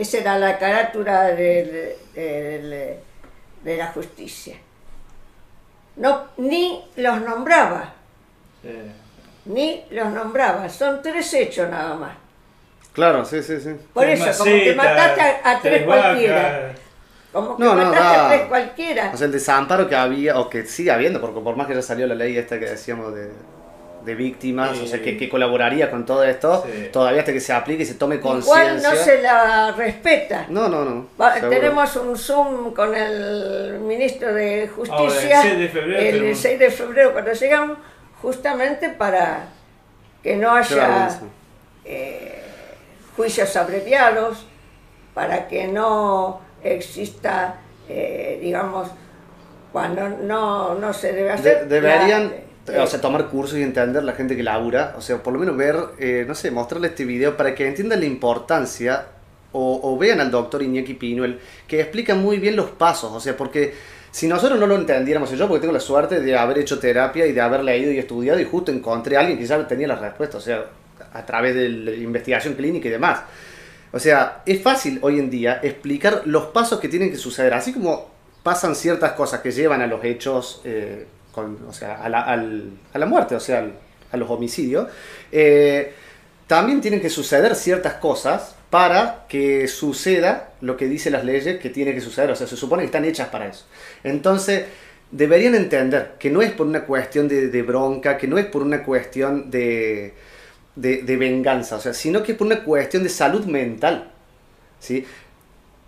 Esa 0.00 0.16
era 0.16 0.38
la 0.38 0.56
carátula 0.58 1.24
de, 1.24 1.98
la 3.62 3.86
justicia. 3.88 4.56
No, 5.96 6.28
ni 6.38 6.82
los 6.96 7.20
nombraba. 7.20 7.92
Ni 9.44 9.84
los 9.90 10.10
nombraba. 10.10 10.70
Son 10.70 11.02
tres 11.02 11.34
hechos 11.34 11.68
nada 11.68 11.96
más. 11.96 12.12
Claro, 12.94 13.26
sí, 13.26 13.42
sí, 13.42 13.60
sí. 13.60 13.76
Por 13.92 14.06
eso, 14.06 14.24
como 14.38 14.50
que 14.50 14.74
mataste 14.74 15.20
a, 15.20 15.60
tres 15.60 15.82
cualquiera. 15.82 16.74
Como 17.30 17.56
que 17.58 17.64
mataste 17.64 17.98
a 17.98 18.28
tres 18.28 18.42
cualquiera. 18.48 19.10
O 19.12 19.18
sea, 19.18 19.26
el 19.26 19.32
desamparo 19.32 19.86
que 19.86 19.96
había, 19.96 20.40
o 20.40 20.48
que 20.48 20.64
sigue 20.64 20.90
habiendo, 20.90 21.20
porque 21.20 21.40
por 21.40 21.56
más 21.56 21.66
que 21.66 21.74
ya 21.74 21.82
salió 21.82 22.06
la 22.06 22.14
ley 22.14 22.38
esta 22.38 22.58
que 22.58 22.70
decíamos 22.70 23.14
de, 23.14 23.28
de 24.04 24.14
víctimas, 24.14 24.78
o 24.78 24.86
sea, 24.86 25.02
que, 25.02 25.28
colaboraría 25.28 25.90
con 25.90 26.06
todo 26.06 26.24
esto, 26.24 26.64
todavía 26.92 27.20
hasta 27.20 27.32
que 27.32 27.40
se 27.40 27.52
aplique 27.52 27.82
y 27.82 27.86
se 27.86 27.94
tome 27.94 28.20
conciencia. 28.20 28.78
Igual 28.78 28.82
no 28.82 28.94
se 28.94 29.22
la 29.22 29.72
respeta. 29.72 30.46
No, 30.48 30.68
no, 30.68 30.84
no. 30.84 31.06
tenemos 31.48 31.94
un 31.96 32.16
Zoom 32.16 32.72
con 32.72 32.94
el 32.94 33.78
ministro 33.80 34.32
de 34.32 34.68
Justicia 34.68 35.42
el 35.42 35.48
6 35.48 35.58
de 35.58 35.68
febrero, 35.68 36.26
el 36.26 36.36
6 36.36 36.58
de 36.58 36.70
febrero 36.70 37.12
cuando 37.12 37.32
llegamos, 37.32 37.78
justamente 38.22 38.90
para 38.90 39.48
que 40.22 40.36
no 40.36 40.54
haya 40.54 41.20
eh, 41.84 42.42
juicios 43.16 43.54
abreviados, 43.56 44.46
para 45.14 45.48
que 45.48 45.66
no 45.66 46.40
exista, 46.62 47.56
eh, 47.88 48.38
digamos, 48.40 48.88
cuando 49.72 50.08
no, 50.08 50.74
no 50.74 50.92
se 50.92 51.12
debe 51.12 51.30
hacer. 51.30 51.68
deberían 51.68 52.49
o 52.78 52.86
sea, 52.86 53.00
tomar 53.00 53.28
cursos 53.28 53.58
y 53.58 53.62
entender 53.62 54.02
la 54.04 54.12
gente 54.12 54.36
que 54.36 54.42
labura, 54.42 54.94
o 54.96 55.00
sea, 55.00 55.22
por 55.22 55.32
lo 55.32 55.40
menos 55.40 55.56
ver, 55.56 55.76
eh, 55.98 56.24
no 56.26 56.34
sé, 56.34 56.50
mostrarle 56.50 56.88
este 56.88 57.04
video 57.04 57.36
para 57.36 57.54
que 57.54 57.66
entiendan 57.66 58.00
la 58.00 58.06
importancia 58.06 59.06
o, 59.52 59.98
vean 59.98 60.20
al 60.20 60.30
doctor 60.30 60.62
Iñaki 60.62 60.94
Pinuel, 60.94 61.40
que 61.66 61.80
explica 61.80 62.14
muy 62.14 62.38
bien 62.38 62.54
los 62.54 62.70
pasos, 62.70 63.10
o 63.12 63.18
sea, 63.18 63.36
porque 63.36 63.74
si 64.12 64.28
nosotros 64.28 64.60
no 64.60 64.66
lo 64.66 64.76
entendiéramos, 64.76 65.30
yo 65.30 65.48
porque 65.48 65.62
tengo 65.62 65.72
la 65.72 65.80
suerte 65.80 66.20
de 66.20 66.36
haber 66.36 66.58
hecho 66.58 66.78
terapia 66.78 67.26
y 67.26 67.32
de 67.32 67.40
haber 67.40 67.64
leído 67.64 67.90
y 67.90 67.98
estudiado 67.98 68.38
y 68.38 68.44
justo 68.44 68.70
encontré 68.70 69.16
a 69.16 69.20
alguien 69.20 69.38
que 69.38 69.46
ya 69.46 69.66
tenía 69.66 69.88
la 69.88 69.96
respuesta, 69.96 70.38
o 70.38 70.40
sea, 70.40 70.66
a 71.12 71.26
través 71.26 71.54
de 71.54 71.68
la 71.68 71.90
investigación 71.92 72.54
clínica 72.54 72.88
y 72.88 72.92
demás. 72.92 73.20
O 73.92 73.98
sea, 73.98 74.42
es 74.46 74.62
fácil 74.62 75.00
hoy 75.02 75.18
en 75.18 75.30
día 75.30 75.60
explicar 75.62 76.22
los 76.26 76.46
pasos 76.46 76.78
que 76.78 76.88
tienen 76.88 77.10
que 77.10 77.16
suceder, 77.16 77.54
así 77.54 77.72
como 77.72 78.08
pasan 78.42 78.74
ciertas 78.74 79.12
cosas 79.12 79.40
que 79.40 79.50
llevan 79.50 79.82
a 79.82 79.86
los 79.86 80.04
hechos 80.04 80.60
eh, 80.64 81.06
o 81.34 81.72
sea, 81.72 82.02
a 82.02 82.08
la, 82.08 82.20
a 82.22 82.98
la 82.98 83.06
muerte, 83.06 83.34
o 83.34 83.40
sea, 83.40 83.66
a 84.10 84.16
los 84.16 84.30
homicidios, 84.30 84.88
eh, 85.30 85.92
también 86.46 86.80
tienen 86.80 87.00
que 87.00 87.10
suceder 87.10 87.54
ciertas 87.54 87.94
cosas 87.94 88.56
para 88.70 89.26
que 89.28 89.68
suceda 89.68 90.52
lo 90.60 90.76
que 90.76 90.86
dicen 90.86 91.12
las 91.12 91.24
leyes 91.24 91.58
que 91.58 91.70
tiene 91.70 91.94
que 91.94 92.00
suceder. 92.00 92.30
O 92.30 92.36
sea, 92.36 92.46
se 92.46 92.56
supone 92.56 92.82
que 92.82 92.86
están 92.86 93.04
hechas 93.04 93.28
para 93.28 93.46
eso. 93.46 93.66
Entonces, 94.04 94.64
deberían 95.10 95.54
entender 95.54 96.14
que 96.18 96.30
no 96.30 96.42
es 96.42 96.52
por 96.52 96.66
una 96.66 96.84
cuestión 96.84 97.28
de, 97.28 97.62
bronca, 97.62 98.16
que 98.16 98.26
no 98.26 98.38
es 98.38 98.46
por 98.46 98.62
una 98.62 98.82
cuestión 98.82 99.50
de, 99.50 100.14
de, 100.76 101.02
de, 101.02 101.16
venganza, 101.16 101.76
o 101.76 101.80
sea, 101.80 101.94
sino 101.94 102.22
que 102.22 102.32
es 102.32 102.38
por 102.38 102.46
una 102.46 102.62
cuestión 102.62 103.02
de 103.02 103.08
salud 103.08 103.44
mental. 103.46 104.12
¿sí? 104.78 105.04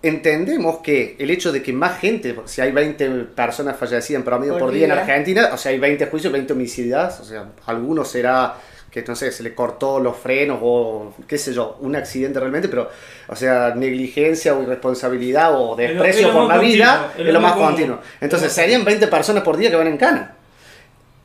Entendemos 0.03 0.79
que 0.79 1.16
el 1.19 1.31
hecho 1.31 1.53
de 1.53 1.62
que 1.62 1.73
más 1.73 1.99
gente, 1.99 2.35
si 2.47 2.61
hay 2.61 2.73
20 2.73 3.09
personas 3.35 3.77
fallecidas 3.77 4.20
en 4.20 4.24
promedio 4.24 4.59
por, 4.59 4.73
día. 4.73 4.87
en 4.87 4.93
Argentina, 4.93 5.51
o 5.53 5.57
sea, 5.57 5.70
hay 5.70 5.79
20 5.79 6.07
juicios, 6.07 6.33
20 6.33 6.53
homicidios, 6.53 7.20
o 7.20 7.24
sea, 7.24 7.47
algunos 7.66 8.09
será 8.09 8.57
que 8.91 9.03
no 9.03 9.16
sé, 9.16 9.33
se 9.33 9.43
le 9.43 9.55
cortó 9.55 9.99
los 9.99 10.19
frenos 10.19 10.59
o 10.61 11.15
qué 11.27 11.39
sé 11.39 11.55
yo, 11.55 11.79
un 11.81 11.97
accidente 11.97 12.39
realmente, 12.39 12.69
pero, 12.69 12.91
o 13.27 13.35
sea, 13.35 13.74
negligencia 13.74 14.55
o 14.55 14.62
irresponsabilidad 14.62 15.59
o 15.59 15.74
desprecio 15.74 16.31
por 16.31 16.47
la 16.47 16.59
vida 16.59 17.15
es 17.16 17.33
lo 17.33 17.41
más 17.41 17.55
continuo. 17.55 18.01
Entonces, 18.20 18.53
serían 18.53 18.85
20 18.85 19.07
personas 19.07 19.43
por 19.43 19.57
día 19.57 19.70
que 19.70 19.77
van 19.77 19.87
en 19.87 19.97
cana 19.97 20.37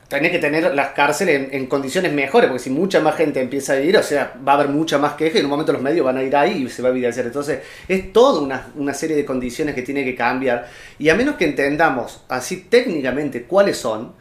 tenés 0.08 0.32
que 0.32 0.38
tener 0.38 0.74
las 0.74 0.88
cárceles 0.88 1.48
en, 1.52 1.66
condiciones 1.66 2.12
mejores, 2.12 2.48
porque 2.48 2.62
si 2.62 2.70
mucha 2.70 3.00
más 3.00 3.14
gente 3.14 3.40
empieza 3.40 3.74
a 3.74 3.80
ir, 3.80 3.96
o 3.96 4.02
sea, 4.02 4.34
va 4.46 4.52
a 4.52 4.54
haber 4.56 4.68
mucha 4.68 4.96
más 4.96 5.12
queja 5.14 5.36
y 5.36 5.40
en 5.40 5.46
un 5.46 5.50
momento 5.50 5.72
los 5.72 5.82
medios 5.82 6.04
van 6.04 6.16
a 6.16 6.22
ir 6.22 6.34
ahí 6.34 6.64
y 6.64 6.68
se 6.70 6.80
va 6.80 6.88
a 6.88 6.92
evidenciar. 6.92 7.26
Entonces, 7.26 7.60
es 7.86 8.12
toda 8.12 8.40
una, 8.40 8.72
una, 8.74 8.94
serie 8.94 9.16
de 9.16 9.26
condiciones 9.26 9.74
que 9.74 9.82
tiene 9.82 10.04
que 10.04 10.14
cambiar. 10.14 10.66
Y 10.98 11.10
a 11.10 11.14
menos 11.14 11.36
que 11.36 11.44
entendamos 11.44 12.24
así 12.28 12.66
técnicamente 12.70 13.42
cuáles 13.42 13.76
son, 13.76 14.14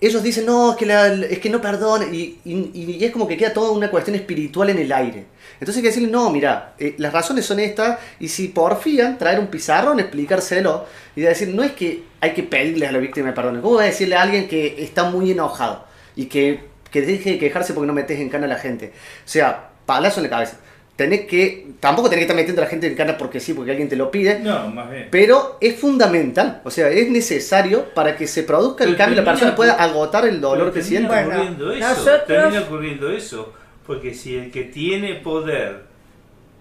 ellos 0.00 0.22
dicen, 0.22 0.46
no, 0.46 0.72
es 0.72 0.76
que, 0.76 1.28
es 1.30 1.38
que 1.38 1.48
no 1.48 1.60
perdone, 1.60 2.06
y, 2.06 2.40
y, 2.44 3.04
es 3.04 3.12
como 3.12 3.28
que 3.28 3.36
queda 3.36 3.52
toda 3.52 3.70
una 3.70 3.88
cuestión 3.88 4.16
espiritual 4.16 4.70
en 4.70 4.78
el 4.78 4.92
aire. 4.92 5.26
Entonces 5.54 5.76
hay 5.76 5.82
que 5.82 5.88
decirle, 5.88 6.08
no, 6.10 6.30
mira, 6.30 6.74
eh, 6.78 6.96
las 6.98 7.12
razones 7.12 7.46
son 7.46 7.60
estas, 7.60 7.98
y 8.18 8.28
si 8.28 8.48
porfían, 8.48 9.16
traer 9.16 9.38
un 9.38 9.46
pizarrón, 9.46 10.00
explicárselo, 10.00 10.86
y 11.14 11.20
decir, 11.20 11.48
no 11.48 11.62
es 11.62 11.72
que 11.72 12.02
hay 12.20 12.34
que 12.34 12.42
pedirle 12.42 12.86
a 12.86 12.92
la 12.92 12.98
víctima 12.98 13.32
perdón, 13.32 13.60
¿cómo 13.60 13.74
voy 13.74 13.84
a 13.84 13.86
decirle 13.86 14.16
a 14.16 14.22
alguien 14.22 14.48
que 14.48 14.82
está 14.82 15.04
muy 15.04 15.30
enojado 15.30 15.86
y 16.16 16.26
que, 16.26 16.64
que 16.90 17.02
deje 17.02 17.32
de 17.32 17.38
quejarse 17.38 17.72
porque 17.72 17.86
no 17.86 17.92
metes 17.92 18.18
en 18.18 18.28
cana 18.28 18.46
a 18.46 18.48
la 18.48 18.58
gente? 18.58 18.92
O 19.24 19.28
sea, 19.28 19.70
palazo 19.86 20.18
en 20.18 20.24
la 20.24 20.30
cabeza. 20.30 20.58
Tenés 20.96 21.26
que, 21.26 21.66
tampoco 21.78 22.08
tenés 22.08 22.20
que 22.20 22.24
estar 22.24 22.36
metiendo 22.36 22.62
a 22.62 22.64
la 22.64 22.70
gente 22.70 22.86
en 22.86 22.94
cana 22.94 23.18
porque 23.18 23.38
sí, 23.38 23.52
porque 23.52 23.70
alguien 23.70 23.88
te 23.88 23.96
lo 23.96 24.10
pide, 24.10 24.38
No, 24.40 24.68
más 24.68 24.90
bien. 24.90 25.08
pero 25.10 25.58
es 25.60 25.78
fundamental, 25.78 26.62
o 26.64 26.70
sea, 26.70 26.88
es 26.88 27.10
necesario 27.10 27.84
para 27.94 28.16
que 28.16 28.26
se 28.26 28.42
produzca 28.44 28.84
el 28.84 28.90
Pero 28.92 28.98
cambio 28.98 29.14
y 29.20 29.24
la 29.24 29.30
persona 29.30 29.54
pueda 29.54 29.74
agotar 29.74 30.26
el 30.26 30.40
dolor 30.40 30.72
que 30.72 30.80
termina 30.80 30.88
siente. 31.08 31.08
Bueno, 31.14 31.28
ocurriendo 31.42 31.72
eso, 31.72 31.88
nosotros- 31.88 32.26
termina 32.26 32.60
ocurriendo 32.62 33.10
eso, 33.12 33.52
porque 33.86 34.14
si 34.14 34.36
el 34.36 34.50
que 34.50 34.62
tiene 34.64 35.14
poder 35.16 35.82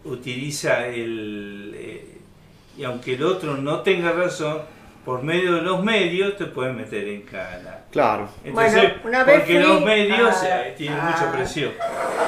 utiliza 0.03 0.85
el 0.87 1.73
eh, 1.75 2.05
y 2.77 2.83
aunque 2.83 3.15
el 3.15 3.23
otro 3.23 3.55
no 3.57 3.79
tenga 3.81 4.11
razón, 4.11 4.59
por 5.05 5.21
medio 5.23 5.53
de 5.53 5.61
los 5.61 5.83
medios 5.83 6.35
te 6.35 6.45
pueden 6.45 6.75
meter 6.77 7.07
en 7.07 7.21
cana. 7.21 7.79
Claro. 7.91 8.27
Entonces, 8.43 8.81
Bueno, 8.81 8.95
una 9.05 9.23
vez 9.23 9.39
porque 9.39 9.53
fui 9.59 9.63
los 9.63 9.81
medios 9.81 10.43
a- 10.43 10.67
eh, 10.67 10.73
tienen 10.75 10.99
a- 10.99 11.03
mucha 11.03 11.31
presión. 11.31 11.71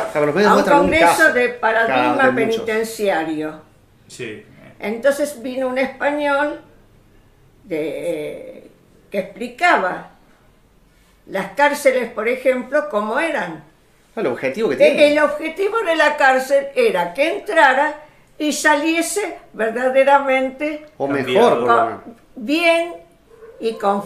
O 0.09 0.11
sea, 0.13 0.21
los 0.21 0.35
medios 0.35 0.51
a 0.51 0.55
un 0.55 0.63
congreso 0.63 1.33
de 1.33 1.49
paradigma 1.49 2.27
de 2.27 2.33
penitenciario. 2.33 3.61
Sí. 4.07 4.45
Entonces 4.79 5.41
vino 5.41 5.67
un 5.67 5.77
español 5.79 6.61
de- 7.63 8.69
que 9.11 9.19
explicaba 9.19 10.11
las 11.27 11.51
cárceles, 11.53 12.11
por 12.11 12.27
ejemplo, 12.27 12.87
cómo 12.89 13.19
eran. 13.19 13.63
El 14.15 14.27
objetivo 14.27 14.69
que 14.69 14.75
Eh, 14.75 14.77
tiene. 14.77 15.11
El 15.11 15.19
objetivo 15.19 15.77
de 15.85 15.95
la 15.95 16.15
cárcel 16.17 16.67
era 16.75 17.13
que 17.13 17.37
entrara 17.37 18.01
y 18.39 18.51
saliese 18.53 19.37
verdaderamente 19.53 20.85
O 20.97 21.07
mejor, 21.07 21.49
por 21.49 21.57
lo 21.59 21.65
menos. 21.85 22.01
con- 22.03 22.26
bien 22.37 22.93
y 23.59 23.73
con 23.73 24.03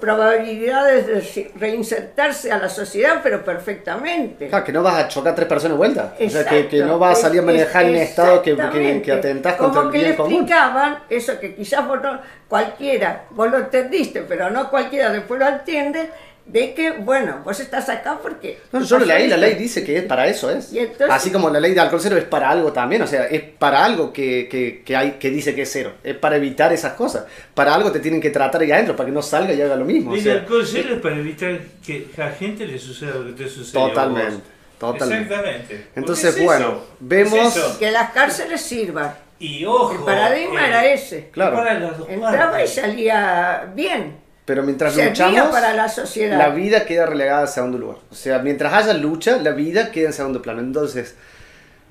probabilidades 0.00 1.06
de 1.34 1.50
reinsertarse 1.56 2.52
a 2.52 2.58
la 2.58 2.68
sociedad, 2.68 3.20
pero 3.22 3.44
perfectamente. 3.44 4.48
Claro, 4.48 4.64
que 4.64 4.72
no 4.72 4.82
vas 4.82 4.94
a 4.94 5.08
chocar 5.08 5.34
tres 5.34 5.48
personas 5.48 5.72
de 5.74 5.78
vuelta. 5.78 6.14
o 6.24 6.30
sea, 6.30 6.44
que, 6.44 6.68
que 6.68 6.82
no 6.84 6.98
vas 6.98 7.18
a 7.18 7.22
salir 7.22 7.40
a 7.40 7.44
manejar 7.44 7.84
en 7.86 7.96
Es- 7.96 8.10
estado 8.10 8.42
que, 8.42 8.56
que, 8.56 9.02
que 9.02 9.12
atentás 9.12 9.54
Como 9.56 9.70
contra 9.74 9.82
el 9.86 9.90
que 9.90 9.98
bien 9.98 10.10
le 10.10 10.16
común. 10.16 10.32
explicaban 10.34 10.98
eso 11.10 11.40
que 11.40 11.54
quizás 11.56 11.86
vos 11.88 12.00
no, 12.02 12.20
cualquiera, 12.48 13.24
vos 13.30 13.50
lo 13.50 13.58
entendiste, 13.58 14.22
pero 14.22 14.50
no 14.50 14.70
cualquiera 14.70 15.10
después 15.10 15.40
lo 15.40 15.48
entiende, 15.48 16.10
de 16.44 16.74
que, 16.74 16.90
bueno, 16.92 17.40
vos 17.44 17.58
estás 17.60 17.88
acá 17.88 18.18
porque... 18.20 18.58
No, 18.72 18.80
yo 18.82 18.98
lo 18.98 19.06
pasó 19.06 19.16
leí, 19.18 19.28
la 19.28 19.36
ley 19.36 19.54
dice 19.54 19.84
que 19.84 19.96
es 19.98 20.02
para 20.04 20.26
eso, 20.26 20.50
es. 20.50 20.72
Y 20.72 20.80
entonces- 20.80 21.08
Así 21.10 21.30
como 21.30 21.48
la 21.50 21.60
ley 21.60 21.72
de 21.72 21.80
alcohol 21.80 22.00
cero 22.02 22.16
es 22.16 22.24
para 22.24 22.50
algo 22.50 22.72
también, 22.72 23.00
o 23.02 23.06
sea, 23.06 23.24
es 23.26 23.42
para 23.42 23.84
algo 23.84 24.12
que, 24.12 24.48
que, 24.50 24.82
que 24.84 24.96
hay, 24.96 25.12
que 25.12 25.30
dice 25.30 25.54
que 25.54 25.62
es 25.62 25.72
cero. 25.72 25.92
Es 26.02 26.16
para 26.16 26.36
evitar 26.36 26.72
esas 26.72 26.94
cosas. 26.94 27.24
Para 27.54 27.74
algo 27.74 27.92
te 27.92 28.00
tienen 28.00 28.20
que 28.20 28.30
tratar 28.30 28.60
ahí 28.60 28.72
adentro, 28.72 28.96
para 28.96 29.06
que 29.06 29.12
no 29.12 29.22
salga 29.22 29.52
y 29.54 29.62
haga 29.62 29.76
lo 29.76 29.84
mismo. 29.84 30.10
o 30.10 30.14
Y 30.14 30.18
el 30.18 30.24
sea, 30.24 30.32
alcohol 30.34 30.66
cero 30.66 30.94
es 30.96 31.00
para 31.00 31.16
evitar 31.16 31.60
que 31.86 32.06
a 32.20 32.28
gente 32.30 32.66
le 32.66 32.78
suceda 32.78 33.14
lo 33.14 33.26
que 33.34 33.44
te 33.44 33.48
sucede 33.48 33.78
a 33.80 33.84
vos. 33.84 33.90
Totalmente, 33.94 34.42
totalmente. 34.78 35.22
Exactamente. 35.34 35.86
Entonces, 35.94 36.36
es 36.36 36.44
bueno, 36.44 36.66
eso, 36.66 36.86
vemos- 37.00 37.56
es. 37.56 37.62
Que 37.78 37.90
las 37.92 38.10
cárceles 38.10 38.60
sirvan. 38.60 39.14
Y 39.38 39.64
ojo. 39.64 39.92
El 39.92 40.00
paradigma 40.04 40.64
eh, 40.64 40.68
era 40.68 40.86
ese. 40.86 41.28
Claro. 41.32 41.64
Entraba 42.08 42.62
y 42.62 42.66
salía 42.68 43.72
bien. 43.74 44.21
Pero 44.44 44.62
mientras 44.64 44.94
Servía 44.94 45.10
luchamos, 45.10 45.50
para 45.52 45.72
la 45.72 45.88
sociedad. 45.88 46.36
la 46.36 46.48
vida 46.48 46.84
queda 46.84 47.06
relegada 47.06 47.42
al 47.42 47.48
segundo 47.48 47.78
lugar. 47.78 47.98
O 48.10 48.14
sea, 48.14 48.40
mientras 48.40 48.72
haya 48.72 48.94
lucha, 48.94 49.36
la 49.38 49.52
vida 49.52 49.92
queda 49.92 50.08
en 50.08 50.12
segundo 50.12 50.42
plano. 50.42 50.60
Entonces, 50.60 51.14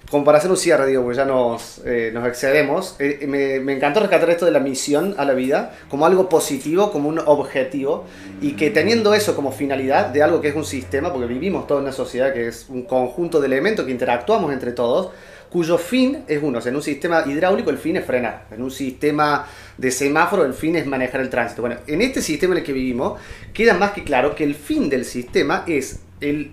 como 0.09 0.25
para 0.25 0.39
hacer 0.39 0.51
un 0.51 0.57
cierre, 0.57 0.87
digo, 0.87 1.03
porque 1.03 1.15
ya 1.15 1.23
nos, 1.23 1.79
eh, 1.85 2.11
nos 2.13 2.27
excedemos, 2.27 2.97
eh, 2.99 3.25
me, 3.27 3.61
me 3.61 3.73
encantó 3.73 4.01
rescatar 4.01 4.29
esto 4.29 4.45
de 4.45 4.51
la 4.51 4.59
misión 4.59 5.15
a 5.17 5.23
la 5.23 5.33
vida 5.33 5.73
como 5.89 6.05
algo 6.05 6.27
positivo, 6.27 6.91
como 6.91 7.07
un 7.07 7.19
objetivo, 7.19 8.05
y 8.41 8.57
que 8.57 8.71
teniendo 8.71 9.13
eso 9.13 9.33
como 9.33 9.53
finalidad 9.53 10.07
de 10.07 10.21
algo 10.21 10.41
que 10.41 10.49
es 10.49 10.55
un 10.55 10.65
sistema, 10.65 11.13
porque 11.13 11.27
vivimos 11.27 11.67
toda 11.67 11.79
una 11.79 11.93
sociedad 11.93 12.33
que 12.33 12.47
es 12.47 12.65
un 12.67 12.83
conjunto 12.83 13.39
de 13.39 13.47
elementos 13.47 13.85
que 13.85 13.91
interactuamos 13.91 14.51
entre 14.51 14.73
todos, 14.73 15.11
cuyo 15.49 15.77
fin 15.77 16.23
es 16.27 16.41
uno. 16.41 16.57
O 16.57 16.61
sea, 16.61 16.71
en 16.71 16.77
un 16.77 16.81
sistema 16.81 17.23
hidráulico 17.25 17.69
el 17.69 17.77
fin 17.77 17.97
es 17.97 18.05
frenar. 18.05 18.45
En 18.51 18.61
un 18.61 18.71
sistema 18.71 19.45
de 19.81 19.89
semáforo 19.91 20.45
el 20.45 20.53
fin 20.53 20.75
es 20.75 20.85
manejar 20.85 21.21
el 21.21 21.29
tránsito. 21.29 21.61
Bueno, 21.63 21.77
en 21.87 22.01
este 22.01 22.21
sistema 22.21 22.53
en 22.53 22.59
el 22.59 22.63
que 22.63 22.71
vivimos 22.73 23.19
queda 23.51 23.73
más 23.73 23.91
que 23.91 24.03
claro 24.03 24.35
que 24.35 24.43
el 24.43 24.53
fin 24.55 24.89
del 24.89 25.05
sistema 25.05 25.63
es 25.67 25.99
el, 26.21 26.51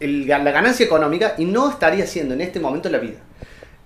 el- 0.00 0.28
la 0.28 0.38
ganancia 0.40 0.84
económica 0.84 1.34
y 1.38 1.46
no 1.46 1.70
estaría 1.70 2.06
siendo 2.06 2.34
en 2.34 2.42
este 2.42 2.60
momento 2.60 2.90
la 2.90 2.98
vida. 2.98 3.18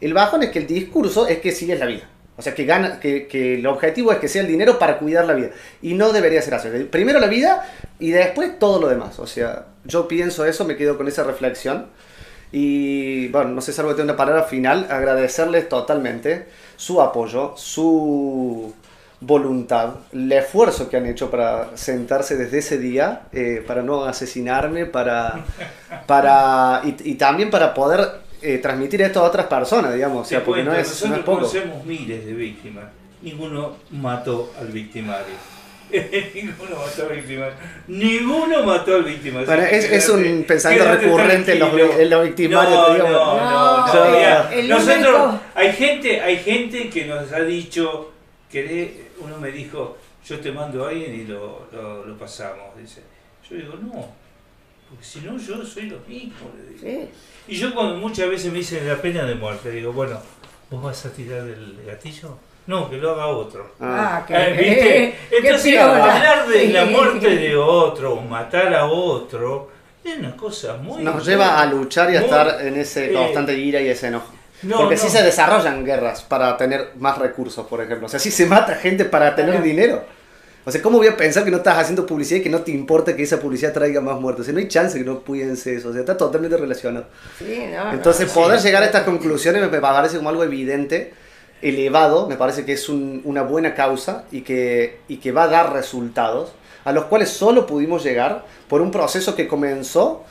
El 0.00 0.14
bajón 0.14 0.42
es 0.42 0.50
que 0.50 0.58
el 0.58 0.66
discurso 0.66 1.26
es 1.28 1.38
que 1.38 1.52
sí 1.52 1.66
la 1.66 1.86
vida. 1.86 2.10
O 2.38 2.42
sea, 2.42 2.54
que, 2.54 2.66
gana, 2.66 3.00
que, 3.00 3.26
que 3.28 3.54
el 3.54 3.66
objetivo 3.66 4.12
es 4.12 4.18
que 4.18 4.28
sea 4.28 4.42
el 4.42 4.48
dinero 4.48 4.78
para 4.78 4.98
cuidar 4.98 5.24
la 5.24 5.32
vida. 5.32 5.50
Y 5.80 5.94
no 5.94 6.12
debería 6.12 6.42
ser 6.42 6.54
así. 6.54 6.68
Primero 6.90 7.18
la 7.18 7.28
vida 7.28 7.66
y 7.98 8.10
después 8.10 8.58
todo 8.58 8.78
lo 8.80 8.88
demás. 8.88 9.18
O 9.20 9.26
sea, 9.26 9.68
yo 9.84 10.06
pienso 10.06 10.44
eso, 10.44 10.64
me 10.66 10.76
quedo 10.76 10.98
con 10.98 11.08
esa 11.08 11.22
reflexión. 11.24 11.86
Y 12.52 13.28
bueno, 13.28 13.50
no 13.50 13.60
sé 13.60 13.72
si 13.72 13.80
algo 13.80 13.92
que 13.92 13.96
tenga 13.96 14.12
una 14.12 14.16
palabra 14.16 14.44
final, 14.44 14.86
agradecerles 14.90 15.68
totalmente 15.68 16.46
su 16.76 17.00
apoyo, 17.00 17.54
su 17.56 18.72
voluntad, 19.20 19.94
el 20.12 20.30
esfuerzo 20.30 20.88
que 20.88 20.96
han 20.98 21.06
hecho 21.06 21.30
para 21.30 21.76
sentarse 21.76 22.36
desde 22.36 22.58
ese 22.58 22.78
día, 22.78 23.22
eh, 23.32 23.64
para 23.66 23.82
no 23.82 24.04
asesinarme, 24.04 24.86
para, 24.86 25.44
para 26.06 26.82
y, 26.84 27.12
y 27.12 27.14
también 27.14 27.50
para 27.50 27.72
poder 27.74 28.20
eh, 28.42 28.58
transmitir 28.58 29.02
esto 29.02 29.20
a 29.20 29.24
otras 29.24 29.46
personas, 29.46 29.94
digamos, 29.94 30.26
o 30.26 30.28
sea, 30.28 30.44
porque 30.44 30.62
no 30.62 30.72
es, 30.74 30.86
no 30.86 30.90
nosotros 30.90 31.18
es 31.18 31.24
poco. 31.24 31.38
conocemos 31.38 31.84
miles 31.84 32.26
de 32.26 32.32
víctimas. 32.34 32.84
Ninguno 33.22 33.76
mató 33.90 34.52
al 34.60 34.68
victimario. 34.68 35.55
Ninguno 36.34 36.76
mató 36.84 37.06
al 37.08 37.16
victimario. 37.16 37.54
Ninguno 37.86 38.64
mató 38.64 38.96
al 38.96 39.04
victimario. 39.04 39.46
Bueno, 39.46 39.62
es, 39.62 39.84
es 39.84 40.08
un 40.08 40.44
pensamiento 40.44 40.94
recurrente 40.96 41.52
en 41.52 41.58
los, 41.60 41.74
en 41.98 42.10
los 42.10 42.24
victimarios, 42.24 42.74
No, 42.88 42.94
digamos. 42.94 43.12
no, 43.12 43.36
no, 43.36 43.86
no, 43.86 43.94
No, 43.94 44.16
mira, 44.16 44.50
el 44.52 44.68
nosotros, 44.68 44.96
único- 45.06 45.40
hay 45.54 45.72
gente, 45.72 46.20
hay 46.20 46.38
gente 46.38 46.90
que 46.90 47.04
nos 47.06 47.32
ha 47.32 47.40
dicho, 47.40 48.12
que 48.50 49.06
uno 49.20 49.38
me 49.38 49.50
dijo, 49.52 49.96
yo 50.26 50.40
te 50.40 50.50
mando 50.52 50.84
a 50.84 50.88
alguien 50.90 51.14
y 51.14 51.24
lo, 51.24 51.68
lo, 51.72 52.04
lo 52.04 52.18
pasamos, 52.18 52.76
dice. 52.78 53.02
Yo 53.48 53.56
digo, 53.56 53.74
no, 53.80 53.92
porque 54.88 55.04
si 55.04 55.20
no 55.20 55.38
yo 55.38 55.64
soy 55.64 55.84
lo 55.84 55.98
mismo, 56.08 56.50
le 56.56 56.74
digo. 56.74 56.80
Sí. 56.82 57.08
Y 57.54 57.56
yo 57.56 57.72
cuando 57.72 57.96
muchas 57.96 58.28
veces 58.28 58.50
me 58.52 58.58
dicen 58.58 58.88
la 58.88 58.96
pena 59.00 59.24
de 59.24 59.36
muerte, 59.36 59.70
digo, 59.70 59.92
bueno, 59.92 60.20
¿vos 60.68 60.82
vas 60.82 61.06
a 61.06 61.12
tirar 61.12 61.46
el 61.46 61.78
gatillo? 61.86 62.38
No, 62.66 62.90
que 62.90 62.96
lo 62.96 63.12
haga 63.12 63.26
otro. 63.28 63.70
Ah. 63.80 64.24
Ah, 64.28 64.34
Eh, 64.48 64.52
¿viste? 64.58 65.14
qué 65.30 65.46
Entonces, 65.48 65.78
hablar 65.78 66.48
de 66.48 66.68
la 66.68 66.84
Sí. 66.86 66.90
muerte 66.92 67.28
de 67.36 67.56
otro, 67.56 68.14
o 68.14 68.20
matar 68.22 68.74
a 68.74 68.86
otro, 68.86 69.70
es 70.04 70.18
una 70.18 70.36
cosa 70.36 70.74
muy... 70.76 71.02
Nos 71.02 71.24
lleva 71.24 71.60
a 71.60 71.66
luchar 71.66 72.10
y 72.12 72.16
a 72.16 72.20
muy- 72.20 72.28
estar 72.28 72.60
en 72.66 72.76
ese 72.76 73.10
eh, 73.10 73.14
constante 73.14 73.54
ira 73.56 73.80
y 73.80 73.88
ese 73.88 74.08
enojo. 74.08 74.32
no, 74.62 74.78
Porque 74.78 74.96
no. 74.96 75.00
sí 75.00 75.08
se 75.10 75.22
desarrollan 75.22 75.84
guerras 75.84 76.22
para 76.22 76.56
tener 76.56 76.88
más 76.98 77.18
recursos, 77.18 77.66
por 77.66 77.80
ejemplo. 77.82 78.06
O 78.06 78.08
sea, 78.08 78.18
sí 78.18 78.30
se 78.30 78.46
mata 78.46 78.74
gente 78.74 79.04
para 79.04 79.34
tener 79.36 79.52
Claro. 79.52 79.64
dinero. 79.64 80.04
O 80.64 80.70
sea, 80.72 80.82
¿cómo 80.82 80.98
voy 80.98 81.06
a 81.06 81.16
pensar 81.16 81.44
que 81.44 81.52
no 81.52 81.58
estás 81.58 81.78
haciendo 81.78 82.04
publicidad 82.04 82.40
y 82.40 82.42
que 82.42 82.48
no 82.50 82.62
te 82.62 82.72
importa 82.72 83.14
que 83.14 83.22
esa 83.22 83.38
publicidad 83.38 83.72
traiga 83.72 84.00
más 84.00 84.18
muertos? 84.20 84.40
O 84.40 84.44
sea, 84.46 84.52
no 84.54 84.58
hay 84.58 84.66
chance 84.66 84.98
que 84.98 85.04
no 85.04 85.20
piense 85.20 85.76
eso. 85.76 85.90
O 85.90 85.92
sea, 85.92 86.00
está 86.00 86.16
totalmente 86.16 86.56
relacionado. 86.56 87.06
Sí, 87.38 87.66
no, 87.72 87.84
no, 87.84 87.92
Entonces, 87.92 88.28
sí. 88.28 88.34
poder 88.34 88.58
llegar 88.58 88.82
a 88.82 88.86
estas 88.86 89.04
conclusiones 89.04 89.62
me 89.70 89.78
parece 89.80 90.16
como 90.16 90.30
algo 90.30 90.42
evidente, 90.42 91.14
elevado, 91.62 92.26
me 92.28 92.36
parece 92.36 92.64
que 92.64 92.72
es 92.72 92.88
un- 92.88 93.22
una 93.24 93.42
buena 93.42 93.74
causa 93.74 94.24
y 94.30 94.42
que, 94.42 94.98
y 95.08 95.16
que 95.18 95.32
va 95.32 95.44
a 95.44 95.48
dar 95.48 95.72
resultados, 95.72 96.52
a 96.84 96.92
los 96.92 97.04
cuales 97.06 97.30
solo 97.30 97.66
pudimos 97.66 98.04
llegar 98.04 98.44
por 98.68 98.80
un 98.80 98.90
proceso 98.90 99.34
que 99.34 99.48
comenzó 99.48 100.24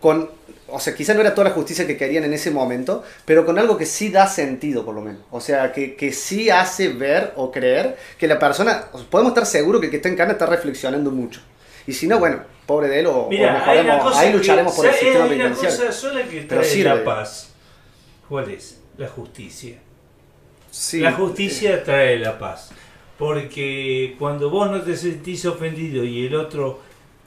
con, 0.00 0.28
o 0.68 0.78
sea, 0.80 0.94
quizá 0.94 1.14
no 1.14 1.20
era 1.20 1.34
toda 1.34 1.48
la 1.48 1.54
justicia 1.54 1.86
que 1.86 1.96
querían 1.96 2.24
en 2.24 2.34
ese 2.34 2.50
momento, 2.50 3.02
pero 3.24 3.46
con 3.46 3.58
algo 3.58 3.78
que 3.78 3.86
sí 3.86 4.10
da 4.10 4.26
sentido, 4.26 4.84
por 4.84 4.94
lo 4.94 5.00
menos. 5.00 5.22
O 5.30 5.40
sea, 5.40 5.72
que, 5.72 5.94
que 5.96 6.12
sí 6.12 6.50
hace 6.50 6.88
ver 6.88 7.32
o 7.36 7.50
creer 7.50 7.96
que 8.18 8.26
la 8.26 8.38
persona, 8.38 8.86
podemos 9.10 9.30
estar 9.30 9.46
seguros 9.46 9.80
que 9.80 9.86
el 9.86 9.90
que 9.90 9.96
está 9.96 10.08
en 10.10 10.16
cana 10.16 10.32
está 10.32 10.44
reflexionando 10.46 11.10
mucho. 11.10 11.40
Y 11.86 11.92
si 11.94 12.06
no, 12.06 12.18
bueno, 12.18 12.40
pobre 12.66 12.88
de 12.88 13.00
él, 13.00 13.06
o, 13.06 13.28
Mira, 13.30 13.52
mejoremos, 13.54 14.16
ahí 14.16 14.30
que- 14.30 14.36
lucharemos 14.38 14.74
por 14.74 14.86
el 14.86 14.92
sistema 14.94 15.24
penitenciario. 15.28 15.76
Pero 16.48 16.60
sirve. 16.64 16.94
la 16.96 17.04
paz. 17.04 17.50
¿Cuál 18.28 18.50
es? 18.50 18.80
La 18.98 19.08
justicia. 19.08 19.78
Sí. 20.74 20.98
La 20.98 21.12
justicia 21.12 21.84
trae 21.84 22.18
la 22.18 22.36
paz. 22.36 22.70
Porque 23.16 24.16
cuando 24.18 24.50
vos 24.50 24.68
no 24.68 24.80
te 24.82 24.96
sentís 24.96 25.46
ofendido 25.46 26.02
y 26.02 26.26
el 26.26 26.34
otro 26.34 26.80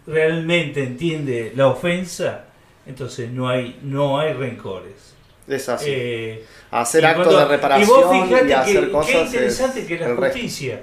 realmente 0.06 0.84
entiende 0.84 1.54
la 1.56 1.68
ofensa, 1.68 2.44
entonces 2.86 3.32
no 3.32 3.48
hay, 3.48 3.80
no 3.84 4.20
hay 4.20 4.34
rencores. 4.34 5.16
Es 5.48 5.70
así. 5.70 5.86
Eh, 5.90 6.46
hacer 6.72 7.06
actos 7.06 7.38
de 7.38 7.46
reparación 7.46 7.88
y 7.88 7.90
vos 7.90 8.12
fijate 8.12 8.50
y 8.50 8.52
hacer 8.52 8.86
que, 8.86 8.92
cosas. 8.92 9.12
Qué 9.14 9.22
interesante 9.22 9.80
es 9.80 9.88
que 9.88 9.94
es 9.94 10.02
la 10.02 10.08
resto. 10.08 10.24
justicia. 10.24 10.82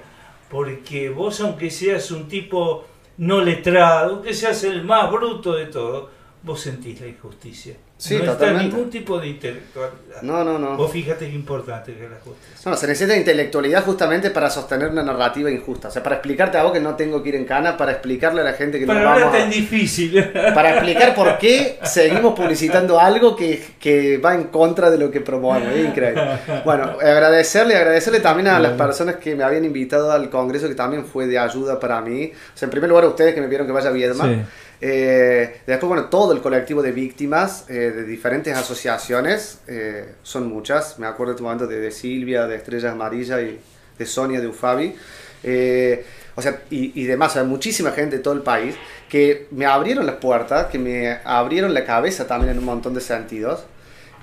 Porque 0.49 1.11
vos, 1.11 1.39
aunque 1.43 1.71
seas 1.71 2.11
un 2.13 2.29
tipo 2.29 2.87
no 3.19 3.43
letrado, 3.43 4.15
aunque 4.15 4.33
seas 4.33 4.65
el 4.65 4.85
más 4.85 5.11
bruto 5.13 5.53
de 5.53 5.67
todo, 5.67 6.09
vos 6.43 6.63
sentís 6.63 6.99
la 7.03 7.09
injusticia. 7.09 7.77
Sí, 7.97 8.19
no 8.23 8.33
está 8.33 8.53
ningún 8.53 8.91
tipo 8.91 9.21
de 9.21 9.29
intelectualidad. 9.29 10.21
No, 10.23 10.43
no, 10.43 10.59
no. 10.59 10.77
Vos 10.77 10.91
fíjate 10.91 11.29
qué 11.29 11.35
importante 11.35 11.95
que 11.95 12.05
es 12.05 12.11
la 12.11 12.19
justicia. 12.19 12.71
No, 12.71 12.77
se 12.77 12.89
necesita 12.89 13.17
intelectualidad 13.17 13.85
justamente 13.85 14.31
para 14.31 14.51
sostener 14.51 14.91
una 14.91 15.05
narrativa 15.05 15.49
injusta. 15.49 15.89
O 15.89 15.91
sea, 15.93 16.03
para 16.03 16.17
explicarte 16.17 16.59
a 16.59 16.65
vos 16.65 16.73
que 16.73 16.81
no 16.81 16.97
tengo 16.97 17.23
que 17.23 17.29
ir 17.29 17.37
en 17.37 17.45
cana, 17.45 17.77
para 17.77 17.93
explicarle 17.93 18.41
a 18.41 18.45
la 18.45 18.55
gente 18.55 18.81
que 18.81 18.87
no 18.87 18.95
vamos 18.95 19.33
tan 19.33 19.43
a... 19.43 19.47
difícil. 19.47 20.23
Para 20.55 20.75
explicar 20.75 21.15
por 21.15 21.39
qué 21.39 21.79
seguimos 21.85 22.35
publicitando 22.35 22.99
algo 22.99 23.37
que, 23.37 23.63
que 23.79 24.19
va 24.19 24.35
en 24.35 24.45
contra 24.45 24.91
de 24.91 24.99
lo 24.99 25.11
que 25.11 25.21
promovemos. 25.21 25.73
Es 25.73 25.87
increíble. 25.87 26.23
Bueno, 26.65 26.97
agradecerle, 27.01 27.77
agradecerle 27.77 28.21
también 28.21 28.49
a 28.49 28.59
las 28.59 28.73
personas 28.73 29.17
que 29.17 29.35
me 29.35 29.45
habían 29.45 29.65
invitado 29.65 30.11
al 30.11 30.31
congreso, 30.31 30.69
que 30.69 30.75
también 30.75 31.05
fue 31.05 31.27
de 31.27 31.39
ayuda 31.39 31.79
para 31.79 32.01
mí. 32.01 32.33
O 32.55 32.59
sea, 32.59 32.67
en 32.67 32.71
primer 32.71 32.91
lugar 32.91 33.05
a 33.05 33.09
ustedes 33.09 33.35
que 33.35 33.41
me 33.41 33.47
vieron 33.47 33.67
que 33.67 33.73
vaya 33.73 33.89
a 33.89 33.93
Viedma. 33.93 34.25
Sí. 34.25 34.41
Eh, 34.87 35.61
después, 35.67 35.89
bueno, 35.89 36.07
todo 36.11 36.33
el 36.35 36.41
colectivo 36.43 36.83
de 36.83 36.93
víctimas 36.93 37.65
eh, 37.71 37.93
de 37.97 38.05
diferentes 38.05 38.55
asociaciones, 38.55 39.61
eh, 39.67 40.15
son 40.23 40.47
muchas. 40.49 40.99
Me 40.99 41.07
acuerdo 41.07 41.33
en 41.33 41.37
tu 41.39 41.45
momento 41.45 41.67
de, 41.67 41.81
de 41.81 41.91
Silvia, 41.91 42.47
de 42.47 42.57
Estrellas 42.57 42.93
Amarillas 42.93 43.41
y 43.41 43.59
de 43.99 44.07
Sonia, 44.07 44.41
de 44.41 44.47
Ufabi. 44.49 44.95
Eh, 45.43 46.05
o 46.35 46.43
sea, 46.43 46.63
y, 46.71 47.01
y 47.01 47.05
demás, 47.07 47.37
muchísima 47.47 47.93
gente 47.93 48.17
de 48.17 48.23
todo 48.23 48.35
el 48.35 48.43
país 48.43 48.75
que 49.09 49.47
me 49.53 49.65
abrieron 49.67 50.05
las 50.05 50.17
puertas, 50.17 50.67
que 50.67 50.79
me 50.79 51.19
abrieron 51.25 51.73
la 51.73 51.85
cabeza 51.85 52.27
también 52.27 52.53
en 52.53 52.59
un 52.59 52.65
montón 52.67 52.93
de 52.93 53.01
sentidos. 53.01 53.65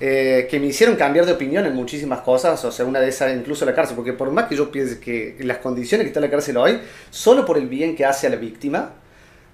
eh, 0.04 0.48
que 0.50 0.60
me 0.60 0.66
hicieron 0.66 0.96
cambiar 0.96 1.28
de 1.28 1.34
opinión 1.34 1.64
en 1.68 1.76
muchísimas 1.76 2.22
cosas, 2.22 2.66
o 2.66 2.72
sea, 2.72 2.86
una 2.86 3.00
de 3.00 3.10
esas 3.10 3.36
incluso 3.36 3.66
la 3.66 3.76
cárcel, 3.76 3.96
porque 3.96 4.14
por 4.14 4.32
más 4.32 4.48
que 4.48 4.56
yo 4.56 4.72
piense 4.72 5.00
que 5.00 5.38
las 5.42 5.58
condiciones 5.60 6.06
que 6.06 6.08
está 6.10 6.20
la 6.20 6.30
cárcel 6.30 6.58
hoy, 6.58 6.80
solo 7.12 7.46
por 7.46 7.58
el 7.60 7.68
bien 7.68 7.96
que 7.96 8.04
hace 8.04 8.26
a 8.26 8.32
la 8.32 8.38
víctima, 8.38 8.96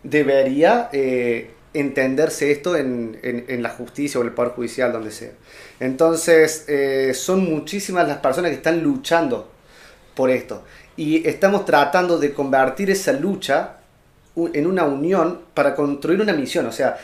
debería 0.03 0.89
eh, 0.93 1.51
entenderse 1.73 2.51
esto 2.51 2.75
en, 2.75 3.19
en- 3.23 3.61
la 3.63 3.69
justicia 3.69 4.19
o 4.19 4.23
el 4.23 4.31
poder 4.31 4.51
judicial, 4.53 4.91
donde 4.91 5.11
sea. 5.11 5.31
Entonces, 5.79 6.65
eh, 6.67 7.13
son 7.13 7.43
muchísimas 7.45 8.07
las 8.07 8.17
personas 8.17 8.49
que 8.51 8.57
están 8.57 8.81
luchando 8.83 9.49
por 10.15 10.29
esto. 10.29 10.63
Y 10.95 11.27
estamos 11.27 11.65
tratando 11.65 12.17
de 12.17 12.33
convertir 12.33 12.89
esa 12.89 13.13
lucha 13.13 13.77
en 14.35 14.65
una 14.67 14.83
unión 14.85 15.41
para 15.53 15.75
construir 15.75 16.21
una 16.21 16.33
misión. 16.33 16.65
O 16.65 16.71
sea, 16.71 16.97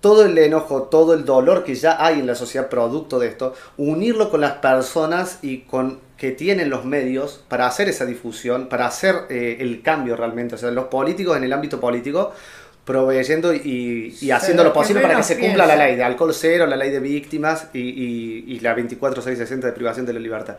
todo 0.00 0.24
el 0.24 0.36
enojo, 0.38 0.84
todo 0.84 1.14
el 1.14 1.24
dolor 1.24 1.64
que 1.64 1.74
ya 1.74 2.04
hay 2.04 2.20
en 2.20 2.26
la 2.26 2.34
sociedad 2.34 2.68
producto 2.68 3.18
de 3.18 3.28
esto, 3.28 3.54
unirlo 3.78 4.30
con 4.30 4.40
las 4.42 4.52
personas 4.54 5.38
y 5.42 5.58
con 5.62 5.98
que 6.18 6.32
tienen 6.32 6.68
los 6.68 6.84
medios 6.84 7.40
para 7.48 7.66
hacer 7.66 7.88
esa 7.88 8.04
difusión, 8.04 8.68
para 8.68 8.86
hacer 8.86 9.14
eh, 9.30 9.58
el 9.60 9.82
cambio 9.82 10.16
realmente. 10.16 10.56
O 10.56 10.58
sea, 10.58 10.70
los 10.72 10.86
políticos 10.86 11.36
en 11.36 11.44
el 11.44 11.52
ámbito 11.52 11.80
político 11.80 12.32
proveyendo 12.84 13.54
y, 13.54 14.16
y 14.20 14.30
haciendo 14.30 14.64
lo 14.64 14.72
posible 14.72 15.02
para 15.02 15.16
que 15.16 15.22
se 15.22 15.38
cumpla 15.38 15.66
la 15.66 15.74
piensa. 15.74 15.86
ley 15.86 15.96
de 15.96 16.02
alcohol 16.02 16.34
cero, 16.34 16.66
la 16.66 16.76
ley 16.76 16.90
de 16.90 17.00
víctimas 17.00 17.68
y, 17.72 17.80
y, 17.80 18.44
y 18.48 18.60
la 18.60 18.74
24660 18.74 19.66
de 19.66 19.72
privación 19.74 20.06
de 20.06 20.14
la 20.14 20.20
libertad. 20.20 20.56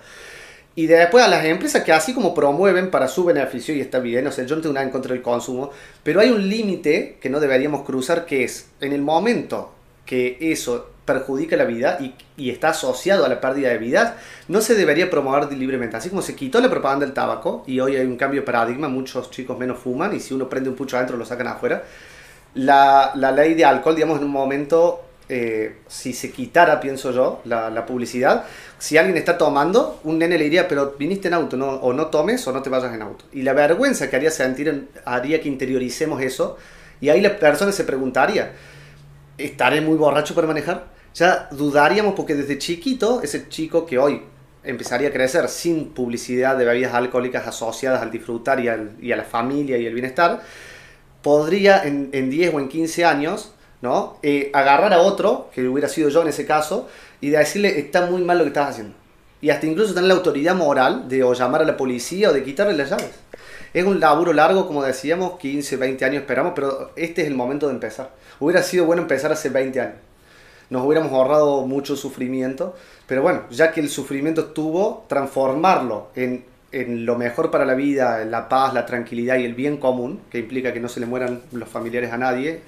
Y 0.76 0.86
después 0.86 1.26
a 1.26 1.28
las 1.28 1.44
empresas 1.44 1.84
que 1.84 1.92
así 1.92 2.14
como 2.14 2.34
promueven 2.34 2.90
para 2.92 3.08
su 3.08 3.26
beneficio, 3.26 3.76
y 3.76 3.82
está 3.82 4.00
bien, 4.00 4.28
o 4.28 4.32
sea, 4.32 4.46
yo 4.46 4.56
no 4.56 4.62
tengo 4.62 4.74
nada 4.74 4.86
en 4.86 4.92
contra 4.92 5.14
del 5.14 5.22
consumo, 5.22 5.72
pero 6.04 6.22
hay 6.22 6.30
un 6.30 6.48
límite 6.48 7.18
que 7.20 7.30
no 7.30 7.40
deberíamos 7.40 7.84
cruzar, 7.84 8.26
que 8.26 8.44
es 8.44 8.68
en 8.80 8.94
el 8.94 9.02
momento 9.02 9.74
que 10.06 10.38
eso 10.40 10.92
perjudica 11.10 11.58
la 11.58 11.66
vida 11.66 11.98
y, 12.38 12.50
está 12.52 12.70
asociado 12.70 13.26
a 13.26 13.30
la 13.30 13.42
pérdida 13.42 13.70
de 13.70 13.80
vidas, 13.80 14.14
no 14.48 14.62
se 14.62 14.76
debería 14.76 15.10
promover 15.10 15.52
libremente. 15.52 15.98
Así 15.98 16.10
como 16.10 16.22
se 16.22 16.36
quitó 16.36 16.62
la 16.62 16.70
propaganda 16.70 17.06
del 17.06 17.16
tabaco 17.16 17.64
y 17.66 17.80
hoy 17.80 17.96
hay 17.96 18.06
un 18.06 18.16
cambio 18.16 18.42
de 18.42 18.46
paradigma, 18.46 18.88
muchos 18.88 19.32
chicos 19.32 19.58
menos 19.58 19.80
fuman 19.80 20.16
y 20.16 20.20
si 20.20 20.36
uno 20.36 20.48
prende 20.48 20.70
un 20.70 20.76
pucho 20.76 20.98
adentro 20.98 21.18
lo 21.18 21.26
sacan 21.26 21.48
afuera, 21.48 21.84
la, 22.54 23.14
ley 23.36 23.56
de 23.56 23.66
alcohol, 23.66 23.96
digamos, 23.96 24.20
en 24.20 24.26
un 24.26 24.32
momento, 24.32 25.02
eh, 25.28 25.78
si 25.88 26.14
se 26.14 26.32
quitara, 26.32 26.80
pienso 26.80 27.12
yo, 27.12 27.42
la, 27.46 27.86
publicidad, 27.88 28.46
si 28.78 28.98
alguien 28.98 29.18
está 29.18 29.36
tomando, 29.38 30.00
un 30.04 30.20
nene 30.20 30.38
le 30.38 30.44
diría, 30.44 30.68
pero 30.68 30.96
viniste 30.98 31.28
en 31.28 31.34
auto, 31.34 31.58
no, 31.58 31.70
o 31.70 31.92
no 31.94 32.08
tomes 32.08 32.48
o 32.48 32.52
no 32.52 32.62
te 32.62 32.70
vayas 32.70 32.94
en 32.94 33.02
auto. 33.02 33.26
Y 33.34 33.42
la 33.42 33.54
vergüenza 33.54 34.10
que 34.10 34.16
haría 34.16 34.32
sentir 34.32 34.68
en- 34.68 34.90
haría 35.06 35.42
que 35.42 35.48
interioricemos 35.48 36.22
eso, 36.22 36.58
y 37.02 37.10
ahí 37.10 37.22
la 37.22 37.38
persona 37.38 37.72
se 37.72 37.84
preguntaría, 37.84 38.52
¿estaré 39.40 39.82
muy 39.82 39.96
borracho 39.98 40.36
para 40.36 40.48
manejar? 40.48 40.99
Ya 41.16 41.48
dudaríamos 41.52 42.14
porque 42.16 42.36
desde 42.36 42.58
chiquito, 42.58 43.22
ese 43.22 43.50
chico 43.50 43.86
que 43.86 43.98
hoy 43.98 44.22
empezaría 44.64 45.10
a 45.10 45.12
crecer 45.12 45.48
sin 45.50 45.90
publicidad 45.90 46.58
de 46.58 46.66
bebidas 46.66 46.94
alcohólicas 46.94 47.48
asociadas 47.48 48.02
al 48.02 48.12
disfrutar 48.12 48.60
y, 48.60 48.68
al- 48.68 48.92
y 49.02 49.12
a 49.12 49.16
la 49.18 49.24
familia 49.24 49.78
y 49.78 49.86
el 49.86 49.94
bienestar, 49.94 50.42
podría 51.22 51.84
en, 51.84 52.10
en 52.14 52.30
10 52.30 52.54
o 52.54 52.60
en 52.60 52.70
15 52.70 53.06
años, 53.06 53.54
¿no? 53.82 54.18
Eh, 54.24 54.52
agarrar 54.54 54.94
a 54.94 55.00
otro, 55.02 55.50
que 55.54 55.68
hubiera 55.68 55.90
sido 55.90 56.10
yo 56.10 56.22
en 56.22 56.30
ese 56.30 56.46
caso, 56.46 56.88
y 57.22 57.30
decirle, 57.30 57.80
está 57.80 58.06
muy 58.06 58.22
mal 58.22 58.38
lo 58.38 58.44
que 58.44 58.50
estás 58.50 58.70
haciendo. 58.72 58.96
Y 59.42 59.50
hasta 59.50 59.66
incluso 59.68 59.94
tener 59.94 60.08
la 60.10 60.16
autoridad 60.16 60.56
moral 60.56 61.08
de 61.08 61.24
o 61.24 61.34
llamar 61.34 61.62
a 61.62 61.66
la 61.66 61.78
policía 61.78 62.30
o 62.30 62.34
de 62.34 62.44
quitarle 62.44 62.74
las 62.76 62.90
llaves. 62.90 63.12
Es 63.74 63.86
un 63.86 64.00
laburo 64.00 64.34
largo, 64.34 64.68
como 64.68 64.84
decíamos, 64.84 65.38
15, 65.40 65.78
20 65.78 66.04
años 66.06 66.22
esperamos, 66.22 66.54
pero 66.56 66.92
este 66.96 67.22
es 67.22 67.28
el 67.28 67.36
momento 67.36 67.68
de 67.68 67.74
empezar. 67.74 68.12
Hubiera 68.40 68.64
sido 68.64 68.86
bueno 68.86 69.02
empezar 69.02 69.32
hace 69.32 69.50
20 69.50 69.80
años. 69.80 69.96
Nos 70.70 70.86
hubiéramos 70.86 71.12
ahorrado 71.12 71.66
mucho 71.66 71.96
sufrimiento, 71.96 72.76
pero 73.08 73.22
bueno, 73.22 73.44
ya 73.50 73.72
que 73.72 73.80
el 73.80 73.90
sufrimiento 73.90 74.42
estuvo, 74.42 75.06
transformarlo 75.08 76.10
en, 76.16 76.46
en 76.72 77.06
lo 77.06 77.18
mejor 77.18 77.50
para 77.50 77.66
la 77.66 77.74
vida, 77.74 78.22
en 78.22 78.30
la 78.30 78.48
paz, 78.48 78.74
la 78.74 78.86
tranquilidad 78.86 79.38
y 79.38 79.46
el 79.46 79.56
bien 79.56 79.78
común, 79.78 80.22
que 80.30 80.40
implica 80.40 80.72
que 80.72 80.80
no 80.80 80.88
se 80.88 81.00
le 81.00 81.08
mueran 81.08 81.42
los 81.52 81.68
familiares 81.70 82.12
a 82.12 82.18
nadie, 82.18 82.62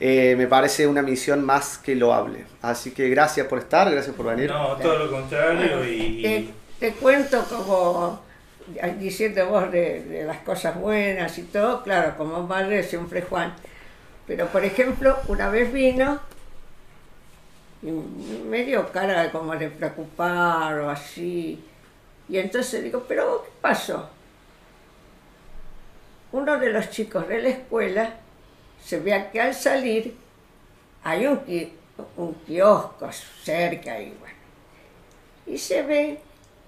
eh, 0.00 0.34
me 0.36 0.46
parece 0.46 0.86
una 0.86 1.02
misión 1.02 1.44
más 1.44 1.78
que 1.78 1.94
loable. 1.94 2.44
Así 2.62 2.90
que 2.90 3.08
gracias 3.08 3.46
por 3.46 3.60
estar, 3.60 3.90
gracias 3.90 4.14
por 4.14 4.26
venir. 4.26 4.50
No, 4.50 4.76
todo 4.76 4.98
lo 4.98 5.10
contrario 5.10 5.84
y... 5.84 6.22
Te, 6.22 6.48
te 6.78 6.92
cuento 6.94 7.44
como 7.44 8.20
diciendo 8.98 9.46
vos 9.46 9.70
de, 9.70 10.02
de 10.02 10.24
las 10.24 10.38
cosas 10.38 10.78
buenas 10.78 11.38
y 11.38 11.42
todo, 11.42 11.82
claro, 11.82 12.16
como 12.16 12.42
madre 12.42 12.82
siempre 12.82 13.22
Juan. 13.22 13.54
Pero 14.26 14.46
por 14.48 14.64
ejemplo, 14.64 15.16
una 15.28 15.48
vez 15.48 15.72
vino 15.72 16.20
y 17.86 17.90
me 17.92 18.64
dio 18.64 18.90
cara 18.90 19.30
como 19.30 19.54
de 19.54 19.70
preocupar 19.70 20.80
o 20.80 20.90
así. 20.90 21.62
Y 22.28 22.36
entonces 22.36 22.82
digo, 22.82 23.04
pero 23.06 23.44
¿qué 23.44 23.50
pasó? 23.60 24.10
Uno 26.32 26.58
de 26.58 26.70
los 26.70 26.90
chicos 26.90 27.28
de 27.28 27.40
la 27.40 27.48
escuela 27.50 28.14
se 28.82 28.98
ve 28.98 29.28
que 29.32 29.40
al 29.40 29.54
salir 29.54 30.16
hay 31.04 31.28
un, 31.28 31.40
un 32.16 32.34
kiosco 32.44 33.08
cerca 33.44 34.00
y 34.00 34.10
bueno. 34.18 34.34
Y 35.46 35.56
se 35.56 35.82
ve 35.82 36.18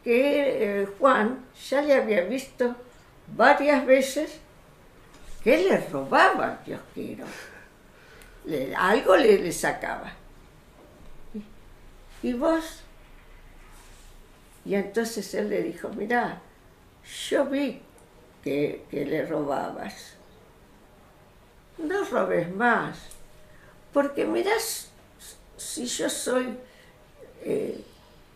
que 0.04 0.82
eh, 0.82 0.88
Juan 1.00 1.44
ya 1.68 1.82
le 1.82 1.94
había 1.94 2.20
visto 2.22 2.76
varias 3.26 3.84
veces 3.84 4.38
que 5.42 5.64
le 5.64 5.78
robaba 5.88 6.50
al 6.50 6.62
kiosquero. 6.62 7.26
Algo 8.76 9.16
le, 9.16 9.40
le 9.40 9.50
sacaba. 9.50 10.12
Y, 12.22 12.32
vos? 12.32 12.82
Y 14.64 14.74
entonces 14.74 15.32
él 15.34 15.48
le 15.48 15.62
dijo, 15.62 15.88
mira, 15.90 16.40
yo 17.30 17.46
vi 17.46 17.80
que, 18.42 18.84
que 18.90 19.04
le 19.04 19.24
robabas. 19.24 20.14
No 21.78 22.04
robes 22.04 22.54
más. 22.54 22.98
Porque 23.92 24.24
mirás, 24.24 24.90
si 25.56 25.86
yo 25.86 26.10
soy 26.10 26.56
eh, 27.42 27.80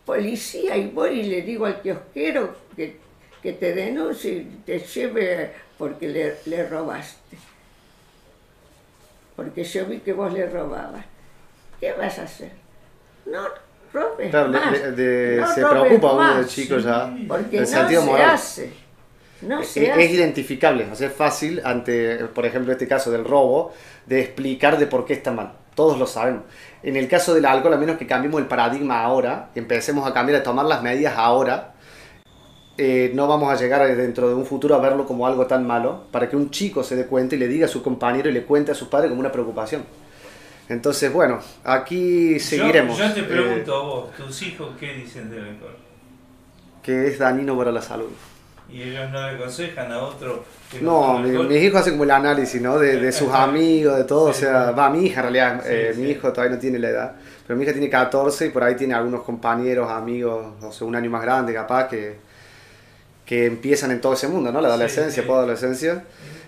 policía 0.05 0.77
y 0.77 0.87
voy 0.87 1.19
y 1.19 1.23
le 1.23 1.41
digo 1.41 1.65
al 1.65 1.81
kiosquero 1.81 2.55
que, 2.75 2.97
que 3.41 3.53
te 3.53 3.73
denuncie 3.73 4.33
y 4.33 4.61
te 4.65 4.79
lleve 4.79 5.53
porque 5.77 6.07
le, 6.07 6.37
le 6.45 6.67
robaste. 6.67 7.37
Porque 9.35 9.63
yo 9.63 9.85
vi 9.85 9.99
que 9.99 10.13
vos 10.13 10.31
le 10.31 10.47
robabas. 10.49 11.05
¿Qué 11.79 11.91
vas 11.93 12.17
a 12.19 12.23
hacer? 12.23 12.51
No 13.25 13.62
Claro, 14.31 14.49
más. 14.49 14.95
de- 14.95 15.37
no 15.39 15.47
se 15.53 15.65
preocupa 15.65 16.13
uno 16.13 16.35
de 16.41 16.45
chico 16.47 16.77
ya. 16.79 17.15
Porque 17.27 17.57
el 17.57 17.63
no 17.63 17.67
sentido 17.69 18.01
se 18.01 18.07
moral. 18.07 18.29
hace. 18.31 18.73
No 19.41 19.61
Es, 19.61 19.67
se 19.69 19.85
es 19.85 19.91
hace. 19.91 20.05
identificable, 20.05 20.87
o 20.91 20.95
sea, 20.95 21.07
es 21.09 21.13
fácil 21.13 21.61
ante, 21.65 22.15
por 22.33 22.45
ejemplo, 22.45 22.71
este 22.71 22.87
caso 22.87 23.11
del 23.11 23.25
robo, 23.25 23.73
de 24.05 24.21
explicar 24.21 24.77
de 24.79 24.87
por 24.87 25.05
qué 25.05 25.13
está 25.13 25.31
mal. 25.31 25.53
Todos 25.75 25.99
lo 25.99 26.07
sabemos. 26.07 26.43
En 26.81 26.95
el 26.95 27.07
caso 27.07 27.33
del 27.33 27.45
alcohol, 27.45 27.73
a 27.73 27.77
menos 27.77 27.97
que 27.97 28.07
cambiemos 28.07 28.39
el 28.39 28.47
paradigma 28.47 29.01
ahora, 29.03 29.49
empecemos 29.55 30.07
a 30.07 30.13
cambiar, 30.13 30.39
a 30.41 30.43
tomar 30.43 30.65
las 30.65 30.81
medidas 30.81 31.13
ahora, 31.17 31.73
eh, 32.77 33.11
no 33.13 33.27
vamos 33.27 33.51
a 33.51 33.55
llegar 33.55 33.85
dentro 33.95 34.27
de 34.29 34.33
un 34.35 34.45
futuro 34.45 34.75
a 34.75 34.79
verlo 34.79 35.05
como 35.05 35.27
algo 35.27 35.45
tan 35.45 35.67
malo, 35.67 36.05
para 36.11 36.29
que 36.29 36.35
un 36.35 36.49
chico 36.49 36.83
se 36.83 36.95
dé 36.95 37.05
cuenta 37.05 37.35
y 37.35 37.37
le 37.37 37.47
diga 37.47 37.65
a 37.65 37.69
su 37.69 37.83
compañero 37.83 38.29
y 38.29 38.33
le 38.33 38.43
cuente 38.43 38.71
a 38.71 38.75
sus 38.75 38.87
padres 38.87 39.09
como 39.09 39.19
una 39.19 39.31
preocupación. 39.31 39.83
Entonces, 40.69 41.11
bueno, 41.11 41.39
aquí 41.63 42.39
seguiremos. 42.39 42.97
Yo, 42.97 43.07
yo 43.07 43.13
te 43.13 43.19
eh, 43.21 43.23
pregunto 43.23 43.75
a 43.75 43.81
vos, 43.83 44.11
¿tus 44.15 44.41
hijos 44.43 44.69
qué 44.79 44.93
dicen 44.93 45.29
del 45.29 45.43
alcohol? 45.45 45.75
que 46.81 47.07
es 47.07 47.17
dañino 47.19 47.57
para 47.57 47.71
la 47.71 47.81
salud. 47.81 48.09
y 48.69 48.81
ellos 48.81 49.09
no 49.11 49.21
le 49.27 49.35
aconsejan 49.35 49.91
a 49.91 49.99
otro. 49.99 50.43
que 50.69 50.81
No, 50.81 51.17
mi- 51.19 51.29
mis 51.47 51.61
hijos 51.63 51.79
hacen 51.81 51.93
como 51.93 52.03
el 52.03 52.11
análisis, 52.11 52.61
¿no? 52.61 52.77
De, 52.77 52.97
de 52.99 53.11
sus 53.11 53.29
amigos, 53.33 53.97
de 53.97 54.03
todo. 54.03 54.33
Sí, 54.33 54.45
o 54.45 54.49
sea, 54.49 54.71
va 54.71 54.89
mi 54.89 55.05
hija 55.05 55.19
en 55.21 55.23
realidad. 55.33 55.61
Sí, 55.63 55.69
eh, 55.71 55.91
sí. 55.95 56.01
Mi 56.01 56.09
hijo 56.09 56.31
todavía 56.33 56.55
no 56.55 56.61
tiene 56.61 56.79
la 56.79 56.89
edad. 56.89 57.15
Pero 57.47 57.57
mi 57.57 57.63
hija 57.63 57.71
tiene 57.73 57.89
14 57.89 58.47
y 58.47 58.49
por 58.49 58.63
ahí 58.63 58.75
tiene 58.75 58.93
algunos 58.93 59.21
compañeros, 59.23 59.89
amigos, 59.89 60.55
o 60.61 60.71
sea, 60.71 60.87
un 60.87 60.95
año 60.95 61.09
más 61.09 61.21
grande 61.21 61.53
capaz, 61.53 61.87
que, 61.89 62.15
que 63.25 63.45
empiezan 63.45 63.91
en 63.91 64.01
todo 64.01 64.13
ese 64.13 64.27
mundo, 64.27 64.51
¿no? 64.51 64.59
La 64.61 64.69
adolescencia, 64.69 65.23
post-adolescencia. 65.25 66.03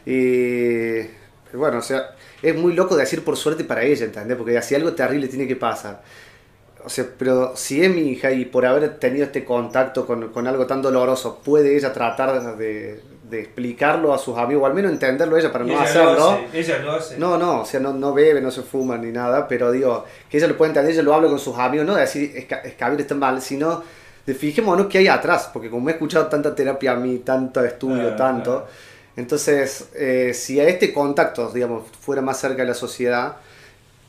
Y 0.06 1.02
bueno, 1.56 1.78
o 1.78 1.82
sea, 1.82 2.12
es 2.42 2.56
muy 2.56 2.74
loco 2.74 2.96
decir 2.96 3.24
por 3.24 3.38
suerte 3.38 3.64
para 3.64 3.84
ella, 3.84 4.06
¿entendés? 4.06 4.38
Porque 4.38 4.62
si 4.62 4.76
algo 4.76 4.94
terrible 4.94 5.28
tiene 5.28 5.48
que 5.48 5.56
pasar. 5.56 6.02
O 6.84 6.90
sea, 6.90 7.06
pero 7.18 7.56
si 7.56 7.84
es 7.84 7.90
mi 7.90 8.10
hija 8.10 8.32
y 8.32 8.46
por 8.46 8.66
haber 8.66 9.00
tenido 9.00 9.26
este 9.26 9.44
contacto 9.44 10.06
con, 10.06 10.30
con 10.30 10.46
algo 10.48 10.68
tan 10.68 10.82
doloroso, 10.84 11.42
puede 11.44 11.76
ella 11.76 11.92
tratar 11.92 12.58
de, 12.58 13.02
de 13.30 13.42
explicarlo 13.42 14.14
a 14.14 14.20
sus 14.20 14.38
amigos, 14.38 14.64
o 14.64 14.66
al 14.68 14.74
menos 14.74 14.92
entenderlo 14.92 15.36
ella 15.36 15.52
para 15.52 15.66
no 15.66 15.74
ella 15.74 15.82
hacerlo. 15.82 16.14
Lo 16.14 16.30
hace, 16.32 16.60
ella 16.60 16.78
lo 16.80 16.92
hace. 16.92 17.18
No, 17.18 17.38
no, 17.38 17.62
o 17.62 17.66
sea, 17.66 17.80
no, 17.80 17.92
no 17.94 18.14
bebe, 18.14 18.40
no 18.40 18.52
se 18.52 18.62
fuma 18.62 18.98
ni 18.98 19.12
nada, 19.12 19.48
pero 19.48 19.72
digo, 19.72 20.06
que 20.30 20.38
ella 20.38 20.48
lo 20.48 20.58
puede 20.58 20.70
entender, 20.70 20.92
ella 20.94 21.02
lo 21.02 21.14
habla 21.14 21.28
con 21.28 21.40
sus 21.40 21.58
amigos, 21.58 21.88
no 21.88 21.96
de 21.96 22.02
decir, 22.02 22.32
es 22.36 22.46
que 22.46 22.56
está 22.64 23.16
mal, 23.16 23.42
sino 23.42 23.82
de 24.26 24.34
fijémonos 24.34 24.88
qué 24.88 25.00
hay 25.00 25.08
atrás, 25.08 25.50
porque 25.52 25.70
como 25.70 25.90
he 25.90 25.94
escuchado 25.94 26.28
tanta 26.28 26.54
terapia 26.54 26.92
a 26.92 26.96
mí, 26.96 27.20
tanto 27.20 27.64
estudio, 27.64 28.16
tanto. 28.16 28.68
Entonces, 29.18 29.90
eh, 29.96 30.34
si 30.34 30.60
a 30.60 30.68
este 30.68 30.94
contacto, 30.94 31.52
digamos, 31.52 31.84
fuera 32.00 32.22
más 32.22 32.40
cerca 32.40 32.64
de 32.64 32.68
la 32.68 32.74
sociedad, 32.74 33.38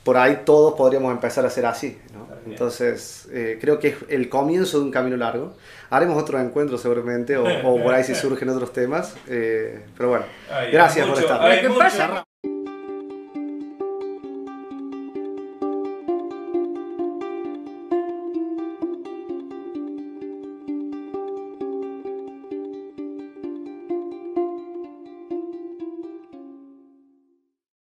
por 0.02 0.16
ahí 0.16 0.42
todos 0.44 0.74
podríamos 0.74 1.12
empezar 1.12 1.44
a 1.44 1.50
ser 1.50 1.66
así, 1.66 1.98
¿no? 2.12 2.28
Entonces, 2.46 3.26
eh, 3.32 3.58
creo 3.60 3.80
que 3.80 3.88
es 3.88 3.96
el 4.08 4.28
comienzo 4.28 4.78
de 4.78 4.84
un 4.84 4.90
camino 4.92 5.16
largo. 5.16 5.54
Haremos 5.90 6.20
otro 6.20 6.40
encuentro 6.40 6.78
seguramente, 6.78 7.36
o, 7.36 7.44
o 7.68 7.82
por 7.82 7.94
ahí 7.94 8.04
si 8.04 8.14
surgen 8.14 8.48
otros 8.48 8.72
temas, 8.72 9.14
eh, 9.28 9.80
pero 9.96 10.10
bueno, 10.10 10.26
Ay, 10.50 10.70
gracias 10.70 11.06
por 11.08 11.18
estar. 11.18 12.25